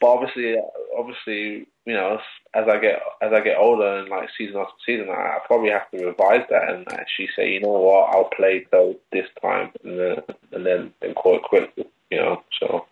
but 0.00 0.06
obviously, 0.06 0.56
obviously, 0.96 1.66
you 1.84 1.94
know, 1.94 2.18
as 2.54 2.64
I 2.68 2.78
get 2.78 3.02
as 3.20 3.32
I 3.32 3.40
get 3.40 3.58
older 3.58 3.98
and 3.98 4.08
like 4.08 4.30
season 4.36 4.56
after 4.56 4.72
season, 4.86 5.08
I, 5.10 5.12
I 5.12 5.38
probably 5.46 5.70
have 5.70 5.90
to 5.90 6.06
revise 6.06 6.46
that 6.50 6.70
and 6.70 6.90
actually 6.92 7.28
say, 7.36 7.52
you 7.52 7.60
know 7.60 7.68
what, 7.68 8.14
I'll 8.14 8.30
play 8.36 8.66
till 8.70 8.96
this 9.12 9.26
time, 9.40 9.72
and 9.84 9.98
then 9.98 10.22
and 10.52 10.66
then, 10.66 10.94
then 11.00 11.14
call 11.14 11.36
it 11.36 11.42
quits. 11.42 11.72
You 12.10 12.18
know, 12.18 12.42
so. 12.60 12.86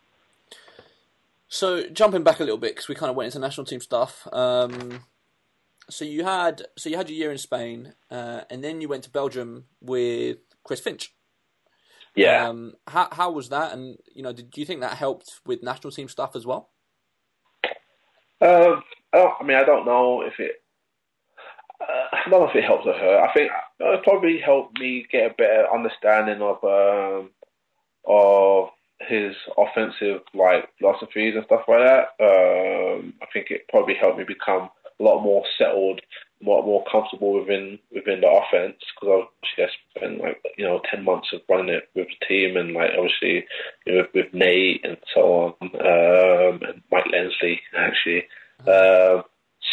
So 1.52 1.82
jumping 1.88 2.22
back 2.22 2.38
a 2.38 2.44
little 2.44 2.58
bit 2.58 2.76
because 2.76 2.88
we 2.88 2.94
kind 2.94 3.10
of 3.10 3.16
went 3.16 3.26
into 3.26 3.40
national 3.40 3.66
team 3.66 3.80
stuff. 3.80 4.26
Um, 4.32 5.00
so 5.88 6.04
you 6.04 6.24
had 6.24 6.62
so 6.78 6.88
you 6.88 6.96
had 6.96 7.10
your 7.10 7.18
year 7.18 7.32
in 7.32 7.38
Spain, 7.38 7.92
uh, 8.08 8.42
and 8.48 8.62
then 8.62 8.80
you 8.80 8.88
went 8.88 9.02
to 9.04 9.10
Belgium 9.10 9.64
with 9.80 10.38
Chris 10.62 10.78
Finch. 10.78 11.12
Yeah. 12.14 12.48
Um, 12.48 12.74
how 12.86 13.08
how 13.10 13.32
was 13.32 13.48
that? 13.48 13.72
And 13.72 13.98
you 14.14 14.22
know, 14.22 14.32
did 14.32 14.56
you 14.56 14.64
think 14.64 14.80
that 14.80 14.96
helped 14.96 15.40
with 15.44 15.60
national 15.60 15.90
team 15.90 16.08
stuff 16.08 16.36
as 16.36 16.46
well? 16.46 16.70
Um, 18.40 18.84
oh, 19.12 19.32
I 19.40 19.42
mean, 19.42 19.56
I 19.56 19.64
don't 19.64 19.84
know 19.84 20.22
if 20.22 20.38
it. 20.38 20.62
Uh, 21.80 21.84
I 22.12 22.30
don't 22.30 22.42
know 22.42 22.48
if 22.48 22.54
it 22.54 22.62
helps 22.62 22.86
or 22.86 22.92
hurt. 22.92 23.28
I 23.28 23.32
think 23.32 23.50
it 23.80 24.04
probably 24.04 24.38
helped 24.38 24.78
me 24.78 25.04
get 25.10 25.32
a 25.32 25.34
better 25.34 25.66
understanding 25.74 26.40
of 26.42 26.62
um, 26.62 27.30
of 28.06 28.68
his 29.08 29.34
offensive 29.56 30.20
like 30.34 30.68
philosophies 30.78 31.34
and 31.34 31.44
stuff 31.46 31.62
like 31.68 31.86
that. 31.86 32.08
Um, 32.20 33.14
I 33.22 33.26
think 33.32 33.50
it 33.50 33.68
probably 33.68 33.94
helped 33.94 34.18
me 34.18 34.24
become 34.24 34.70
a 34.98 35.02
lot 35.02 35.22
more 35.22 35.44
settled, 35.56 36.00
a 36.44 36.48
lot 36.48 36.66
more 36.66 36.84
comfortable 36.90 37.40
within 37.40 37.78
within 37.94 38.20
the 38.20 38.28
offense 38.28 38.76
because 38.94 39.26
obviously 39.42 39.64
I 39.64 39.98
spent 39.98 40.20
like 40.20 40.42
you 40.56 40.64
know 40.64 40.80
ten 40.90 41.04
months 41.04 41.28
of 41.32 41.40
running 41.48 41.74
it 41.74 41.88
with 41.94 42.08
the 42.08 42.26
team 42.26 42.56
and 42.56 42.72
like 42.72 42.90
obviously 42.96 43.46
you 43.86 43.94
know, 43.94 44.06
with, 44.14 44.26
with 44.26 44.34
Nate 44.34 44.84
and 44.84 44.98
so 45.14 45.20
on 45.20 45.54
um, 45.62 46.60
and 46.62 46.82
Mike 46.90 47.06
Lenzly 47.06 47.60
actually. 47.76 48.24
Uh, 48.66 49.22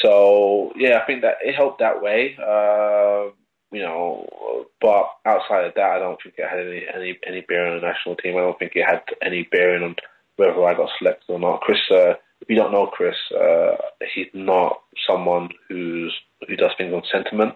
so 0.01 0.71
yeah, 0.75 0.99
I 1.01 1.05
think 1.05 1.21
that 1.21 1.35
it 1.43 1.55
helped 1.55 1.79
that 1.79 2.01
way. 2.01 2.37
Uh, 2.39 3.31
you 3.72 3.81
know, 3.81 4.65
but 4.80 5.10
outside 5.26 5.65
of 5.65 5.73
that, 5.76 5.91
I 5.91 5.99
don't 5.99 6.18
think 6.22 6.35
it 6.38 6.49
had 6.49 6.60
any 6.60 6.85
any 6.94 7.19
any 7.27 7.41
bearing 7.41 7.73
on 7.73 7.81
the 7.81 7.88
national 7.88 8.15
team. 8.15 8.38
I 8.38 8.41
don't 8.41 8.57
think 8.57 8.73
it 8.76 8.85
had 8.85 9.02
any 9.22 9.44
bearing 9.44 9.84
on 9.84 9.95
whether 10.38 10.64
I 10.64 10.73
got 10.73 10.89
selected 10.98 11.30
or 11.30 11.39
not. 11.39 11.61
Chris, 11.61 11.80
uh, 11.91 12.14
if 12.41 12.49
you 12.49 12.56
don't 12.56 12.72
know 12.72 12.88
Chris, 12.88 13.15
uh, 13.35 13.76
he's 14.14 14.27
not 14.34 14.81
someone 15.07 15.49
who's 15.68 16.15
who 16.48 16.56
does 16.56 16.72
things 16.77 16.94
on 16.94 17.03
sentiment. 17.11 17.56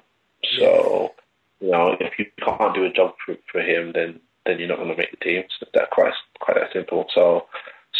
So, 0.57 1.13
you 1.59 1.71
know, 1.71 1.95
if 1.99 2.17
you 2.17 2.25
can't 2.43 2.73
do 2.73 2.85
a 2.85 2.91
job 2.91 3.13
for, 3.25 3.35
for 3.51 3.61
him, 3.61 3.91
then 3.93 4.19
then 4.45 4.59
you're 4.59 4.67
not 4.67 4.77
going 4.77 4.89
to 4.89 4.97
make 4.97 5.11
the 5.11 5.17
team. 5.17 5.43
So 5.59 5.67
that 5.73 5.91
quite 5.91 6.13
quite 6.39 6.57
that 6.57 6.73
simple. 6.73 7.05
So, 7.13 7.45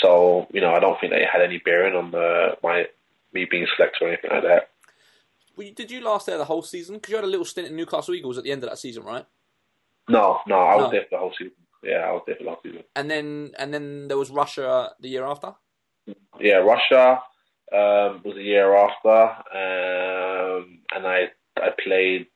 so 0.02 0.48
you 0.52 0.62
know, 0.62 0.74
I 0.74 0.80
don't 0.80 1.00
think 1.00 1.14
that 1.14 1.22
it 1.22 1.30
had 1.32 1.44
any 1.44 1.60
bearing 1.60 1.96
on 1.96 2.12
the 2.12 2.58
my 2.64 2.86
me 3.34 3.46
being 3.50 3.68
selected 3.76 4.04
or 4.04 4.08
anything 4.10 4.32
like 4.32 4.44
that. 4.44 4.70
Did 5.70 5.92
you 5.92 6.02
last 6.02 6.26
there 6.26 6.38
the 6.40 6.46
whole 6.46 6.64
season? 6.64 6.96
Because 6.96 7.10
you 7.12 7.16
had 7.18 7.26
a 7.26 7.28
little 7.28 7.46
stint 7.46 7.68
in 7.68 7.76
Newcastle 7.76 8.16
Eagles 8.16 8.38
at 8.40 8.44
the 8.44 8.52
end 8.52 8.64
of 8.64 8.70
that 8.70 8.80
season, 8.80 9.04
right? 9.04 9.26
No, 10.10 10.40
no, 10.48 10.56
I 10.60 10.76
was 10.76 10.86
No. 10.86 10.92
there 10.92 11.02
for 11.04 11.10
the 11.12 11.18
whole 11.20 11.34
season. 11.38 11.54
Yeah, 11.84 12.08
I 12.08 12.12
was 12.12 12.24
there 12.26 12.36
for 12.36 12.44
the 12.44 12.50
whole 12.50 12.60
season. 12.64 12.84
And 12.96 13.10
then 13.10 13.52
and 13.58 13.74
then 13.74 14.08
there 14.08 14.18
was 14.18 14.32
Russia 14.32 14.92
the 15.00 15.10
year 15.10 15.26
after. 15.26 15.54
Yeah, 16.40 16.58
Russia 16.58 17.22
um, 17.72 18.22
was 18.26 18.36
a 18.38 18.42
year 18.42 18.76
after, 18.76 19.22
um, 19.56 20.80
and 20.96 21.06
I 21.08 21.30
I 21.58 21.70
played. 21.84 22.28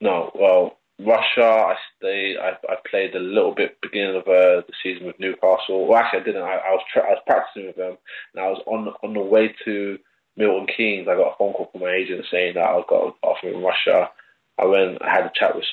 No, 0.00 0.30
well, 0.34 0.78
Russia. 0.98 1.42
I 1.44 1.74
stayed. 1.96 2.36
I, 2.38 2.50
I 2.68 2.76
played 2.90 3.14
a 3.14 3.18
little 3.18 3.54
bit 3.54 3.78
beginning 3.82 4.16
of 4.16 4.22
uh, 4.28 4.62
the 4.66 4.72
season 4.82 5.06
with 5.06 5.18
Newcastle. 5.18 5.86
Well, 5.86 5.98
actually, 5.98 6.20
I 6.20 6.24
didn't. 6.24 6.42
I, 6.42 6.54
I 6.56 6.70
was 6.70 6.82
tra- 6.92 7.02
I 7.06 7.10
was 7.10 7.22
practicing 7.26 7.66
with 7.66 7.76
them, 7.76 7.96
and 8.34 8.44
I 8.44 8.48
was 8.48 8.62
on 8.66 8.88
on 9.02 9.14
the 9.14 9.20
way 9.20 9.54
to 9.64 9.98
Milton 10.36 10.66
Keynes. 10.74 11.08
I 11.08 11.16
got 11.16 11.34
a 11.34 11.36
phone 11.38 11.52
call 11.52 11.68
from 11.70 11.82
my 11.82 11.92
agent 11.92 12.24
saying 12.30 12.54
that 12.54 12.68
I've 12.68 12.86
got 12.86 13.06
an 13.06 13.12
offer 13.22 13.48
in 13.48 13.62
Russia. 13.62 14.10
I 14.58 14.66
went. 14.66 15.02
I 15.02 15.10
had 15.10 15.26
a 15.26 15.32
chat 15.34 15.54
with 15.54 15.64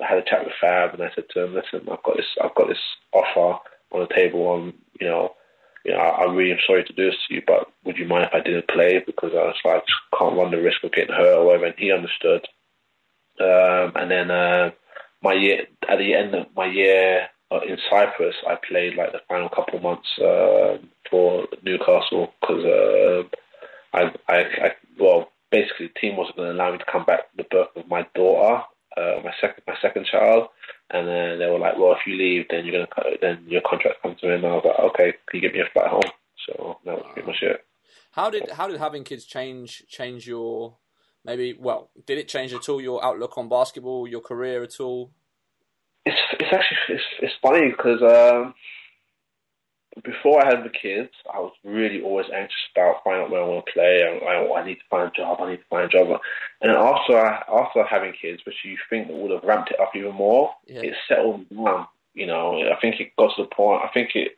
had 0.00 0.18
a 0.18 0.22
chat 0.22 0.44
with 0.44 0.54
Fab, 0.60 0.94
and 0.94 1.02
I 1.02 1.10
said 1.14 1.24
to 1.30 1.44
him, 1.44 1.54
"Listen, 1.54 1.88
I've 1.90 2.02
got 2.02 2.16
this. 2.16 2.26
I've 2.42 2.54
got 2.54 2.68
this 2.68 2.82
offer 3.12 3.58
on 3.92 4.00
the 4.00 4.14
table. 4.14 4.46
On 4.48 4.74
you 5.00 5.06
know." 5.08 5.34
you 5.84 5.92
know, 5.92 5.98
I, 5.98 6.22
I 6.22 6.32
really 6.32 6.52
am 6.52 6.58
sorry 6.66 6.84
to 6.84 6.92
do 6.92 7.10
this 7.10 7.18
to 7.26 7.34
you, 7.34 7.42
but 7.46 7.68
would 7.84 7.98
you 7.98 8.06
mind 8.06 8.24
if 8.24 8.34
I 8.34 8.40
didn't 8.40 8.68
play? 8.68 9.02
Because 9.04 9.32
I 9.32 9.42
was 9.42 9.56
like, 9.64 9.82
can't 10.16 10.36
run 10.36 10.50
the 10.50 10.62
risk 10.62 10.84
of 10.84 10.92
getting 10.92 11.14
hurt 11.14 11.38
or 11.38 11.46
whatever. 11.46 11.66
And 11.66 11.74
he 11.76 11.90
understood. 11.90 12.46
Um, 13.40 13.92
and 13.96 14.10
then 14.10 14.30
uh, 14.30 14.70
my 15.22 15.32
year, 15.32 15.66
at 15.88 15.98
the 15.98 16.14
end 16.14 16.34
of 16.34 16.46
my 16.54 16.66
year 16.66 17.28
uh, 17.50 17.60
in 17.66 17.78
Cyprus, 17.90 18.36
I 18.46 18.56
played 18.68 18.96
like 18.96 19.12
the 19.12 19.20
final 19.28 19.48
couple 19.48 19.80
months 19.80 20.08
uh, 20.18 20.78
for 21.10 21.46
Newcastle 21.62 22.32
because 22.40 22.64
uh, 22.64 23.22
I, 23.92 24.12
I, 24.28 24.36
I, 24.36 24.70
well, 24.98 25.30
basically 25.50 25.88
the 25.88 26.00
team 26.00 26.16
wasn't 26.16 26.36
going 26.36 26.48
to 26.48 26.54
allow 26.54 26.72
me 26.72 26.78
to 26.78 26.84
come 26.90 27.04
back 27.04 27.30
for 27.30 27.36
the 27.42 27.48
birth 27.50 27.68
of 27.76 27.88
my 27.88 28.06
daughter, 28.14 28.64
uh, 28.96 29.20
my 29.22 29.32
second, 29.40 29.62
my 29.66 29.76
second 29.80 30.06
child. 30.06 30.48
And 30.90 31.06
then 31.06 31.38
they 31.38 31.46
were 31.46 31.58
like, 31.58 31.78
"Well, 31.78 31.92
if 31.92 32.06
you 32.06 32.16
leave, 32.16 32.46
then 32.50 32.66
you're 32.66 32.86
gonna 32.86 33.16
then 33.22 33.44
your 33.48 33.62
contract 33.62 34.02
comes 34.02 34.20
to 34.20 34.26
an 34.26 34.34
end." 34.34 34.44
And 34.44 34.52
I 34.52 34.56
was 34.56 34.64
like, 34.66 34.78
"Okay, 34.90 35.14
can 35.26 35.40
you 35.40 35.40
get 35.40 35.54
me 35.54 35.60
a 35.60 35.72
flight 35.72 35.88
home?" 35.88 36.12
So 36.46 36.78
that 36.84 36.94
was 36.94 37.06
pretty 37.14 37.26
much 37.26 37.42
it. 37.42 37.64
How 38.12 38.28
did 38.28 38.50
how 38.50 38.68
did 38.68 38.78
having 38.78 39.04
kids 39.04 39.24
change 39.24 39.84
change 39.88 40.26
your 40.26 40.76
maybe 41.24 41.56
well 41.58 41.90
did 42.06 42.18
it 42.18 42.28
change 42.28 42.52
at 42.52 42.68
all 42.68 42.80
your 42.80 43.02
outlook 43.02 43.38
on 43.38 43.48
basketball 43.48 44.06
your 44.06 44.20
career 44.20 44.62
at 44.62 44.80
all? 44.80 45.12
It's 46.04 46.20
it's 46.38 46.52
actually 46.52 46.78
it's, 46.90 47.04
it's 47.20 47.34
funny 47.40 47.70
because 47.70 48.02
um, 48.02 48.54
before 50.04 50.42
I 50.42 50.48
had 50.54 50.64
the 50.64 50.70
kids, 50.70 51.10
I 51.32 51.38
was 51.38 51.52
really 51.64 52.02
always 52.02 52.26
anxious 52.34 52.56
about 52.74 53.02
finding 53.04 53.24
out 53.24 53.30
where 53.30 53.42
I 53.42 53.46
want 53.46 53.66
to 53.66 53.72
play. 53.72 54.02
I, 54.02 54.24
I, 54.24 54.60
I 54.60 54.64
need 54.66 54.76
to 54.76 54.88
find 54.90 55.08
a 55.08 55.16
job. 55.16 55.38
I 55.40 55.50
need 55.50 55.58
to 55.58 55.64
find 55.68 55.84
a 55.84 55.88
job. 55.88 56.18
And 56.60 56.70
then 56.70 56.76
after 56.76 57.18
I, 57.18 57.42
after 57.52 57.84
having 57.84 58.12
kids, 58.20 58.42
which 58.46 58.56
you 58.64 58.76
think 58.88 59.08
would 59.10 59.30
have 59.30 59.44
ramped 59.44 59.70
it 59.70 59.80
up 59.80 59.94
even 59.94 60.14
more, 60.14 60.50
Yeah. 60.66 60.80
it 60.82 60.94
settled 61.08 61.48
down. 61.50 61.86
You 62.14 62.26
know, 62.26 62.60
I 62.70 62.78
think 62.80 63.00
it 63.00 63.16
got 63.16 63.34
to 63.36 63.42
the 63.42 63.48
point. 63.54 63.82
I 63.84 63.88
think 63.92 64.10
it 64.14 64.32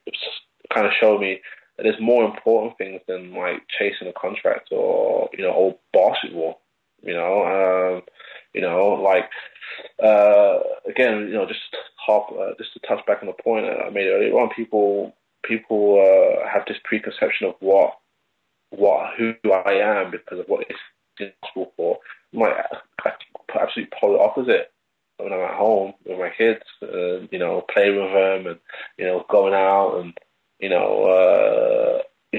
kind 0.73 0.87
of 0.87 0.93
showed 1.01 1.21
me 1.21 1.41
that 1.77 1.83
there's 1.83 2.01
more 2.01 2.25
important 2.25 2.79
things 2.79 3.01
than 3.09 3.33
like 3.35 3.63
chasing 3.79 4.07
a 4.09 4.13
contract 4.13 4.69
or 4.71 5.29
you 5.37 5.43
know, 5.45 5.51
or 5.53 5.77
basketball. 5.93 6.61
You 7.03 7.15
know, 7.15 7.97
um, 7.97 8.03
you 8.55 8.61
know, 8.61 8.91
like 8.95 9.29
uh, 10.03 10.59
again, 10.89 11.27
you 11.29 11.35
know, 11.35 11.47
just 11.47 11.61
hop, 11.97 12.31
uh, 12.33 12.53
just 12.59 12.73
to 12.75 12.81
touch 12.81 13.05
back 13.07 13.19
on 13.21 13.27
the 13.27 13.43
point 13.43 13.67
that 13.67 13.85
I 13.85 13.91
made 13.91 14.09
earlier 14.09 14.33
on. 14.39 14.51
People, 14.55 15.15
people 15.47 16.01
uh, 16.01 16.49
have 16.49 16.65
this 16.67 16.79
preconception 16.85 17.47
of 17.47 17.55
what, 17.61 17.99
what, 18.71 19.15
who 19.17 19.35
I 19.53 19.75
am 19.75 20.11
because 20.11 20.41
of 20.41 20.47
what 20.47 20.67
it's 20.69 21.33
possible 21.43 21.73
for. 21.77 21.99
My, 22.33 22.53
I 23.05 23.13
absolutely 23.61 23.97
polar 24.01 24.21
opposite 24.21 24.73
when 25.19 25.33
I'm 25.33 25.41
at 25.41 25.55
home 25.55 25.95
with 26.05 26.19
my 26.19 26.31
kids, 26.37 26.63
uh, 26.83 27.21
you 27.31 27.39
know, 27.39 27.65
playing 27.73 27.97
with 27.97 28.13
them 28.13 28.47
and 28.47 28.59
you 28.99 29.07
know, 29.07 29.25
going 29.31 29.55
out 29.55 30.01
and 30.01 30.13
you 30.59 30.69
know, 30.69 32.03
uh, 32.33 32.39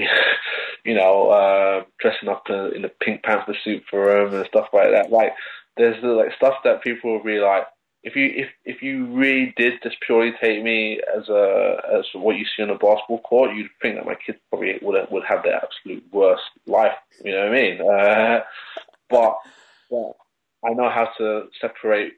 you 0.84 0.94
know, 0.94 1.30
uh, 1.30 1.84
dressing 2.00 2.28
up 2.28 2.44
in, 2.48 2.82
the 2.82 2.90
Pink 3.00 3.22
Panther 3.22 3.56
suit 3.64 3.82
for 3.90 4.06
them 4.06 4.34
and 4.34 4.46
stuff 4.46 4.68
like 4.72 4.90
that. 4.90 5.10
Like, 5.10 5.32
there's 5.76 6.00
the, 6.02 6.08
like 6.08 6.34
stuff 6.36 6.54
that 6.64 6.82
people 6.82 7.12
will 7.12 7.24
be 7.24 7.38
like, 7.38 7.66
if 8.06 8.14
you 8.14 8.30
if 8.36 8.48
if 8.64 8.82
you 8.82 9.06
really 9.06 9.52
did 9.56 9.82
just 9.82 9.96
purely 10.00 10.32
take 10.40 10.62
me 10.62 11.00
as 11.18 11.28
a 11.28 11.76
as 11.92 12.04
what 12.14 12.36
you 12.36 12.44
see 12.44 12.62
on 12.62 12.70
a 12.70 12.78
basketball 12.78 13.20
court, 13.22 13.54
you'd 13.56 13.68
think 13.82 13.96
that 13.96 14.06
my 14.06 14.14
kids 14.14 14.38
probably 14.48 14.78
would 14.80 15.08
would 15.10 15.24
have 15.28 15.42
the 15.42 15.52
absolute 15.52 16.04
worst 16.12 16.44
life. 16.66 16.94
You 17.24 17.32
know 17.32 17.48
what 17.48 17.48
I 17.48 17.60
mean? 17.60 17.80
Uh, 17.80 18.40
but, 19.10 19.38
but 19.90 20.12
I 20.64 20.74
know 20.74 20.88
how 20.88 21.08
to 21.18 21.48
separate 21.60 22.12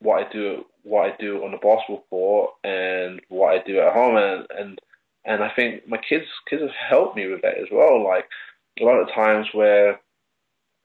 what 0.00 0.26
I 0.26 0.32
do 0.32 0.64
what 0.82 1.12
I 1.12 1.16
do 1.20 1.44
on 1.44 1.52
the 1.52 1.58
basketball 1.58 2.04
court 2.10 2.50
and 2.64 3.20
what 3.28 3.54
I 3.54 3.62
do 3.64 3.78
at 3.78 3.92
home, 3.92 4.16
and 4.16 4.46
and 4.50 4.80
and 5.24 5.44
I 5.44 5.50
think 5.54 5.86
my 5.86 5.98
kids 5.98 6.26
kids 6.50 6.62
have 6.62 6.72
helped 6.90 7.16
me 7.16 7.28
with 7.28 7.42
that 7.42 7.56
as 7.58 7.68
well. 7.70 8.02
Like 8.02 8.24
a 8.80 8.84
lot 8.84 9.00
of 9.00 9.14
times 9.14 9.46
where 9.52 10.00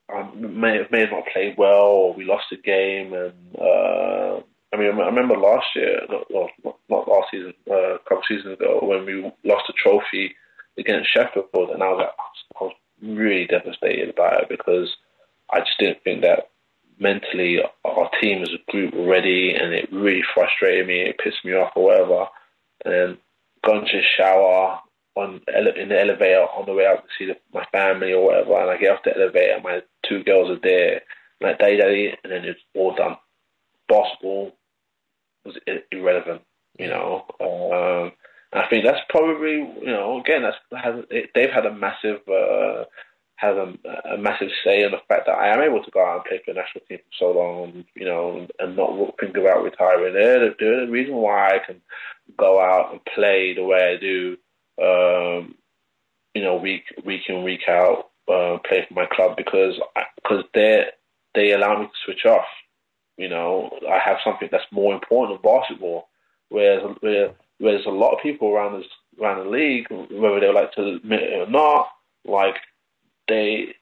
I 0.09 0.29
may 0.35 0.77
have, 0.77 0.91
may 0.91 1.01
have 1.01 1.11
not 1.11 1.27
played 1.31 1.55
well 1.57 1.85
or 1.85 2.13
we 2.13 2.25
lost 2.25 2.51
a 2.51 2.57
game, 2.57 3.13
and 3.13 3.33
uh, 3.59 4.41
I 4.73 4.77
mean 4.77 4.99
I 4.99 5.05
remember 5.05 5.35
last 5.37 5.67
year, 5.75 6.01
not, 6.09 6.25
well, 6.29 6.49
not, 6.89 7.07
last 7.07 7.27
season, 7.31 7.53
uh, 7.69 7.95
a 7.95 7.99
couple 7.99 8.23
seasons 8.27 8.53
ago 8.53 8.79
when 8.81 9.05
we 9.05 9.31
lost 9.43 9.69
a 9.69 9.73
trophy 9.73 10.35
against 10.77 11.13
Sheffield, 11.13 11.69
and 11.71 11.83
I 11.83 11.87
was 11.87 12.09
I 12.59 12.63
was 12.63 12.73
really 13.01 13.47
devastated 13.47 14.09
about 14.09 14.43
it 14.43 14.49
because 14.49 14.89
I 15.51 15.59
just 15.59 15.79
didn't 15.79 16.03
think 16.03 16.21
that 16.21 16.49
mentally 16.99 17.59
our 17.85 18.09
team 18.21 18.41
as 18.41 18.49
a 18.49 18.71
group 18.71 18.93
were 18.93 19.07
ready, 19.07 19.53
and 19.53 19.73
it 19.73 19.91
really 19.91 20.23
frustrated 20.33 20.87
me. 20.87 21.01
It 21.01 21.19
pissed 21.23 21.43
me 21.43 21.53
off 21.53 21.73
or 21.75 21.85
whatever. 21.85 22.25
And 22.85 23.17
gone 23.65 23.85
to 23.85 24.01
shower 24.17 24.79
on 25.15 25.41
in 25.77 25.89
the 25.89 25.99
elevator 25.99 26.41
on 26.41 26.65
the 26.65 26.73
way 26.73 26.85
out 26.85 27.03
to 27.03 27.09
see 27.17 27.25
the, 27.25 27.37
my 27.53 27.65
family 27.71 28.13
or 28.13 28.25
whatever, 28.25 28.59
and 28.59 28.69
I 28.69 28.77
get 28.77 28.91
off 28.91 29.03
the 29.03 29.15
elevator, 29.15 29.59
my 29.63 29.81
two 30.07 30.23
girls 30.23 30.49
are 30.49 30.59
there, 30.61 31.01
I'm 31.41 31.49
like 31.49 31.59
daddy, 31.59 31.77
daddy, 31.77 32.13
and 32.23 32.31
then 32.31 32.45
it's 32.45 32.59
all 32.75 32.95
done. 32.95 33.17
Basketball 33.87 34.53
was 35.45 35.55
irrelevant, 35.91 36.41
you 36.79 36.87
know. 36.87 37.25
Um, 37.39 38.11
I 38.53 38.67
think 38.69 38.85
that's 38.85 39.01
probably 39.09 39.57
you 39.81 39.85
know 39.85 40.19
again 40.19 40.43
that's 40.43 40.57
has, 40.83 41.03
they've 41.09 41.51
had 41.51 41.65
a 41.65 41.73
massive 41.73 42.21
uh, 42.27 42.85
has 43.43 43.57
a, 43.57 44.13
a, 44.13 44.17
massive 44.17 44.49
say 44.63 44.83
in 44.83 44.91
the 44.91 45.01
fact 45.07 45.25
that 45.25 45.37
I 45.37 45.53
am 45.53 45.61
able 45.61 45.83
to 45.83 45.91
go 45.91 46.05
out 46.05 46.17
and 46.17 46.25
play 46.25 46.41
for 46.45 46.53
the 46.53 46.59
national 46.59 46.85
team 46.87 46.99
for 46.99 47.13
so 47.19 47.37
long, 47.37 47.83
you 47.95 48.05
know, 48.05 48.47
and 48.59 48.75
not 48.75 49.19
think 49.19 49.35
about 49.35 49.63
retiring. 49.63 50.13
They're, 50.13 50.53
they're 50.57 50.85
the 50.85 50.91
reason 50.91 51.15
why 51.15 51.47
I 51.47 51.59
can 51.65 51.81
go 52.37 52.61
out 52.61 52.91
and 52.91 53.01
play 53.13 53.53
the 53.53 53.63
way 53.63 53.95
I 53.95 53.99
do, 53.99 54.37
um, 54.81 55.55
you 56.33 56.41
know, 56.41 56.55
week 56.55 56.83
week 57.05 57.21
in 57.27 57.43
week 57.43 57.67
out, 57.67 58.09
uh, 58.27 58.57
play 58.67 58.85
for 58.87 58.93
my 58.93 59.05
club 59.05 59.37
because 59.37 59.75
because 60.15 60.43
they 60.53 60.85
they 61.35 61.51
allow 61.51 61.79
me 61.79 61.85
to 61.85 61.91
switch 62.05 62.25
off. 62.25 62.45
You 63.17 63.29
know, 63.29 63.69
I 63.89 63.99
have 63.99 64.17
something 64.23 64.49
that's 64.51 64.65
more 64.71 64.93
important 64.93 65.41
than 65.41 65.51
basketball. 65.51 66.09
Whereas, 66.49 66.83
whereas 67.57 67.85
a 67.85 67.89
lot 67.89 68.13
of 68.13 68.21
people 68.21 68.49
around 68.49 68.79
this 68.79 68.89
around 69.19 69.45
the 69.45 69.49
league, 69.49 69.87
whether 69.89 70.39
they 70.39 70.51
like 70.51 70.71
to 70.73 70.95
admit 70.95 71.23
it 71.23 71.47
or 71.47 71.49
not, 71.49 71.87
like 72.25 72.55
they 73.27 73.75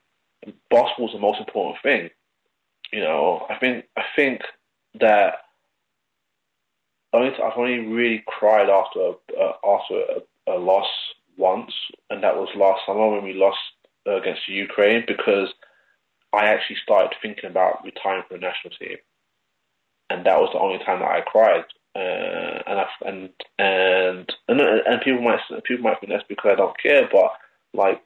basketball's 0.70 1.12
the 1.12 1.18
most 1.18 1.40
important 1.40 1.76
thing. 1.82 2.10
You 2.92 3.00
know, 3.00 3.46
I 3.48 3.56
think 3.56 3.86
I 3.96 4.02
think 4.16 4.42
that 5.00 5.34
only 7.12 7.30
I've 7.34 7.56
only 7.56 7.78
really 7.78 8.22
cried 8.26 8.68
after 8.68 9.12
uh, 9.38 9.52
after 9.64 9.94
a, 9.94 10.31
a, 10.46 10.52
loss 10.52 10.88
once, 11.36 11.72
and 12.10 12.22
that 12.22 12.36
was 12.36 12.48
last 12.56 12.82
summer 12.86 13.10
when 13.10 13.24
we 13.24 13.34
lost 13.34 13.58
uh, 14.06 14.16
against 14.16 14.48
Ukraine 14.48 15.04
because 15.06 15.48
I 16.32 16.46
actually 16.46 16.76
started 16.82 17.16
thinking 17.20 17.50
about 17.50 17.84
retiring 17.84 18.24
from 18.28 18.40
the 18.40 18.46
national 18.46 18.74
team, 18.78 18.98
and 20.10 20.24
that 20.26 20.40
was 20.40 20.50
the 20.52 20.60
only 20.60 20.78
time 20.84 21.00
that 21.00 21.10
I 21.10 21.20
cried. 21.20 21.64
Uh, 21.94 22.62
and 22.66 22.80
I, 22.80 22.86
and 23.06 23.30
and 23.58 24.32
and 24.48 24.60
and 24.60 25.00
people 25.02 25.22
might 25.22 25.40
people 25.64 25.84
might 25.84 26.00
think 26.00 26.12
that's 26.12 26.24
because 26.28 26.52
I 26.52 26.56
don't 26.56 26.78
care, 26.80 27.08
but 27.12 27.32
like 27.74 28.02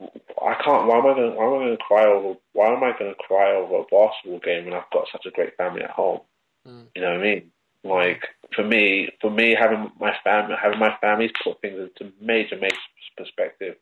I 0.00 0.54
can't. 0.62 0.86
Why 0.86 0.98
am 0.98 1.06
I 1.06 1.14
going? 1.14 1.36
Why 1.36 1.46
am 1.46 1.54
I 1.54 1.64
going 1.64 1.76
to 1.76 1.84
cry 1.84 2.04
over? 2.06 2.34
Why 2.52 2.66
am 2.68 2.84
I 2.84 2.98
going 2.98 3.12
to 3.12 3.22
cry 3.26 3.52
over 3.52 3.76
a 3.76 3.82
basketball 3.90 4.40
game 4.40 4.64
when 4.64 4.74
I've 4.74 4.90
got 4.92 5.06
such 5.10 5.26
a 5.26 5.30
great 5.30 5.56
family 5.56 5.82
at 5.82 5.90
home? 5.90 6.20
Mm. 6.66 6.86
You 6.94 7.02
know 7.02 7.12
what 7.12 7.20
I 7.20 7.22
mean? 7.22 7.50
Like 7.84 8.22
for 8.56 8.64
me, 8.64 9.10
for 9.20 9.30
me, 9.30 9.54
having 9.58 9.90
my 10.00 10.14
family, 10.24 10.54
having 10.60 10.78
my 10.78 10.96
family's 11.00 11.32
put 11.42 11.60
things 11.60 11.78
into 11.78 12.12
major, 12.20 12.56
major 12.56 12.76
perspective. 13.16 13.76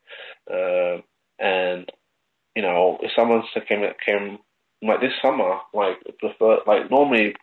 Um, 0.51 1.03
and 1.39 1.89
you 2.55 2.61
know, 2.61 2.99
if 3.01 3.11
someone 3.15 3.43
came 3.67 3.83
came 4.05 4.39
like 4.81 4.99
this 4.99 5.13
summer, 5.21 5.57
like 5.73 5.97
prefer 6.19 6.59
like 6.67 6.91
normally, 6.91 7.33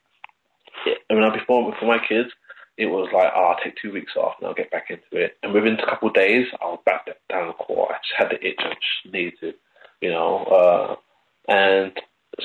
I 1.11 1.15
mean, 1.15 1.33
before 1.33 1.75
for 1.79 1.87
my 1.87 1.99
kids, 2.07 2.29
it 2.77 2.87
was 2.87 3.09
like, 3.13 3.33
oh, 3.35 3.53
I'll 3.53 3.65
take 3.65 3.77
two 3.81 3.93
weeks 3.93 4.13
off 4.17 4.35
and 4.39 4.47
I'll 4.47 4.55
get 4.55 4.71
back 4.71 4.91
into 4.91 5.23
it. 5.23 5.37
And 5.43 5.53
within 5.53 5.79
a 5.79 5.87
couple 5.87 6.09
of 6.09 6.15
days, 6.15 6.47
I 6.61 6.67
was 6.67 6.81
back 6.85 7.07
down 7.29 7.49
the 7.49 7.53
court. 7.55 7.93
I 7.93 7.99
just 7.99 8.15
had 8.17 8.31
the 8.31 8.47
itch. 8.47 8.61
I 8.61 8.71
just 8.71 9.15
needed 9.15 9.35
to, 9.41 9.53
you 10.01 10.11
know. 10.11 10.45
Uh, 10.45 10.97
and 11.53 11.93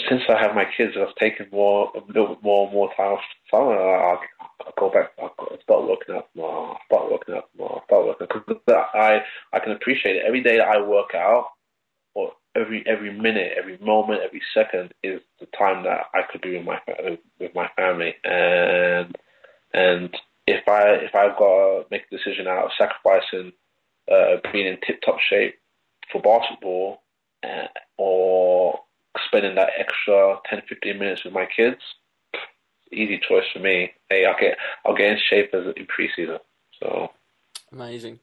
since 0.09 0.23
I 0.29 0.41
have 0.41 0.55
my 0.55 0.65
kids, 0.77 0.95
I've 0.99 1.15
taken 1.15 1.47
more, 1.51 1.91
a 1.95 2.01
more 2.41 2.65
and 2.65 2.73
more 2.73 2.89
time 2.95 3.13
off 3.13 3.19
summer. 3.51 3.77
I'll, 3.77 4.19
I'll 4.61 4.73
go 4.77 4.89
back. 4.89 5.11
I'll 5.21 5.33
start 5.61 5.87
working 5.87 6.15
out 6.15 6.27
more. 6.35 6.77
Start 6.87 7.11
working 7.11 7.35
out 7.35 7.49
more. 7.57 7.81
Start 7.85 8.05
working 8.05 8.27
because 8.27 8.61
I 8.93 9.19
I 9.53 9.59
can 9.59 9.73
appreciate 9.73 10.17
it. 10.17 10.23
Every 10.25 10.41
day 10.41 10.57
that 10.57 10.67
I 10.67 10.81
work 10.81 11.13
out, 11.13 11.49
or 12.13 12.31
every 12.55 12.83
every 12.87 13.13
minute, 13.13 13.53
every 13.57 13.77
moment, 13.77 14.21
every 14.25 14.41
second 14.53 14.93
is 15.03 15.21
the 15.39 15.47
time 15.57 15.83
that 15.83 16.05
I 16.13 16.21
could 16.31 16.41
be 16.41 16.57
with 16.57 16.65
my 16.65 16.79
with 17.39 17.53
my 17.53 17.69
family 17.75 18.15
and 18.23 19.15
and 19.73 20.15
if 20.47 20.67
I 20.67 20.83
if 20.95 21.13
I've 21.15 21.37
got 21.37 21.47
to 21.47 21.85
make 21.91 22.03
a 22.11 22.15
decision 22.15 22.47
out 22.47 22.65
of 22.65 22.71
sacrificing 22.77 23.51
uh, 24.11 24.37
being 24.51 24.67
in 24.67 24.77
tip 24.85 25.01
top 25.03 25.19
shape 25.19 25.55
for 26.11 26.21
basketball 26.21 27.01
uh, 27.43 27.67
or 27.97 28.79
spending 29.35 29.55
that 29.55 29.71
extra 29.77 30.37
10, 30.49 30.61
15 30.69 30.97
minutes 30.97 31.25
with 31.25 31.33
my 31.33 31.45
kids, 31.45 31.81
easy 32.91 33.19
choice 33.27 33.43
for 33.51 33.59
me. 33.59 33.91
Hey, 34.09 34.25
I'll 34.25 34.39
get 34.39 34.57
I'll 34.85 34.95
get 34.95 35.11
in 35.11 35.17
shape 35.29 35.53
as 35.53 35.65
in 35.75 35.87
preseason. 35.87 36.39
So 36.81 37.09
amazing. 37.71 38.19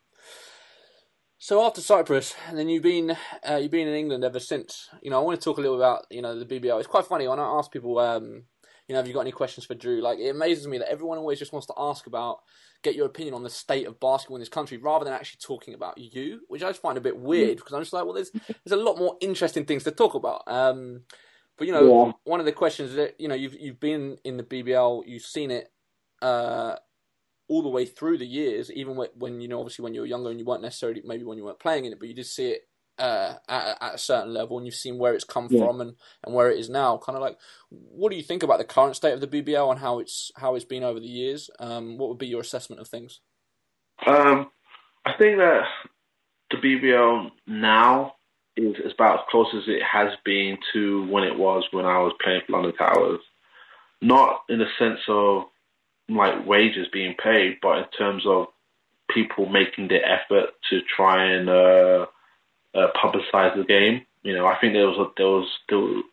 So 1.39 1.62
after 1.66 1.80
Cyprus, 1.80 2.34
and 2.48 2.56
then 2.56 2.68
you've 2.68 2.82
been 2.82 3.16
uh, 3.48 3.56
you've 3.56 3.70
been 3.70 3.89
in 3.89 3.94
England 3.94 4.24
ever 4.24 4.40
since. 4.40 4.89
You 5.02 5.10
know, 5.10 5.20
I 5.20 5.22
want 5.22 5.39
to 5.39 5.44
talk 5.44 5.59
a 5.59 5.60
little 5.60 5.76
about 5.76 6.06
you 6.10 6.22
know 6.22 6.39
the 6.39 6.47
BBL. 6.47 6.78
It's 6.78 6.86
quite 6.86 7.05
funny 7.05 7.28
when 7.28 7.40
I 7.40 7.59
ask 7.59 7.70
people 7.70 7.98
um, 7.98 8.44
you 8.89 8.95
know, 8.95 8.99
have 8.99 9.07
you 9.07 9.15
got 9.15 9.21
any 9.21 9.33
questions 9.33 9.65
for 9.65 9.75
Drew? 9.75 10.01
Like, 10.01 10.19
it 10.19 10.29
amazes 10.29 10.67
me 10.67 10.79
that 10.79 10.91
everyone 10.91 11.19
always 11.19 11.39
just 11.39 11.53
wants 11.53 11.67
to 11.69 11.75
ask 11.77 12.07
about, 12.07 12.39
get 12.83 12.95
your 12.95 13.07
opinion 13.07 13.35
on 13.35 13.43
the 13.43 13.51
state 13.51 13.87
of 13.87 14.01
basketball 14.01 14.37
in 14.37 14.41
this 14.41 14.49
country, 14.49 14.77
rather 14.77 15.05
than 15.05 15.15
actually 15.15 15.39
talking 15.43 15.75
about 15.75 15.99
you, 15.99 16.41
which 16.49 16.63
I 16.63 16.69
just 16.69 16.83
find 16.83 16.99
a 16.99 17.03
bit 17.03 17.17
weird 17.17 17.59
because 17.59 17.73
I'm 17.73 17.81
just 17.81 17.93
like, 17.93 18.05
well, 18.05 18.15
there's 18.15 18.31
there's 18.65 18.73
a 18.73 18.77
lot 18.77 18.99
more 18.99 19.17
interesting 19.21 19.65
things 19.65 19.85
to 19.85 19.91
talk 19.91 20.15
about. 20.15 20.43
Um, 20.47 21.03
but 21.57 21.67
you 21.67 21.73
know, 21.73 22.07
yeah. 22.07 22.13
one 22.25 22.41
of 22.41 22.47
the 22.47 22.53
questions 22.53 22.95
that 22.95 23.21
you 23.21 23.29
know, 23.29 23.35
you've 23.35 23.55
you've 23.55 23.81
been 23.81 24.19
in 24.25 24.37
the 24.37 24.43
BBL, 24.43 25.05
you've 25.07 25.23
seen 25.23 25.51
it. 25.51 25.71
Uh, 26.21 26.77
all 27.49 27.61
the 27.61 27.69
way 27.69 27.85
through 27.85 28.17
the 28.17 28.25
years, 28.25 28.71
even 28.71 28.97
when, 28.97 29.09
when, 29.15 29.41
you 29.41 29.49
know, 29.49 29.59
obviously 29.59 29.83
when 29.83 29.93
you 29.93 30.01
were 30.01 30.07
younger 30.07 30.31
and 30.31 30.39
you 30.39 30.47
weren't 30.47 30.63
necessarily 30.63 31.03
maybe 31.05 31.25
when 31.25 31.37
you 31.37 31.45
weren't 31.45 31.59
playing 31.59 31.85
in 31.85 31.93
it, 31.93 31.99
but 31.99 32.09
you 32.09 32.15
did 32.15 32.25
see 32.25 32.47
it 32.47 32.63
uh, 32.98 33.35
at, 33.48 33.78
at, 33.81 33.94
a 33.94 33.98
certain 33.98 34.32
level, 34.32 34.59
and 34.59 34.66
you've 34.66 34.74
seen 34.74 34.98
where 34.98 35.14
it's 35.14 35.24
come 35.24 35.48
yeah. 35.51 35.64
from 35.64 35.81
and, 35.81 35.94
and 36.24 36.35
where 36.35 36.51
it 36.51 36.59
is 36.59 36.69
now. 36.69 36.97
Kind 36.98 37.16
of 37.16 37.23
like, 37.23 37.39
what 37.70 38.10
do 38.10 38.16
you 38.16 38.23
think 38.23 38.43
about 38.43 38.59
the 38.59 38.64
current 38.64 38.97
state 38.97 39.12
of 39.12 39.20
the 39.20 39.27
BBL 39.27 39.70
and 39.70 39.81
how 39.81 39.98
it's 39.98 40.31
how 40.36 40.55
it's 40.55 40.64
been 40.64 40.85
over 40.85 41.01
the 41.01 41.06
years? 41.06 41.51
Um, 41.59 41.98
what 41.98 42.09
would 42.09 42.19
be 42.19 42.27
your 42.27 42.40
assessment 42.40 42.81
of 42.81 42.89
things? 42.89 43.20
Um, 44.06 44.51
I 45.05 45.12
think 45.19 45.39
that 45.39 45.62
the 46.51 46.56
BBL 46.59 47.31
now 47.47 48.14
is, 48.56 48.77
about 48.93 49.20
as 49.20 49.24
close 49.31 49.48
as 49.55 49.64
it 49.66 49.82
has 49.82 50.12
been 50.24 50.59
to 50.73 51.09
when 51.10 51.24
it 51.24 51.39
was 51.39 51.64
when 51.70 51.86
I 51.86 51.98
was 51.98 52.12
playing 52.23 52.43
for 52.47 52.52
London 52.52 52.74
Towers. 52.77 53.20
Not 54.01 54.43
in 54.48 54.59
the 54.59 54.66
sense 54.78 55.01
of 55.09 55.44
like 56.09 56.47
wages 56.47 56.89
being 56.93 57.14
paid, 57.23 57.59
but 57.62 57.78
in 57.78 57.85
terms 57.97 58.24
of 58.27 58.47
people 59.10 59.47
making 59.48 59.89
the 59.89 59.98
effort 59.98 60.51
to 60.70 60.81
try 60.97 61.24
and 61.32 61.48
uh, 61.48 62.06
uh, 62.74 62.89
publicize 63.03 63.57
the 63.57 63.65
game. 63.66 64.03
You 64.23 64.35
know, 64.35 64.47
I 64.47 64.57
think 64.61 64.73
there 64.73 64.86
was 64.86 64.99
a, 64.99 65.11
there 65.16 65.27
was 65.27 65.49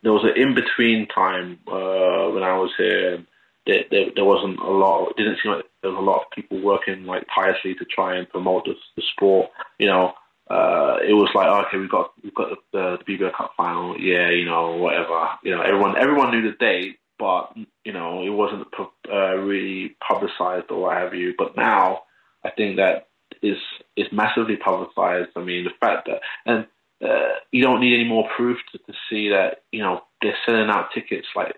there, 0.02 0.12
was 0.12 0.24
an 0.24 0.40
in 0.40 0.54
between 0.54 1.06
time 1.06 1.58
uh, 1.68 2.30
when 2.30 2.42
I 2.42 2.56
was 2.58 2.70
here. 2.76 3.24
There, 3.66 3.84
there, 3.90 4.06
there 4.16 4.24
wasn't 4.24 4.58
a 4.58 4.70
lot. 4.70 5.10
It 5.10 5.16
didn't 5.16 5.38
seem 5.42 5.52
like 5.52 5.64
there 5.82 5.92
was 5.92 5.98
a 5.98 6.02
lot 6.02 6.22
of 6.22 6.30
people 6.34 6.60
working 6.60 7.04
like 7.04 7.26
tirelessly 7.32 7.74
to 7.74 7.84
try 7.84 8.16
and 8.16 8.28
promote 8.28 8.64
the, 8.64 8.74
the 8.96 9.02
sport. 9.12 9.50
You 9.78 9.86
know, 9.86 10.12
uh, 10.50 10.96
it 11.06 11.12
was 11.12 11.30
like 11.34 11.46
okay, 11.46 11.78
we've 11.78 11.90
got 11.90 12.10
we've 12.24 12.34
got 12.34 12.58
the, 12.72 12.98
the 12.98 13.04
BBL 13.04 13.32
Cup 13.36 13.52
final. 13.56 13.96
Yeah, 14.00 14.30
you 14.30 14.44
know, 14.44 14.76
whatever. 14.76 15.28
You 15.44 15.54
know, 15.54 15.62
everyone 15.62 15.96
everyone 15.96 16.32
knew 16.32 16.50
the 16.50 16.56
date, 16.58 16.98
but 17.16 17.52
you 17.84 17.92
know, 17.92 18.24
it 18.24 18.30
wasn't 18.30 18.66
uh, 19.08 19.36
really 19.36 19.94
publicized 20.00 20.70
or 20.70 20.82
what 20.82 20.96
have 20.96 21.14
you. 21.14 21.34
But 21.38 21.56
now, 21.56 22.02
I 22.44 22.50
think 22.50 22.76
that 22.76 23.09
is 23.42 23.58
is 23.96 24.06
massively 24.12 24.56
publicized. 24.56 25.30
I 25.36 25.40
mean, 25.40 25.64
the 25.64 25.70
fact 25.80 26.08
that 26.08 26.20
and 26.46 26.66
uh, 27.02 27.38
you 27.50 27.62
don't 27.62 27.80
need 27.80 27.94
any 27.94 28.08
more 28.08 28.28
proof 28.36 28.58
to, 28.72 28.78
to 28.78 28.92
see 29.08 29.30
that 29.30 29.62
you 29.72 29.80
know 29.80 30.02
they're 30.22 30.36
selling 30.46 30.70
out 30.70 30.90
tickets 30.94 31.28
like 31.34 31.56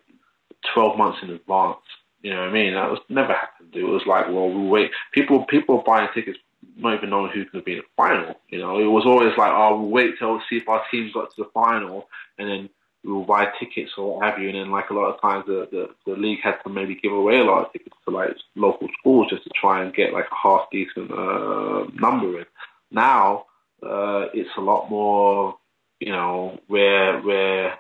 12 0.74 0.96
months 0.96 1.18
in 1.22 1.30
advance. 1.30 1.78
You 2.22 2.30
know 2.30 2.40
what 2.40 2.50
I 2.50 2.52
mean? 2.52 2.74
That 2.74 2.90
was 2.90 3.00
never 3.08 3.32
happened. 3.32 3.74
It 3.74 3.82
was 3.82 4.02
like, 4.06 4.26
well, 4.26 4.48
we'll 4.48 4.68
wait. 4.68 4.90
People 5.12 5.44
people 5.46 5.78
are 5.78 5.84
buying 5.84 6.08
tickets 6.14 6.38
not 6.76 6.94
even 6.94 7.10
knowing 7.10 7.30
who's 7.32 7.50
to 7.52 7.62
be 7.62 7.72
in 7.72 7.78
the 7.78 7.84
final. 7.96 8.34
You 8.48 8.58
know, 8.58 8.78
it 8.78 8.86
was 8.86 9.04
always 9.04 9.36
like, 9.36 9.52
oh, 9.52 9.80
we'll 9.80 9.90
wait 9.90 10.18
till 10.18 10.40
see 10.48 10.56
if 10.56 10.68
our 10.68 10.82
team 10.90 11.10
got 11.12 11.34
to 11.34 11.42
the 11.42 11.50
final, 11.52 12.08
and 12.38 12.48
then 12.48 12.70
will 13.04 13.24
buy 13.24 13.46
tickets 13.58 13.92
or 13.98 14.16
what 14.16 14.24
have 14.24 14.38
you. 14.38 14.48
And 14.48 14.58
then, 14.58 14.70
like 14.70 14.90
a 14.90 14.94
lot 14.94 15.12
of 15.12 15.20
times, 15.20 15.44
the, 15.46 15.68
the, 15.70 15.88
the 16.06 16.16
league 16.16 16.40
had 16.42 16.56
to 16.64 16.70
maybe 16.70 16.94
give 16.94 17.12
away 17.12 17.38
a 17.38 17.44
lot 17.44 17.66
of 17.66 17.72
tickets 17.72 17.96
to 18.04 18.14
like 18.14 18.30
local 18.54 18.88
schools 18.98 19.28
just 19.30 19.44
to 19.44 19.50
try 19.60 19.82
and 19.82 19.94
get 19.94 20.12
like 20.12 20.26
a 20.30 20.48
half 20.48 20.68
decent 20.70 21.10
uh, 21.10 21.84
number 21.94 22.40
in. 22.40 22.46
Now 22.90 23.46
uh, 23.82 24.26
it's 24.32 24.50
a 24.56 24.60
lot 24.60 24.90
more, 24.90 25.56
you 26.00 26.12
know, 26.12 26.60
where 26.68 27.20
where 27.20 27.78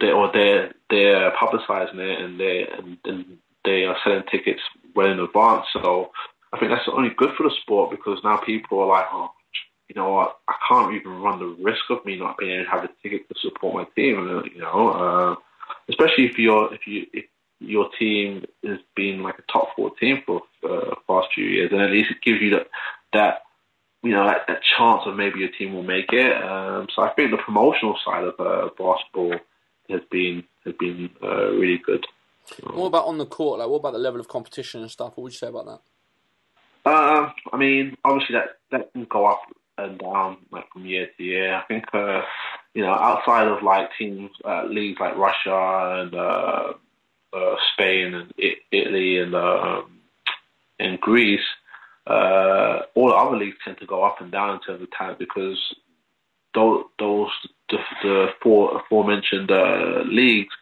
they 0.00 0.10
or 0.10 0.30
they're 0.32 0.72
they're 0.88 1.30
publicising 1.32 1.98
it 1.98 2.20
and 2.20 2.40
they 2.40 2.66
and, 2.76 2.98
and 3.04 3.38
they 3.64 3.84
are 3.84 3.96
selling 4.02 4.24
tickets 4.30 4.60
well 4.94 5.10
in 5.10 5.20
advance. 5.20 5.66
So 5.72 6.10
I 6.52 6.58
think 6.58 6.72
that's 6.72 6.88
only 6.88 7.10
good 7.16 7.30
for 7.36 7.44
the 7.44 7.54
sport 7.62 7.90
because 7.90 8.18
now 8.24 8.38
people 8.38 8.80
are 8.80 8.88
like, 8.88 9.06
oh, 9.12 9.30
you 9.90 10.00
know 10.00 10.10
what, 10.10 10.38
I 10.46 10.54
can't 10.68 10.94
even 10.94 11.20
run 11.20 11.40
the 11.40 11.46
risk 11.46 11.82
of 11.90 12.04
me 12.06 12.16
not 12.16 12.38
being 12.38 12.52
able 12.52 12.64
to 12.64 12.70
have 12.70 12.84
a 12.84 12.90
ticket 13.02 13.28
to 13.28 13.34
support 13.40 13.74
my 13.74 13.84
team. 13.96 14.44
You 14.54 14.60
know, 14.60 14.88
uh, 14.90 15.34
especially 15.88 16.26
if 16.26 16.38
you're 16.38 16.72
if 16.72 16.86
you 16.86 17.06
if 17.12 17.24
your 17.58 17.90
team 17.98 18.44
has 18.64 18.78
been 18.94 19.24
like 19.24 19.40
a 19.40 19.52
top 19.52 19.74
four 19.74 19.90
team 19.96 20.22
for 20.24 20.42
uh, 20.62 20.90
the 20.90 20.96
past 21.08 21.28
few 21.34 21.44
years, 21.44 21.72
and 21.72 21.80
at 21.80 21.90
least 21.90 22.12
it 22.12 22.22
gives 22.22 22.40
you 22.40 22.50
that 22.50 22.68
that 23.12 23.42
you 24.04 24.12
know 24.12 24.28
that, 24.28 24.42
that 24.46 24.60
chance 24.78 25.02
of 25.06 25.16
maybe 25.16 25.40
your 25.40 25.50
team 25.58 25.74
will 25.74 25.82
make 25.82 26.12
it. 26.12 26.40
Um, 26.40 26.86
so 26.94 27.02
I 27.02 27.12
think 27.14 27.32
the 27.32 27.38
promotional 27.38 27.98
side 28.04 28.22
of 28.22 28.38
uh, 28.38 28.68
basketball 28.78 29.34
has 29.88 30.02
been 30.08 30.44
has 30.64 30.74
been 30.78 31.10
uh, 31.20 31.50
really 31.50 31.78
good. 31.84 32.06
What 32.62 32.86
about 32.86 33.06
on 33.06 33.18
the 33.18 33.26
court? 33.26 33.58
Like, 33.58 33.68
what 33.68 33.78
about 33.78 33.94
the 33.94 33.98
level 33.98 34.20
of 34.20 34.28
competition 34.28 34.82
and 34.82 34.90
stuff? 34.90 35.16
What 35.16 35.24
would 35.24 35.32
you 35.32 35.38
say 35.38 35.48
about 35.48 35.66
that? 35.66 35.80
Uh, 36.84 37.30
I 37.52 37.56
mean, 37.56 37.96
obviously 38.04 38.36
that 38.36 38.58
that 38.70 38.92
can 38.92 39.04
go 39.06 39.26
up 39.26 39.40
and 39.78 39.98
down 39.98 40.38
like 40.50 40.64
from 40.72 40.86
year 40.86 41.08
to 41.16 41.22
year. 41.22 41.54
I 41.54 41.62
think 41.62 41.84
uh, 41.92 42.22
you 42.74 42.82
know 42.82 42.92
outside 42.92 43.48
of 43.48 43.62
like 43.62 43.90
teams 43.98 44.30
uh, 44.44 44.64
leagues 44.64 45.00
like 45.00 45.16
Russia 45.16 46.02
and 46.02 46.14
uh, 46.14 46.72
uh, 47.32 47.56
Spain 47.72 48.14
and 48.14 48.32
Italy 48.72 49.18
and 49.18 49.34
um, 49.34 50.00
Greece, 51.00 51.40
uh, 52.06 52.80
all 52.94 53.08
the 53.08 53.14
other 53.14 53.36
leagues 53.36 53.56
tend 53.64 53.78
to 53.78 53.86
go 53.86 54.04
up 54.04 54.20
and 54.20 54.32
down 54.32 54.54
in 54.54 54.60
terms 54.60 54.82
of 54.82 54.90
talent 54.90 55.18
because 55.18 55.58
those 56.54 56.84
those 56.98 57.30
the, 57.70 57.78
the 58.02 58.26
four 58.42 58.80
aforementioned 58.80 59.50
uh, 59.50 60.02
leagues 60.04 60.54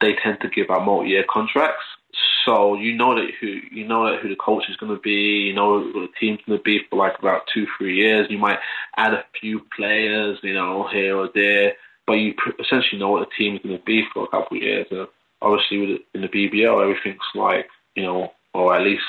they 0.00 0.14
tend 0.22 0.38
to 0.40 0.48
give 0.48 0.70
out 0.70 0.84
multi-year 0.84 1.24
contracts. 1.28 1.84
So 2.44 2.74
you 2.74 2.94
know 2.94 3.14
that 3.14 3.30
who 3.40 3.46
you 3.70 3.86
know 3.86 4.10
that 4.10 4.20
who 4.20 4.28
the 4.28 4.36
coach 4.36 4.64
is 4.68 4.76
going 4.76 4.94
to 4.94 5.00
be. 5.00 5.46
You 5.48 5.54
know 5.54 5.80
who 5.80 5.92
the 5.92 6.08
team's 6.18 6.40
going 6.46 6.58
to 6.58 6.62
be 6.62 6.80
for 6.88 6.96
like 6.96 7.18
about 7.18 7.42
two 7.52 7.66
three 7.76 7.96
years. 7.96 8.26
You 8.30 8.38
might 8.38 8.58
add 8.96 9.14
a 9.14 9.24
few 9.40 9.60
players, 9.76 10.38
you 10.42 10.54
know, 10.54 10.88
here 10.88 11.16
or 11.16 11.28
there, 11.34 11.74
but 12.06 12.14
you 12.14 12.34
essentially 12.58 12.98
know 12.98 13.10
what 13.10 13.28
the 13.28 13.34
team's 13.36 13.60
going 13.62 13.78
to 13.78 13.84
be 13.84 14.04
for 14.12 14.24
a 14.24 14.28
couple 14.28 14.56
of 14.56 14.62
years. 14.62 14.86
And 14.90 15.06
obviously, 15.42 16.00
in 16.14 16.22
the 16.22 16.28
BBL, 16.28 16.82
everything's 16.82 17.18
like 17.34 17.68
you 17.94 18.02
know, 18.02 18.32
or 18.54 18.74
at 18.74 18.82
least 18.82 19.04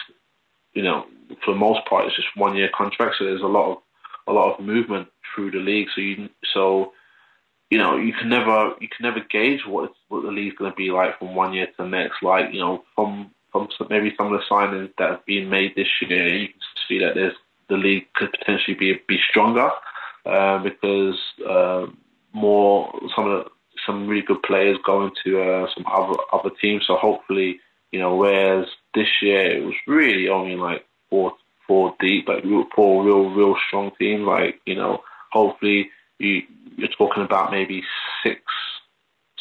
you 0.74 0.84
know, 0.84 1.06
for 1.44 1.54
the 1.54 1.60
most 1.60 1.86
part, 1.90 2.06
it's 2.06 2.16
just 2.16 2.36
one 2.36 2.56
year 2.56 2.70
contracts. 2.76 3.18
So 3.20 3.26
there's 3.26 3.42
a 3.42 3.48
lot 3.48 3.72
of 3.72 3.78
a 4.28 4.34
lot 4.34 4.54
of 4.54 4.66
movement 4.66 5.08
through 5.34 5.52
the 5.52 5.58
league. 5.58 5.88
So 5.96 6.02
you 6.02 6.30
so 6.54 6.94
you 7.72 7.78
know 7.78 7.96
you 7.96 8.14
can 8.14 8.30
never 8.30 8.76
you 8.80 8.88
can 8.90 9.04
never 9.04 9.22
gauge 9.22 9.66
what 9.66 9.92
what 10.10 10.24
the 10.24 10.30
league's 10.30 10.58
going 10.58 10.70
to 10.70 10.76
be 10.76 10.92
like 10.92 11.18
from 11.18 11.34
one 11.34 11.54
year 11.54 11.66
to 11.66 11.74
the 11.80 11.88
next. 11.88 12.22
Like 12.22 12.54
you 12.54 12.60
know 12.60 12.84
from 12.96 13.32
from 13.52 13.70
some, 13.78 13.88
maybe 13.90 14.14
some 14.18 14.32
of 14.32 14.40
the 14.40 14.46
signings 14.50 14.92
that 14.98 15.10
have 15.10 15.26
been 15.26 15.50
made 15.50 15.76
this 15.76 15.88
year, 16.02 16.28
you 16.28 16.48
can 16.50 16.60
see 16.88 17.00
that 17.00 17.16
there's 17.16 17.34
the 17.70 17.78
league 17.78 18.06
could 18.14 18.32
potentially 18.38 18.76
be 18.76 19.00
be 19.08 19.18
stronger 19.30 19.70
uh, 20.26 20.60
because 20.60 21.18
uh, 21.50 21.88
more 22.34 22.94
some 23.16 23.32
of 23.32 23.46
the, 23.46 23.50
some 23.86 24.08
really 24.08 24.22
good 24.22 24.44
players 24.44 24.78
going 24.86 25.12
to 25.24 25.42
uh, 25.42 25.68
some 25.74 25.86
other 25.88 26.18
other 26.34 26.52
teams. 26.62 26.84
So 26.86 26.98
hopefully 26.98 27.62
you 27.94 28.00
know 28.00 28.18
whereas 28.18 28.68
this 28.94 29.08
year 29.22 29.50
it 29.50 29.64
was 29.64 29.76
really 29.88 30.28
only 30.28 30.58
like 30.58 30.86
four 31.10 31.34
four 31.68 31.96
deep, 32.02 32.28
like 32.28 32.44
real, 32.44 32.66
four 32.76 33.06
real 33.06 33.30
real 33.30 33.56
strong 33.66 33.92
teams. 33.98 34.28
Like 34.28 34.60
you 34.66 34.76
know 34.76 35.04
hopefully 35.32 35.90
you 36.22 36.42
you're 36.78 36.90
talking 36.98 37.24
about 37.24 37.52
maybe 37.52 37.84
six 38.24 38.42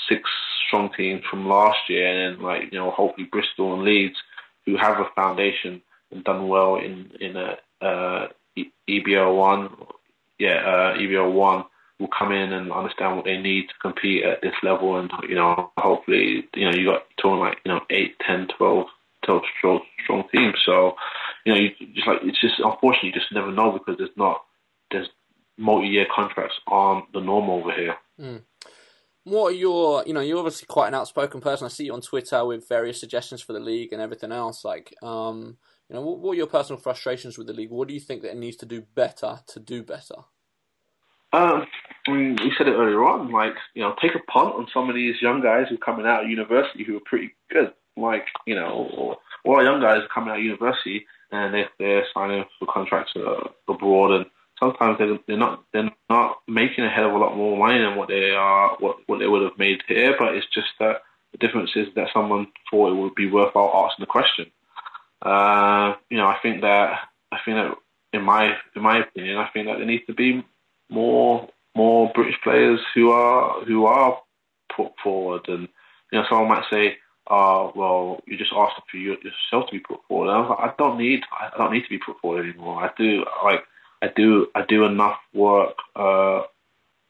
six 0.08 0.28
strong 0.66 0.90
teams 0.96 1.22
from 1.30 1.48
last 1.48 1.78
year, 1.88 2.06
and 2.06 2.36
then 2.36 2.44
like 2.44 2.72
you 2.72 2.78
know 2.78 2.90
hopefully 2.90 3.28
Bristol 3.30 3.74
and 3.74 3.82
Leeds 3.82 4.16
who 4.66 4.76
have 4.76 4.98
a 4.98 5.08
foundation 5.14 5.82
and 6.10 6.24
done 6.24 6.48
well 6.48 6.76
in 6.76 7.10
in 7.20 7.36
a 7.36 7.56
uh, 7.84 8.28
EBL 8.88 9.36
one, 9.36 9.70
yeah 10.38 10.58
uh, 10.58 10.98
EBL 10.98 11.32
one 11.32 11.64
will 11.98 12.08
come 12.08 12.32
in 12.32 12.52
and 12.52 12.72
understand 12.72 13.16
what 13.16 13.26
they 13.26 13.36
need 13.36 13.68
to 13.68 13.74
compete 13.80 14.24
at 14.24 14.40
this 14.42 14.54
level, 14.62 14.98
and 14.98 15.10
you 15.28 15.34
know 15.34 15.70
hopefully 15.76 16.48
you 16.54 16.64
know 16.64 16.76
you 16.76 16.86
got 16.86 17.02
talking 17.20 17.40
like 17.40 17.58
you 17.64 17.72
know 17.72 17.80
eight, 17.90 18.16
ten, 18.26 18.48
twelve, 18.56 18.86
twelve 19.24 19.42
strong, 19.58 19.80
strong 20.02 20.24
teams. 20.34 20.56
So 20.64 20.94
you 21.44 21.52
know 21.52 21.60
you 21.60 21.70
just 21.94 22.06
like 22.06 22.20
it's 22.22 22.40
just 22.40 22.54
unfortunately 22.58 23.10
you 23.10 23.14
just 23.14 23.32
never 23.32 23.52
know 23.52 23.72
because 23.72 23.96
there's 23.98 24.16
not 24.16 24.42
there's 24.90 25.08
multi-year 25.60 26.06
contracts 26.14 26.54
aren't 26.66 27.12
the 27.12 27.20
norm 27.20 27.50
over 27.50 27.72
here. 27.72 27.96
Mm. 28.20 28.42
What 29.24 29.52
are 29.52 29.56
your, 29.56 30.02
you 30.06 30.14
know, 30.14 30.20
you're 30.20 30.38
obviously 30.38 30.66
quite 30.66 30.88
an 30.88 30.94
outspoken 30.94 31.40
person. 31.40 31.66
I 31.66 31.68
see 31.68 31.84
you 31.84 31.92
on 31.92 32.00
Twitter 32.00 32.44
with 32.44 32.68
various 32.68 32.98
suggestions 32.98 33.42
for 33.42 33.52
the 33.52 33.60
league 33.60 33.92
and 33.92 34.00
everything 34.00 34.32
else. 34.32 34.64
Like, 34.64 34.94
um, 35.02 35.58
you 35.88 35.94
know, 35.94 36.02
what, 36.02 36.18
what 36.20 36.32
are 36.32 36.36
your 36.36 36.46
personal 36.46 36.80
frustrations 36.80 37.36
with 37.36 37.46
the 37.46 37.52
league? 37.52 37.70
What 37.70 37.86
do 37.86 37.94
you 37.94 38.00
think 38.00 38.22
that 38.22 38.32
it 38.32 38.38
needs 38.38 38.56
to 38.58 38.66
do 38.66 38.82
better 38.94 39.40
to 39.46 39.60
do 39.60 39.82
better? 39.82 40.14
Um, 41.32 41.66
I 42.08 42.10
mean, 42.10 42.36
we 42.42 42.52
said 42.56 42.66
it 42.66 42.72
earlier 42.72 43.04
on. 43.04 43.30
Like, 43.30 43.54
you 43.74 43.82
know, 43.82 43.94
take 44.00 44.14
a 44.14 44.32
punt 44.32 44.54
on 44.54 44.66
some 44.72 44.88
of 44.88 44.94
these 44.94 45.16
young 45.20 45.42
guys 45.42 45.66
who 45.68 45.74
are 45.74 45.78
coming 45.78 46.06
out 46.06 46.24
of 46.24 46.30
university 46.30 46.82
who 46.82 46.96
are 46.96 47.04
pretty 47.04 47.34
good. 47.50 47.72
Like, 47.96 48.24
you 48.46 48.54
know, 48.54 48.88
or, 48.96 49.16
or 49.44 49.62
young 49.62 49.80
guys 49.80 50.00
coming 50.12 50.30
out 50.30 50.38
of 50.38 50.44
university 50.44 51.06
and 51.30 51.54
they, 51.54 51.64
they're 51.78 52.04
signing 52.14 52.44
for 52.58 52.66
contracts 52.72 53.12
uh, 53.16 53.48
abroad 53.68 54.12
and 54.12 54.26
sometimes 54.60 54.98
they're, 54.98 55.18
they're 55.26 55.36
not 55.36 55.64
they're 55.72 55.90
not 56.08 56.38
making 56.46 56.84
a 56.84 56.90
hell 56.90 57.08
of 57.08 57.14
a 57.14 57.18
lot 57.18 57.36
more 57.36 57.56
money 57.56 57.78
than 57.78 57.96
what 57.96 58.08
they 58.08 58.30
are 58.30 58.76
what, 58.78 58.98
what 59.06 59.18
they 59.18 59.26
would 59.26 59.42
have 59.42 59.58
made 59.58 59.82
here. 59.88 60.14
But 60.16 60.34
it's 60.34 60.46
just 60.54 60.68
that 60.78 61.02
the 61.32 61.38
difference 61.38 61.70
is 61.74 61.88
that 61.96 62.08
someone 62.12 62.46
thought 62.70 62.92
it 62.92 63.00
would 63.00 63.14
be 63.14 63.30
worthwhile 63.30 63.86
asking 63.88 64.02
the 64.04 64.06
question. 64.06 64.46
Uh, 65.22 65.94
you 66.08 66.16
know, 66.16 66.26
I 66.26 66.38
think 66.42 66.60
that 66.62 67.00
I 67.32 67.38
think 67.44 67.56
that 67.56 67.74
in 68.12 68.22
my 68.22 68.54
in 68.76 68.82
my 68.82 69.00
opinion, 69.00 69.38
I 69.38 69.48
think 69.52 69.66
that 69.66 69.78
there 69.78 69.86
needs 69.86 70.06
to 70.06 70.14
be 70.14 70.44
more 70.88 71.48
more 71.74 72.10
British 72.14 72.40
players 72.42 72.80
who 72.94 73.10
are 73.10 73.64
who 73.64 73.86
are 73.86 74.20
put 74.74 74.92
forward. 75.02 75.42
And 75.48 75.68
you 76.12 76.18
know, 76.18 76.24
someone 76.28 76.48
might 76.48 76.64
say, 76.70 76.96
"Oh, 77.28 77.72
well, 77.74 78.20
you 78.26 78.36
just 78.36 78.52
asked 78.54 78.80
for 78.90 78.96
yourself 78.96 79.66
to 79.66 79.72
be 79.72 79.80
put 79.80 80.00
forward." 80.08 80.28
And 80.28 80.36
I 80.36 80.40
was 80.40 80.50
like, 80.50 80.70
"I 80.70 80.74
don't 80.78 80.98
need 80.98 81.20
I 81.30 81.56
don't 81.56 81.72
need 81.72 81.84
to 81.84 81.90
be 81.90 81.98
put 81.98 82.18
forward 82.20 82.48
anymore. 82.48 82.82
I 82.82 82.90
do 82.96 83.24
like." 83.44 83.64
I 84.02 84.08
do 84.14 84.46
I 84.54 84.62
do 84.68 84.84
enough 84.84 85.18
work 85.34 85.76
uh, 85.96 86.42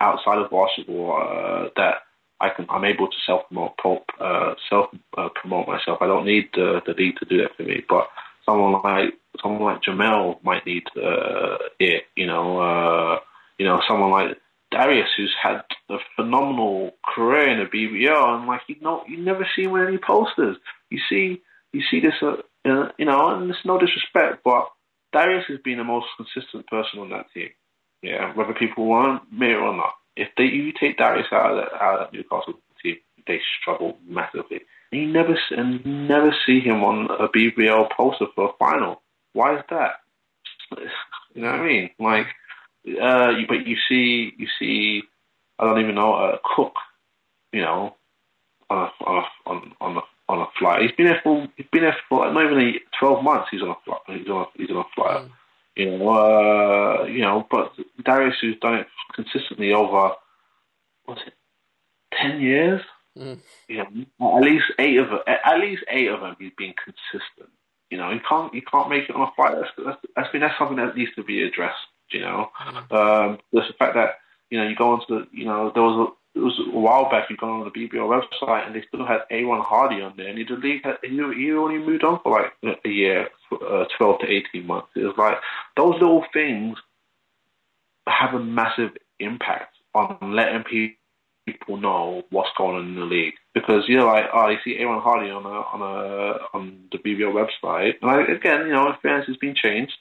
outside 0.01 0.39
of 0.39 0.51
basketball 0.51 1.19
uh, 1.21 1.69
that 1.77 2.03
I 2.41 2.49
can 2.51 2.67
I'm 2.69 2.85
able 2.85 3.09
to 3.09 3.17
self 3.27 3.43
promote 3.49 4.05
uh, 4.21 4.55
self 4.69 4.91
promote 5.35 5.69
myself. 5.69 5.99
I 6.01 6.07
don't 6.07 6.27
need 6.27 6.49
the 6.55 6.81
the 6.87 6.95
league 6.95 7.17
to 7.17 7.27
do 7.27 7.39
that 7.43 7.57
for 7.57 7.63
me. 7.63 7.85
But 7.89 8.09
someone 8.45 8.81
like 8.83 9.15
someone 9.43 9.63
like 9.63 9.83
Jamel 9.83 10.43
might 10.43 10.67
need 10.67 10.85
it. 10.95 12.05
You 12.17 12.27
know, 12.27 13.21
you 13.59 13.67
know, 13.67 13.81
someone 13.87 14.11
like 14.11 14.39
Darius 14.71 15.09
who's 15.17 15.35
had 15.43 15.63
a 15.89 15.97
phenomenal 16.17 16.93
career 17.05 17.51
in 17.51 17.59
the 17.59 17.67
BBL, 17.67 18.39
and 18.39 18.47
like 18.47 18.63
you 18.69 18.77
know, 18.81 19.03
you 19.09 19.19
never 19.19 19.47
see 19.55 19.65
him 19.65 19.73
with 19.73 19.87
any 19.87 19.99
posters. 19.99 20.57
You 20.91 21.01
see, 21.09 21.43
you 21.73 21.83
see 21.91 22.01
this, 22.01 22.15
uh, 22.23 22.37
you 22.99 23.05
know, 23.05 23.29
and 23.35 23.51
it's 23.51 23.65
no 23.65 23.79
disrespect, 23.79 24.43
but 24.45 24.71
Darius 25.13 25.45
has 25.49 25.59
been 25.65 25.79
the 25.79 25.85
most 25.85 26.07
consistent 26.17 26.67
person 26.67 27.01
on 27.01 27.11
that 27.11 27.27
team. 27.33 27.51
Yeah, 28.03 28.33
whether 28.35 28.55
people 28.55 28.87
want 28.87 29.23
it 29.33 29.57
or 29.57 29.77
not. 29.77 29.95
If 30.17 30.29
they 30.37 30.45
you 30.45 30.73
take 30.79 30.99
Darius 30.99 31.27
out 31.33 31.53
of 31.53 31.57
that, 31.59 31.83
out 31.83 31.95
of 31.95 32.01
that 32.01 32.13
Newcastle 32.13 32.55
team, 32.83 32.97
they 33.27 33.41
struggle 33.61 33.99
massively. 34.07 34.61
And 34.93 35.03
you 35.03 35.09
never 35.09 35.39
and 35.51 35.85
you 35.85 35.93
never 35.93 36.35
see 36.47 36.61
him 36.61 36.83
on 36.83 37.11
a 37.11 37.29
BBL 37.29 37.91
poster 37.97 38.27
for 38.35 38.51
a 38.51 38.53
final. 38.59 39.03
Why 39.33 39.57
is 39.57 39.65
that? 39.71 39.93
You 41.33 41.43
know 41.43 41.53
what 41.53 41.61
I 41.61 41.65
mean? 41.65 41.91
Like, 42.01 42.27
uh, 43.01 43.31
you, 43.39 43.47
but 43.47 43.65
you 43.65 43.77
see, 43.89 44.33
you 44.37 44.49
see, 44.59 45.03
I 45.61 45.65
don't 45.65 45.81
even 45.81 45.95
know 45.95 46.15
a 46.15 46.31
uh, 46.31 46.39
cook. 46.57 46.73
You 47.53 47.61
know, 47.61 47.95
on 48.69 48.79
a, 48.79 49.05
on 49.05 49.17
a, 49.17 49.49
on 49.49 49.73
on 49.81 49.97
a 49.99 50.01
on 50.31 50.41
a 50.41 50.47
flight. 50.59 50.83
He's 50.83 50.93
been 50.93 51.07
there 51.07 51.21
for 51.23 51.49
he's 51.57 51.67
been 51.73 51.83
there 51.83 51.97
for 52.09 52.33
not 52.33 52.45
even 52.45 52.61
a, 52.61 52.73
twelve 52.99 53.25
months. 53.25 53.49
He's 53.51 53.63
on 53.63 53.71
a 53.71 53.77
flight. 53.85 54.01
He's 54.07 54.29
on 54.29 54.43
a, 54.43 54.47
he's 54.57 54.71
on 54.71 54.77
a 54.77 54.85
flight. 54.95 55.25
Mm. 55.25 55.31
You 55.77 55.99
know, 55.99 56.09
uh, 56.11 57.05
you 57.05 57.21
know, 57.21 57.47
but 57.51 57.73
Darius, 58.05 58.37
who's 58.41 58.59
done 58.61 58.75
it 58.77 58.87
consistently 59.15 59.73
over, 59.73 60.13
what's 61.05 61.23
it, 61.27 61.35
ten 62.13 62.41
years? 62.41 62.83
Mm. 63.19 63.41
You 63.69 63.77
know, 63.79 64.37
at 64.37 64.45
least 64.45 64.67
eight 64.79 64.99
of 64.99 65.09
them. 65.09 65.21
At 65.27 65.59
least 65.61 65.85
eight 65.89 66.09
of 66.09 66.21
them, 66.21 66.37
he's 66.39 66.53
been 66.57 66.75
consistent. 66.85 67.51
You 67.91 67.99
know, 67.99 68.11
you 68.11 68.21
can't 68.29 68.55
you 68.55 68.63
can't 68.63 68.89
make 68.89 69.09
it 69.09 69.17
on 69.17 69.29
a 69.29 69.33
flight. 69.35 69.57
That's 69.57 69.71
that's, 69.77 69.99
that's, 70.15 70.29
I 70.29 70.33
mean, 70.33 70.43
that's 70.43 70.59
something 70.59 70.77
that 70.77 70.97
needs 70.97 71.15
to 71.17 71.25
be 71.25 71.43
addressed. 71.43 71.89
You 72.11 72.21
know, 72.21 72.51
mm. 72.61 72.93
um, 72.93 73.39
there's 73.53 73.69
the 73.69 73.75
fact 73.75 73.95
that 73.95 74.19
you 74.51 74.59
know 74.59 74.69
you 74.69 74.77
go 74.77 74.95
into 74.95 75.07
the 75.09 75.27
you 75.33 75.45
know 75.45 75.71
there 75.75 75.83
was 75.83 76.09
a 76.09 76.20
it 76.35 76.39
was 76.39 76.59
a 76.61 76.79
while 76.79 77.11
back. 77.11 77.29
You 77.29 77.37
go 77.37 77.49
on 77.49 77.65
the 77.65 77.71
BBL 77.71 78.23
website, 78.23 78.67
and 78.67 78.75
they 78.75 78.85
still 78.89 79.05
had 79.05 79.21
Aaron 79.31 79.63
Hardy 79.63 80.01
on 80.01 80.15
there, 80.17 80.29
and 80.29 80.39
he 80.39 80.45
league 80.45 80.83
had, 80.85 80.99
he, 81.03 81.09
he 81.09 81.53
only 81.53 81.79
moved 81.79 82.05
on 82.05 82.21
for 82.23 82.41
like 82.41 82.79
a 82.85 82.89
year, 82.89 83.29
uh, 83.53 83.85
twelve 83.99 84.21
to 84.21 84.27
eighteen 84.29 84.67
months. 84.67 84.89
It 84.95 85.01
was 85.01 85.17
like 85.19 85.39
those 85.77 85.95
little 85.95 86.25
things 86.33 86.77
have 88.07 88.35
a 88.35 88.43
massive 88.43 88.91
impact 89.19 89.75
on 89.95 90.19
letting 90.35 90.63
people 91.47 91.77
know 91.77 92.23
what's 92.31 92.51
going 92.57 92.77
on 92.77 92.87
in 92.87 92.95
the 92.95 93.05
league 93.05 93.35
because 93.55 93.85
you're 93.89 94.05
like, 94.05 94.25
oh, 94.33 94.49
you 94.49 94.59
see 94.65 94.77
Aaron 94.79 95.01
Hardy 95.01 95.31
on 95.31 95.45
a 95.45 95.49
on 95.49 95.83
a 95.83 96.57
on 96.57 96.85
the 96.93 96.99
BBL 96.99 97.33
website, 97.33 97.95
and 98.01 98.11
like, 98.11 98.29
again, 98.29 98.67
you 98.67 98.73
know, 98.73 98.95
fairness 99.03 99.27
has 99.27 99.37
been 99.37 99.55
changed, 99.55 99.95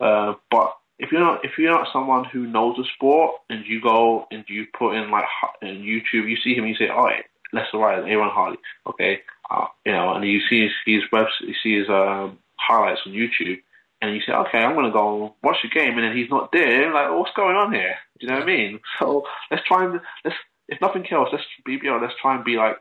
uh, 0.00 0.34
but 0.50 0.76
if 0.98 1.12
you're 1.12 1.20
not 1.20 1.44
if 1.44 1.52
you're 1.58 1.72
not 1.72 1.88
someone 1.92 2.24
who 2.24 2.46
knows 2.46 2.76
the 2.76 2.84
sport 2.94 3.36
and 3.50 3.64
you 3.66 3.80
go 3.80 4.26
and 4.30 4.44
you 4.48 4.66
put 4.78 4.94
in 4.94 5.10
like 5.10 5.24
in 5.62 5.82
YouTube, 5.82 6.28
you 6.28 6.36
see 6.36 6.54
him, 6.54 6.66
you 6.66 6.74
say, 6.74 6.88
"Oh, 6.88 7.08
let's 7.52 7.72
ride 7.74 8.08
Aaron 8.08 8.30
Harley, 8.30 8.58
Okay, 8.86 9.20
uh, 9.50 9.66
you 9.84 9.92
know, 9.92 10.14
and 10.14 10.24
you 10.24 10.40
see 10.48 10.62
his, 10.62 10.72
his 10.84 11.02
web, 11.12 11.26
you 11.40 11.54
see 11.62 11.78
his 11.78 11.88
um, 11.88 12.38
highlights 12.58 13.00
on 13.06 13.12
YouTube, 13.12 13.60
and 14.00 14.14
you 14.14 14.20
say, 14.22 14.32
"Okay, 14.32 14.58
I'm 14.58 14.74
gonna 14.74 14.90
go 14.90 15.34
watch 15.42 15.58
the 15.62 15.68
game," 15.68 15.98
and 15.98 16.04
then 16.04 16.16
he's 16.16 16.30
not 16.30 16.50
there. 16.52 16.92
Like, 16.92 17.10
what's 17.10 17.34
going 17.36 17.56
on 17.56 17.72
here? 17.72 17.96
Do 18.18 18.26
you 18.26 18.32
know 18.32 18.38
what 18.38 18.48
I 18.48 18.56
mean? 18.56 18.80
So 18.98 19.24
let's 19.50 19.66
try 19.66 19.84
and 19.84 20.00
let's 20.24 20.36
if 20.68 20.80
nothing 20.80 21.06
else, 21.12 21.28
let's 21.32 21.44
be 21.64 21.78
BBL. 21.78 22.00
Let's 22.00 22.14
try 22.20 22.34
and 22.34 22.44
be 22.44 22.56
like 22.56 22.76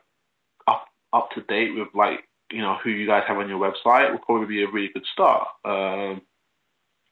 up 0.67 0.87
up 1.13 1.31
to 1.31 1.41
date 1.41 1.75
with 1.75 1.89
like 1.93 2.27
you 2.51 2.61
know 2.61 2.77
who 2.83 2.89
you 2.89 3.07
guys 3.07 3.23
have 3.27 3.37
on 3.37 3.49
your 3.49 3.59
website. 3.59 4.11
Will 4.11 4.19
probably 4.19 4.47
be 4.47 4.63
a 4.63 4.69
really 4.69 4.89
good 4.93 5.05
start. 5.11 5.47
Um, 5.63 6.21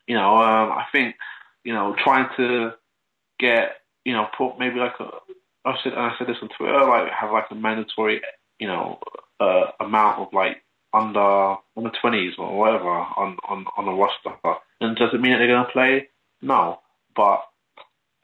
you 0.07 0.15
know, 0.15 0.35
um, 0.37 0.71
I 0.71 0.85
think 0.91 1.15
you 1.63 1.73
know 1.73 1.95
trying 2.03 2.27
to 2.37 2.71
get 3.39 3.77
you 4.05 4.13
know 4.13 4.27
put 4.37 4.59
maybe 4.59 4.79
like 4.79 4.99
a 4.99 5.09
I 5.65 5.75
said 5.83 5.93
I 5.93 6.13
said 6.17 6.27
this 6.27 6.37
on 6.41 6.49
Twitter 6.57 6.85
like 6.85 7.11
have 7.11 7.31
like 7.31 7.45
a 7.51 7.55
mandatory 7.55 8.21
you 8.59 8.67
know 8.67 8.99
uh, 9.39 9.71
amount 9.79 10.19
of 10.19 10.33
like 10.33 10.57
under 10.93 11.55
under 11.75 11.91
twenties 12.01 12.33
or 12.37 12.57
whatever 12.57 12.89
on 12.89 13.37
on 13.47 13.65
on 13.77 13.85
the 13.85 13.91
roster. 13.91 14.59
And 14.81 14.95
does 14.95 15.13
it 15.13 15.21
mean 15.21 15.31
that 15.31 15.37
they're 15.39 15.47
going 15.47 15.65
to 15.65 15.71
play? 15.71 16.09
No, 16.41 16.79
but 17.15 17.43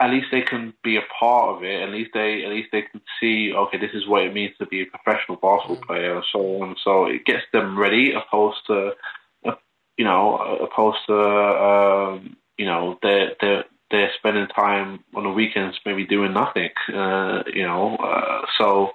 at 0.02 0.12
least 0.12 0.28
they 0.32 0.42
can 0.42 0.74
be 0.84 0.98
a 0.98 1.02
part 1.20 1.58
of 1.58 1.64
it. 1.64 1.82
At 1.82 1.90
least 1.90 2.12
they 2.14 2.44
at 2.44 2.50
least 2.50 2.70
they 2.72 2.84
can 2.84 3.02
see 3.20 3.54
okay, 3.54 3.78
this 3.78 3.94
is 3.94 4.08
what 4.08 4.24
it 4.24 4.34
means 4.34 4.56
to 4.58 4.66
be 4.66 4.82
a 4.82 4.86
professional 4.86 5.38
basketball 5.38 5.78
mm. 5.78 5.88
player, 5.88 6.16
and 6.16 6.26
so 6.32 6.62
on. 6.62 6.76
So 6.84 7.06
it 7.06 7.26
gets 7.26 7.44
them 7.52 7.78
ready, 7.78 8.14
opposed 8.14 8.60
to 8.68 8.92
you 10.00 10.06
know, 10.06 10.38
opposed 10.62 11.00
to 11.08 11.14
um, 11.14 12.38
you 12.58 12.66
know 12.66 12.98
they're 13.04 13.34
they're 13.42 13.66
they're 13.92 14.12
spending 14.18 14.48
time 14.48 15.04
on 15.14 15.24
the 15.24 15.30
weekends 15.30 15.78
maybe 15.86 16.06
doing 16.06 16.32
nothing. 16.32 16.70
Uh, 16.88 17.44
you 17.54 17.68
know, 17.68 17.98
uh, 17.98 18.46
so 18.58 18.92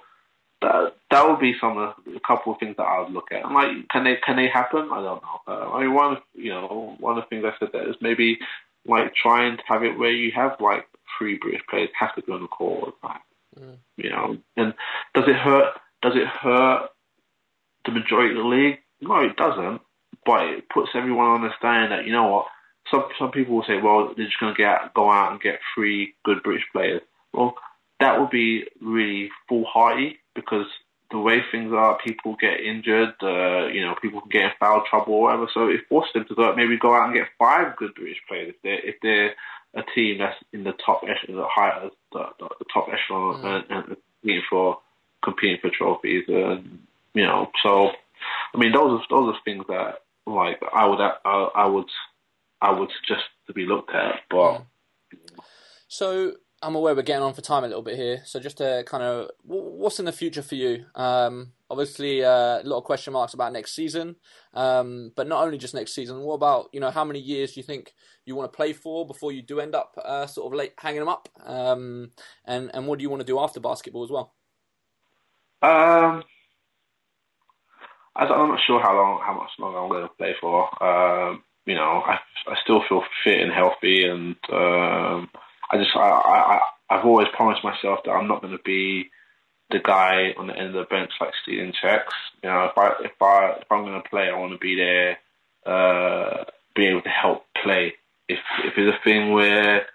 that 0.63 0.95
that 1.11 1.29
would 1.29 1.39
be 1.39 1.53
some 1.61 1.77
of 1.77 1.93
a 2.15 2.19
couple 2.21 2.53
of 2.53 2.59
things 2.59 2.75
that 2.77 2.87
I 2.87 3.01
would 3.01 3.11
look 3.11 3.31
at. 3.31 3.45
I'm 3.45 3.53
like, 3.53 3.87
can 3.89 4.03
they 4.03 4.15
can 4.15 4.35
they 4.35 4.47
happen? 4.47 4.89
I 4.91 5.03
don't 5.03 5.21
know. 5.21 5.39
Uh, 5.47 5.69
I 5.73 5.81
mean, 5.81 5.93
one 5.93 6.17
you 6.33 6.49
know 6.49 6.95
one 6.99 7.19
of 7.19 7.23
the 7.23 7.29
things 7.29 7.45
I 7.45 7.55
said 7.59 7.69
that 7.73 7.87
is 7.87 7.95
maybe 8.01 8.39
like 8.87 9.13
trying 9.13 9.57
to 9.57 9.63
have 9.67 9.83
it 9.83 9.99
where 9.99 10.11
you 10.11 10.31
have 10.31 10.55
like 10.59 10.87
three 11.19 11.37
British 11.37 11.61
players 11.69 11.89
have 11.99 12.15
to 12.15 12.23
be 12.23 12.31
on 12.31 12.41
the 12.41 12.47
court, 12.47 12.95
mm. 13.59 13.77
you 13.97 14.09
know. 14.09 14.39
And 14.57 14.73
does 15.13 15.25
it 15.27 15.35
hurt? 15.35 15.75
Does 16.01 16.15
it 16.15 16.25
hurt 16.25 16.89
the 17.85 17.91
majority 17.91 18.35
of 18.35 18.41
the 18.41 18.49
league? 18.49 18.79
No, 19.01 19.19
it 19.19 19.35
doesn't. 19.35 19.81
But 20.25 20.45
it 20.47 20.69
puts 20.69 20.89
everyone 20.95 21.27
on 21.27 21.43
understand 21.43 21.91
that 21.91 22.05
you 22.05 22.11
know 22.11 22.27
what. 22.29 22.45
Some 22.91 23.05
some 23.17 23.31
people 23.31 23.55
will 23.55 23.63
say, 23.63 23.81
well, 23.81 24.13
they're 24.15 24.27
just 24.27 24.39
going 24.39 24.53
to 24.53 24.57
get 24.57 24.93
go 24.93 25.09
out 25.09 25.31
and 25.31 25.41
get 25.41 25.59
three 25.73 26.13
good 26.23 26.43
British 26.43 26.65
players. 26.71 27.01
Well, 27.33 27.55
that 27.99 28.19
would 28.19 28.29
be 28.29 28.65
really 28.79 29.31
foolhardy 29.49 30.19
because 30.35 30.67
the 31.11 31.19
way 31.19 31.41
things 31.51 31.71
are, 31.73 31.97
people 32.05 32.35
get 32.39 32.59
injured, 32.59 33.13
uh, 33.21 33.67
you 33.67 33.81
know, 33.81 33.95
people 34.01 34.21
can 34.21 34.29
get 34.29 34.43
in 34.43 34.51
foul 34.59 34.83
trouble 34.89 35.13
or 35.13 35.21
whatever. 35.23 35.47
So 35.53 35.67
it 35.67 35.81
forces 35.87 36.13
them 36.13 36.25
to 36.27 36.35
go, 36.35 36.55
maybe 36.55 36.77
go 36.77 36.93
out 36.93 37.05
and 37.05 37.13
get 37.13 37.27
five 37.39 37.75
good 37.77 37.93
British 37.95 38.17
players 38.27 38.53
if 38.53 38.61
they're, 38.63 38.89
if 38.89 38.95
they're 39.01 39.35
a 39.75 39.83
team 39.93 40.19
that's 40.19 40.37
in 40.51 40.63
the 40.63 40.73
top 40.85 41.03
echelon, 41.03 41.37
the 41.37 41.47
high, 41.47 41.89
the, 42.11 42.19
the, 42.39 42.49
the 42.59 42.65
top 42.73 42.87
echelon, 42.91 43.41
mm. 43.41 43.45
and, 43.45 43.65
and 43.69 43.97
competing 44.21 44.43
for 44.49 44.79
competing 45.23 45.57
for 45.61 45.69
trophies, 45.69 46.23
and 46.27 46.79
you 47.13 47.23
know. 47.23 47.51
So, 47.61 47.89
I 48.53 48.57
mean, 48.57 48.71
those 48.71 49.01
are 49.01 49.05
those 49.09 49.35
are 49.35 49.39
things 49.43 49.65
that 49.67 49.99
like 50.25 50.59
I 50.73 50.85
would 50.85 50.99
I, 50.99 51.49
I 51.55 51.65
would 51.65 51.89
I 52.61 52.71
would 52.71 52.89
suggest 52.99 53.25
to 53.47 53.53
be 53.53 53.65
looked 53.65 53.93
at, 53.93 54.21
but. 54.29 54.63
So 55.87 56.33
I'm 56.61 56.75
aware 56.75 56.95
we're 56.95 57.03
getting 57.03 57.21
on 57.21 57.33
for 57.33 57.41
time 57.41 57.63
a 57.63 57.67
little 57.67 57.83
bit 57.83 57.95
here, 57.95 58.21
so 58.25 58.39
just 58.39 58.57
to 58.57 58.83
kind 58.87 59.03
of, 59.03 59.29
what's 59.43 59.99
in 59.99 60.05
the 60.05 60.11
future 60.11 60.41
for 60.41 60.55
you? 60.55 60.85
Um, 60.95 61.51
obviously, 61.69 62.23
uh, 62.23 62.59
a 62.59 62.63
lot 62.63 62.79
of 62.79 62.85
question 62.85 63.13
marks 63.13 63.33
about 63.35 63.53
next 63.53 63.75
season, 63.75 64.15
um, 64.53 65.11
but 65.15 65.27
not 65.27 65.45
only 65.45 65.57
just 65.57 65.75
next 65.75 65.93
season. 65.93 66.21
What 66.21 66.33
about 66.33 66.69
you 66.73 66.79
know 66.79 66.91
how 66.91 67.03
many 67.03 67.19
years 67.19 67.53
do 67.53 67.59
you 67.59 67.63
think 67.63 67.93
you 68.25 68.35
want 68.35 68.51
to 68.51 68.55
play 68.55 68.73
for 68.73 69.05
before 69.05 69.31
you 69.31 69.41
do 69.41 69.59
end 69.59 69.75
up 69.75 69.95
uh, 70.03 70.25
sort 70.25 70.51
of 70.51 70.57
late 70.57 70.73
hanging 70.79 71.01
them 71.01 71.09
up? 71.09 71.29
Um, 71.45 72.11
and 72.45 72.71
and 72.73 72.87
what 72.87 72.97
do 72.97 73.03
you 73.03 73.09
want 73.09 73.19
to 73.19 73.27
do 73.27 73.39
after 73.39 73.59
basketball 73.59 74.03
as 74.03 74.09
well? 74.09 74.33
Um, 75.61 76.23
I'm 78.15 78.49
not 78.49 78.61
sure 78.65 78.81
how 78.81 78.95
long, 78.95 79.21
how 79.23 79.33
much 79.33 79.51
longer 79.59 79.79
I'm 79.79 79.89
going 79.89 80.03
to 80.03 80.15
play 80.15 80.35
for. 80.39 80.83
Um, 80.83 81.43
you 81.65 81.75
know, 81.75 82.03
I 82.05 82.19
I 82.47 82.55
still 82.63 82.83
feel 82.87 83.03
fit 83.23 83.41
and 83.41 83.51
healthy, 83.51 84.05
and 84.05 84.35
um, 84.51 85.29
I 85.69 85.77
just 85.77 85.95
I, 85.95 85.99
I 85.99 86.59
I've 86.89 87.05
always 87.05 87.27
promised 87.33 87.63
myself 87.63 87.99
that 88.05 88.11
I'm 88.11 88.27
not 88.27 88.41
going 88.41 88.55
to 88.55 88.63
be 88.63 89.09
the 89.71 89.79
guy 89.79 90.33
on 90.37 90.47
the 90.47 90.55
end 90.55 90.67
of 90.67 90.73
the 90.73 90.83
bench 90.95 91.11
like 91.19 91.33
stealing 91.41 91.73
checks. 91.81 92.13
You 92.43 92.49
know, 92.49 92.65
if 92.65 92.77
I 92.77 92.93
if 93.03 93.21
I 93.21 93.55
if 93.61 93.71
I'm 93.71 93.83
going 93.83 94.01
to 94.01 94.09
play, 94.09 94.29
I 94.29 94.37
want 94.37 94.53
to 94.53 94.59
be 94.59 94.75
there, 94.75 95.17
uh, 95.65 96.45
be 96.75 96.87
able 96.87 97.01
to 97.01 97.09
help 97.09 97.45
play. 97.63 97.93
If 98.29 98.39
if 98.63 98.73
it's 98.77 98.95
a 98.95 99.03
thing 99.03 99.33
where 99.33 99.87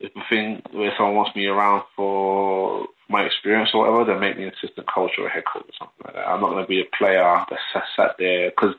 if 0.00 0.12
a 0.14 0.22
thing 0.28 0.62
where 0.72 0.92
someone 0.96 1.16
wants 1.16 1.34
me 1.34 1.46
around 1.46 1.84
for 1.96 2.86
my 3.08 3.22
experience 3.24 3.70
or 3.74 3.80
whatever, 3.80 4.04
then 4.04 4.20
make 4.20 4.36
me 4.36 4.44
an 4.44 4.52
assistant 4.54 4.88
coach 4.92 5.12
or 5.18 5.26
a 5.26 5.30
head 5.30 5.44
coach 5.50 5.64
or 5.68 5.74
something 5.78 6.02
like 6.04 6.14
that. 6.14 6.28
I'm 6.28 6.40
not 6.40 6.50
going 6.50 6.64
to 6.64 6.68
be 6.68 6.80
a 6.80 6.96
player 6.96 7.44
that's 7.50 7.86
sat 7.96 8.16
there 8.18 8.50
because 8.50 8.74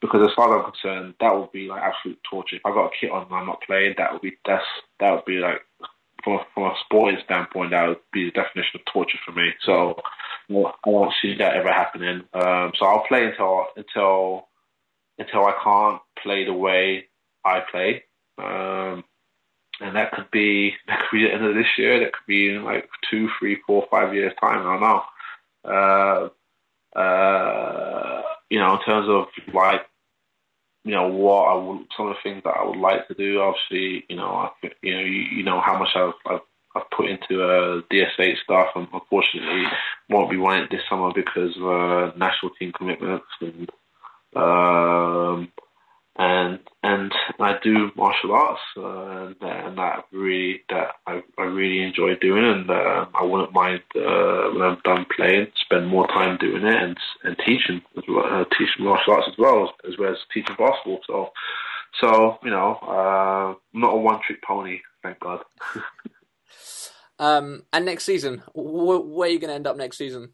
because 0.00 0.28
as 0.28 0.34
far 0.34 0.56
as 0.56 0.64
I'm 0.64 0.70
concerned, 0.70 1.14
that 1.20 1.36
would 1.36 1.50
be 1.52 1.68
like 1.68 1.82
absolute 1.82 2.18
torture. 2.28 2.56
If 2.56 2.66
I 2.66 2.70
got 2.70 2.86
a 2.86 2.96
kit 2.98 3.10
on 3.10 3.24
and 3.24 3.34
I'm 3.34 3.46
not 3.46 3.62
playing, 3.66 3.94
that 3.98 4.12
would 4.12 4.22
be 4.22 4.36
that's 4.46 4.64
that 5.00 5.12
would 5.12 5.24
be 5.24 5.38
like 5.38 5.60
from 6.24 6.34
a, 6.34 6.46
from 6.54 6.64
a 6.64 6.74
sporting 6.84 7.20
standpoint, 7.24 7.70
that 7.70 7.88
would 7.88 7.98
be 8.12 8.26
the 8.26 8.30
definition 8.30 8.80
of 8.80 8.92
torture 8.92 9.18
for 9.24 9.32
me. 9.32 9.52
So 9.64 10.00
well, 10.48 10.74
I 10.84 10.90
won't 10.90 11.14
see 11.20 11.36
that 11.36 11.54
ever 11.54 11.72
happening. 11.72 12.22
Um, 12.34 12.72
so 12.78 12.86
I'll 12.86 13.06
play 13.06 13.26
until 13.26 13.66
until 13.76 14.48
until 15.18 15.46
I 15.46 15.54
can't 15.62 16.00
play 16.22 16.44
the 16.44 16.54
way 16.54 17.06
I 17.44 17.60
play. 17.60 18.04
Um, 18.38 19.04
and 19.80 19.96
that 19.96 20.12
could 20.12 20.30
be 20.30 20.74
that 20.86 21.00
could 21.00 21.16
be 21.16 21.24
the 21.24 21.32
end 21.32 21.44
of 21.44 21.54
this 21.54 21.66
year. 21.76 22.00
That 22.00 22.12
could 22.12 22.26
be 22.26 22.54
in 22.54 22.64
like 22.64 22.88
two, 23.10 23.28
three, 23.38 23.58
four, 23.66 23.86
five 23.90 24.14
years 24.14 24.32
time. 24.40 24.66
I 24.66 24.72
don't 24.72 24.80
know. 24.80 26.32
Uh, 26.94 26.98
uh, 26.98 28.22
you 28.50 28.58
know, 28.58 28.74
in 28.74 28.82
terms 28.84 29.08
of 29.08 29.26
like, 29.54 29.82
you 30.84 30.92
know, 30.92 31.08
what 31.08 31.44
I 31.44 31.54
would, 31.54 31.86
some 31.96 32.08
of 32.08 32.16
the 32.16 32.22
things 32.22 32.42
that 32.44 32.56
I 32.56 32.64
would 32.64 32.78
like 32.78 33.06
to 33.08 33.14
do. 33.14 33.40
Obviously, 33.40 34.04
you 34.08 34.16
know, 34.16 34.30
I, 34.30 34.50
you 34.82 34.94
know, 34.94 35.00
you, 35.00 35.22
you 35.36 35.42
know 35.42 35.60
how 35.60 35.78
much 35.78 35.90
I've, 35.94 36.14
I've, 36.26 36.40
I've 36.74 36.90
put 36.90 37.08
into 37.08 37.42
uh, 37.42 37.82
DS8 37.92 38.34
stuff, 38.42 38.68
and 38.74 38.88
unfortunately, 38.92 39.64
won't 40.08 40.30
be 40.30 40.36
wanting 40.36 40.68
this 40.70 40.82
summer 40.88 41.12
because 41.14 41.56
of 41.56 41.64
uh, 41.64 42.16
national 42.16 42.52
team 42.58 42.72
commitments 42.72 43.26
and. 43.40 43.70
Um, 44.36 45.50
and 46.18 46.58
and 46.82 47.12
I 47.38 47.54
do 47.62 47.90
martial 47.96 48.32
arts, 48.32 48.60
uh, 48.76 49.26
and, 49.26 49.36
and 49.40 49.78
that 49.78 50.04
really 50.10 50.62
that 50.68 50.96
I, 51.06 51.22
I 51.38 51.42
really 51.42 51.82
enjoy 51.82 52.16
doing, 52.20 52.44
and 52.44 52.68
uh, 52.68 53.06
I 53.14 53.22
wouldn't 53.22 53.52
mind 53.52 53.82
uh, 53.94 54.50
when 54.52 54.62
I'm 54.62 54.80
done 54.84 55.06
playing, 55.14 55.46
spend 55.64 55.86
more 55.86 56.08
time 56.08 56.36
doing 56.38 56.64
it 56.64 56.74
and 56.74 56.96
and 57.22 57.36
teaching 57.46 57.82
as 57.96 58.02
well, 58.08 58.26
uh, 58.26 58.44
teaching 58.50 58.84
martial 58.84 59.14
arts 59.14 59.28
as 59.30 59.38
well 59.38 59.64
as, 59.64 59.92
as 59.92 59.98
well 59.98 60.10
as 60.10 60.18
teaching 60.34 60.56
basketball. 60.58 61.00
So 61.06 61.30
so 62.00 62.38
you 62.42 62.50
know, 62.50 62.78
uh, 62.82 63.54
I'm 63.74 63.80
not 63.80 63.94
a 63.94 63.98
one 63.98 64.20
trick 64.26 64.42
pony, 64.42 64.80
thank 65.04 65.20
God. 65.20 65.44
um, 67.20 67.62
and 67.72 67.84
next 67.86 68.04
season, 68.04 68.38
wh- 68.54 69.06
where 69.06 69.28
are 69.28 69.32
you 69.32 69.38
going 69.38 69.50
to 69.50 69.54
end 69.54 69.68
up 69.68 69.76
next 69.76 69.98
season? 69.98 70.30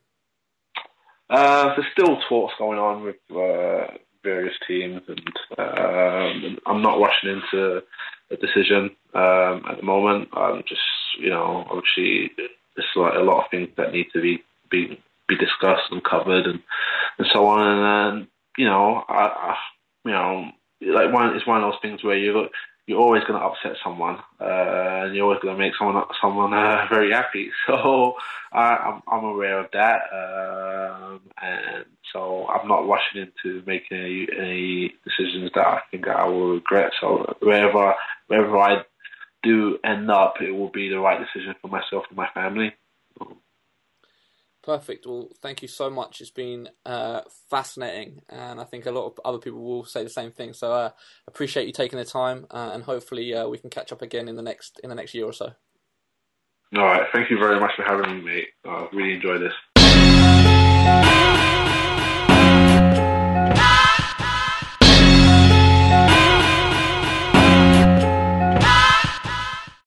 Uh, 1.28 1.74
there's 1.74 1.90
still 1.92 2.18
talks 2.28 2.54
going 2.58 2.78
on 2.78 3.02
with 3.02 3.16
uh, 3.30 3.86
various 4.24 4.54
teams, 4.66 5.02
and 5.06 5.36
um, 5.58 6.58
I'm 6.66 6.82
not 6.82 6.98
rushing 6.98 7.30
into 7.30 7.82
a 8.30 8.36
decision 8.36 8.90
um, 9.14 9.62
at 9.68 9.76
the 9.76 9.84
moment. 9.84 10.30
I'm 10.32 10.62
just, 10.66 10.80
you 11.20 11.30
know, 11.30 11.64
obviously 11.70 12.32
there's 12.74 12.88
like 12.96 13.14
a 13.14 13.22
lot 13.22 13.44
of 13.44 13.50
things 13.50 13.68
that 13.76 13.92
need 13.92 14.06
to 14.14 14.20
be 14.20 14.42
be 14.70 14.98
be 15.28 15.36
discussed 15.36 15.92
and 15.92 16.02
covered, 16.02 16.46
and 16.46 16.60
and 17.18 17.28
so 17.32 17.46
on. 17.46 17.60
And 17.60 17.84
then, 18.18 18.28
you 18.58 18.64
know, 18.64 19.04
I, 19.08 19.22
I 19.26 19.56
you 20.04 20.12
know, 20.12 20.50
like 20.80 21.12
one 21.12 21.36
it's 21.36 21.46
one 21.46 21.62
of 21.62 21.70
those 21.70 21.80
things 21.82 22.02
where 22.02 22.18
you 22.18 22.48
you're 22.86 23.00
always 23.00 23.24
going 23.24 23.40
to 23.40 23.46
upset 23.46 23.76
someone, 23.82 24.16
uh, 24.40 25.04
and 25.04 25.14
you're 25.14 25.24
always 25.24 25.40
going 25.40 25.56
to 25.56 25.62
make 25.62 25.72
someone 25.78 26.04
someone 26.20 26.52
uh, 26.52 26.86
very 26.90 27.12
happy. 27.12 27.50
So 27.66 28.14
I, 28.52 29.00
am 29.10 29.24
aware 29.24 29.58
of 29.58 29.66
that, 29.72 30.00
um, 30.12 31.20
and 31.42 31.84
so 32.12 32.46
I'm 32.46 32.68
not 32.68 32.86
rushing 32.86 33.22
into 33.22 33.64
making 33.66 33.98
any, 33.98 34.28
any 34.38 34.94
decisions 35.04 35.50
that 35.54 35.66
I 35.66 35.80
think 35.90 36.06
I 36.06 36.24
will 36.26 36.54
regret. 36.54 36.92
So 37.00 37.36
wherever 37.40 37.94
wherever 38.28 38.58
I 38.58 38.82
do 39.42 39.78
end 39.84 40.10
up, 40.10 40.34
it 40.40 40.52
will 40.52 40.70
be 40.70 40.88
the 40.88 40.98
right 40.98 41.18
decision 41.18 41.54
for 41.60 41.68
myself 41.68 42.04
and 42.08 42.16
my 42.16 42.28
family. 42.34 42.74
Perfect. 44.64 45.06
Well, 45.06 45.28
thank 45.42 45.60
you 45.60 45.68
so 45.68 45.90
much. 45.90 46.22
It's 46.22 46.30
been 46.30 46.70
uh, 46.86 47.20
fascinating, 47.50 48.22
and 48.30 48.58
I 48.58 48.64
think 48.64 48.86
a 48.86 48.90
lot 48.90 49.06
of 49.06 49.20
other 49.22 49.36
people 49.36 49.62
will 49.62 49.84
say 49.84 50.02
the 50.02 50.08
same 50.08 50.32
thing. 50.32 50.54
So, 50.54 50.72
uh, 50.72 50.90
appreciate 51.28 51.66
you 51.66 51.72
taking 51.74 51.98
the 51.98 52.04
time, 52.06 52.46
uh, 52.50 52.70
and 52.72 52.82
hopefully, 52.82 53.34
uh, 53.34 53.46
we 53.46 53.58
can 53.58 53.68
catch 53.68 53.92
up 53.92 54.00
again 54.00 54.26
in 54.26 54.36
the 54.36 54.42
next 54.42 54.80
in 54.82 54.88
the 54.88 54.96
next 54.96 55.12
year 55.12 55.26
or 55.26 55.34
so. 55.34 55.50
All 56.76 56.84
right. 56.84 57.06
Thank 57.12 57.30
you 57.30 57.38
very 57.38 57.60
much 57.60 57.72
for 57.76 57.82
having 57.82 58.16
me, 58.16 58.24
mate. 58.24 58.48
I 58.64 58.88
really 58.92 59.12
enjoyed 59.12 59.42
this. 59.42 59.73